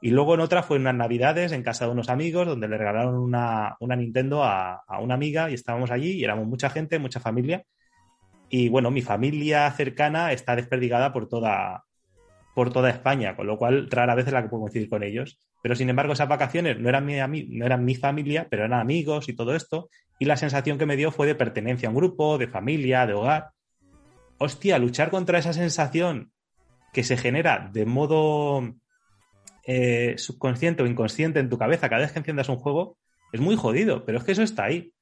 Y 0.00 0.10
luego 0.10 0.34
en 0.34 0.40
otra 0.40 0.62
fue 0.62 0.76
en 0.76 0.82
unas 0.82 0.94
navidades 0.94 1.50
en 1.52 1.62
casa 1.62 1.86
de 1.86 1.90
unos 1.92 2.08
amigos 2.08 2.46
donde 2.46 2.68
le 2.68 2.78
regalaron 2.78 3.16
una, 3.16 3.76
una 3.80 3.96
Nintendo 3.96 4.44
a, 4.44 4.82
a 4.86 5.00
una 5.00 5.14
amiga 5.14 5.50
y 5.50 5.54
estábamos 5.54 5.90
allí 5.90 6.12
y 6.12 6.24
éramos 6.24 6.46
mucha 6.46 6.70
gente, 6.70 6.98
mucha 7.00 7.18
familia. 7.20 7.64
Y 8.48 8.68
bueno, 8.68 8.90
mi 8.90 9.02
familia 9.02 9.70
cercana 9.72 10.32
está 10.32 10.54
desperdigada 10.56 11.12
por 11.12 11.28
toda, 11.28 11.84
por 12.58 12.72
toda 12.72 12.90
España, 12.90 13.36
con 13.36 13.46
lo 13.46 13.56
cual 13.56 13.88
rara 13.88 14.16
vez 14.16 14.26
es 14.26 14.32
la 14.32 14.42
que 14.42 14.48
puedo 14.48 14.62
coincidir 14.62 14.88
con 14.88 15.04
ellos. 15.04 15.38
Pero 15.62 15.76
sin 15.76 15.90
embargo, 15.90 16.14
esas 16.14 16.26
vacaciones 16.26 16.76
no 16.80 16.88
eran, 16.88 17.06
mi, 17.06 17.44
no 17.44 17.64
eran 17.64 17.84
mi 17.84 17.94
familia, 17.94 18.48
pero 18.50 18.64
eran 18.64 18.80
amigos 18.80 19.28
y 19.28 19.36
todo 19.36 19.54
esto. 19.54 19.90
Y 20.18 20.24
la 20.24 20.36
sensación 20.36 20.76
que 20.76 20.84
me 20.84 20.96
dio 20.96 21.12
fue 21.12 21.28
de 21.28 21.36
pertenencia 21.36 21.88
a 21.88 21.92
un 21.92 21.96
grupo, 21.96 22.36
de 22.36 22.48
familia, 22.48 23.06
de 23.06 23.12
hogar. 23.12 23.50
Hostia, 24.38 24.76
luchar 24.80 25.08
contra 25.10 25.38
esa 25.38 25.52
sensación 25.52 26.32
que 26.92 27.04
se 27.04 27.16
genera 27.16 27.70
de 27.72 27.86
modo 27.86 28.74
eh, 29.64 30.14
subconsciente 30.18 30.82
o 30.82 30.86
inconsciente 30.88 31.38
en 31.38 31.50
tu 31.50 31.58
cabeza 31.58 31.88
cada 31.88 32.02
vez 32.02 32.10
que 32.10 32.18
enciendas 32.18 32.48
un 32.48 32.56
juego 32.56 32.98
es 33.32 33.40
muy 33.40 33.54
jodido, 33.54 34.04
pero 34.04 34.18
es 34.18 34.24
que 34.24 34.32
eso 34.32 34.42
está 34.42 34.64
ahí. 34.64 34.92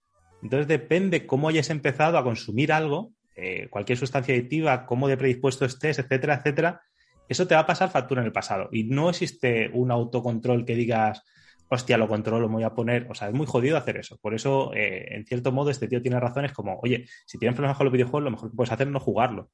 Entonces 0.42 0.68
depende 0.68 1.24
cómo 1.24 1.48
hayas 1.48 1.70
empezado 1.70 2.18
a 2.18 2.22
consumir 2.22 2.70
algo, 2.70 3.12
eh, 3.34 3.68
cualquier 3.70 3.96
sustancia 3.96 4.34
adictiva, 4.34 4.84
cómo 4.84 5.08
de 5.08 5.16
predispuesto 5.16 5.64
estés, 5.64 5.98
etcétera, 5.98 6.34
etcétera, 6.34 6.82
eso 7.28 7.46
te 7.46 7.54
va 7.54 7.62
a 7.62 7.66
pasar 7.66 7.90
factura 7.90 8.20
en 8.20 8.26
el 8.26 8.32
pasado. 8.32 8.68
Y 8.72 8.84
no 8.84 9.10
existe 9.10 9.70
un 9.72 9.90
autocontrol 9.90 10.64
que 10.64 10.74
digas, 10.74 11.22
hostia, 11.68 11.98
lo 11.98 12.08
controlo, 12.08 12.48
me 12.48 12.56
voy 12.56 12.64
a 12.64 12.74
poner. 12.74 13.06
O 13.10 13.14
sea, 13.14 13.28
es 13.28 13.34
muy 13.34 13.46
jodido 13.46 13.76
hacer 13.76 13.96
eso. 13.96 14.18
Por 14.20 14.34
eso, 14.34 14.72
eh, 14.74 15.14
en 15.14 15.24
cierto 15.26 15.52
modo, 15.52 15.70
este 15.70 15.88
tío 15.88 16.02
tiene 16.02 16.20
razones 16.20 16.52
como, 16.52 16.78
oye, 16.82 17.06
si 17.26 17.38
tienes 17.38 17.54
problemas 17.54 17.76
con 17.76 17.86
los 17.86 17.92
videojuegos, 17.92 18.24
lo 18.24 18.30
mejor 18.30 18.50
que 18.50 18.56
puedes 18.56 18.72
hacer 18.72 18.86
es 18.86 18.92
no 18.92 19.00
jugarlo. 19.00 19.50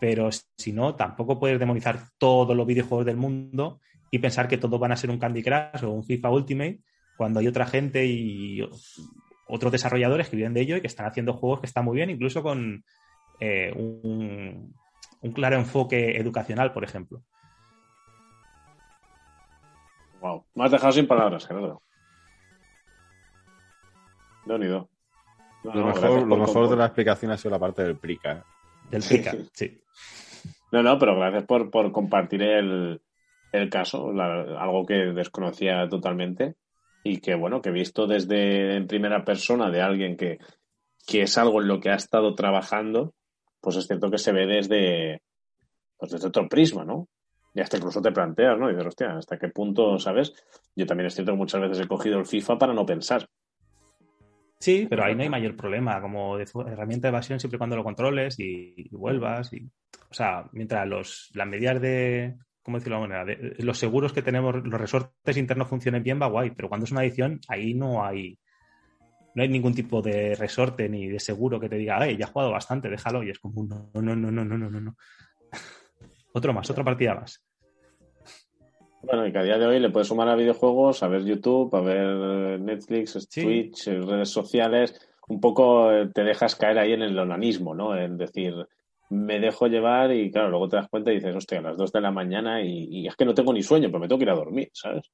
Pero 0.00 0.28
si 0.56 0.72
no, 0.72 0.94
tampoco 0.94 1.38
puedes 1.38 1.58
demonizar 1.58 2.00
todos 2.18 2.56
los 2.56 2.66
videojuegos 2.66 3.06
del 3.06 3.16
mundo 3.16 3.80
y 4.10 4.18
pensar 4.18 4.46
que 4.46 4.58
todos 4.58 4.78
van 4.78 4.92
a 4.92 4.96
ser 4.96 5.10
un 5.10 5.18
Candy 5.18 5.42
Crush 5.42 5.84
o 5.84 5.90
un 5.90 6.04
FIFA 6.04 6.30
Ultimate 6.30 6.80
cuando 7.16 7.40
hay 7.40 7.48
otra 7.48 7.66
gente 7.66 8.04
y 8.06 8.60
otros 9.48 9.72
desarrolladores 9.72 10.28
que 10.28 10.36
viven 10.36 10.54
de 10.54 10.60
ello 10.60 10.76
y 10.76 10.80
que 10.80 10.86
están 10.86 11.06
haciendo 11.06 11.32
juegos 11.32 11.60
que 11.60 11.66
están 11.66 11.84
muy 11.84 11.96
bien, 11.96 12.10
incluso 12.10 12.42
con 12.42 12.84
eh, 13.40 13.72
un, 13.74 14.74
un 15.22 15.32
claro 15.32 15.56
enfoque 15.56 16.16
educacional, 16.18 16.72
por 16.72 16.84
ejemplo. 16.84 17.22
Wow. 20.20 20.44
Me 20.54 20.64
has 20.64 20.70
dejado 20.70 20.92
sin 20.92 21.06
palabras, 21.06 21.46
Gerardo. 21.46 21.82
No, 24.46 24.58
ni 24.58 24.66
do. 24.66 24.88
No, 25.64 25.74
Lo 25.74 25.80
no, 25.80 25.86
mejor, 25.88 26.26
lo 26.26 26.36
mejor 26.36 26.68
de 26.70 26.76
la 26.76 26.86
explicación 26.86 27.32
ha 27.32 27.36
sido 27.36 27.50
la 27.50 27.58
parte 27.58 27.82
del 27.82 27.96
prica. 27.98 28.32
¿eh? 28.32 28.42
Del 28.90 29.02
pica, 29.02 29.34
sí. 29.52 29.80
No, 30.72 30.82
no, 30.82 30.98
pero 30.98 31.16
gracias 31.18 31.44
por, 31.44 31.70
por 31.70 31.90
compartir 31.92 32.42
el, 32.42 33.00
el 33.52 33.70
caso, 33.70 34.12
la- 34.12 34.60
algo 34.60 34.84
que 34.86 34.94
desconocía 34.94 35.88
totalmente 35.88 36.54
y 37.02 37.20
que, 37.20 37.34
bueno, 37.34 37.60
que 37.60 37.70
he 37.70 37.72
visto 37.72 38.06
desde 38.06 38.76
en 38.76 38.86
primera 38.86 39.24
persona 39.24 39.70
de 39.70 39.80
alguien 39.82 40.16
que, 40.16 40.38
que 41.06 41.22
es 41.22 41.38
algo 41.38 41.60
en 41.62 41.68
lo 41.68 41.80
que 41.80 41.90
ha 41.90 41.94
estado 41.94 42.34
trabajando, 42.34 43.14
pues 43.66 43.78
es 43.78 43.88
cierto 43.88 44.08
que 44.08 44.18
se 44.18 44.30
ve 44.30 44.46
desde, 44.46 45.22
pues 45.98 46.12
desde 46.12 46.28
otro 46.28 46.48
prisma, 46.48 46.84
¿no? 46.84 47.08
Y 47.52 47.60
hasta 47.60 47.78
incluso 47.78 48.00
te 48.00 48.12
planteas, 48.12 48.56
¿no? 48.56 48.70
Y 48.70 48.74
dices, 48.74 48.86
hostia, 48.86 49.16
¿hasta 49.16 49.40
qué 49.40 49.48
punto, 49.48 49.98
sabes? 49.98 50.32
Yo 50.76 50.86
también 50.86 51.08
es 51.08 51.14
cierto 51.16 51.32
que 51.32 51.38
muchas 51.38 51.60
veces 51.60 51.80
he 51.80 51.88
cogido 51.88 52.20
el 52.20 52.26
FIFA 52.26 52.58
para 52.58 52.72
no 52.72 52.86
pensar. 52.86 53.26
Sí, 54.60 54.86
pero 54.88 55.02
ahí 55.02 55.16
no 55.16 55.24
hay 55.24 55.28
mayor 55.28 55.56
problema, 55.56 56.00
como 56.00 56.38
herramienta 56.38 57.08
de 57.08 57.08
evasión 57.08 57.40
siempre 57.40 57.56
y 57.56 57.58
cuando 57.58 57.74
lo 57.74 57.82
controles 57.82 58.38
y, 58.38 58.72
y 58.76 58.88
vuelvas. 58.94 59.52
Y, 59.52 59.64
o 59.64 60.14
sea, 60.14 60.48
mientras 60.52 60.86
los, 60.86 61.32
las 61.34 61.48
medidas 61.48 61.80
de, 61.80 62.36
¿cómo 62.62 62.78
decirlo 62.78 62.98
de 62.98 63.02
alguna 63.02 63.24
manera? 63.24 63.36
De- 63.36 63.64
los 63.64 63.78
seguros 63.78 64.12
que 64.12 64.22
tenemos, 64.22 64.64
los 64.64 64.80
resortes 64.80 65.36
internos 65.36 65.66
funcionen 65.66 66.04
bien, 66.04 66.22
va 66.22 66.28
guay, 66.28 66.52
pero 66.52 66.68
cuando 66.68 66.84
es 66.84 66.92
una 66.92 67.00
adicción, 67.00 67.40
ahí 67.48 67.74
no 67.74 68.04
hay, 68.04 68.38
no 69.36 69.42
hay 69.42 69.50
ningún 69.50 69.74
tipo 69.74 70.00
de 70.00 70.34
resorte 70.34 70.88
ni 70.88 71.08
de 71.08 71.20
seguro 71.20 71.60
que 71.60 71.68
te 71.68 71.76
diga, 71.76 71.98
hey, 72.00 72.16
ya 72.18 72.24
has 72.24 72.30
jugado 72.30 72.52
bastante, 72.52 72.88
déjalo. 72.88 73.22
Y 73.22 73.28
es 73.28 73.38
como, 73.38 73.64
no, 73.64 73.90
no, 73.92 74.16
no, 74.16 74.30
no, 74.30 74.44
no, 74.46 74.56
no, 74.56 74.80
no. 74.80 74.96
Otro 76.32 76.54
más, 76.54 76.70
otra 76.70 76.82
partida 76.82 77.14
más. 77.14 77.44
Bueno, 79.02 79.26
y 79.26 79.32
que 79.32 79.38
a 79.38 79.42
día 79.42 79.58
de 79.58 79.66
hoy 79.66 79.78
le 79.78 79.90
puedes 79.90 80.08
sumar 80.08 80.28
a 80.30 80.36
videojuegos, 80.36 81.02
a 81.02 81.08
ver 81.08 81.22
YouTube, 81.22 81.74
a 81.76 81.80
ver 81.82 82.60
Netflix. 82.60 83.28
Twitch, 83.28 83.88
eh, 83.88 84.00
redes 84.00 84.30
sociales. 84.30 84.98
Un 85.28 85.38
poco 85.38 85.92
eh, 85.92 86.08
te 86.14 86.24
dejas 86.24 86.56
caer 86.56 86.78
ahí 86.78 86.94
en 86.94 87.02
el 87.02 87.18
onanismo, 87.18 87.74
¿no? 87.74 87.94
En 87.94 88.16
decir, 88.16 88.54
me 89.10 89.38
dejo 89.38 89.66
llevar 89.66 90.12
y 90.12 90.30
claro, 90.30 90.48
luego 90.48 90.68
te 90.68 90.76
das 90.76 90.88
cuenta 90.88 91.12
y 91.12 91.16
dices, 91.16 91.36
hostia, 91.36 91.58
a 91.58 91.62
las 91.62 91.76
2 91.76 91.92
de 91.92 92.00
la 92.00 92.10
mañana 92.10 92.62
y, 92.62 93.06
es 93.06 93.14
que 93.14 93.26
no 93.26 93.34
tengo 93.34 93.52
ni 93.52 93.62
sueño, 93.62 93.88
pero 93.88 94.00
me 94.00 94.08
tengo 94.08 94.18
que 94.18 94.24
ir 94.24 94.30
a 94.30 94.34
dormir, 94.34 94.70
¿sabes? 94.72 95.10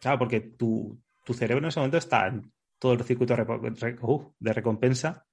Claro, 0.00 0.18
porque 0.18 0.40
tu, 0.40 0.98
tu 1.24 1.34
cerebro 1.34 1.64
en 1.64 1.68
ese 1.68 1.80
momento 1.80 1.98
está 1.98 2.32
todo 2.78 2.92
el 2.92 3.02
circuito 3.02 3.34
uh, 3.34 4.32
de 4.38 4.52
recompensa, 4.52 5.26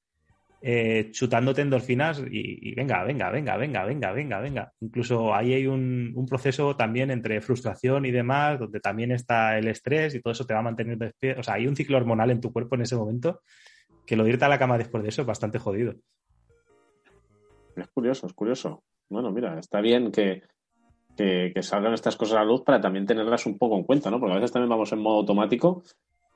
eh, 0.67 1.11
chutándote 1.11 1.61
endorfinas 1.61 2.23
y, 2.27 2.73
venga, 2.73 3.03
venga, 3.03 3.29
venga, 3.29 3.55
venga, 3.55 3.85
venga, 3.85 4.11
venga, 4.11 4.39
venga. 4.39 4.73
Incluso 4.79 5.31
ahí 5.31 5.53
hay 5.53 5.67
un, 5.67 6.25
proceso 6.27 6.75
también 6.75 7.11
entre 7.11 7.39
frustración 7.39 8.05
y 8.05 8.11
demás, 8.11 8.59
donde 8.59 8.79
también 8.79 9.11
está 9.11 9.59
el 9.59 9.67
estrés 9.67 10.15
y 10.15 10.21
todo 10.21 10.31
eso 10.31 10.45
te 10.45 10.55
va 10.55 10.61
a 10.61 10.63
mantener 10.63 10.97
despierto. 10.97 11.41
O 11.41 11.43
sea, 11.43 11.53
hay 11.53 11.67
un 11.67 11.75
ciclo 11.75 11.97
hormonal 11.97 12.31
en 12.31 12.41
tu 12.41 12.51
cuerpo 12.51 12.73
en 12.73 12.81
ese 12.81 12.95
momento 12.95 13.41
que 14.07 14.15
lo 14.15 14.27
irte 14.27 14.45
a 14.45 14.49
la 14.49 14.57
cama 14.57 14.79
después 14.79 15.03
de 15.03 15.09
eso 15.09 15.21
es 15.21 15.27
bastante 15.27 15.59
jodido. 15.59 15.93
Es 17.75 17.87
curioso, 17.89 18.25
es 18.25 18.33
curioso. 18.33 18.83
Bueno, 19.07 19.31
mira, 19.31 19.59
está 19.59 19.81
bien 19.81 20.11
que, 20.11 20.41
que, 21.15 21.51
que 21.53 21.61
salgan 21.61 21.93
estas 21.93 22.15
cosas 22.15 22.39
a 22.39 22.43
luz 22.43 22.63
para 22.63 22.81
también 22.81 23.05
tenerlas 23.05 23.45
un 23.45 23.59
poco 23.59 23.77
en 23.77 23.83
cuenta, 23.83 24.09
¿no? 24.09 24.19
Porque 24.19 24.33
a 24.33 24.37
veces 24.37 24.51
también 24.51 24.69
vamos 24.69 24.91
en 24.93 24.99
modo 24.99 25.19
automático 25.19 25.83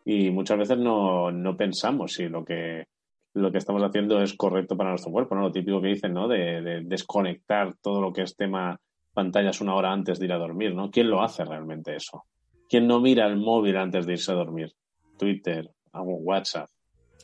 y 0.06 0.30
muchas 0.32 0.58
veces 0.58 0.78
no, 0.78 1.32
no 1.32 1.56
pensamos 1.58 2.14
si 2.14 2.28
lo 2.28 2.44
que, 2.44 2.86
lo 3.34 3.52
que 3.52 3.58
estamos 3.58 3.84
haciendo 3.84 4.22
es 4.22 4.34
correcto 4.34 4.76
para 4.76 4.90
nuestro 4.92 5.12
cuerpo, 5.12 5.36
¿no? 5.36 5.42
Lo 5.42 5.52
típico 5.52 5.82
que 5.82 5.90
dicen, 5.90 6.14
¿no? 6.14 6.28
De, 6.28 6.62
de 6.62 6.82
desconectar 6.82 7.76
todo 7.82 8.02
lo 8.02 8.12
que 8.14 8.24
es 8.24 8.36
tema 8.36 8.80
pantallas 9.14 9.62
una 9.62 9.76
hora 9.76 9.92
antes 9.92 10.20
de 10.20 10.26
ir 10.26 10.34
a 10.34 10.38
dormir, 10.38 10.74
¿no? 10.74 10.90
¿Quién 10.90 11.10
lo 11.10 11.22
hace 11.22 11.44
realmente 11.44 11.96
eso? 11.96 12.24
¿Quién 12.70 12.88
no 12.88 13.00
mira 13.02 13.26
el 13.28 13.38
móvil 13.38 13.78
antes 13.78 14.06
de 14.06 14.14
irse 14.14 14.32
a 14.32 14.36
dormir? 14.36 14.74
Twitter, 15.18 15.70
algún 15.92 16.20
WhatsApp. 16.22 16.70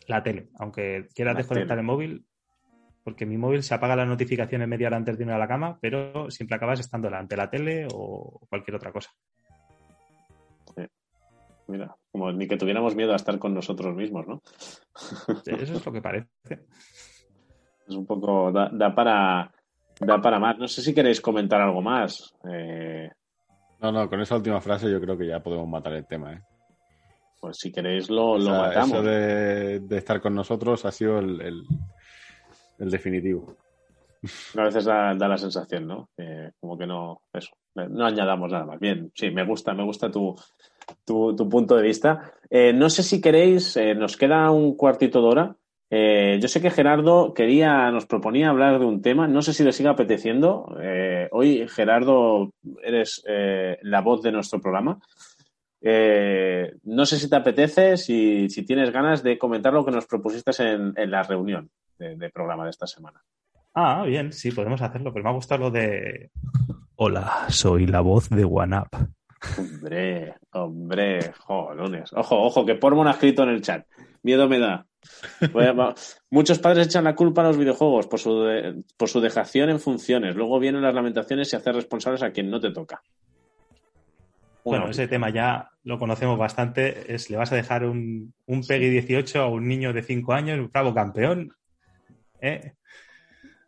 La 0.08 0.22
tele, 0.22 0.50
aunque 0.60 1.08
quieras 1.14 1.36
La 1.36 1.38
desconectar 1.38 1.78
tele. 1.78 1.82
el 1.82 1.86
móvil, 1.86 2.26
porque 3.04 3.26
mi 3.26 3.38
móvil 3.38 3.64
se 3.64 3.74
apaga 3.74 3.96
las 3.96 4.08
notificaciones 4.08 4.68
media 4.68 4.88
hora 4.88 4.98
antes 4.98 5.18
de 5.18 5.24
irme 5.24 5.34
a 5.34 5.38
la 5.38 5.48
cama, 5.48 5.78
pero 5.80 6.30
siempre 6.30 6.56
acabas 6.56 6.80
estando 6.80 7.08
ante 7.08 7.38
la 7.38 7.50
tele 7.50 7.88
o 7.94 8.46
cualquier 8.50 8.76
otra 8.76 8.92
cosa. 8.92 9.12
Mira, 11.68 11.96
como 12.16 12.32
ni 12.32 12.48
que 12.48 12.56
tuviéramos 12.56 12.96
miedo 12.96 13.12
a 13.12 13.18
estar 13.18 13.38
con 13.38 13.54
nosotros 13.54 13.94
mismos, 13.94 14.26
¿no? 14.26 14.42
Eso 15.46 15.74
es 15.74 15.86
lo 15.86 15.92
que 15.92 16.02
parece. 16.02 16.30
Es 17.88 17.94
un 17.94 18.06
poco. 18.08 18.52
Da, 18.52 18.70
da 18.74 18.96
para. 18.96 19.52
Da 20.00 20.20
para 20.22 20.40
más. 20.40 20.58
No 20.58 20.68
sé 20.68 20.82
si 20.82 20.92
queréis 20.94 21.20
comentar 21.22 21.62
algo 21.62 21.82
más. 21.84 22.34
Eh, 22.52 23.10
No, 23.80 23.92
no, 23.92 24.10
con 24.10 24.20
esa 24.22 24.38
última 24.38 24.60
frase 24.60 24.90
yo 24.90 25.00
creo 25.00 25.16
que 25.18 25.28
ya 25.28 25.40
podemos 25.44 25.68
matar 25.68 25.94
el 25.94 26.08
tema. 26.08 26.34
¿eh? 26.34 26.42
pues 27.40 27.58
si 27.60 27.72
queréis 27.72 28.10
lo, 28.10 28.32
O 28.32 28.38
lo 28.40 28.46
sea, 28.46 28.54
matamos. 28.60 28.92
Eso 28.98 29.04
de, 29.04 29.80
de 29.82 29.98
estar 29.98 30.20
con 30.20 30.34
nosotros 30.34 30.84
ha 30.86 30.92
sido 30.92 31.20
el, 31.20 31.40
el- 31.42 31.64
el 32.80 32.90
definitivo. 32.90 33.56
A 34.58 34.64
veces 34.64 34.86
da, 34.86 35.14
da 35.14 35.28
la 35.28 35.38
sensación, 35.38 35.86
¿no? 35.86 36.10
Como 36.60 36.76
que 36.78 36.88
no. 36.88 37.22
Eso. 37.32 37.52
No 37.76 38.06
añadamos 38.06 38.52
nada 38.52 38.66
más. 38.66 38.80
Bien, 38.80 39.12
sí, 39.14 39.30
me 39.30 39.46
gusta, 39.46 39.74
me 39.76 39.84
gusta 39.84 40.10
tu, 40.10 40.34
tu, 41.06 41.36
tu 41.36 41.50
punto 41.50 41.76
de 41.76 41.84
vista. 41.84 42.34
Eh, 42.50 42.74
no 42.74 42.90
sé 42.90 43.04
si 43.04 43.22
queréis, 43.22 43.76
eh, 43.78 43.96
nos 43.96 44.18
queda 44.18 44.52
un 44.52 44.76
cuartito 44.76 45.22
de 45.22 45.28
hora. 45.28 45.56
Eh, 45.90 46.40
yo 46.42 46.48
sé 46.48 46.62
que 46.62 46.72
Gerardo 46.72 47.34
quería, 47.34 47.92
nos 47.92 48.06
proponía 48.06 48.50
hablar 48.50 48.80
de 48.80 48.86
un 48.86 49.02
tema. 49.02 49.28
No 49.28 49.42
sé 49.42 49.54
si 49.54 49.64
le 49.64 49.72
sigue 49.72 49.90
apeteciendo. 49.90 50.76
Eh, 50.82 51.28
hoy, 51.32 51.68
Gerardo, 51.68 52.52
eres 52.84 53.24
eh, 53.28 53.78
la 53.84 54.02
voz 54.02 54.22
de 54.22 54.32
nuestro 54.32 54.60
programa. 54.60 55.00
Eh, 55.82 56.74
no 56.84 57.06
sé 57.06 57.20
si 57.20 57.30
te 57.30 57.36
apetece, 57.36 57.98
si, 57.98 58.50
si 58.50 58.66
tienes 58.66 58.92
ganas 58.92 59.22
de 59.22 59.38
comentar 59.38 59.72
lo 59.72 59.86
que 59.86 59.92
nos 59.92 60.08
propusiste 60.08 60.52
en, 60.64 60.94
en 60.96 61.12
la 61.12 61.22
reunión 61.22 61.70
de, 62.00 62.16
de 62.16 62.30
programa 62.32 62.64
de 62.64 62.72
esta 62.72 62.88
semana. 62.88 63.22
Ah, 63.76 64.04
bien, 64.06 64.32
sí, 64.32 64.52
podemos 64.52 64.82
hacerlo, 64.82 65.14
pero 65.14 65.24
me 65.24 65.30
ha 65.30 65.34
gustado 65.34 65.66
lo 65.66 65.72
de... 65.72 66.32
Hola, 66.96 67.46
soy 67.50 67.86
la 67.86 68.02
voz 68.02 68.30
de 68.30 68.46
OneUp. 68.46 68.88
Hombre, 69.58 70.36
hombre, 70.52 71.34
jo, 71.40 71.74
lunes. 71.74 72.12
Ojo, 72.14 72.42
ojo, 72.42 72.66
que 72.66 72.76
Pormon 72.76 73.08
ha 73.08 73.12
escrito 73.12 73.44
en 73.44 73.50
el 73.50 73.62
chat. 73.62 73.86
Miedo 74.24 74.48
me 74.48 74.60
da. 74.60 74.86
Muchos 76.32 76.58
padres 76.60 76.88
echan 76.88 77.04
la 77.04 77.16
culpa 77.16 77.42
a 77.42 77.46
los 77.48 77.58
videojuegos 77.58 78.08
por 78.08 78.20
su, 78.20 78.42
de- 78.44 78.84
por 78.98 79.08
su 79.10 79.22
dejación 79.22 79.70
en 79.70 79.80
funciones. 79.80 80.36
Luego 80.36 80.60
vienen 80.60 80.82
las 80.82 80.96
lamentaciones 80.96 81.52
y 81.54 81.56
hacer 81.56 81.76
responsables 81.76 82.24
a 82.24 82.32
quien 82.32 82.50
no 82.50 82.60
te 82.60 82.72
toca. 82.72 83.04
Bueno, 84.64 84.90
ese 84.90 85.08
tema 85.08 85.30
ya 85.30 85.70
lo 85.84 86.00
conocemos 86.00 86.40
bastante. 86.40 87.14
Es, 87.14 87.30
le 87.30 87.38
vas 87.38 87.52
a 87.52 87.56
dejar 87.56 87.86
un, 87.86 88.34
un 88.48 88.66
PEGI 88.66 88.90
18 88.90 89.42
a 89.44 89.48
un 89.48 89.68
niño 89.68 89.94
de 89.94 90.02
5 90.02 90.34
años, 90.34 90.58
un 90.58 90.72
bravo 90.72 90.92
campeón. 90.92 91.54
¿eh? 92.42 92.74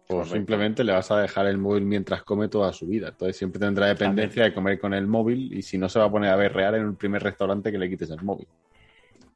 O 0.10 0.16
Correcto. 0.16 0.36
simplemente 0.36 0.84
le 0.86 0.94
vas 0.94 1.12
a 1.12 1.20
dejar 1.20 1.48
el 1.48 1.58
móvil 1.58 1.84
mientras 1.86 2.24
come 2.24 2.48
toda 2.48 2.72
su 2.72 2.88
vida. 2.88 3.10
Entonces 3.10 3.36
siempre 3.36 3.60
tendrá 3.60 3.88
dependencia 3.88 4.44
de 4.44 4.54
comer 4.54 4.80
con 4.80 4.94
el 4.94 5.06
móvil 5.06 5.54
y 5.54 5.62
si 5.62 5.78
no 5.78 5.90
se 5.90 6.00
va 6.00 6.06
a 6.06 6.12
poner 6.12 6.30
a 6.32 6.36
berrear 6.38 6.76
en 6.76 6.86
el 6.86 6.96
primer 6.96 7.22
restaurante 7.24 7.72
que 7.72 7.78
le 7.78 7.90
quites 7.90 8.10
el 8.12 8.22
móvil. 8.24 8.48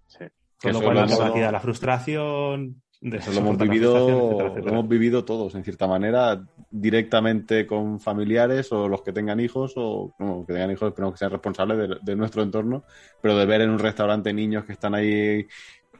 Sí. 0.07 0.25
Que 0.59 0.71
Con 0.71 0.73
lo 0.73 0.81
cual 0.81 0.95
la 0.95 1.03
hemos- 1.03 1.19
capacidad, 1.19 1.51
la 1.51 1.59
frustración... 1.59 2.81
de- 3.01 3.17
Eso 3.17 3.31
lo 3.33 3.39
hemos 3.39 3.57
vivido, 3.57 4.39
etcétera, 4.39 4.61
lo 4.65 4.69
hemos 4.71 4.87
vivido 4.87 5.25
todos, 5.25 5.55
en 5.55 5.63
cierta 5.65 5.87
manera, 5.87 6.41
directamente 6.69 7.65
con 7.67 7.99
familiares 7.99 8.71
o 8.71 8.87
los 8.87 9.01
que 9.01 9.11
tengan 9.11 9.39
hijos 9.41 9.73
o 9.75 10.13
no, 10.19 10.45
que 10.47 10.53
tengan 10.53 10.71
hijos, 10.71 10.87
esperemos 10.89 11.15
que 11.15 11.19
sean 11.19 11.31
responsables 11.31 11.77
de, 11.89 11.97
de 12.01 12.15
nuestro 12.15 12.43
entorno, 12.43 12.83
pero 13.19 13.35
de 13.35 13.45
ver 13.45 13.61
en 13.61 13.71
un 13.71 13.79
restaurante 13.79 14.31
niños 14.31 14.63
que 14.65 14.71
están 14.73 14.93
ahí 14.95 15.45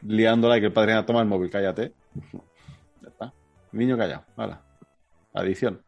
liándola 0.06 0.56
y 0.56 0.60
que 0.60 0.66
el 0.68 0.72
padre 0.72 0.92
diga, 0.92 1.04
toma 1.04 1.20
el 1.20 1.26
móvil, 1.28 1.50
cállate. 1.50 1.92
Niño 3.72 3.96
callado, 3.96 4.24
hala. 4.36 4.62
Adicción. 5.34 5.82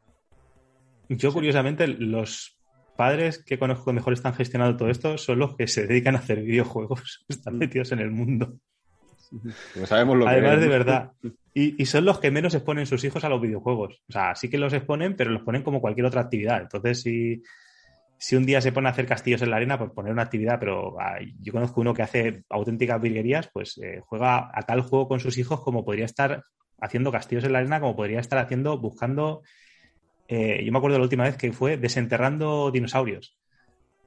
Yo, 1.09 1.33
curiosamente, 1.33 1.87
los 1.87 2.59
padres 2.97 3.43
que 3.45 3.59
conozco 3.59 3.87
que 3.87 3.93
mejor 3.93 4.13
están 4.13 4.35
gestionando 4.35 4.77
todo 4.77 4.89
esto 4.89 5.19
son 5.19 5.39
los 5.39 5.57
que 5.57 5.67
se 5.67 5.87
dedican 5.87 6.17
a 6.17 6.21
hacer 6.21 6.43
videojuegos, 6.43 7.25
están 7.29 7.59
metidos 7.59 7.93
en 7.93 8.01
el 8.01 8.11
mundo. 8.11 8.59
Porque 9.31 9.87
sabemos 9.87 10.17
lo 10.17 10.25
que 10.25 10.31
Además, 10.31 10.61
de 10.61 10.69
verdad. 10.69 11.13
Y, 11.57 11.81
y 11.81 11.87
son 11.87 12.05
los 12.05 12.19
que 12.19 12.33
menos 12.33 12.53
exponen 12.53 12.85
sus 12.85 13.05
hijos 13.05 13.23
a 13.23 13.29
los 13.29 13.41
videojuegos. 13.41 14.03
O 14.09 14.13
sea, 14.13 14.35
sí 14.35 14.51
que 14.51 14.59
los 14.59 14.73
exponen, 14.73 15.15
pero 15.15 15.31
los 15.31 15.43
ponen 15.43 15.63
como 15.63 15.81
cualquier 15.81 16.07
otra 16.07 16.23
actividad. 16.23 16.61
Entonces, 16.63 17.03
si, 17.03 17.45
si 18.19 18.35
un 18.35 18.45
día 18.45 18.61
se 18.61 18.73
pone 18.73 18.89
a 18.89 18.91
hacer 18.91 19.07
castillos 19.07 19.43
en 19.43 19.51
la 19.51 19.57
arena, 19.57 19.79
pues 19.79 19.93
poner 19.93 20.13
una 20.13 20.23
actividad, 20.23 20.59
pero 20.59 20.99
ah, 21.01 21.19
yo 21.41 21.53
conozco 21.53 21.81
uno 21.81 21.95
que 21.95 22.03
hace 22.03 22.43
auténticas 22.49 23.01
virguerías, 23.01 23.51
pues 23.53 23.79
eh, 23.79 24.01
juega 24.05 24.51
a 24.53 24.63
tal 24.63 24.81
juego 24.81 25.07
con 25.07 25.21
sus 25.21 25.39
hijos 25.39 25.61
como 25.61 25.85
podría 25.85 26.07
estar 26.07 26.43
haciendo 26.81 27.13
castillos 27.13 27.45
en 27.45 27.53
la 27.53 27.59
arena, 27.59 27.81
como 27.81 27.97
podría 27.97 28.21
estar 28.21 28.39
haciendo, 28.39 28.79
buscando. 28.79 29.43
eh, 30.29 30.63
yo 30.65 30.73
me 30.73 30.79
acuerdo 30.79 30.99
la 30.99 31.05
última 31.05 31.25
vez 31.25 31.37
que 31.37 31.53
fue 31.53 31.77
desenterrando 31.77 32.71
dinosaurios. 32.71 33.39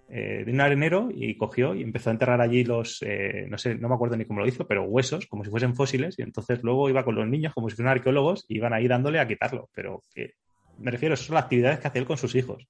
Eh, 0.09 0.43
de 0.45 0.51
un 0.53 0.61
arenero 0.61 1.09
y 1.13 1.35
cogió 1.35 1.75
y 1.75 1.83
empezó 1.83 2.09
a 2.09 2.13
enterrar 2.13 2.39
allí 2.39 2.63
los, 2.63 3.01
eh, 3.01 3.45
no 3.49 3.57
sé, 3.57 3.75
no 3.75 3.89
me 3.89 3.95
acuerdo 3.95 4.15
ni 4.15 4.23
cómo 4.23 4.39
lo 4.39 4.47
hizo, 4.47 4.65
pero 4.65 4.83
huesos, 4.83 5.27
como 5.27 5.43
si 5.43 5.49
fuesen 5.49 5.75
fósiles, 5.75 6.17
y 6.17 6.21
entonces 6.21 6.63
luego 6.63 6.89
iba 6.89 7.03
con 7.03 7.15
los 7.15 7.27
niños 7.27 7.53
como 7.53 7.69
si 7.69 7.75
fueran 7.75 7.91
arqueólogos 7.91 8.45
y 8.47 8.55
iban 8.55 8.71
ahí 8.73 8.87
dándole 8.87 9.19
a 9.19 9.27
quitarlo. 9.27 9.69
Pero 9.73 10.03
que, 10.13 10.35
me 10.77 10.91
refiero, 10.91 11.13
esas 11.13 11.27
son 11.27 11.35
las 11.35 11.43
actividades 11.43 11.79
que 11.79 11.87
hace 11.87 11.99
él 11.99 12.05
con 12.05 12.17
sus 12.17 12.35
hijos. 12.35 12.67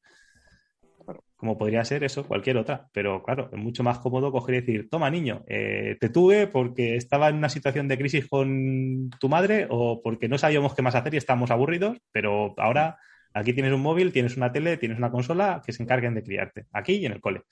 Como 1.37 1.57
podría 1.57 1.85
ser 1.85 2.03
eso, 2.03 2.27
cualquier 2.27 2.57
otra. 2.57 2.89
Pero 2.91 3.23
claro, 3.23 3.49
es 3.53 3.57
mucho 3.59 3.83
más 3.83 3.99
cómodo 3.99 4.31
coger 4.31 4.55
y 4.55 4.59
decir, 4.61 4.89
toma 4.89 5.09
niño, 5.09 5.43
eh, 5.47 5.95
te 5.99 6.09
tuve 6.09 6.47
porque 6.47 6.95
estaba 6.95 7.29
en 7.29 7.35
una 7.35 7.49
situación 7.49 7.87
de 7.87 7.97
crisis 7.97 8.27
con 8.27 9.11
tu 9.19 9.29
madre 9.29 9.67
o 9.69 10.01
porque 10.01 10.27
no 10.27 10.37
sabíamos 10.37 10.73
qué 10.73 10.81
más 10.81 10.95
hacer 10.95 11.13
y 11.13 11.17
estábamos 11.17 11.51
aburridos, 11.51 11.97
pero 12.11 12.55
ahora 12.57 12.97
aquí 13.33 13.53
tienes 13.53 13.73
un 13.73 13.81
móvil, 13.81 14.11
tienes 14.11 14.35
una 14.35 14.51
tele, 14.51 14.77
tienes 14.77 14.97
una 14.97 15.11
consola 15.11 15.61
que 15.63 15.73
se 15.73 15.83
encarguen 15.83 16.15
de 16.15 16.23
criarte, 16.23 16.65
aquí 16.73 16.95
y 16.95 17.05
en 17.05 17.13
el 17.13 17.21
cole. 17.21 17.43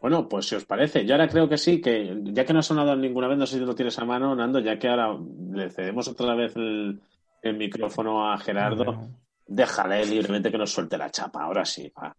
Bueno, 0.00 0.28
pues 0.28 0.46
si 0.46 0.56
os 0.56 0.64
parece, 0.64 1.06
yo 1.06 1.14
ahora 1.14 1.28
creo 1.28 1.48
que 1.48 1.56
sí, 1.56 1.80
que 1.80 2.18
ya 2.24 2.44
que 2.44 2.52
no 2.52 2.58
ha 2.58 2.62
sonado 2.62 2.96
ninguna 2.96 3.28
vez, 3.28 3.38
no 3.38 3.46
sé 3.46 3.58
si 3.58 3.64
lo 3.64 3.74
tienes 3.74 3.96
a 4.00 4.04
mano, 4.04 4.34
Nando, 4.34 4.58
ya 4.58 4.76
que 4.76 4.88
ahora 4.88 5.16
le 5.52 5.70
cedemos 5.70 6.08
otra 6.08 6.34
vez 6.34 6.56
el, 6.56 7.00
el 7.40 7.56
micrófono 7.56 8.32
a 8.32 8.36
Gerardo, 8.38 9.08
déjale 9.54 10.06
libremente 10.06 10.50
que 10.50 10.58
nos 10.58 10.72
suelte 10.72 10.96
la 10.96 11.10
chapa, 11.10 11.42
ahora 11.42 11.64
sí. 11.64 11.92
va. 11.96 12.14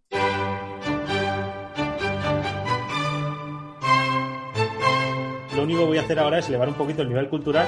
Lo 5.56 5.64
único 5.64 5.82
que 5.82 5.86
voy 5.86 5.98
a 5.98 6.02
hacer 6.02 6.20
ahora 6.20 6.40
es 6.40 6.48
elevar 6.50 6.70
un 6.70 6.76
poquito 6.76 7.02
el 7.02 7.10
nivel 7.10 7.30
cultural. 7.30 7.68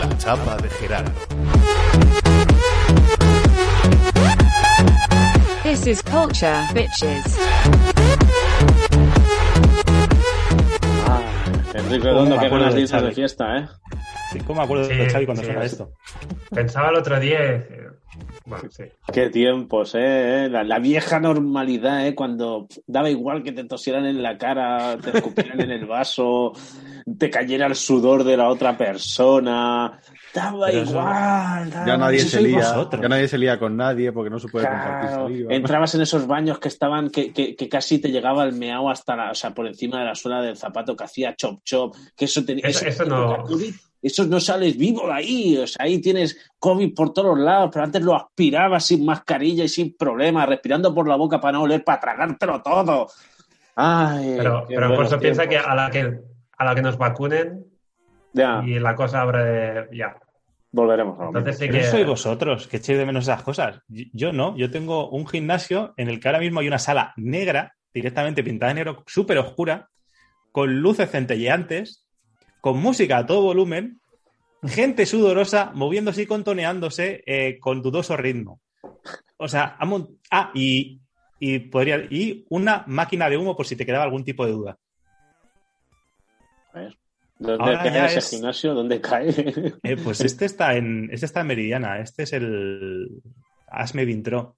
La 0.00 0.18
chapa 0.18 0.56
de 0.56 0.68
Gerardo. 0.70 1.12
This 5.62 5.86
is 5.86 6.02
culture, 6.02 6.66
bitches. 6.74 7.38
Ah, 11.06 11.20
Enrique 11.74 12.04
Redondo, 12.04 12.34
acuerdo 12.34 12.70
ganas 12.70 13.02
de 13.02 13.12
fiesta, 13.12 13.58
¿eh? 13.58 13.68
Sí, 14.32 14.38
¿Cómo 14.40 14.60
me 14.60 14.64
acuerdo 14.64 14.84
Sí, 14.84 14.94
de 14.96 15.08
Xavi 15.10 15.26
cuando 15.26 15.42
sí, 15.42 15.46
suena 15.46 15.64
es- 15.64 15.72
esto? 15.72 15.92
Pensaba 16.54 16.88
el 16.90 16.96
otro 16.96 17.18
día, 17.20 17.38
eh, 17.40 17.88
Bueno, 18.44 18.64
sí. 18.70 18.84
Qué 19.12 19.30
tiempos, 19.30 19.94
¿eh? 19.94 20.48
La, 20.50 20.62
la 20.64 20.78
vieja 20.78 21.18
normalidad, 21.20 22.06
¿eh? 22.06 22.14
Cuando 22.14 22.66
daba 22.86 23.08
igual 23.08 23.42
que 23.42 23.52
te 23.52 23.64
tosieran 23.64 24.04
en 24.06 24.22
la 24.22 24.36
cara, 24.36 24.96
te 24.98 25.16
escupieran 25.16 25.60
en 25.60 25.70
el 25.70 25.86
vaso, 25.86 26.52
te 27.18 27.30
cayera 27.30 27.66
el 27.66 27.74
sudor 27.74 28.24
de 28.24 28.36
la 28.36 28.48
otra 28.48 28.76
persona. 28.76 29.98
Daba 30.34 30.66
Pero 30.66 30.82
eso- 30.82 30.90
igual. 30.92 31.70
daba- 31.70 31.86
Ya 31.86 31.96
nadie, 31.96 32.18
eso 32.18 32.28
se 32.30 32.42
lía, 32.42 32.56
vosotros. 32.58 33.02
ya 33.02 33.08
nadie 33.08 33.28
se 33.28 33.38
lía 33.38 33.58
con 33.58 33.76
nadie 33.76 34.12
porque 34.12 34.30
no 34.30 34.38
se 34.38 34.48
puede 34.48 34.66
compartir 34.66 35.08
Claro, 35.08 35.24
saliva. 35.28 35.54
entrabas 35.54 35.94
en 35.94 36.00
esos 36.02 36.26
baños 36.26 36.58
que 36.58 36.68
estaban, 36.68 37.08
que, 37.10 37.32
que, 37.32 37.54
que 37.56 37.68
casi 37.68 37.98
te 37.98 38.10
llegaba 38.10 38.44
el 38.44 38.52
meao 38.54 38.90
hasta 38.90 39.14
la, 39.16 39.30
o 39.30 39.34
sea, 39.34 39.52
por 39.54 39.66
encima 39.66 40.00
de 40.00 40.06
la 40.06 40.14
suela 40.14 40.42
del 40.42 40.56
zapato 40.56 40.96
que 40.96 41.04
hacía 41.04 41.34
chop 41.36 41.60
chop, 41.64 41.94
que 42.16 42.24
eso 42.26 42.44
tenía, 42.44 42.64
Eso- 42.66 42.86
eso 42.86 43.04
no- 43.04 43.42
COVID, 43.44 43.74
eso 44.02 44.24
no 44.26 44.40
sales 44.40 44.76
vivo 44.76 45.06
de 45.06 45.12
ahí, 45.12 45.56
o 45.58 45.66
sea, 45.66 45.84
ahí 45.86 46.00
tienes 46.00 46.36
COVID 46.58 46.92
por 46.94 47.12
todos 47.12 47.38
lados, 47.38 47.70
pero 47.72 47.84
antes 47.84 48.02
lo 48.02 48.14
aspirabas 48.16 48.84
sin 48.84 49.04
mascarilla 49.04 49.62
y 49.64 49.68
sin 49.68 49.96
problema, 49.96 50.44
respirando 50.44 50.92
por 50.94 51.06
la 51.08 51.16
boca 51.16 51.40
para 51.40 51.52
no 51.52 51.62
oler, 51.62 51.84
para 51.84 52.00
tragártelo 52.00 52.60
todo. 52.62 53.06
Ay, 53.76 54.34
Pero, 54.36 54.66
por 54.94 55.04
eso 55.06 55.18
piensa 55.18 55.46
que 55.46 55.56
a 55.58 55.74
la 55.74 55.90
que 55.90 56.20
a 56.58 56.64
la 56.64 56.74
que 56.74 56.82
nos 56.82 56.98
vacunen 56.98 57.64
ya 58.32 58.62
y 58.64 58.78
la 58.78 58.94
cosa 58.94 59.22
habrá 59.22 59.44
de. 59.44 59.88
Ya. 59.96 60.16
volveremos. 60.70 61.18
a 61.18 61.22
lo 61.22 61.28
Entonces 61.28 61.58
sí 61.58 61.66
Pero 61.68 61.78
que. 61.78 61.84
sois 61.84 62.06
vosotros 62.06 62.66
que 62.66 62.76
echéis 62.78 62.98
de 62.98 63.06
menos 63.06 63.24
esas 63.24 63.42
cosas. 63.42 63.80
Yo- 63.88 64.04
Yo 64.12 64.32
no, 64.32 64.56
yo 64.56 64.70
tengo 64.70 65.08
un 65.10 65.26
gimnasio 65.26 65.94
en 65.96 66.08
el 66.08 66.18
que 66.20 66.28
ahora 66.28 66.40
mismo 66.40 66.60
hay 66.60 66.68
una 66.68 66.78
sala 66.78 67.12
negra, 67.16 67.74
directamente 67.94 68.42
pintada 68.44 68.70
de 68.70 68.76
negro, 68.76 69.02
súper 69.06 69.38
oscura, 69.38 69.88
con 70.50 70.80
luces 70.80 71.10
centelleantes, 71.10 72.01
con 72.62 72.78
música 72.78 73.18
a 73.18 73.26
todo 73.26 73.42
volumen, 73.42 74.00
gente 74.64 75.04
sudorosa, 75.04 75.72
moviéndose 75.74 76.22
y 76.22 76.26
contoneándose 76.26 77.22
eh, 77.26 77.58
con 77.60 77.82
dudoso 77.82 78.16
ritmo. 78.16 78.60
O 79.36 79.48
sea, 79.48 79.76
ah, 80.30 80.50
y, 80.54 81.00
y 81.40 81.58
podría 81.58 81.96
y 82.08 82.46
una 82.48 82.84
máquina 82.86 83.28
de 83.28 83.36
humo 83.36 83.54
por 83.56 83.66
si 83.66 83.76
te 83.76 83.84
quedaba 83.84 84.04
algún 84.04 84.24
tipo 84.24 84.46
de 84.46 84.52
duda. 84.52 84.78
¿Dónde 87.38 87.64
Ahora 87.64 87.82
cae 87.82 87.92
ya 87.92 88.06
ese 88.06 88.18
es- 88.20 88.30
gimnasio? 88.30 88.74
¿Dónde 88.74 89.00
cae? 89.00 89.26
Eh, 89.82 89.96
pues 90.02 90.20
este 90.20 90.44
está 90.44 90.76
en 90.76 91.08
este 91.12 91.26
está 91.26 91.40
en 91.40 91.48
Meridiana, 91.48 91.98
este 91.98 92.22
es 92.22 92.32
el 92.32 93.08
Asme 93.66 94.04
Vintro 94.04 94.54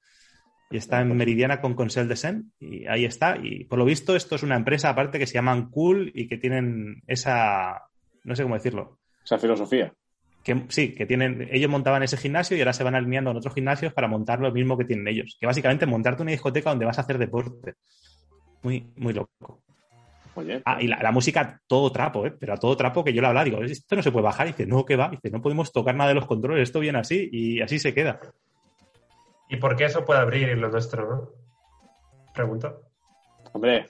y 0.70 0.76
está 0.76 1.00
en 1.00 1.16
Meridiana 1.16 1.62
con 1.62 1.74
Consell 1.74 2.08
de 2.08 2.16
Sen 2.16 2.52
y 2.60 2.86
ahí 2.86 3.06
está 3.06 3.38
y 3.42 3.64
por 3.64 3.78
lo 3.78 3.86
visto 3.86 4.14
esto 4.16 4.34
es 4.34 4.42
una 4.42 4.56
empresa 4.56 4.90
aparte 4.90 5.18
que 5.18 5.26
se 5.26 5.34
llaman 5.34 5.70
Cool 5.70 6.12
y 6.14 6.26
que 6.28 6.36
tienen 6.36 7.02
esa 7.06 7.84
no 8.24 8.34
sé 8.36 8.42
cómo 8.42 8.54
decirlo, 8.56 8.98
Esa 9.24 9.38
filosofía. 9.38 9.92
que 10.42 10.64
sí, 10.68 10.94
que 10.94 11.06
tienen 11.06 11.48
ellos 11.50 11.70
montaban 11.70 12.02
ese 12.02 12.16
gimnasio 12.16 12.56
y 12.56 12.60
ahora 12.60 12.72
se 12.72 12.84
van 12.84 12.94
alineando 12.94 13.30
en 13.30 13.36
otros 13.36 13.54
gimnasios 13.54 13.92
para 13.92 14.08
montar 14.08 14.40
lo 14.40 14.50
mismo 14.52 14.76
que 14.76 14.84
tienen 14.84 15.08
ellos, 15.08 15.36
que 15.40 15.46
básicamente 15.46 15.86
montarte 15.86 16.22
una 16.22 16.32
discoteca 16.32 16.70
donde 16.70 16.86
vas 16.86 16.98
a 16.98 17.02
hacer 17.02 17.18
deporte. 17.18 17.74
Muy 18.62 18.86
muy 18.96 19.12
loco. 19.12 19.60
Oye, 20.36 20.62
Ah, 20.64 20.78
y 20.82 20.88
la, 20.88 21.00
la 21.00 21.12
música 21.12 21.60
todo 21.66 21.92
trapo, 21.92 22.26
¿eh? 22.26 22.34
Pero 22.38 22.54
a 22.54 22.56
todo 22.56 22.76
trapo 22.76 23.04
que 23.04 23.12
yo 23.12 23.20
le 23.20 23.28
hablaba, 23.28 23.44
digo, 23.44 23.62
esto 23.62 23.94
no 23.94 24.02
se 24.02 24.10
puede 24.10 24.24
bajar. 24.24 24.48
Y 24.48 24.50
dice, 24.50 24.66
no, 24.66 24.84
que 24.84 24.96
va. 24.96 25.08
Dice, 25.08 25.30
no 25.30 25.40
podemos 25.40 25.70
tocar 25.70 25.94
nada 25.94 26.08
de 26.08 26.14
los 26.16 26.26
controles, 26.26 26.64
esto 26.64 26.80
viene 26.80 26.98
así 26.98 27.28
y 27.30 27.60
así 27.60 27.78
se 27.78 27.94
queda. 27.94 28.20
¿Y 29.48 29.56
por 29.58 29.76
qué 29.76 29.84
eso 29.84 30.04
puede 30.04 30.20
abrir 30.20 30.56
lo 30.58 30.68
nuestro, 30.70 31.08
no? 31.08 31.30
Pregunto. 32.34 32.80
Hombre. 33.52 33.86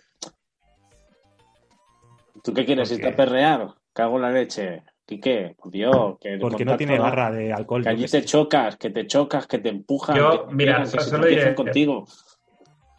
¿Tú 2.43 2.53
qué 2.53 2.67
quieres? 2.67 2.91
¿Por 2.91 2.99
¿Irte 2.99 3.09
a 3.11 3.17
perrear? 3.17 3.69
Cago 3.95 4.17
en 4.17 4.23
la 4.23 4.31
leche. 4.31 4.83
Quique, 5.07 5.55
por 5.57 5.71
Dios. 5.71 6.17
Que 6.21 6.39
Porque 6.39 6.65
no 6.65 6.77
tiene 6.77 6.99
barra 6.99 7.31
de 7.31 7.53
alcohol. 7.53 7.83
Que 7.83 7.91
allí 7.91 8.07
te 8.07 8.25
chocas, 8.25 8.77
que 8.77 8.91
te 8.91 9.07
chocas, 9.07 9.47
que 9.47 9.59
te 9.59 9.69
empujan. 9.69 10.17
Yo, 10.17 10.49
que 10.49 10.55
mira, 10.55 10.83
que 10.83 11.01
solo 11.01 11.27
diré- 11.27 11.55
contigo. 11.55 12.07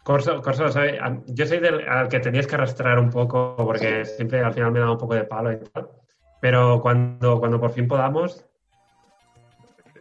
Corso, 0.02 0.40
Corso, 0.40 0.66
yo 1.26 1.46
soy 1.46 1.58
del 1.58 1.88
al 1.88 2.08
que 2.08 2.20
tenías 2.20 2.46
que 2.46 2.54
arrastrar 2.54 3.00
un 3.00 3.10
poco 3.10 3.56
porque 3.56 4.04
siempre 4.04 4.38
al 4.40 4.54
final 4.54 4.70
me 4.70 4.78
da 4.78 4.92
un 4.92 4.98
poco 4.98 5.14
de 5.14 5.24
palo 5.24 5.52
y 5.52 5.58
tal. 5.58 5.88
Pero 6.40 6.80
cuando, 6.80 7.40
cuando 7.40 7.58
por 7.58 7.72
fin 7.72 7.88
podamos, 7.88 8.46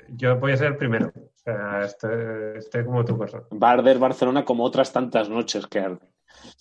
yo 0.10 0.38
voy 0.38 0.52
a 0.52 0.58
ser 0.58 0.68
el 0.68 0.78
primero. 0.78 1.12
O 1.16 1.38
sea, 1.38 1.82
estoy, 1.86 2.58
estoy 2.58 2.86
como 2.86 3.04
tú, 3.04 3.18
Corso. 3.18 3.48
Va 3.52 3.70
a 3.70 3.74
arder 3.74 3.98
Barcelona 3.98 4.46
como 4.46 4.64
otras 4.64 4.94
tantas 4.94 5.28
noches 5.28 5.66
que 5.66 5.80
arde. 5.80 6.08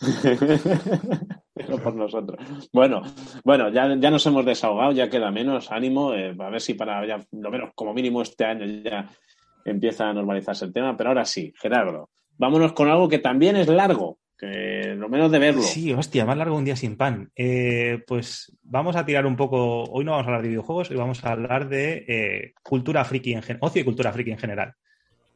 Pero 1.54 1.78
por 1.78 1.94
nosotros. 1.94 2.68
Bueno, 2.72 3.02
bueno, 3.44 3.68
ya, 3.70 3.94
ya 3.96 4.10
nos 4.10 4.26
hemos 4.26 4.44
desahogado, 4.44 4.92
ya 4.92 5.08
queda 5.08 5.30
menos 5.30 5.70
ánimo. 5.70 6.12
eh, 6.14 6.34
a 6.38 6.50
ver 6.50 6.60
si 6.60 6.74
para 6.74 7.06
ya, 7.06 7.24
lo 7.30 7.50
menos 7.50 7.70
como 7.74 7.94
mínimo 7.94 8.22
este 8.22 8.44
año 8.44 8.66
ya 8.66 9.08
empieza 9.64 10.08
a 10.08 10.12
normalizarse 10.12 10.64
el 10.64 10.72
tema. 10.72 10.96
Pero 10.96 11.10
ahora 11.10 11.24
sí, 11.24 11.52
Gerardo, 11.56 12.10
vámonos 12.36 12.72
con 12.72 12.88
algo 12.88 13.08
que 13.08 13.20
también 13.20 13.56
es 13.56 13.68
largo, 13.68 14.18
que 14.36 14.94
lo 14.96 15.08
menos 15.08 15.30
de 15.30 15.38
verlo. 15.38 15.62
Sí, 15.62 15.92
hostia, 15.92 16.26
más 16.26 16.36
largo 16.36 16.56
un 16.56 16.64
día 16.64 16.76
sin 16.76 16.96
pan. 16.96 17.30
Eh, 17.36 18.02
pues 18.06 18.56
vamos 18.62 18.96
a 18.96 19.06
tirar 19.06 19.24
un 19.24 19.36
poco. 19.36 19.84
Hoy 19.84 20.04
no 20.04 20.12
vamos 20.12 20.26
a 20.26 20.28
hablar 20.30 20.42
de 20.42 20.48
videojuegos, 20.48 20.90
hoy 20.90 20.96
vamos 20.96 21.24
a 21.24 21.32
hablar 21.32 21.68
de 21.68 22.04
eh, 22.08 22.54
cultura 22.62 23.04
friki 23.04 23.32
en 23.32 23.42
general, 23.42 23.68
ocio 23.68 23.82
y 23.82 23.84
cultura 23.84 24.12
friki 24.12 24.32
en 24.32 24.38
general. 24.38 24.74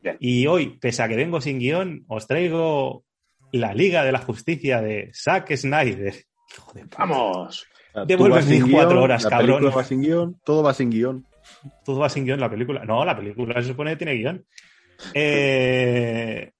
Bien. 0.02 0.16
Y 0.20 0.46
hoy, 0.46 0.78
pese 0.80 1.02
a 1.02 1.08
que 1.08 1.16
vengo 1.16 1.40
sin 1.40 1.58
guion, 1.58 2.04
os 2.06 2.26
traigo 2.26 3.04
la 3.52 3.74
Liga 3.74 4.04
de 4.04 4.12
la 4.12 4.18
Justicia 4.20 4.80
de 4.80 5.10
Zack 5.14 5.54
Snyder. 5.56 6.14
Hijo 6.56 6.72
de 6.74 6.82
puta. 6.82 6.96
¡Vamos! 6.98 7.66
O 7.90 7.92
sea, 7.92 8.02
tú 8.02 8.06
Devuelve 8.08 8.36
vas 8.36 8.44
sin 8.44 8.62
mis 8.64 8.72
cuatro 8.72 9.02
horas, 9.02 9.24
la 9.24 9.30
cabrón. 9.30 9.48
película 9.58 9.76
va 9.76 9.84
sin 9.84 10.02
guion, 10.02 10.40
todo 10.44 10.62
va 10.62 10.74
sin 10.74 10.90
guion. 10.90 11.26
Todo 11.84 11.98
va 12.00 12.08
sin 12.08 12.24
guion 12.24 12.40
la 12.40 12.50
película. 12.50 12.84
No, 12.84 13.04
la 13.04 13.16
película 13.16 13.60
se 13.62 13.68
supone 13.68 13.92
que 13.92 13.96
tiene 13.96 14.14
guion. 14.14 14.44
Eh, 15.14 16.52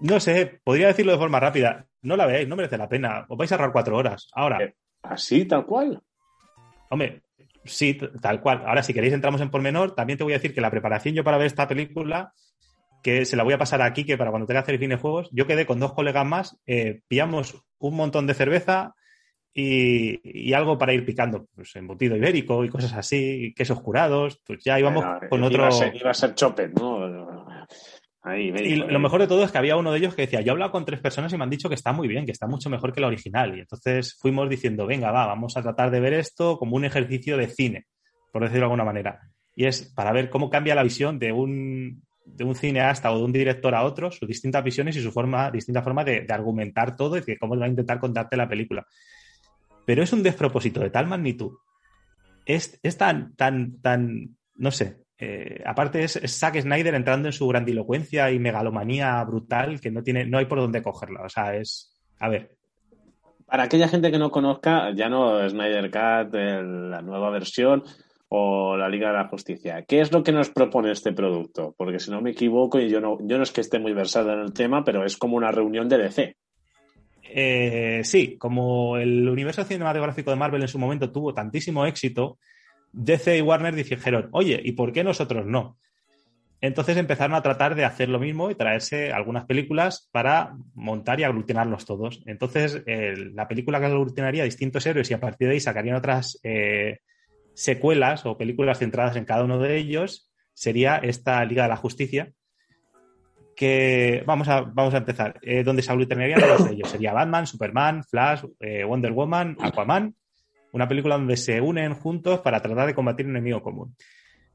no 0.00 0.20
sé, 0.20 0.60
podría 0.64 0.88
decirlo 0.88 1.12
de 1.12 1.18
forma 1.18 1.40
rápida. 1.40 1.86
No 2.02 2.16
la 2.16 2.26
veáis, 2.26 2.46
no 2.48 2.56
merece 2.56 2.76
la 2.76 2.88
pena. 2.88 3.24
Os 3.28 3.38
vais 3.38 3.50
a 3.50 3.54
ahorrar 3.54 3.72
cuatro 3.72 3.96
horas. 3.96 4.28
Ahora, 4.34 4.62
Eh. 4.62 4.74
¿Así, 5.02 5.44
tal 5.44 5.66
cual? 5.66 6.00
hombre, 6.90 7.22
sí, 7.64 7.98
tal 8.22 8.40
cual. 8.40 8.62
Ahora, 8.66 8.82
si 8.82 8.94
queréis, 8.94 9.12
entramos 9.12 9.40
en 9.40 9.50
pormenor. 9.50 9.94
También 9.94 10.16
te 10.18 10.24
voy 10.24 10.32
a 10.32 10.36
decir 10.36 10.54
que 10.54 10.60
la 10.60 10.70
preparación 10.70 11.14
yo 11.14 11.24
para 11.24 11.36
ver 11.38 11.46
esta 11.46 11.66
película, 11.68 12.32
que 13.04 13.26
se 13.26 13.36
la 13.36 13.42
voy 13.42 13.52
a 13.52 13.58
pasar 13.58 13.82
aquí, 13.82 14.04
que 14.04 14.16
para 14.16 14.30
cuando 14.30 14.46
tenga 14.46 14.62
que 14.62 14.70
hacer 14.70 14.78
fin 14.80 14.88
de 14.88 14.96
juegos, 14.96 15.28
yo 15.30 15.46
quedé 15.46 15.66
con 15.66 15.78
dos 15.78 15.92
colegas 15.92 16.24
más, 16.24 16.58
eh, 16.64 17.02
pillamos 17.06 17.62
un 17.78 17.96
montón 17.96 18.26
de 18.26 18.32
cerveza 18.32 18.94
y, 19.52 20.48
y 20.48 20.54
algo 20.54 20.78
para 20.78 20.94
ir 20.94 21.04
picando, 21.04 21.46
pues 21.54 21.76
embutido 21.76 22.16
ibérico 22.16 22.64
y 22.64 22.70
cosas 22.70 22.94
así, 22.94 23.52
quesos 23.54 23.82
curados, 23.82 24.40
pues 24.46 24.64
ya 24.64 24.80
íbamos 24.80 25.04
con 25.28 25.40
iba 25.40 25.48
otro... 25.48 25.66
A 25.66 25.70
ser, 25.70 25.94
iba 25.94 26.10
a 26.10 26.14
ser 26.14 26.34
Chopin, 26.34 26.72
¿no? 26.72 27.66
Ahí, 28.22 28.48
Y 28.56 28.76
lo 28.76 28.98
mejor 28.98 29.20
de 29.20 29.26
todo 29.26 29.44
es 29.44 29.52
que 29.52 29.58
había 29.58 29.76
uno 29.76 29.92
de 29.92 29.98
ellos 29.98 30.14
que 30.14 30.22
decía, 30.22 30.40
yo 30.40 30.48
he 30.48 30.50
hablado 30.52 30.72
con 30.72 30.86
tres 30.86 31.00
personas 31.00 31.30
y 31.34 31.36
me 31.36 31.44
han 31.44 31.50
dicho 31.50 31.68
que 31.68 31.74
está 31.74 31.92
muy 31.92 32.08
bien, 32.08 32.24
que 32.24 32.32
está 32.32 32.46
mucho 32.46 32.70
mejor 32.70 32.94
que 32.94 33.02
la 33.02 33.08
original. 33.08 33.54
Y 33.54 33.60
entonces 33.60 34.16
fuimos 34.18 34.48
diciendo, 34.48 34.86
venga, 34.86 35.10
va, 35.10 35.26
vamos 35.26 35.58
a 35.58 35.62
tratar 35.62 35.90
de 35.90 36.00
ver 36.00 36.14
esto 36.14 36.56
como 36.56 36.74
un 36.74 36.86
ejercicio 36.86 37.36
de 37.36 37.48
cine, 37.48 37.84
por 38.32 38.40
decirlo 38.40 38.60
de 38.60 38.64
alguna 38.64 38.84
manera. 38.84 39.20
Y 39.54 39.66
es 39.66 39.92
para 39.94 40.10
ver 40.10 40.30
cómo 40.30 40.48
cambia 40.48 40.74
la 40.74 40.82
visión 40.82 41.18
de 41.18 41.32
un, 41.32 42.02
de 42.24 42.44
un 42.44 42.54
cineasta 42.54 43.12
o 43.12 43.18
de 43.18 43.24
un 43.24 43.32
director 43.32 43.74
a 43.74 43.84
otro, 43.84 44.10
sus 44.10 44.28
distintas 44.28 44.64
visiones 44.64 44.96
y 44.96 45.02
su 45.02 45.12
forma, 45.12 45.50
distinta 45.50 45.82
forma 45.82 46.04
de, 46.04 46.26
argumentar 46.28 46.96
todo 46.96 47.16
y 47.16 47.20
de 47.20 47.38
cómo 47.38 47.56
va 47.56 47.66
a 47.66 47.68
intentar 47.68 48.00
contarte 48.00 48.36
la 48.36 48.48
película. 48.48 48.86
Pero 49.84 50.02
es 50.02 50.12
un 50.12 50.22
despropósito 50.22 50.80
de 50.80 50.90
tal 50.90 51.06
magnitud. 51.06 51.52
Es, 52.46 52.78
es 52.82 52.96
tan, 52.96 53.34
tan, 53.36 53.80
tan, 53.80 54.36
no 54.56 54.70
sé, 54.70 55.04
eh, 55.18 55.62
aparte 55.64 56.02
es, 56.02 56.20
Zack 56.26 56.60
Snyder 56.60 56.94
entrando 56.94 57.28
en 57.28 57.32
su 57.32 57.46
grandilocuencia 57.46 58.30
y 58.30 58.38
megalomanía 58.38 59.22
brutal 59.24 59.80
que 59.80 59.90
no 59.90 60.02
tiene, 60.02 60.26
no 60.26 60.38
hay 60.38 60.46
por 60.46 60.58
dónde 60.58 60.82
cogerla. 60.82 61.22
O 61.24 61.28
sea, 61.28 61.54
es. 61.56 61.96
A 62.18 62.28
ver, 62.28 62.56
Para 63.46 63.64
aquella 63.64 63.88
gente 63.88 64.10
que 64.10 64.18
no 64.18 64.30
conozca, 64.30 64.92
ya 64.94 65.08
no 65.08 65.48
Snyder 65.48 65.90
Cut, 65.90 66.34
la 66.34 67.02
nueva 67.02 67.30
versión 67.30 67.84
o 68.36 68.76
la 68.76 68.88
Liga 68.88 69.08
de 69.08 69.14
la 69.14 69.28
Justicia. 69.28 69.84
¿Qué 69.86 70.00
es 70.00 70.10
lo 70.10 70.24
que 70.24 70.32
nos 70.32 70.50
propone 70.50 70.90
este 70.90 71.12
producto? 71.12 71.72
Porque 71.78 72.00
si 72.00 72.10
no 72.10 72.20
me 72.20 72.30
equivoco, 72.30 72.80
y 72.80 72.90
yo 72.90 73.00
no, 73.00 73.16
yo 73.20 73.36
no 73.36 73.44
es 73.44 73.52
que 73.52 73.60
esté 73.60 73.78
muy 73.78 73.92
versado 73.92 74.32
en 74.32 74.40
el 74.40 74.52
tema, 74.52 74.82
pero 74.84 75.04
es 75.04 75.16
como 75.16 75.36
una 75.36 75.52
reunión 75.52 75.88
de 75.88 75.98
DC. 75.98 76.36
eh, 77.22 78.00
sí, 78.02 78.36
como 78.36 78.96
el 78.96 79.28
universo 79.28 79.62
cinematográfico 79.62 80.30
de 80.30 80.36
Marvel 80.36 80.62
en 80.62 80.68
su 80.68 80.80
momento 80.80 81.12
tuvo 81.12 81.32
tantísimo 81.32 81.86
éxito, 81.86 82.38
DC 82.92 83.38
y 83.38 83.40
Warner 83.40 83.74
dijeron, 83.76 84.28
oye, 84.32 84.60
¿y 84.64 84.72
por 84.72 84.92
qué 84.92 85.04
nosotros 85.04 85.46
no? 85.46 85.78
Entonces 86.60 86.96
empezaron 86.96 87.36
a 87.36 87.42
tratar 87.42 87.76
de 87.76 87.84
hacer 87.84 88.08
lo 88.08 88.18
mismo 88.18 88.50
y 88.50 88.56
traerse 88.56 89.12
algunas 89.12 89.44
películas 89.44 90.08
para 90.10 90.56
montar 90.74 91.20
y 91.20 91.24
aglutinarlos 91.24 91.84
todos. 91.84 92.22
Entonces, 92.26 92.82
la 92.86 93.46
película 93.46 93.78
que 93.78 93.86
aglutinaría 93.86 94.44
distintos 94.44 94.86
héroes 94.86 95.10
y 95.10 95.14
a 95.14 95.20
partir 95.20 95.48
de 95.48 95.54
ahí 95.54 95.60
sacarían 95.60 95.96
otras 95.96 96.40
eh, 96.42 97.00
secuelas 97.54 98.26
o 98.26 98.36
películas 98.36 98.78
centradas 98.78 99.16
en 99.16 99.24
cada 99.24 99.44
uno 99.44 99.58
de 99.58 99.76
ellos 99.76 100.30
sería 100.52 100.96
esta 100.96 101.44
Liga 101.44 101.64
de 101.64 101.68
la 101.68 101.76
Justicia. 101.76 102.32
Que 103.56 104.24
vamos 104.26 104.48
a, 104.48 104.62
vamos 104.62 104.94
a 104.94 104.98
empezar. 104.98 105.38
Eh, 105.42 105.62
donde 105.62 105.82
se 105.82 105.92
aglutinarían 105.92 106.40
todos 106.40 106.66
ellos. 106.70 106.90
Sería 106.90 107.12
Batman, 107.12 107.46
Superman, 107.46 108.04
Flash, 108.04 108.44
eh, 108.60 108.84
Wonder 108.84 109.12
Woman, 109.12 109.56
Aquaman. 109.60 110.14
Una 110.72 110.88
película 110.88 111.16
donde 111.16 111.36
se 111.36 111.60
unen 111.60 111.94
juntos 111.94 112.40
para 112.40 112.60
tratar 112.60 112.86
de 112.86 112.94
combatir 112.94 113.26
un 113.26 113.32
enemigo 113.32 113.62
común. 113.62 113.94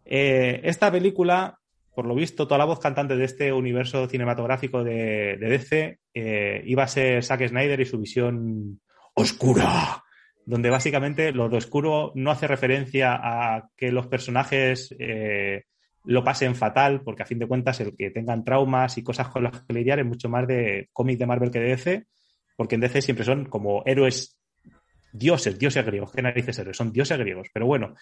Eh, 0.04 0.60
esta 0.64 0.92
película, 0.92 1.60
por 1.96 2.06
lo 2.06 2.14
visto, 2.14 2.46
toda 2.46 2.58
la 2.58 2.66
voz 2.66 2.80
cantante 2.80 3.16
de 3.16 3.24
este 3.24 3.54
universo 3.54 4.06
cinematográfico 4.08 4.84
de, 4.84 5.38
de 5.38 5.50
DC 5.50 6.00
iba 6.66 6.84
a 6.84 6.88
ser 6.88 7.24
Zack 7.24 7.48
Snyder 7.48 7.80
y 7.80 7.86
su 7.86 8.00
visión 8.00 8.82
oscura, 9.14 10.04
donde 10.50 10.72
básicamente 10.72 11.32
lo 11.32 11.48
de 11.48 11.58
oscuro 11.58 12.12
no 12.16 12.32
hace 12.32 12.48
referencia 12.48 13.14
a 13.14 13.70
que 13.78 13.92
los 13.92 14.08
personajes 14.08 14.96
eh, 14.98 15.66
lo 16.06 16.24
pasen 16.24 16.56
fatal, 16.56 17.02
porque 17.04 17.22
a 17.22 17.28
fin 17.28 17.38
de 17.38 17.46
cuentas 17.46 17.80
el 17.82 17.96
que 17.96 18.10
tengan 18.10 18.44
traumas 18.44 18.98
y 18.98 19.04
cosas 19.04 19.28
con 19.28 19.44
las 19.44 19.62
que 19.62 19.74
lidiar 19.76 20.00
es 20.00 20.08
mucho 20.08 20.28
más 20.28 20.48
de 20.48 20.90
cómic 20.92 21.20
de 21.20 21.28
Marvel 21.28 21.52
que 21.52 21.60
de 21.60 21.70
DC, 21.70 22.08
porque 22.58 22.74
en 22.74 22.82
DC 22.82 23.04
siempre 23.04 23.26
son 23.26 23.46
como 23.46 23.84
héroes 23.86 24.40
dioses, 25.14 25.60
dioses 25.60 25.86
griegos, 25.86 26.12
qué 26.12 26.24
narices 26.24 26.58
héroes, 26.58 26.78
son 26.78 26.92
dioses 26.92 27.20
griegos. 27.20 27.50
Pero 27.54 27.68
bueno, 27.68 27.94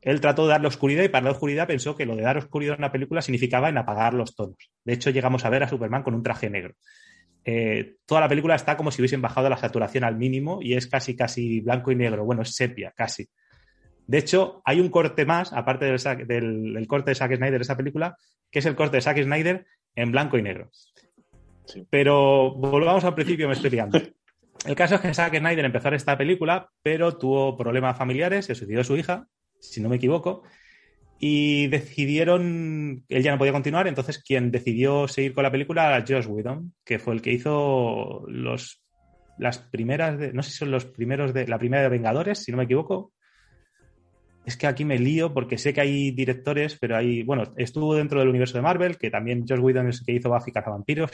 él 0.00 0.20
trató 0.20 0.44
de 0.44 0.50
darle 0.50 0.68
oscuridad 0.68 1.02
y 1.02 1.08
para 1.08 1.24
la 1.24 1.32
oscuridad 1.32 1.66
pensó 1.66 1.96
que 1.96 2.06
lo 2.06 2.14
de 2.14 2.22
dar 2.22 2.38
oscuridad 2.38 2.74
en 2.74 2.82
una 2.82 2.92
película 2.92 3.20
significaba 3.20 3.68
en 3.68 3.78
apagar 3.78 4.14
los 4.14 4.36
tonos. 4.36 4.70
De 4.84 4.92
hecho, 4.92 5.10
llegamos 5.10 5.44
a 5.44 5.50
ver 5.50 5.64
a 5.64 5.68
Superman 5.68 6.04
con 6.04 6.14
un 6.14 6.22
traje 6.22 6.48
negro. 6.48 6.74
Eh, 7.48 7.98
toda 8.06 8.20
la 8.22 8.28
película 8.28 8.56
está 8.56 8.76
como 8.76 8.90
si 8.90 9.00
hubiesen 9.00 9.22
bajado 9.22 9.48
la 9.48 9.56
saturación 9.56 10.02
al 10.02 10.16
mínimo 10.16 10.58
y 10.60 10.74
es 10.74 10.88
casi, 10.88 11.14
casi 11.14 11.60
blanco 11.60 11.92
y 11.92 11.94
negro. 11.94 12.24
Bueno, 12.24 12.42
es 12.42 12.54
sepia, 12.56 12.92
casi. 12.96 13.28
De 14.08 14.18
hecho, 14.18 14.62
hay 14.64 14.80
un 14.80 14.88
corte 14.88 15.24
más, 15.24 15.52
aparte 15.52 15.84
del, 15.84 15.98
Zack- 16.00 16.26
del- 16.26 16.74
del 16.74 16.86
corte 16.88 17.12
de 17.12 17.14
Zack 17.14 17.36
Snyder 17.36 17.58
de 17.58 17.62
esa 17.62 17.76
película, 17.76 18.16
que 18.50 18.58
es 18.58 18.66
el 18.66 18.74
corte 18.74 18.96
de 18.96 19.00
Zack 19.02 19.22
Snyder 19.22 19.64
en 19.94 20.10
blanco 20.12 20.36
y 20.38 20.42
negro. 20.42 20.70
Sí. 21.66 21.86
Pero 21.88 22.52
volvamos 22.54 23.04
al 23.04 23.14
principio, 23.14 23.46
me 23.48 23.54
estoy 23.54 23.70
liando. 23.70 24.00
El 24.66 24.74
caso 24.74 24.96
es 24.96 25.00
que 25.00 25.14
Zack 25.14 25.38
Snyder 25.38 25.64
empezó 25.64 25.88
esta 25.90 26.18
película, 26.18 26.68
pero 26.82 27.16
tuvo 27.16 27.56
problemas 27.56 27.96
familiares, 27.96 28.46
se 28.46 28.54
suicidó 28.56 28.82
su 28.82 28.96
hija, 28.96 29.28
si 29.60 29.80
no 29.80 29.88
me 29.88 29.96
equivoco, 29.96 30.42
y 31.18 31.68
decidieron, 31.68 33.04
él 33.08 33.22
ya 33.22 33.32
no 33.32 33.38
podía 33.38 33.52
continuar, 33.52 33.88
entonces 33.88 34.22
quien 34.22 34.50
decidió 34.50 35.08
seguir 35.08 35.34
con 35.34 35.44
la 35.44 35.50
película 35.50 35.86
era 35.86 36.04
Josh 36.06 36.26
Whedon, 36.28 36.74
que 36.84 36.98
fue 36.98 37.14
el 37.14 37.22
que 37.22 37.32
hizo 37.32 38.24
los, 38.28 38.82
las 39.38 39.58
primeras, 39.58 40.18
de, 40.18 40.32
no 40.32 40.42
sé 40.42 40.50
si 40.50 40.58
son 40.58 40.70
los 40.70 40.84
primeros 40.84 41.32
de, 41.32 41.46
la 41.46 41.58
primera 41.58 41.82
de 41.82 41.88
Vengadores, 41.88 42.40
si 42.40 42.50
no 42.50 42.58
me 42.58 42.64
equivoco. 42.64 43.12
Es 44.44 44.56
que 44.56 44.66
aquí 44.66 44.84
me 44.84 44.98
lío 44.98 45.32
porque 45.34 45.58
sé 45.58 45.72
que 45.72 45.80
hay 45.80 46.10
directores, 46.12 46.78
pero 46.78 46.96
hay, 46.96 47.22
bueno, 47.22 47.52
estuvo 47.56 47.94
dentro 47.94 48.20
del 48.20 48.28
universo 48.28 48.58
de 48.58 48.62
Marvel, 48.62 48.96
que 48.96 49.10
también 49.10 49.44
Josh 49.48 49.58
Whedon 49.58 49.88
es 49.88 50.00
el 50.00 50.06
que 50.06 50.12
hizo 50.12 50.30
Buffy 50.30 50.52
Cazavampiros, 50.52 51.10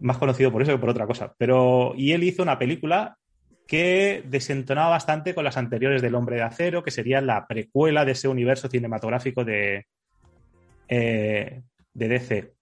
más 0.00 0.18
conocido 0.18 0.52
por 0.52 0.60
eso 0.60 0.72
que 0.72 0.78
por 0.78 0.90
otra 0.90 1.06
cosa. 1.06 1.32
Pero, 1.38 1.94
y 1.96 2.12
él 2.12 2.24
hizo 2.24 2.42
una 2.42 2.58
película 2.58 3.16
que 3.68 4.24
desentonaba 4.26 4.88
bastante 4.88 5.34
con 5.34 5.44
las 5.44 5.58
anteriores 5.58 6.00
del 6.00 6.14
Hombre 6.14 6.36
de 6.36 6.42
Acero, 6.42 6.82
que 6.82 6.90
sería 6.90 7.20
la 7.20 7.46
precuela 7.46 8.06
de 8.06 8.12
ese 8.12 8.26
universo 8.26 8.66
cinematográfico 8.66 9.44
de, 9.44 9.86
eh, 10.88 11.62
de 11.92 12.08
DC. 12.08 12.54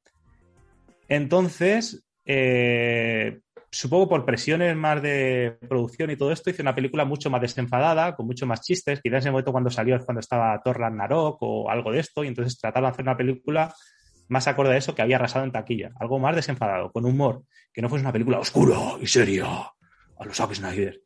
Entonces, 1.08 2.04
eh, 2.24 3.38
supongo 3.70 4.08
por 4.08 4.24
presiones 4.24 4.74
más 4.74 5.00
de 5.00 5.56
producción 5.68 6.10
y 6.10 6.16
todo 6.16 6.32
esto, 6.32 6.50
hice 6.50 6.62
una 6.62 6.74
película 6.74 7.04
mucho 7.04 7.30
más 7.30 7.40
desenfadada, 7.40 8.16
con 8.16 8.26
mucho 8.26 8.44
más 8.44 8.62
chistes. 8.62 9.00
Quizás 9.00 9.18
en 9.18 9.18
ese 9.18 9.30
momento 9.30 9.52
cuando 9.52 9.70
salió 9.70 9.96
cuando 10.04 10.18
estaba 10.18 10.60
Thor 10.60 10.80
Ragnarok 10.80 11.38
o 11.40 11.70
algo 11.70 11.92
de 11.92 12.00
esto, 12.00 12.24
y 12.24 12.28
entonces 12.28 12.58
trataron 12.58 12.88
de 12.88 12.94
hacer 12.94 13.04
una 13.04 13.16
película 13.16 13.72
más 14.26 14.48
acorde 14.48 14.74
a 14.74 14.76
eso 14.76 14.92
que 14.92 15.02
había 15.02 15.16
arrasado 15.16 15.44
en 15.44 15.52
taquilla. 15.52 15.92
Algo 16.00 16.18
más 16.18 16.34
desenfadado, 16.34 16.90
con 16.90 17.04
humor, 17.04 17.44
que 17.72 17.80
no 17.80 17.88
fuese 17.88 18.02
una 18.02 18.12
película 18.12 18.40
oscura 18.40 18.76
y 19.00 19.06
seria 19.06 19.46
a 20.18 20.24
los 20.24 20.36
Zack 20.36 20.54
Snyder. 20.54 21.00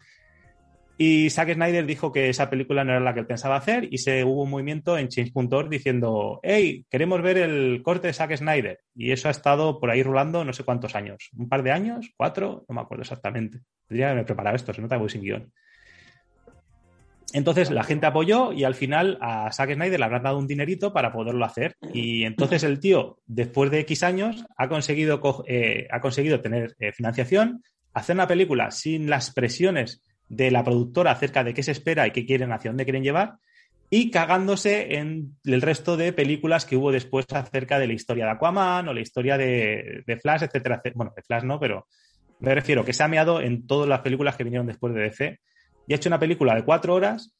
Y 0.98 1.30
Zack 1.30 1.54
Snyder 1.54 1.86
dijo 1.86 2.12
que 2.12 2.28
esa 2.28 2.50
película 2.50 2.84
no 2.84 2.90
era 2.90 3.00
la 3.00 3.14
que 3.14 3.20
él 3.20 3.26
pensaba 3.26 3.56
hacer 3.56 3.88
y 3.90 3.96
se 3.98 4.22
hubo 4.22 4.42
un 4.42 4.50
movimiento 4.50 4.98
en 4.98 5.08
Change.org 5.08 5.70
diciendo, 5.70 6.40
hey, 6.42 6.84
queremos 6.90 7.22
ver 7.22 7.38
el 7.38 7.80
corte 7.82 8.08
de 8.08 8.12
Zack 8.12 8.36
Snyder. 8.36 8.80
Y 8.94 9.10
eso 9.12 9.28
ha 9.28 9.30
estado 9.30 9.80
por 9.80 9.88
ahí 9.90 10.02
rulando 10.02 10.44
no 10.44 10.52
sé 10.52 10.62
cuántos 10.62 10.94
años. 10.94 11.30
¿Un 11.38 11.48
par 11.48 11.62
de 11.62 11.72
años? 11.72 12.10
¿Cuatro? 12.18 12.66
No 12.68 12.74
me 12.74 12.82
acuerdo 12.82 13.00
exactamente. 13.02 13.60
Tendría 13.88 14.06
que 14.06 14.10
haberme 14.10 14.26
preparado 14.26 14.56
esto, 14.56 14.74
se 14.74 14.82
nota 14.82 14.96
que 14.96 15.00
voy 15.00 15.08
sin 15.10 15.22
guion. 15.22 15.50
Entonces 17.32 17.70
la 17.70 17.84
gente 17.84 18.06
apoyó 18.06 18.52
y 18.52 18.64
al 18.64 18.74
final 18.74 19.16
a 19.20 19.50
Zack 19.52 19.74
Snyder 19.74 19.98
le 20.00 20.04
habrán 20.04 20.24
dado 20.24 20.38
un 20.38 20.48
dinerito 20.48 20.92
para 20.92 21.12
poderlo 21.12 21.44
hacer. 21.44 21.76
Y 21.94 22.24
entonces 22.24 22.64
el 22.64 22.80
tío, 22.80 23.20
después 23.26 23.70
de 23.70 23.80
X 23.80 24.02
años, 24.02 24.44
ha 24.56 24.68
conseguido, 24.68 25.20
co- 25.20 25.44
eh, 25.46 25.86
ha 25.90 26.00
conseguido 26.00 26.40
tener 26.40 26.74
eh, 26.80 26.92
financiación, 26.92 27.62
hacer 27.92 28.14
una 28.14 28.26
película 28.26 28.70
sin 28.70 29.10
las 29.10 29.32
presiones 29.32 30.02
de 30.28 30.50
la 30.50 30.62
productora 30.64 31.10
acerca 31.10 31.44
de 31.44 31.54
qué 31.54 31.62
se 31.62 31.72
espera 31.72 32.06
y 32.06 32.12
qué 32.12 32.24
quieren, 32.24 32.52
hacia 32.52 32.70
dónde 32.70 32.84
quieren 32.84 33.02
llevar, 33.02 33.34
y 33.90 34.10
cagándose 34.10 34.96
en 34.98 35.36
el 35.44 35.60
resto 35.60 35.96
de 35.96 36.12
películas 36.12 36.64
que 36.64 36.76
hubo 36.76 36.92
después 36.92 37.26
acerca 37.32 37.80
de 37.80 37.88
la 37.88 37.92
historia 37.92 38.24
de 38.24 38.30
Aquaman 38.30 38.86
o 38.88 38.94
la 38.94 39.00
historia 39.00 39.36
de, 39.36 40.04
Flash, 40.22 40.44
etcétera, 40.44 40.76
etcétera. 40.76 40.94
Bueno, 40.94 41.12
de 41.16 41.22
Flash 41.22 41.42
no, 41.42 41.58
pero 41.58 41.88
me 42.38 42.54
refiero 42.54 42.84
que 42.84 42.92
se 42.92 43.02
ha 43.02 43.08
meado 43.08 43.40
en 43.40 43.66
todas 43.66 43.88
las 43.88 44.00
películas 44.00 44.36
que 44.36 44.44
vinieron 44.44 44.68
después 44.68 44.94
de 44.94 45.02
DC 45.02 45.40
y 45.88 45.92
ha 45.92 45.96
hecho 45.96 46.08
una 46.08 46.20
película 46.20 46.54
de 46.54 46.64
cuatro 46.64 46.94
horas 46.94 47.34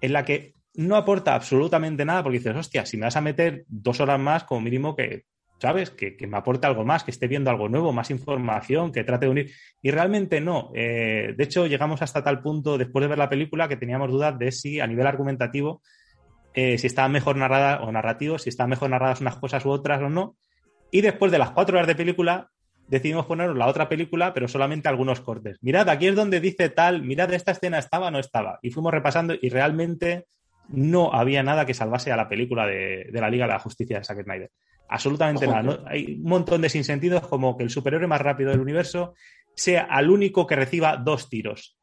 en 0.00 0.12
la 0.12 0.24
que 0.24 0.54
no 0.74 0.96
aporta 0.96 1.36
absolutamente 1.36 2.04
nada 2.04 2.24
porque 2.24 2.38
dices, 2.38 2.56
hostia, 2.56 2.84
si 2.84 2.96
me 2.96 3.04
vas 3.04 3.16
a 3.16 3.20
meter 3.20 3.64
dos 3.68 4.00
horas 4.00 4.18
más, 4.18 4.42
como 4.42 4.60
mínimo 4.60 4.96
que, 4.96 5.26
¿sabes? 5.62 5.90
Que, 5.90 6.16
que 6.16 6.26
me 6.26 6.36
aporte 6.36 6.66
algo 6.66 6.84
más, 6.84 7.04
que 7.04 7.12
esté 7.12 7.28
viendo 7.28 7.48
algo 7.48 7.68
nuevo, 7.68 7.92
más 7.92 8.10
información, 8.10 8.90
que 8.90 9.04
trate 9.04 9.26
de 9.26 9.30
unir. 9.30 9.52
Y 9.80 9.92
realmente 9.92 10.40
no. 10.40 10.72
Eh, 10.74 11.34
de 11.36 11.44
hecho, 11.44 11.68
llegamos 11.68 12.02
hasta 12.02 12.24
tal 12.24 12.42
punto, 12.42 12.78
después 12.78 13.00
de 13.00 13.06
ver 13.06 13.18
la 13.18 13.28
película, 13.28 13.68
que 13.68 13.76
teníamos 13.76 14.10
dudas 14.10 14.36
de 14.36 14.50
si 14.50 14.80
a 14.80 14.88
nivel 14.88 15.06
argumentativo, 15.06 15.80
eh, 16.52 16.78
si 16.78 16.88
estaban 16.88 17.12
mejor 17.12 17.36
narradas 17.36 17.80
o 17.82 17.92
narrativos, 17.92 18.42
si 18.42 18.48
estaban 18.48 18.70
mejor 18.70 18.90
narradas 18.90 19.20
unas 19.20 19.36
cosas 19.36 19.64
u 19.64 19.70
otras 19.70 20.02
o 20.02 20.10
no. 20.10 20.36
Y 20.90 21.00
después 21.00 21.30
de 21.30 21.38
las 21.38 21.52
cuatro 21.52 21.76
horas 21.76 21.86
de 21.86 21.94
película, 21.94 22.50
decidimos 22.88 23.26
poner 23.26 23.54
la 23.54 23.68
otra 23.68 23.88
película, 23.88 24.34
pero 24.34 24.48
solamente 24.48 24.88
algunos 24.88 25.20
cortes. 25.20 25.58
Mirad, 25.62 25.88
aquí 25.88 26.08
es 26.08 26.16
donde 26.16 26.40
dice 26.40 26.70
tal, 26.70 27.02
mirad, 27.02 27.32
esta 27.32 27.52
escena 27.52 27.78
estaba 27.78 28.08
o 28.08 28.10
no 28.10 28.18
estaba. 28.18 28.58
Y 28.62 28.72
fuimos 28.72 28.92
repasando 28.92 29.34
y 29.40 29.48
realmente 29.48 30.26
no 30.70 31.14
había 31.14 31.44
nada 31.44 31.66
que 31.66 31.72
salvase 31.72 32.10
a 32.10 32.16
la 32.16 32.28
película 32.28 32.66
de, 32.66 33.06
de 33.12 33.20
la 33.20 33.30
Liga 33.30 33.46
de 33.46 33.52
la 33.52 33.60
Justicia 33.60 33.98
de 33.98 34.04
Zack 34.04 34.24
Snyder. 34.24 34.50
Absolutamente 34.92 35.46
Ojo, 35.46 35.54
nada. 35.54 35.62
¿no? 35.62 35.88
Hay 35.88 36.16
un 36.16 36.28
montón 36.28 36.60
de 36.60 36.68
sinsentidos 36.68 37.26
como 37.26 37.56
que 37.56 37.64
el 37.64 37.70
superhéroe 37.70 38.06
más 38.06 38.20
rápido 38.20 38.50
del 38.50 38.60
universo 38.60 39.14
sea 39.54 39.84
al 39.84 40.10
único 40.10 40.46
que 40.46 40.56
reciba 40.56 40.98
dos 40.98 41.28
tiros. 41.30 41.78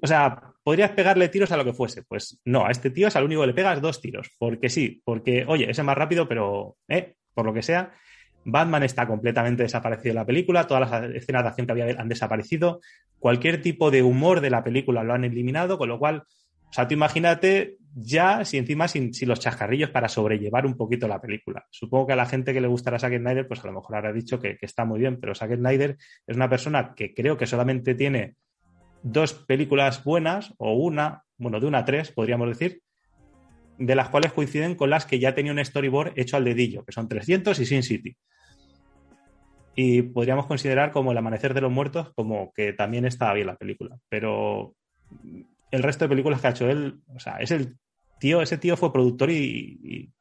O 0.00 0.06
sea, 0.06 0.52
podrías 0.62 0.90
pegarle 0.90 1.28
tiros 1.28 1.50
a 1.50 1.56
lo 1.56 1.64
que 1.64 1.72
fuese. 1.72 2.02
Pues 2.02 2.40
no, 2.44 2.66
a 2.66 2.70
este 2.70 2.90
tío 2.90 3.08
es 3.08 3.16
al 3.16 3.24
único 3.24 3.40
que 3.40 3.46
le 3.48 3.54
pegas 3.54 3.80
dos 3.80 4.00
tiros. 4.02 4.30
Porque 4.38 4.68
sí, 4.68 5.00
porque, 5.04 5.44
oye, 5.48 5.64
ese 5.70 5.80
es 5.80 5.84
más 5.84 5.96
rápido, 5.96 6.28
pero, 6.28 6.76
eh, 6.88 7.14
por 7.32 7.46
lo 7.46 7.54
que 7.54 7.62
sea, 7.62 7.94
Batman 8.44 8.82
está 8.82 9.06
completamente 9.06 9.62
desaparecido 9.62 10.12
de 10.12 10.20
la 10.20 10.26
película, 10.26 10.66
todas 10.66 10.90
las 10.90 11.10
escenas 11.14 11.42
de 11.42 11.48
acción 11.48 11.66
que 11.66 11.72
había 11.72 12.00
han 12.00 12.08
desaparecido, 12.08 12.80
cualquier 13.18 13.62
tipo 13.62 13.90
de 13.90 14.02
humor 14.02 14.40
de 14.40 14.50
la 14.50 14.62
película 14.62 15.02
lo 15.02 15.14
han 15.14 15.24
eliminado, 15.24 15.78
con 15.78 15.88
lo 15.88 15.98
cual, 15.98 16.24
o 16.72 16.74
sea, 16.74 16.88
tú 16.88 16.94
imagínate 16.94 17.76
ya, 17.94 18.46
si 18.46 18.56
encima 18.56 18.88
sin, 18.88 19.12
los 19.26 19.40
chascarrillos 19.40 19.90
para 19.90 20.08
sobrellevar 20.08 20.64
un 20.64 20.74
poquito 20.74 21.06
la 21.06 21.20
película. 21.20 21.66
Supongo 21.68 22.06
que 22.06 22.12
a 22.14 22.16
la 22.16 22.24
gente 22.24 22.54
que 22.54 22.62
le 22.62 22.66
gustará 22.66 22.98
Zack 22.98 23.18
Snyder, 23.18 23.46
pues 23.46 23.62
a 23.62 23.66
lo 23.66 23.74
mejor 23.74 23.94
habrá 23.94 24.10
dicho 24.10 24.40
que, 24.40 24.56
está 24.62 24.86
muy 24.86 24.98
bien, 24.98 25.20
pero 25.20 25.34
Zack 25.34 25.54
Snyder 25.54 25.98
es 26.26 26.34
una 26.34 26.48
persona 26.48 26.94
que 26.96 27.12
creo 27.12 27.36
que 27.36 27.46
solamente 27.46 27.94
tiene 27.94 28.36
dos 29.02 29.34
películas 29.34 30.02
buenas, 30.02 30.54
o 30.56 30.72
una, 30.72 31.24
bueno, 31.36 31.60
de 31.60 31.66
una 31.66 31.80
a 31.80 31.84
tres, 31.84 32.10
podríamos 32.10 32.48
decir, 32.48 32.80
de 33.76 33.94
las 33.94 34.08
cuales 34.08 34.32
coinciden 34.32 34.74
con 34.74 34.88
las 34.88 35.04
que 35.04 35.18
ya 35.18 35.34
tenía 35.34 35.52
un 35.52 35.62
storyboard 35.62 36.14
hecho 36.16 36.38
al 36.38 36.44
dedillo, 36.44 36.86
que 36.86 36.92
son 36.92 37.06
300 37.06 37.60
y 37.60 37.66
Sin 37.66 37.82
City. 37.82 38.16
Y 39.74 40.00
podríamos 40.00 40.46
considerar 40.46 40.90
como 40.90 41.12
El 41.12 41.18
Amanecer 41.18 41.52
de 41.52 41.60
los 41.60 41.72
Muertos 41.72 42.14
como 42.14 42.50
que 42.54 42.72
también 42.72 43.04
estaba 43.04 43.34
bien 43.34 43.48
la 43.48 43.56
película. 43.56 43.98
Pero 44.08 44.74
el 45.72 45.82
resto 45.82 46.04
de 46.04 46.10
películas 46.10 46.40
que 46.40 46.46
ha 46.46 46.50
hecho 46.50 46.68
él, 46.68 47.00
o 47.08 47.18
sea, 47.18 47.38
es 47.38 47.50
el 47.50 47.76
tío, 48.20 48.40
ese 48.40 48.58
tío 48.58 48.76
fue 48.76 48.92
productor 48.92 49.30
y, 49.30 50.12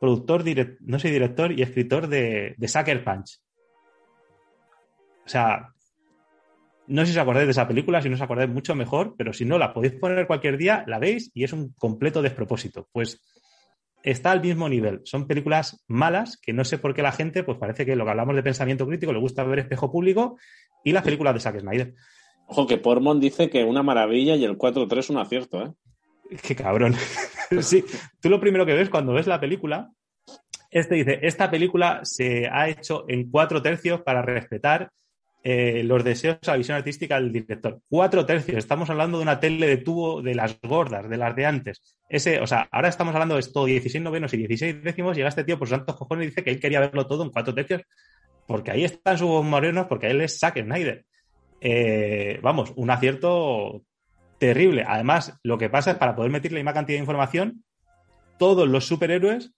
productor, 0.00 0.42
direct, 0.42 0.80
no 0.80 0.98
sé, 0.98 1.10
director 1.10 1.52
y 1.52 1.62
escritor 1.62 2.08
de, 2.08 2.54
de 2.56 2.68
Sucker 2.68 3.04
Punch. 3.04 3.40
O 5.24 5.28
sea, 5.28 5.72
no 6.86 7.02
sé 7.02 7.12
si 7.12 7.18
os 7.18 7.22
acordáis 7.22 7.46
de 7.46 7.52
esa 7.52 7.68
película, 7.68 8.02
si 8.02 8.08
no 8.08 8.16
os 8.16 8.20
acordáis 8.20 8.50
mucho 8.50 8.74
mejor, 8.74 9.14
pero 9.16 9.32
si 9.32 9.44
no, 9.44 9.58
la 9.58 9.72
podéis 9.72 9.94
poner 9.94 10.26
cualquier 10.26 10.56
día, 10.58 10.84
la 10.86 10.98
veis 10.98 11.30
y 11.34 11.44
es 11.44 11.52
un 11.52 11.72
completo 11.74 12.20
despropósito. 12.20 12.88
Pues 12.92 13.22
está 14.02 14.32
al 14.32 14.42
mismo 14.42 14.68
nivel. 14.68 15.00
Son 15.04 15.26
películas 15.26 15.84
malas 15.86 16.38
que 16.38 16.52
no 16.52 16.64
sé 16.64 16.78
por 16.78 16.94
qué 16.94 17.02
la 17.02 17.12
gente, 17.12 17.42
pues 17.42 17.58
parece 17.58 17.86
que 17.86 17.96
lo 17.96 18.04
que 18.04 18.10
hablamos 18.10 18.36
de 18.36 18.42
pensamiento 18.42 18.86
crítico 18.86 19.12
le 19.12 19.20
gusta 19.20 19.44
ver 19.44 19.60
espejo 19.60 19.90
público 19.90 20.38
y 20.82 20.92
las 20.92 21.02
películas 21.02 21.34
de 21.34 21.40
Zack 21.40 21.60
Snyder. 21.60 21.94
Ojo, 22.46 22.66
que 22.66 22.78
Portman 22.78 23.20
dice 23.20 23.50
que 23.50 23.64
una 23.64 23.82
maravilla 23.82 24.36
y 24.36 24.44
el 24.44 24.58
4-3 24.58 25.10
un 25.10 25.18
acierto, 25.18 25.62
¿eh? 25.62 25.72
Qué 26.42 26.54
cabrón. 26.54 26.94
sí, 27.60 27.84
tú 28.20 28.28
lo 28.28 28.40
primero 28.40 28.66
que 28.66 28.74
ves 28.74 28.90
cuando 28.90 29.12
ves 29.12 29.26
la 29.26 29.40
película, 29.40 29.90
este 30.70 30.96
dice, 30.96 31.20
esta 31.22 31.50
película 31.50 32.00
se 32.02 32.48
ha 32.48 32.68
hecho 32.68 33.04
en 33.08 33.30
cuatro 33.30 33.62
tercios 33.62 34.02
para 34.02 34.22
respetar 34.22 34.90
eh, 35.46 35.82
los 35.84 36.02
deseos 36.02 36.38
a 36.46 36.52
la 36.52 36.56
visión 36.56 36.76
artística 36.76 37.20
del 37.20 37.30
director. 37.30 37.78
Cuatro 37.88 38.24
tercios. 38.24 38.56
Estamos 38.56 38.88
hablando 38.88 39.18
de 39.18 39.22
una 39.22 39.38
tele 39.38 39.66
de 39.66 39.76
tubo 39.76 40.22
de 40.22 40.34
las 40.34 40.58
gordas, 40.60 41.08
de 41.08 41.16
las 41.18 41.36
de 41.36 41.46
antes. 41.46 41.98
Ese, 42.08 42.40
o 42.40 42.46
sea, 42.46 42.66
ahora 42.72 42.88
estamos 42.88 43.14
hablando 43.14 43.34
de 43.34 43.40
esto, 43.40 43.64
16 43.66 44.02
novenos 44.02 44.32
y 44.32 44.38
16 44.38 44.82
décimos. 44.82 45.16
Llega 45.16 45.28
este 45.28 45.44
tío 45.44 45.58
por 45.58 45.68
sus 45.68 45.76
santos 45.76 45.96
cojones 45.96 46.24
y 46.24 46.28
dice 46.30 46.42
que 46.42 46.50
él 46.50 46.58
quería 46.58 46.80
verlo 46.80 47.06
todo 47.06 47.22
en 47.24 47.30
cuatro 47.30 47.54
tercios, 47.54 47.82
porque 48.46 48.70
ahí 48.70 48.84
están 48.84 49.18
sus 49.18 49.44
morenos, 49.44 49.86
porque 49.86 50.08
él 50.08 50.22
es 50.22 50.38
Zack 50.38 50.62
Snyder. 50.62 51.04
Eh, 51.60 52.38
vamos, 52.42 52.72
un 52.76 52.90
acierto 52.90 53.82
terrible. 54.38 54.84
Además, 54.86 55.38
lo 55.42 55.58
que 55.58 55.70
pasa 55.70 55.92
es 55.92 55.96
para 55.96 56.14
poder 56.14 56.30
meter 56.30 56.52
la 56.52 56.58
misma 56.58 56.74
cantidad 56.74 56.96
de 56.96 57.02
información, 57.02 57.64
todos 58.38 58.68
los 58.68 58.86
superhéroes 58.86 59.52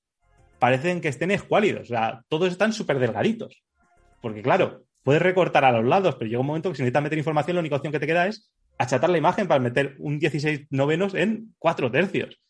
parecen 0.58 1.00
que 1.00 1.08
estén 1.08 1.30
escuálidos. 1.30 1.82
O 1.82 1.86
sea, 1.86 2.22
todos 2.28 2.52
están 2.52 2.72
súper 2.72 2.98
delgaditos. 2.98 3.62
Porque, 4.20 4.42
claro, 4.42 4.84
puedes 5.02 5.22
recortar 5.22 5.64
a 5.64 5.72
los 5.72 5.84
lados, 5.84 6.16
pero 6.16 6.28
llega 6.28 6.40
un 6.40 6.46
momento 6.46 6.70
que 6.70 6.76
si 6.76 6.82
necesitas 6.82 7.02
meter 7.02 7.18
información, 7.18 7.56
la 7.56 7.60
única 7.60 7.76
opción 7.76 7.92
que 7.92 8.00
te 8.00 8.06
queda 8.06 8.26
es 8.26 8.50
achatar 8.78 9.10
la 9.10 9.18
imagen 9.18 9.48
para 9.48 9.60
meter 9.60 9.96
un 9.98 10.18
16 10.18 10.66
novenos 10.70 11.14
en 11.14 11.54
4 11.58 11.90
tercios. 11.90 12.40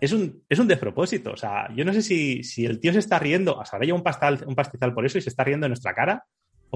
Es 0.00 0.12
un, 0.12 0.42
es 0.48 0.58
un 0.58 0.68
despropósito. 0.68 1.32
O 1.32 1.36
sea, 1.36 1.72
yo 1.74 1.84
no 1.84 1.92
sé 1.92 2.02
si, 2.02 2.42
si 2.42 2.66
el 2.66 2.80
tío 2.80 2.92
se 2.92 2.98
está 2.98 3.18
riendo, 3.18 3.56
o 3.56 3.64
sea, 3.64 3.78
ahora 3.78 3.94
un, 3.94 4.02
pastal, 4.02 4.44
un 4.46 4.54
pastizal 4.54 4.92
por 4.92 5.06
eso 5.06 5.18
y 5.18 5.22
se 5.22 5.30
está 5.30 5.44
riendo 5.44 5.66
en 5.66 5.70
nuestra 5.70 5.94
cara, 5.94 6.24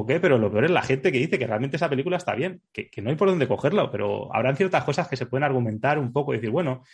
o 0.00 0.06
qué, 0.06 0.20
pero 0.20 0.38
lo 0.38 0.48
peor 0.48 0.66
es 0.66 0.70
la 0.70 0.82
gente 0.82 1.10
que 1.10 1.18
dice 1.18 1.40
que 1.40 1.46
realmente 1.48 1.76
esa 1.76 1.90
película 1.90 2.18
está 2.18 2.32
bien, 2.36 2.62
que, 2.72 2.88
no 3.02 3.10
hay 3.10 3.16
por 3.16 3.28
dónde 3.28 3.48
cogerlo, 3.48 3.90
pero 3.90 4.32
habrán 4.32 4.56
ciertas 4.56 4.84
cosas 4.84 5.08
que 5.08 5.16
se 5.16 5.26
pueden 5.26 5.42
argumentar 5.42 5.98
un 5.98 6.12
poco 6.12 6.32
y 6.32 6.36
decir, 6.36 6.50
bueno, 6.50 6.84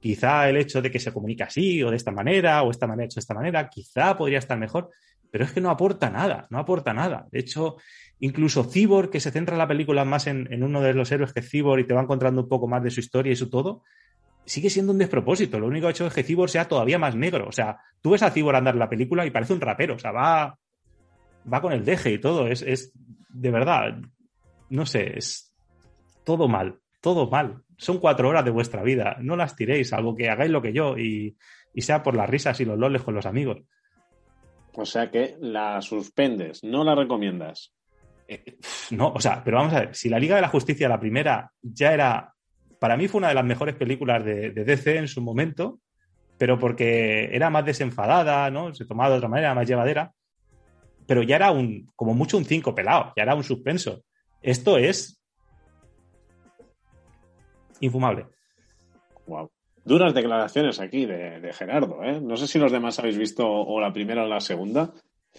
quizá 0.00 0.48
el 0.48 0.56
hecho 0.56 0.80
de 0.80 0.90
que 0.90 0.98
se 0.98 1.12
comunique 1.12 1.42
así 1.42 1.82
o 1.82 1.90
de 1.90 1.96
esta 1.98 2.10
manera 2.10 2.62
o 2.62 2.70
esta 2.70 2.86
manera 2.86 3.04
hecho 3.04 3.16
de 3.16 3.20
esta 3.20 3.34
manera, 3.34 3.68
quizá 3.68 4.16
podría 4.16 4.38
estar 4.38 4.58
mejor, 4.58 4.88
pero 5.30 5.44
es 5.44 5.52
que 5.52 5.60
no 5.60 5.68
aporta 5.68 6.08
nada, 6.08 6.46
no 6.48 6.58
aporta 6.58 6.94
nada. 6.94 7.26
De 7.30 7.40
hecho, 7.40 7.76
incluso 8.20 8.64
Cibor, 8.64 9.10
que 9.10 9.20
se 9.20 9.30
centra 9.30 9.58
la 9.58 9.68
película 9.68 10.06
más 10.06 10.26
en, 10.26 10.50
en, 10.50 10.62
uno 10.62 10.80
de 10.80 10.94
los 10.94 11.12
héroes 11.12 11.34
que 11.34 11.42
Cibor 11.42 11.80
y 11.80 11.84
te 11.84 11.92
va 11.92 12.00
encontrando 12.00 12.40
un 12.40 12.48
poco 12.48 12.66
más 12.66 12.82
de 12.82 12.90
su 12.90 13.00
historia 13.00 13.30
y 13.30 13.36
su 13.36 13.50
todo, 13.50 13.82
sigue 14.46 14.70
siendo 14.70 14.92
un 14.92 14.98
despropósito. 14.98 15.60
Lo 15.60 15.66
único 15.66 15.90
hecho 15.90 16.06
es 16.06 16.14
que 16.14 16.22
Cibor 16.22 16.48
sea 16.48 16.66
todavía 16.66 16.98
más 16.98 17.14
negro. 17.14 17.46
O 17.46 17.52
sea, 17.52 17.76
tú 18.00 18.12
ves 18.12 18.22
a 18.22 18.30
Cibor 18.30 18.56
andar 18.56 18.74
en 18.74 18.80
la 18.80 18.88
película 18.88 19.26
y 19.26 19.30
parece 19.30 19.52
un 19.52 19.60
rapero. 19.60 19.96
O 19.96 19.98
sea, 19.98 20.12
va, 20.12 20.58
va 21.50 21.60
con 21.60 21.72
el 21.72 21.84
deje 21.84 22.12
y 22.12 22.18
todo. 22.18 22.48
Es, 22.48 22.62
es 22.62 22.92
de 23.28 23.50
verdad, 23.50 23.96
no 24.70 24.86
sé, 24.86 25.18
es 25.18 25.54
todo 26.24 26.48
mal, 26.48 26.80
todo 27.00 27.28
mal. 27.28 27.62
Son 27.76 27.98
cuatro 27.98 28.28
horas 28.28 28.44
de 28.44 28.50
vuestra 28.50 28.82
vida. 28.82 29.16
No 29.20 29.36
las 29.36 29.56
tiréis, 29.56 29.92
algo 29.92 30.14
que 30.14 30.30
hagáis 30.30 30.50
lo 30.50 30.62
que 30.62 30.72
yo 30.72 30.96
y, 30.96 31.36
y 31.72 31.82
sea 31.82 32.02
por 32.02 32.14
las 32.14 32.30
risas 32.30 32.60
y 32.60 32.64
los 32.64 32.78
loles 32.78 33.02
con 33.02 33.14
los 33.14 33.26
amigos. 33.26 33.62
O 34.76 34.86
sea 34.86 35.10
que 35.10 35.36
la 35.40 35.80
suspendes, 35.82 36.64
no 36.64 36.84
la 36.84 36.94
recomiendas. 36.94 37.72
Eh, 38.26 38.58
no, 38.90 39.08
o 39.08 39.20
sea, 39.20 39.42
pero 39.44 39.58
vamos 39.58 39.74
a 39.74 39.80
ver, 39.80 39.94
si 39.94 40.08
la 40.08 40.18
Liga 40.18 40.36
de 40.36 40.42
la 40.42 40.48
Justicia, 40.48 40.88
la 40.88 40.98
primera, 40.98 41.52
ya 41.62 41.92
era, 41.92 42.34
para 42.80 42.96
mí 42.96 43.06
fue 43.06 43.18
una 43.18 43.28
de 43.28 43.34
las 43.34 43.44
mejores 43.44 43.74
películas 43.74 44.24
de, 44.24 44.50
de 44.50 44.64
DC 44.64 44.96
en 44.96 45.08
su 45.08 45.20
momento, 45.20 45.80
pero 46.38 46.58
porque 46.58 47.34
era 47.34 47.50
más 47.50 47.64
desenfadada, 47.64 48.50
¿no? 48.50 48.74
Se 48.74 48.84
tomaba 48.84 49.10
de 49.10 49.16
otra 49.16 49.28
manera, 49.28 49.54
más 49.54 49.68
llevadera, 49.68 50.12
pero 51.06 51.22
ya 51.22 51.36
era 51.36 51.50
un, 51.50 51.90
como 51.96 52.14
mucho 52.14 52.36
un 52.36 52.44
5 52.44 52.74
pelado, 52.74 53.12
ya 53.16 53.22
era 53.22 53.34
un 53.34 53.44
suspenso. 53.44 54.02
Esto 54.42 54.78
es 54.78 55.20
infumable. 57.80 58.26
Wow. 59.26 59.50
Duras 59.84 60.14
declaraciones 60.14 60.80
aquí 60.80 61.04
de, 61.04 61.40
de, 61.40 61.52
Gerardo, 61.52 62.02
¿eh? 62.02 62.20
No 62.20 62.36
sé 62.36 62.46
si 62.46 62.58
los 62.58 62.72
demás 62.72 62.98
habéis 62.98 63.18
visto 63.18 63.46
o 63.46 63.80
la 63.80 63.92
primera 63.92 64.24
o 64.24 64.28
la 64.28 64.40
segunda. 64.40 64.92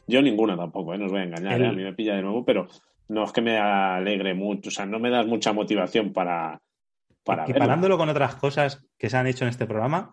Yo 0.08 0.22
ninguna 0.22 0.56
tampoco, 0.56 0.94
¿eh? 0.94 0.98
No 0.98 1.06
os 1.06 1.12
voy 1.12 1.22
a 1.22 1.26
engañar, 1.26 1.62
¿eh? 1.62 1.68
A 1.68 1.72
mí 1.72 1.84
me 1.84 1.94
pilla 1.94 2.16
de 2.16 2.22
nuevo, 2.22 2.46
pero 2.46 2.68
no 3.08 3.24
es 3.24 3.32
que 3.32 3.42
me 3.42 3.58
alegre 3.58 4.34
mucho, 4.34 4.70
o 4.70 4.72
sea, 4.72 4.86
no 4.86 5.00
me 5.00 5.10
das 5.10 5.26
mucha 5.26 5.54
motivación 5.54 6.14
para, 6.14 6.62
para 7.24 7.46
verla. 7.46 7.98
Con 7.98 8.10
otras 8.10 8.36
cosas 8.36 8.86
que 8.98 9.10
se 9.10 9.18
han 9.18 9.28
hecho 9.28 9.46
en 9.46 9.50
este 9.50 9.66
programa, 9.66 10.10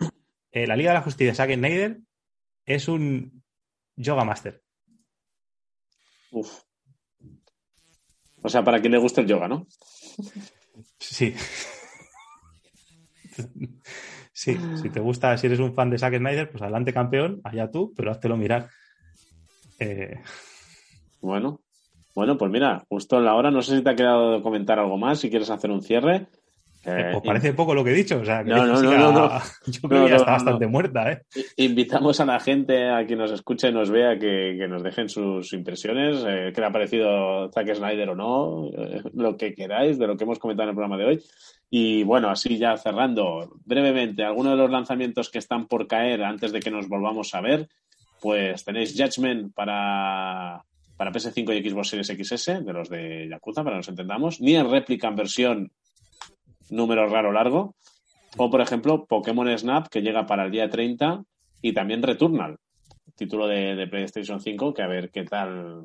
eh, 0.50 0.66
la 0.66 0.76
Liga 0.76 0.90
de 0.90 0.98
la 0.98 1.04
Justicia, 1.04 1.34
Zack 1.34 1.54
Snyder, 1.54 1.98
es 2.66 2.88
un 2.88 3.42
yoga 3.96 4.24
master. 4.24 4.62
Uf. 6.32 6.62
O 8.42 8.48
sea, 8.48 8.64
para 8.64 8.80
quien 8.80 8.92
le 8.92 8.98
guste 8.98 9.20
el 9.20 9.28
yoga, 9.28 9.46
¿no? 9.46 9.66
Sí. 10.98 11.34
Sí, 14.32 14.58
si 14.82 14.90
te 14.90 14.98
gusta, 14.98 15.36
si 15.36 15.46
eres 15.46 15.60
un 15.60 15.74
fan 15.74 15.90
de 15.90 15.98
Zack 15.98 16.16
Snyder, 16.16 16.50
pues 16.50 16.62
adelante 16.62 16.92
campeón, 16.92 17.40
allá 17.44 17.70
tú, 17.70 17.92
pero 17.94 18.10
háztelo 18.10 18.36
mirar. 18.36 18.68
Eh, 19.78 20.20
Bueno, 21.20 21.60
bueno, 22.14 22.36
pues 22.36 22.50
mira, 22.50 22.84
justo 22.88 23.18
en 23.18 23.24
la 23.26 23.34
hora, 23.34 23.50
no 23.50 23.62
sé 23.62 23.76
si 23.76 23.84
te 23.84 23.90
ha 23.90 23.94
quedado 23.94 24.32
de 24.32 24.42
comentar 24.42 24.78
algo 24.78 24.98
más, 24.98 25.20
si 25.20 25.30
quieres 25.30 25.50
hacer 25.50 25.70
un 25.70 25.82
cierre. 25.82 26.26
Eh, 26.84 27.12
¿Os 27.14 27.22
parece 27.22 27.52
poco 27.52 27.74
lo 27.74 27.84
que 27.84 27.90
he 27.92 27.94
dicho? 27.94 28.18
O 28.20 28.24
sea, 28.24 28.42
que 28.42 28.50
No, 28.50 28.66
no, 28.66 28.76
sí 28.76 28.84
no, 28.84 28.90
que 28.90 28.98
no, 28.98 29.08
a- 29.08 29.12
no. 29.12 29.40
Yo 29.72 29.88
creo 29.88 30.04
que 30.04 30.10
ya 30.10 30.16
está 30.16 30.32
bastante 30.32 30.66
muerta, 30.66 31.12
¿eh? 31.12 31.22
Invitamos 31.56 32.18
a 32.20 32.26
la 32.26 32.40
gente, 32.40 32.88
a 32.90 33.06
quien 33.06 33.18
nos 33.20 33.30
escuche 33.30 33.68
y 33.68 33.72
nos 33.72 33.90
vea, 33.90 34.18
que, 34.18 34.56
que 34.58 34.66
nos 34.68 34.82
dejen 34.82 35.08
sus 35.08 35.52
impresiones, 35.52 36.24
eh, 36.26 36.50
qué 36.54 36.60
le 36.60 36.66
ha 36.66 36.72
parecido 36.72 37.50
Zack 37.52 37.74
Snyder 37.74 38.10
o 38.10 38.14
no, 38.16 38.68
eh, 38.76 39.00
lo 39.14 39.36
que 39.36 39.54
queráis 39.54 39.98
de 39.98 40.06
lo 40.08 40.16
que 40.16 40.24
hemos 40.24 40.38
comentado 40.40 40.64
en 40.64 40.70
el 40.70 40.74
programa 40.76 40.98
de 40.98 41.04
hoy. 41.04 41.22
Y 41.70 42.02
bueno, 42.02 42.28
así 42.30 42.58
ya 42.58 42.76
cerrando 42.76 43.54
brevemente, 43.64 44.24
algunos 44.24 44.52
de 44.52 44.58
los 44.58 44.70
lanzamientos 44.70 45.30
que 45.30 45.38
están 45.38 45.66
por 45.68 45.86
caer 45.86 46.22
antes 46.24 46.52
de 46.52 46.60
que 46.60 46.70
nos 46.70 46.88
volvamos 46.88 47.34
a 47.34 47.40
ver, 47.40 47.68
pues 48.20 48.64
tenéis 48.64 48.94
Judgment 48.96 49.54
para, 49.54 50.62
para 50.96 51.12
PS5 51.12 51.56
y 51.64 51.70
Xbox 51.70 51.88
Series 51.88 52.08
XS, 52.08 52.64
de 52.64 52.72
los 52.72 52.88
de 52.88 53.28
Yakuza, 53.30 53.62
para 53.62 53.74
que 53.74 53.78
nos 53.78 53.88
entendamos, 53.88 54.40
ni 54.40 54.54
en 54.56 54.70
réplica 54.70 55.08
en 55.08 55.16
versión 55.16 55.72
número 56.72 57.06
raro 57.06 57.32
largo, 57.32 57.74
o 58.36 58.50
por 58.50 58.60
ejemplo 58.60 59.04
Pokémon 59.06 59.56
Snap, 59.56 59.88
que 59.88 60.02
llega 60.02 60.26
para 60.26 60.44
el 60.44 60.50
día 60.50 60.68
30, 60.68 61.22
y 61.60 61.72
también 61.72 62.02
Returnal, 62.02 62.56
título 63.14 63.46
de, 63.46 63.76
de 63.76 63.86
PlayStation 63.86 64.40
5, 64.40 64.74
que 64.74 64.82
a 64.82 64.88
ver 64.88 65.10
qué 65.10 65.24
tal, 65.24 65.84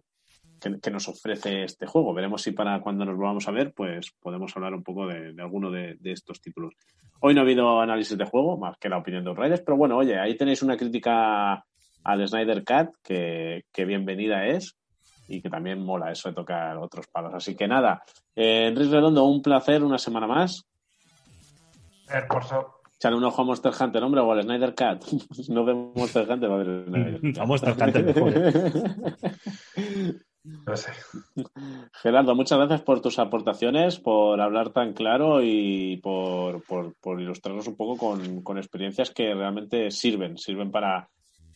qué 0.60 0.92
nos 0.92 1.08
ofrece 1.08 1.64
este 1.64 1.86
juego. 1.86 2.14
Veremos 2.14 2.42
si 2.42 2.52
para 2.52 2.80
cuando 2.82 3.06
nos 3.06 3.16
volvamos 3.16 3.48
a 3.48 3.52
ver, 3.52 3.74
pues 3.74 4.12
podemos 4.20 4.56
hablar 4.56 4.74
un 4.74 4.84
poco 4.84 5.06
de, 5.06 5.34
de 5.34 5.42
alguno 5.42 5.70
de, 5.70 5.98
estos 6.04 6.42
títulos. 6.42 6.74
Hoy 7.20 7.34
no 7.34 7.42
ha 7.42 7.44
habido 7.44 7.80
análisis 7.80 8.18
de 8.18 8.26
juego, 8.26 8.58
más 8.58 8.78
que 8.80 8.90
la 8.90 8.98
opinión 8.98 9.24
de 9.24 9.30
Outriders, 9.32 9.62
pero 9.62 9.78
bueno, 9.78 9.98
oye, 9.98 10.18
ahí 10.20 10.36
tenéis 10.36 10.64
una 10.64 10.78
crítica 10.78 11.64
al 12.04 12.28
Snyder 12.28 12.64
Cat, 12.64 12.90
que, 13.04 13.66
que 13.72 13.86
bienvenida 13.86 14.48
es 14.48 14.78
y 15.28 15.42
que 15.42 15.50
también 15.50 15.84
mola 15.84 16.12
eso 16.12 16.30
de 16.30 16.36
tocar 16.36 16.78
otros 16.78 17.08
palos. 17.08 17.34
Así 17.34 17.56
que 17.56 17.68
nada, 17.68 18.02
eh, 18.36 18.68
Enrique 18.68 18.94
Redondo, 18.94 19.26
un 19.26 19.42
placer 19.42 19.84
una 19.84 19.98
semana 19.98 20.28
más. 20.28 20.64
Por 22.30 22.44
so- 22.44 22.74
Echale 22.96 23.16
un 23.16 23.24
ojo 23.26 23.42
a 23.44 23.46
Monster 23.46 23.72
Hunter, 23.80 24.02
hombre, 24.04 24.22
o 24.22 24.32
al 24.32 24.42
Snyder 24.42 24.74
Cat. 24.74 25.04
no 25.50 25.64
vemos 25.66 25.96
Monster 25.96 26.28
Hunter, 26.30 26.50
va 26.50 26.56
a 26.56 26.58
ver 26.64 26.86
Snyder 26.88 27.22
Cat. 27.22 27.38
A 27.38 27.46
Monster 27.46 27.76
Hunter 27.80 28.04
mejor. 28.06 28.34
no 30.66 30.78
sé. 30.78 30.92
Gerardo, 32.02 32.34
muchas 32.36 32.58
gracias 32.58 32.82
por 32.82 33.02
tus 33.02 33.20
aportaciones, 33.20 34.00
por 34.00 34.42
hablar 34.42 34.72
tan 34.72 34.94
claro 34.94 35.42
y 35.44 35.98
por, 35.98 36.64
por, 36.64 36.96
por 36.96 37.22
ilustrarnos 37.22 37.68
un 37.68 37.76
poco 37.76 37.98
con, 37.98 38.42
con 38.42 38.58
experiencias 38.58 39.12
que 39.12 39.34
realmente 39.34 39.92
sirven, 39.92 40.38
sirven 40.38 40.72
para, 40.72 41.08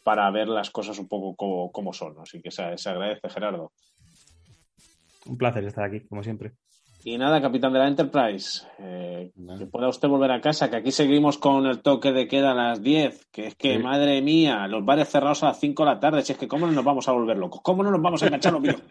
para 0.03 0.30
ver 0.30 0.48
las 0.48 0.69
cosas 0.69 0.99
un 0.99 1.07
poco 1.07 1.36
como, 1.36 1.72
como 1.72 1.91
son. 1.94 2.19
Así 2.22 2.40
que 2.41 2.52
se, 2.52 2.78
se 2.78 2.90
agradece, 2.90 3.30
Gerardo. 3.30 3.72
Un 5.26 5.38
placer 5.38 5.64
estar 5.64 5.86
aquí, 5.86 6.02
como 6.02 6.22
siempre. 6.22 6.52
Y 7.03 7.18
nada, 7.18 7.41
capitán 7.41 7.73
de 7.73 7.80
la 7.80 7.88
Enterprise, 7.88 8.61
eh, 8.80 9.32
que 9.57 9.65
pueda 9.65 9.88
usted 9.88 10.07
volver 10.07 10.32
a 10.32 10.40
casa, 10.41 10.69
que 10.69 10.76
aquí 10.76 10.91
seguimos 10.91 11.38
con 11.40 11.65
el 11.65 11.80
toque 11.82 12.11
de 12.11 12.28
queda 12.28 12.52
a 12.52 12.56
las 12.56 12.82
10, 12.84 13.26
que 13.32 13.48
es 13.48 13.56
que, 13.56 13.78
Sí. 13.78 13.84
madre 13.84 14.22
mía, 14.22 14.68
los 14.68 14.86
bares 14.86 15.10
cerrados 15.10 15.41
a 15.44 15.48
las 15.48 15.60
5 15.60 15.84
de 15.84 15.90
la 15.91 15.99
tarde, 15.99 16.22
si 16.22 16.34
es 16.34 16.38
que 16.38 16.48
cómo 16.48 16.68
no 16.68 16.73
nos 16.73 16.86
vamos 16.86 17.07
a 17.07 17.11
volver 17.11 17.38
locos, 17.38 17.61
cómo 17.64 17.82
no 17.82 17.90
nos 17.90 18.02
vamos 18.02 18.22
a 18.22 18.28
enganchar 18.28 18.53
los 18.53 18.61
videos. 18.61 18.82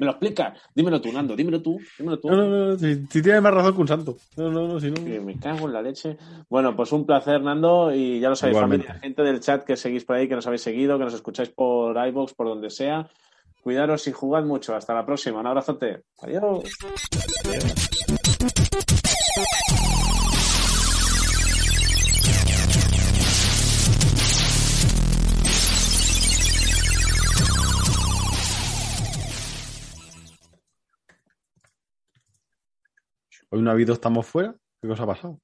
¿Me 0.00 0.04
lo 0.06 0.12
explicas? 0.12 0.58
Dímelo 0.74 1.00
tú, 1.00 1.12
Nando, 1.12 1.36
dímelo 1.36 1.60
tú, 1.62 1.78
dímelo 1.98 2.18
tú. 2.18 2.28
No, 2.28 2.36
no, 2.36 2.46
no, 2.48 2.78
si, 2.78 3.06
si 3.06 3.22
tiene 3.22 3.40
más 3.40 3.54
razón 3.54 3.74
que 3.74 3.80
un 3.80 3.88
santo. 3.88 4.16
No, 4.36 4.50
no, 4.50 4.66
no, 4.68 4.80
si 4.80 4.90
no. 4.90 5.04
Que 5.04 5.20
me 5.20 5.36
cago 5.38 5.66
en 5.66 5.72
la 5.72 5.82
leche. 5.82 6.16
Bueno, 6.48 6.74
pues 6.74 6.90
un 6.92 7.04
placer, 7.06 7.40
Nando, 7.42 7.94
y 7.94 8.18
ya 8.20 8.28
lo 8.28 8.36
sabéis, 8.36 8.58
familia, 8.58 8.94
gente 9.00 9.22
del 9.22 9.40
chat 9.40 9.64
que 9.64 9.76
seguís 9.76 10.04
por 10.04 10.16
ahí, 10.16 10.28
que 10.28 10.34
nos 10.34 10.46
habéis 10.46 10.62
seguido, 10.62 10.98
que 10.98 11.04
nos 11.04 11.14
escucháis 11.14 11.50
por 11.50 11.96
iVoox, 12.08 12.34
por 12.34 12.48
donde 12.48 12.70
sea. 12.70 13.08
Cuidaros 13.66 14.06
y 14.06 14.12
jugad 14.12 14.44
mucho. 14.44 14.76
Hasta 14.76 14.94
la 14.94 15.04
próxima. 15.04 15.40
Un 15.40 15.46
abrazote. 15.48 16.04
Adiós. 16.20 16.72
Hoy 33.50 33.62
no 33.62 33.70
ha 33.70 33.72
habido, 33.72 33.94
estamos 33.94 34.26
fuera. 34.26 34.54
¿Qué 34.80 34.86
cosa 34.86 35.02
ha 35.02 35.06
pasado? 35.06 35.34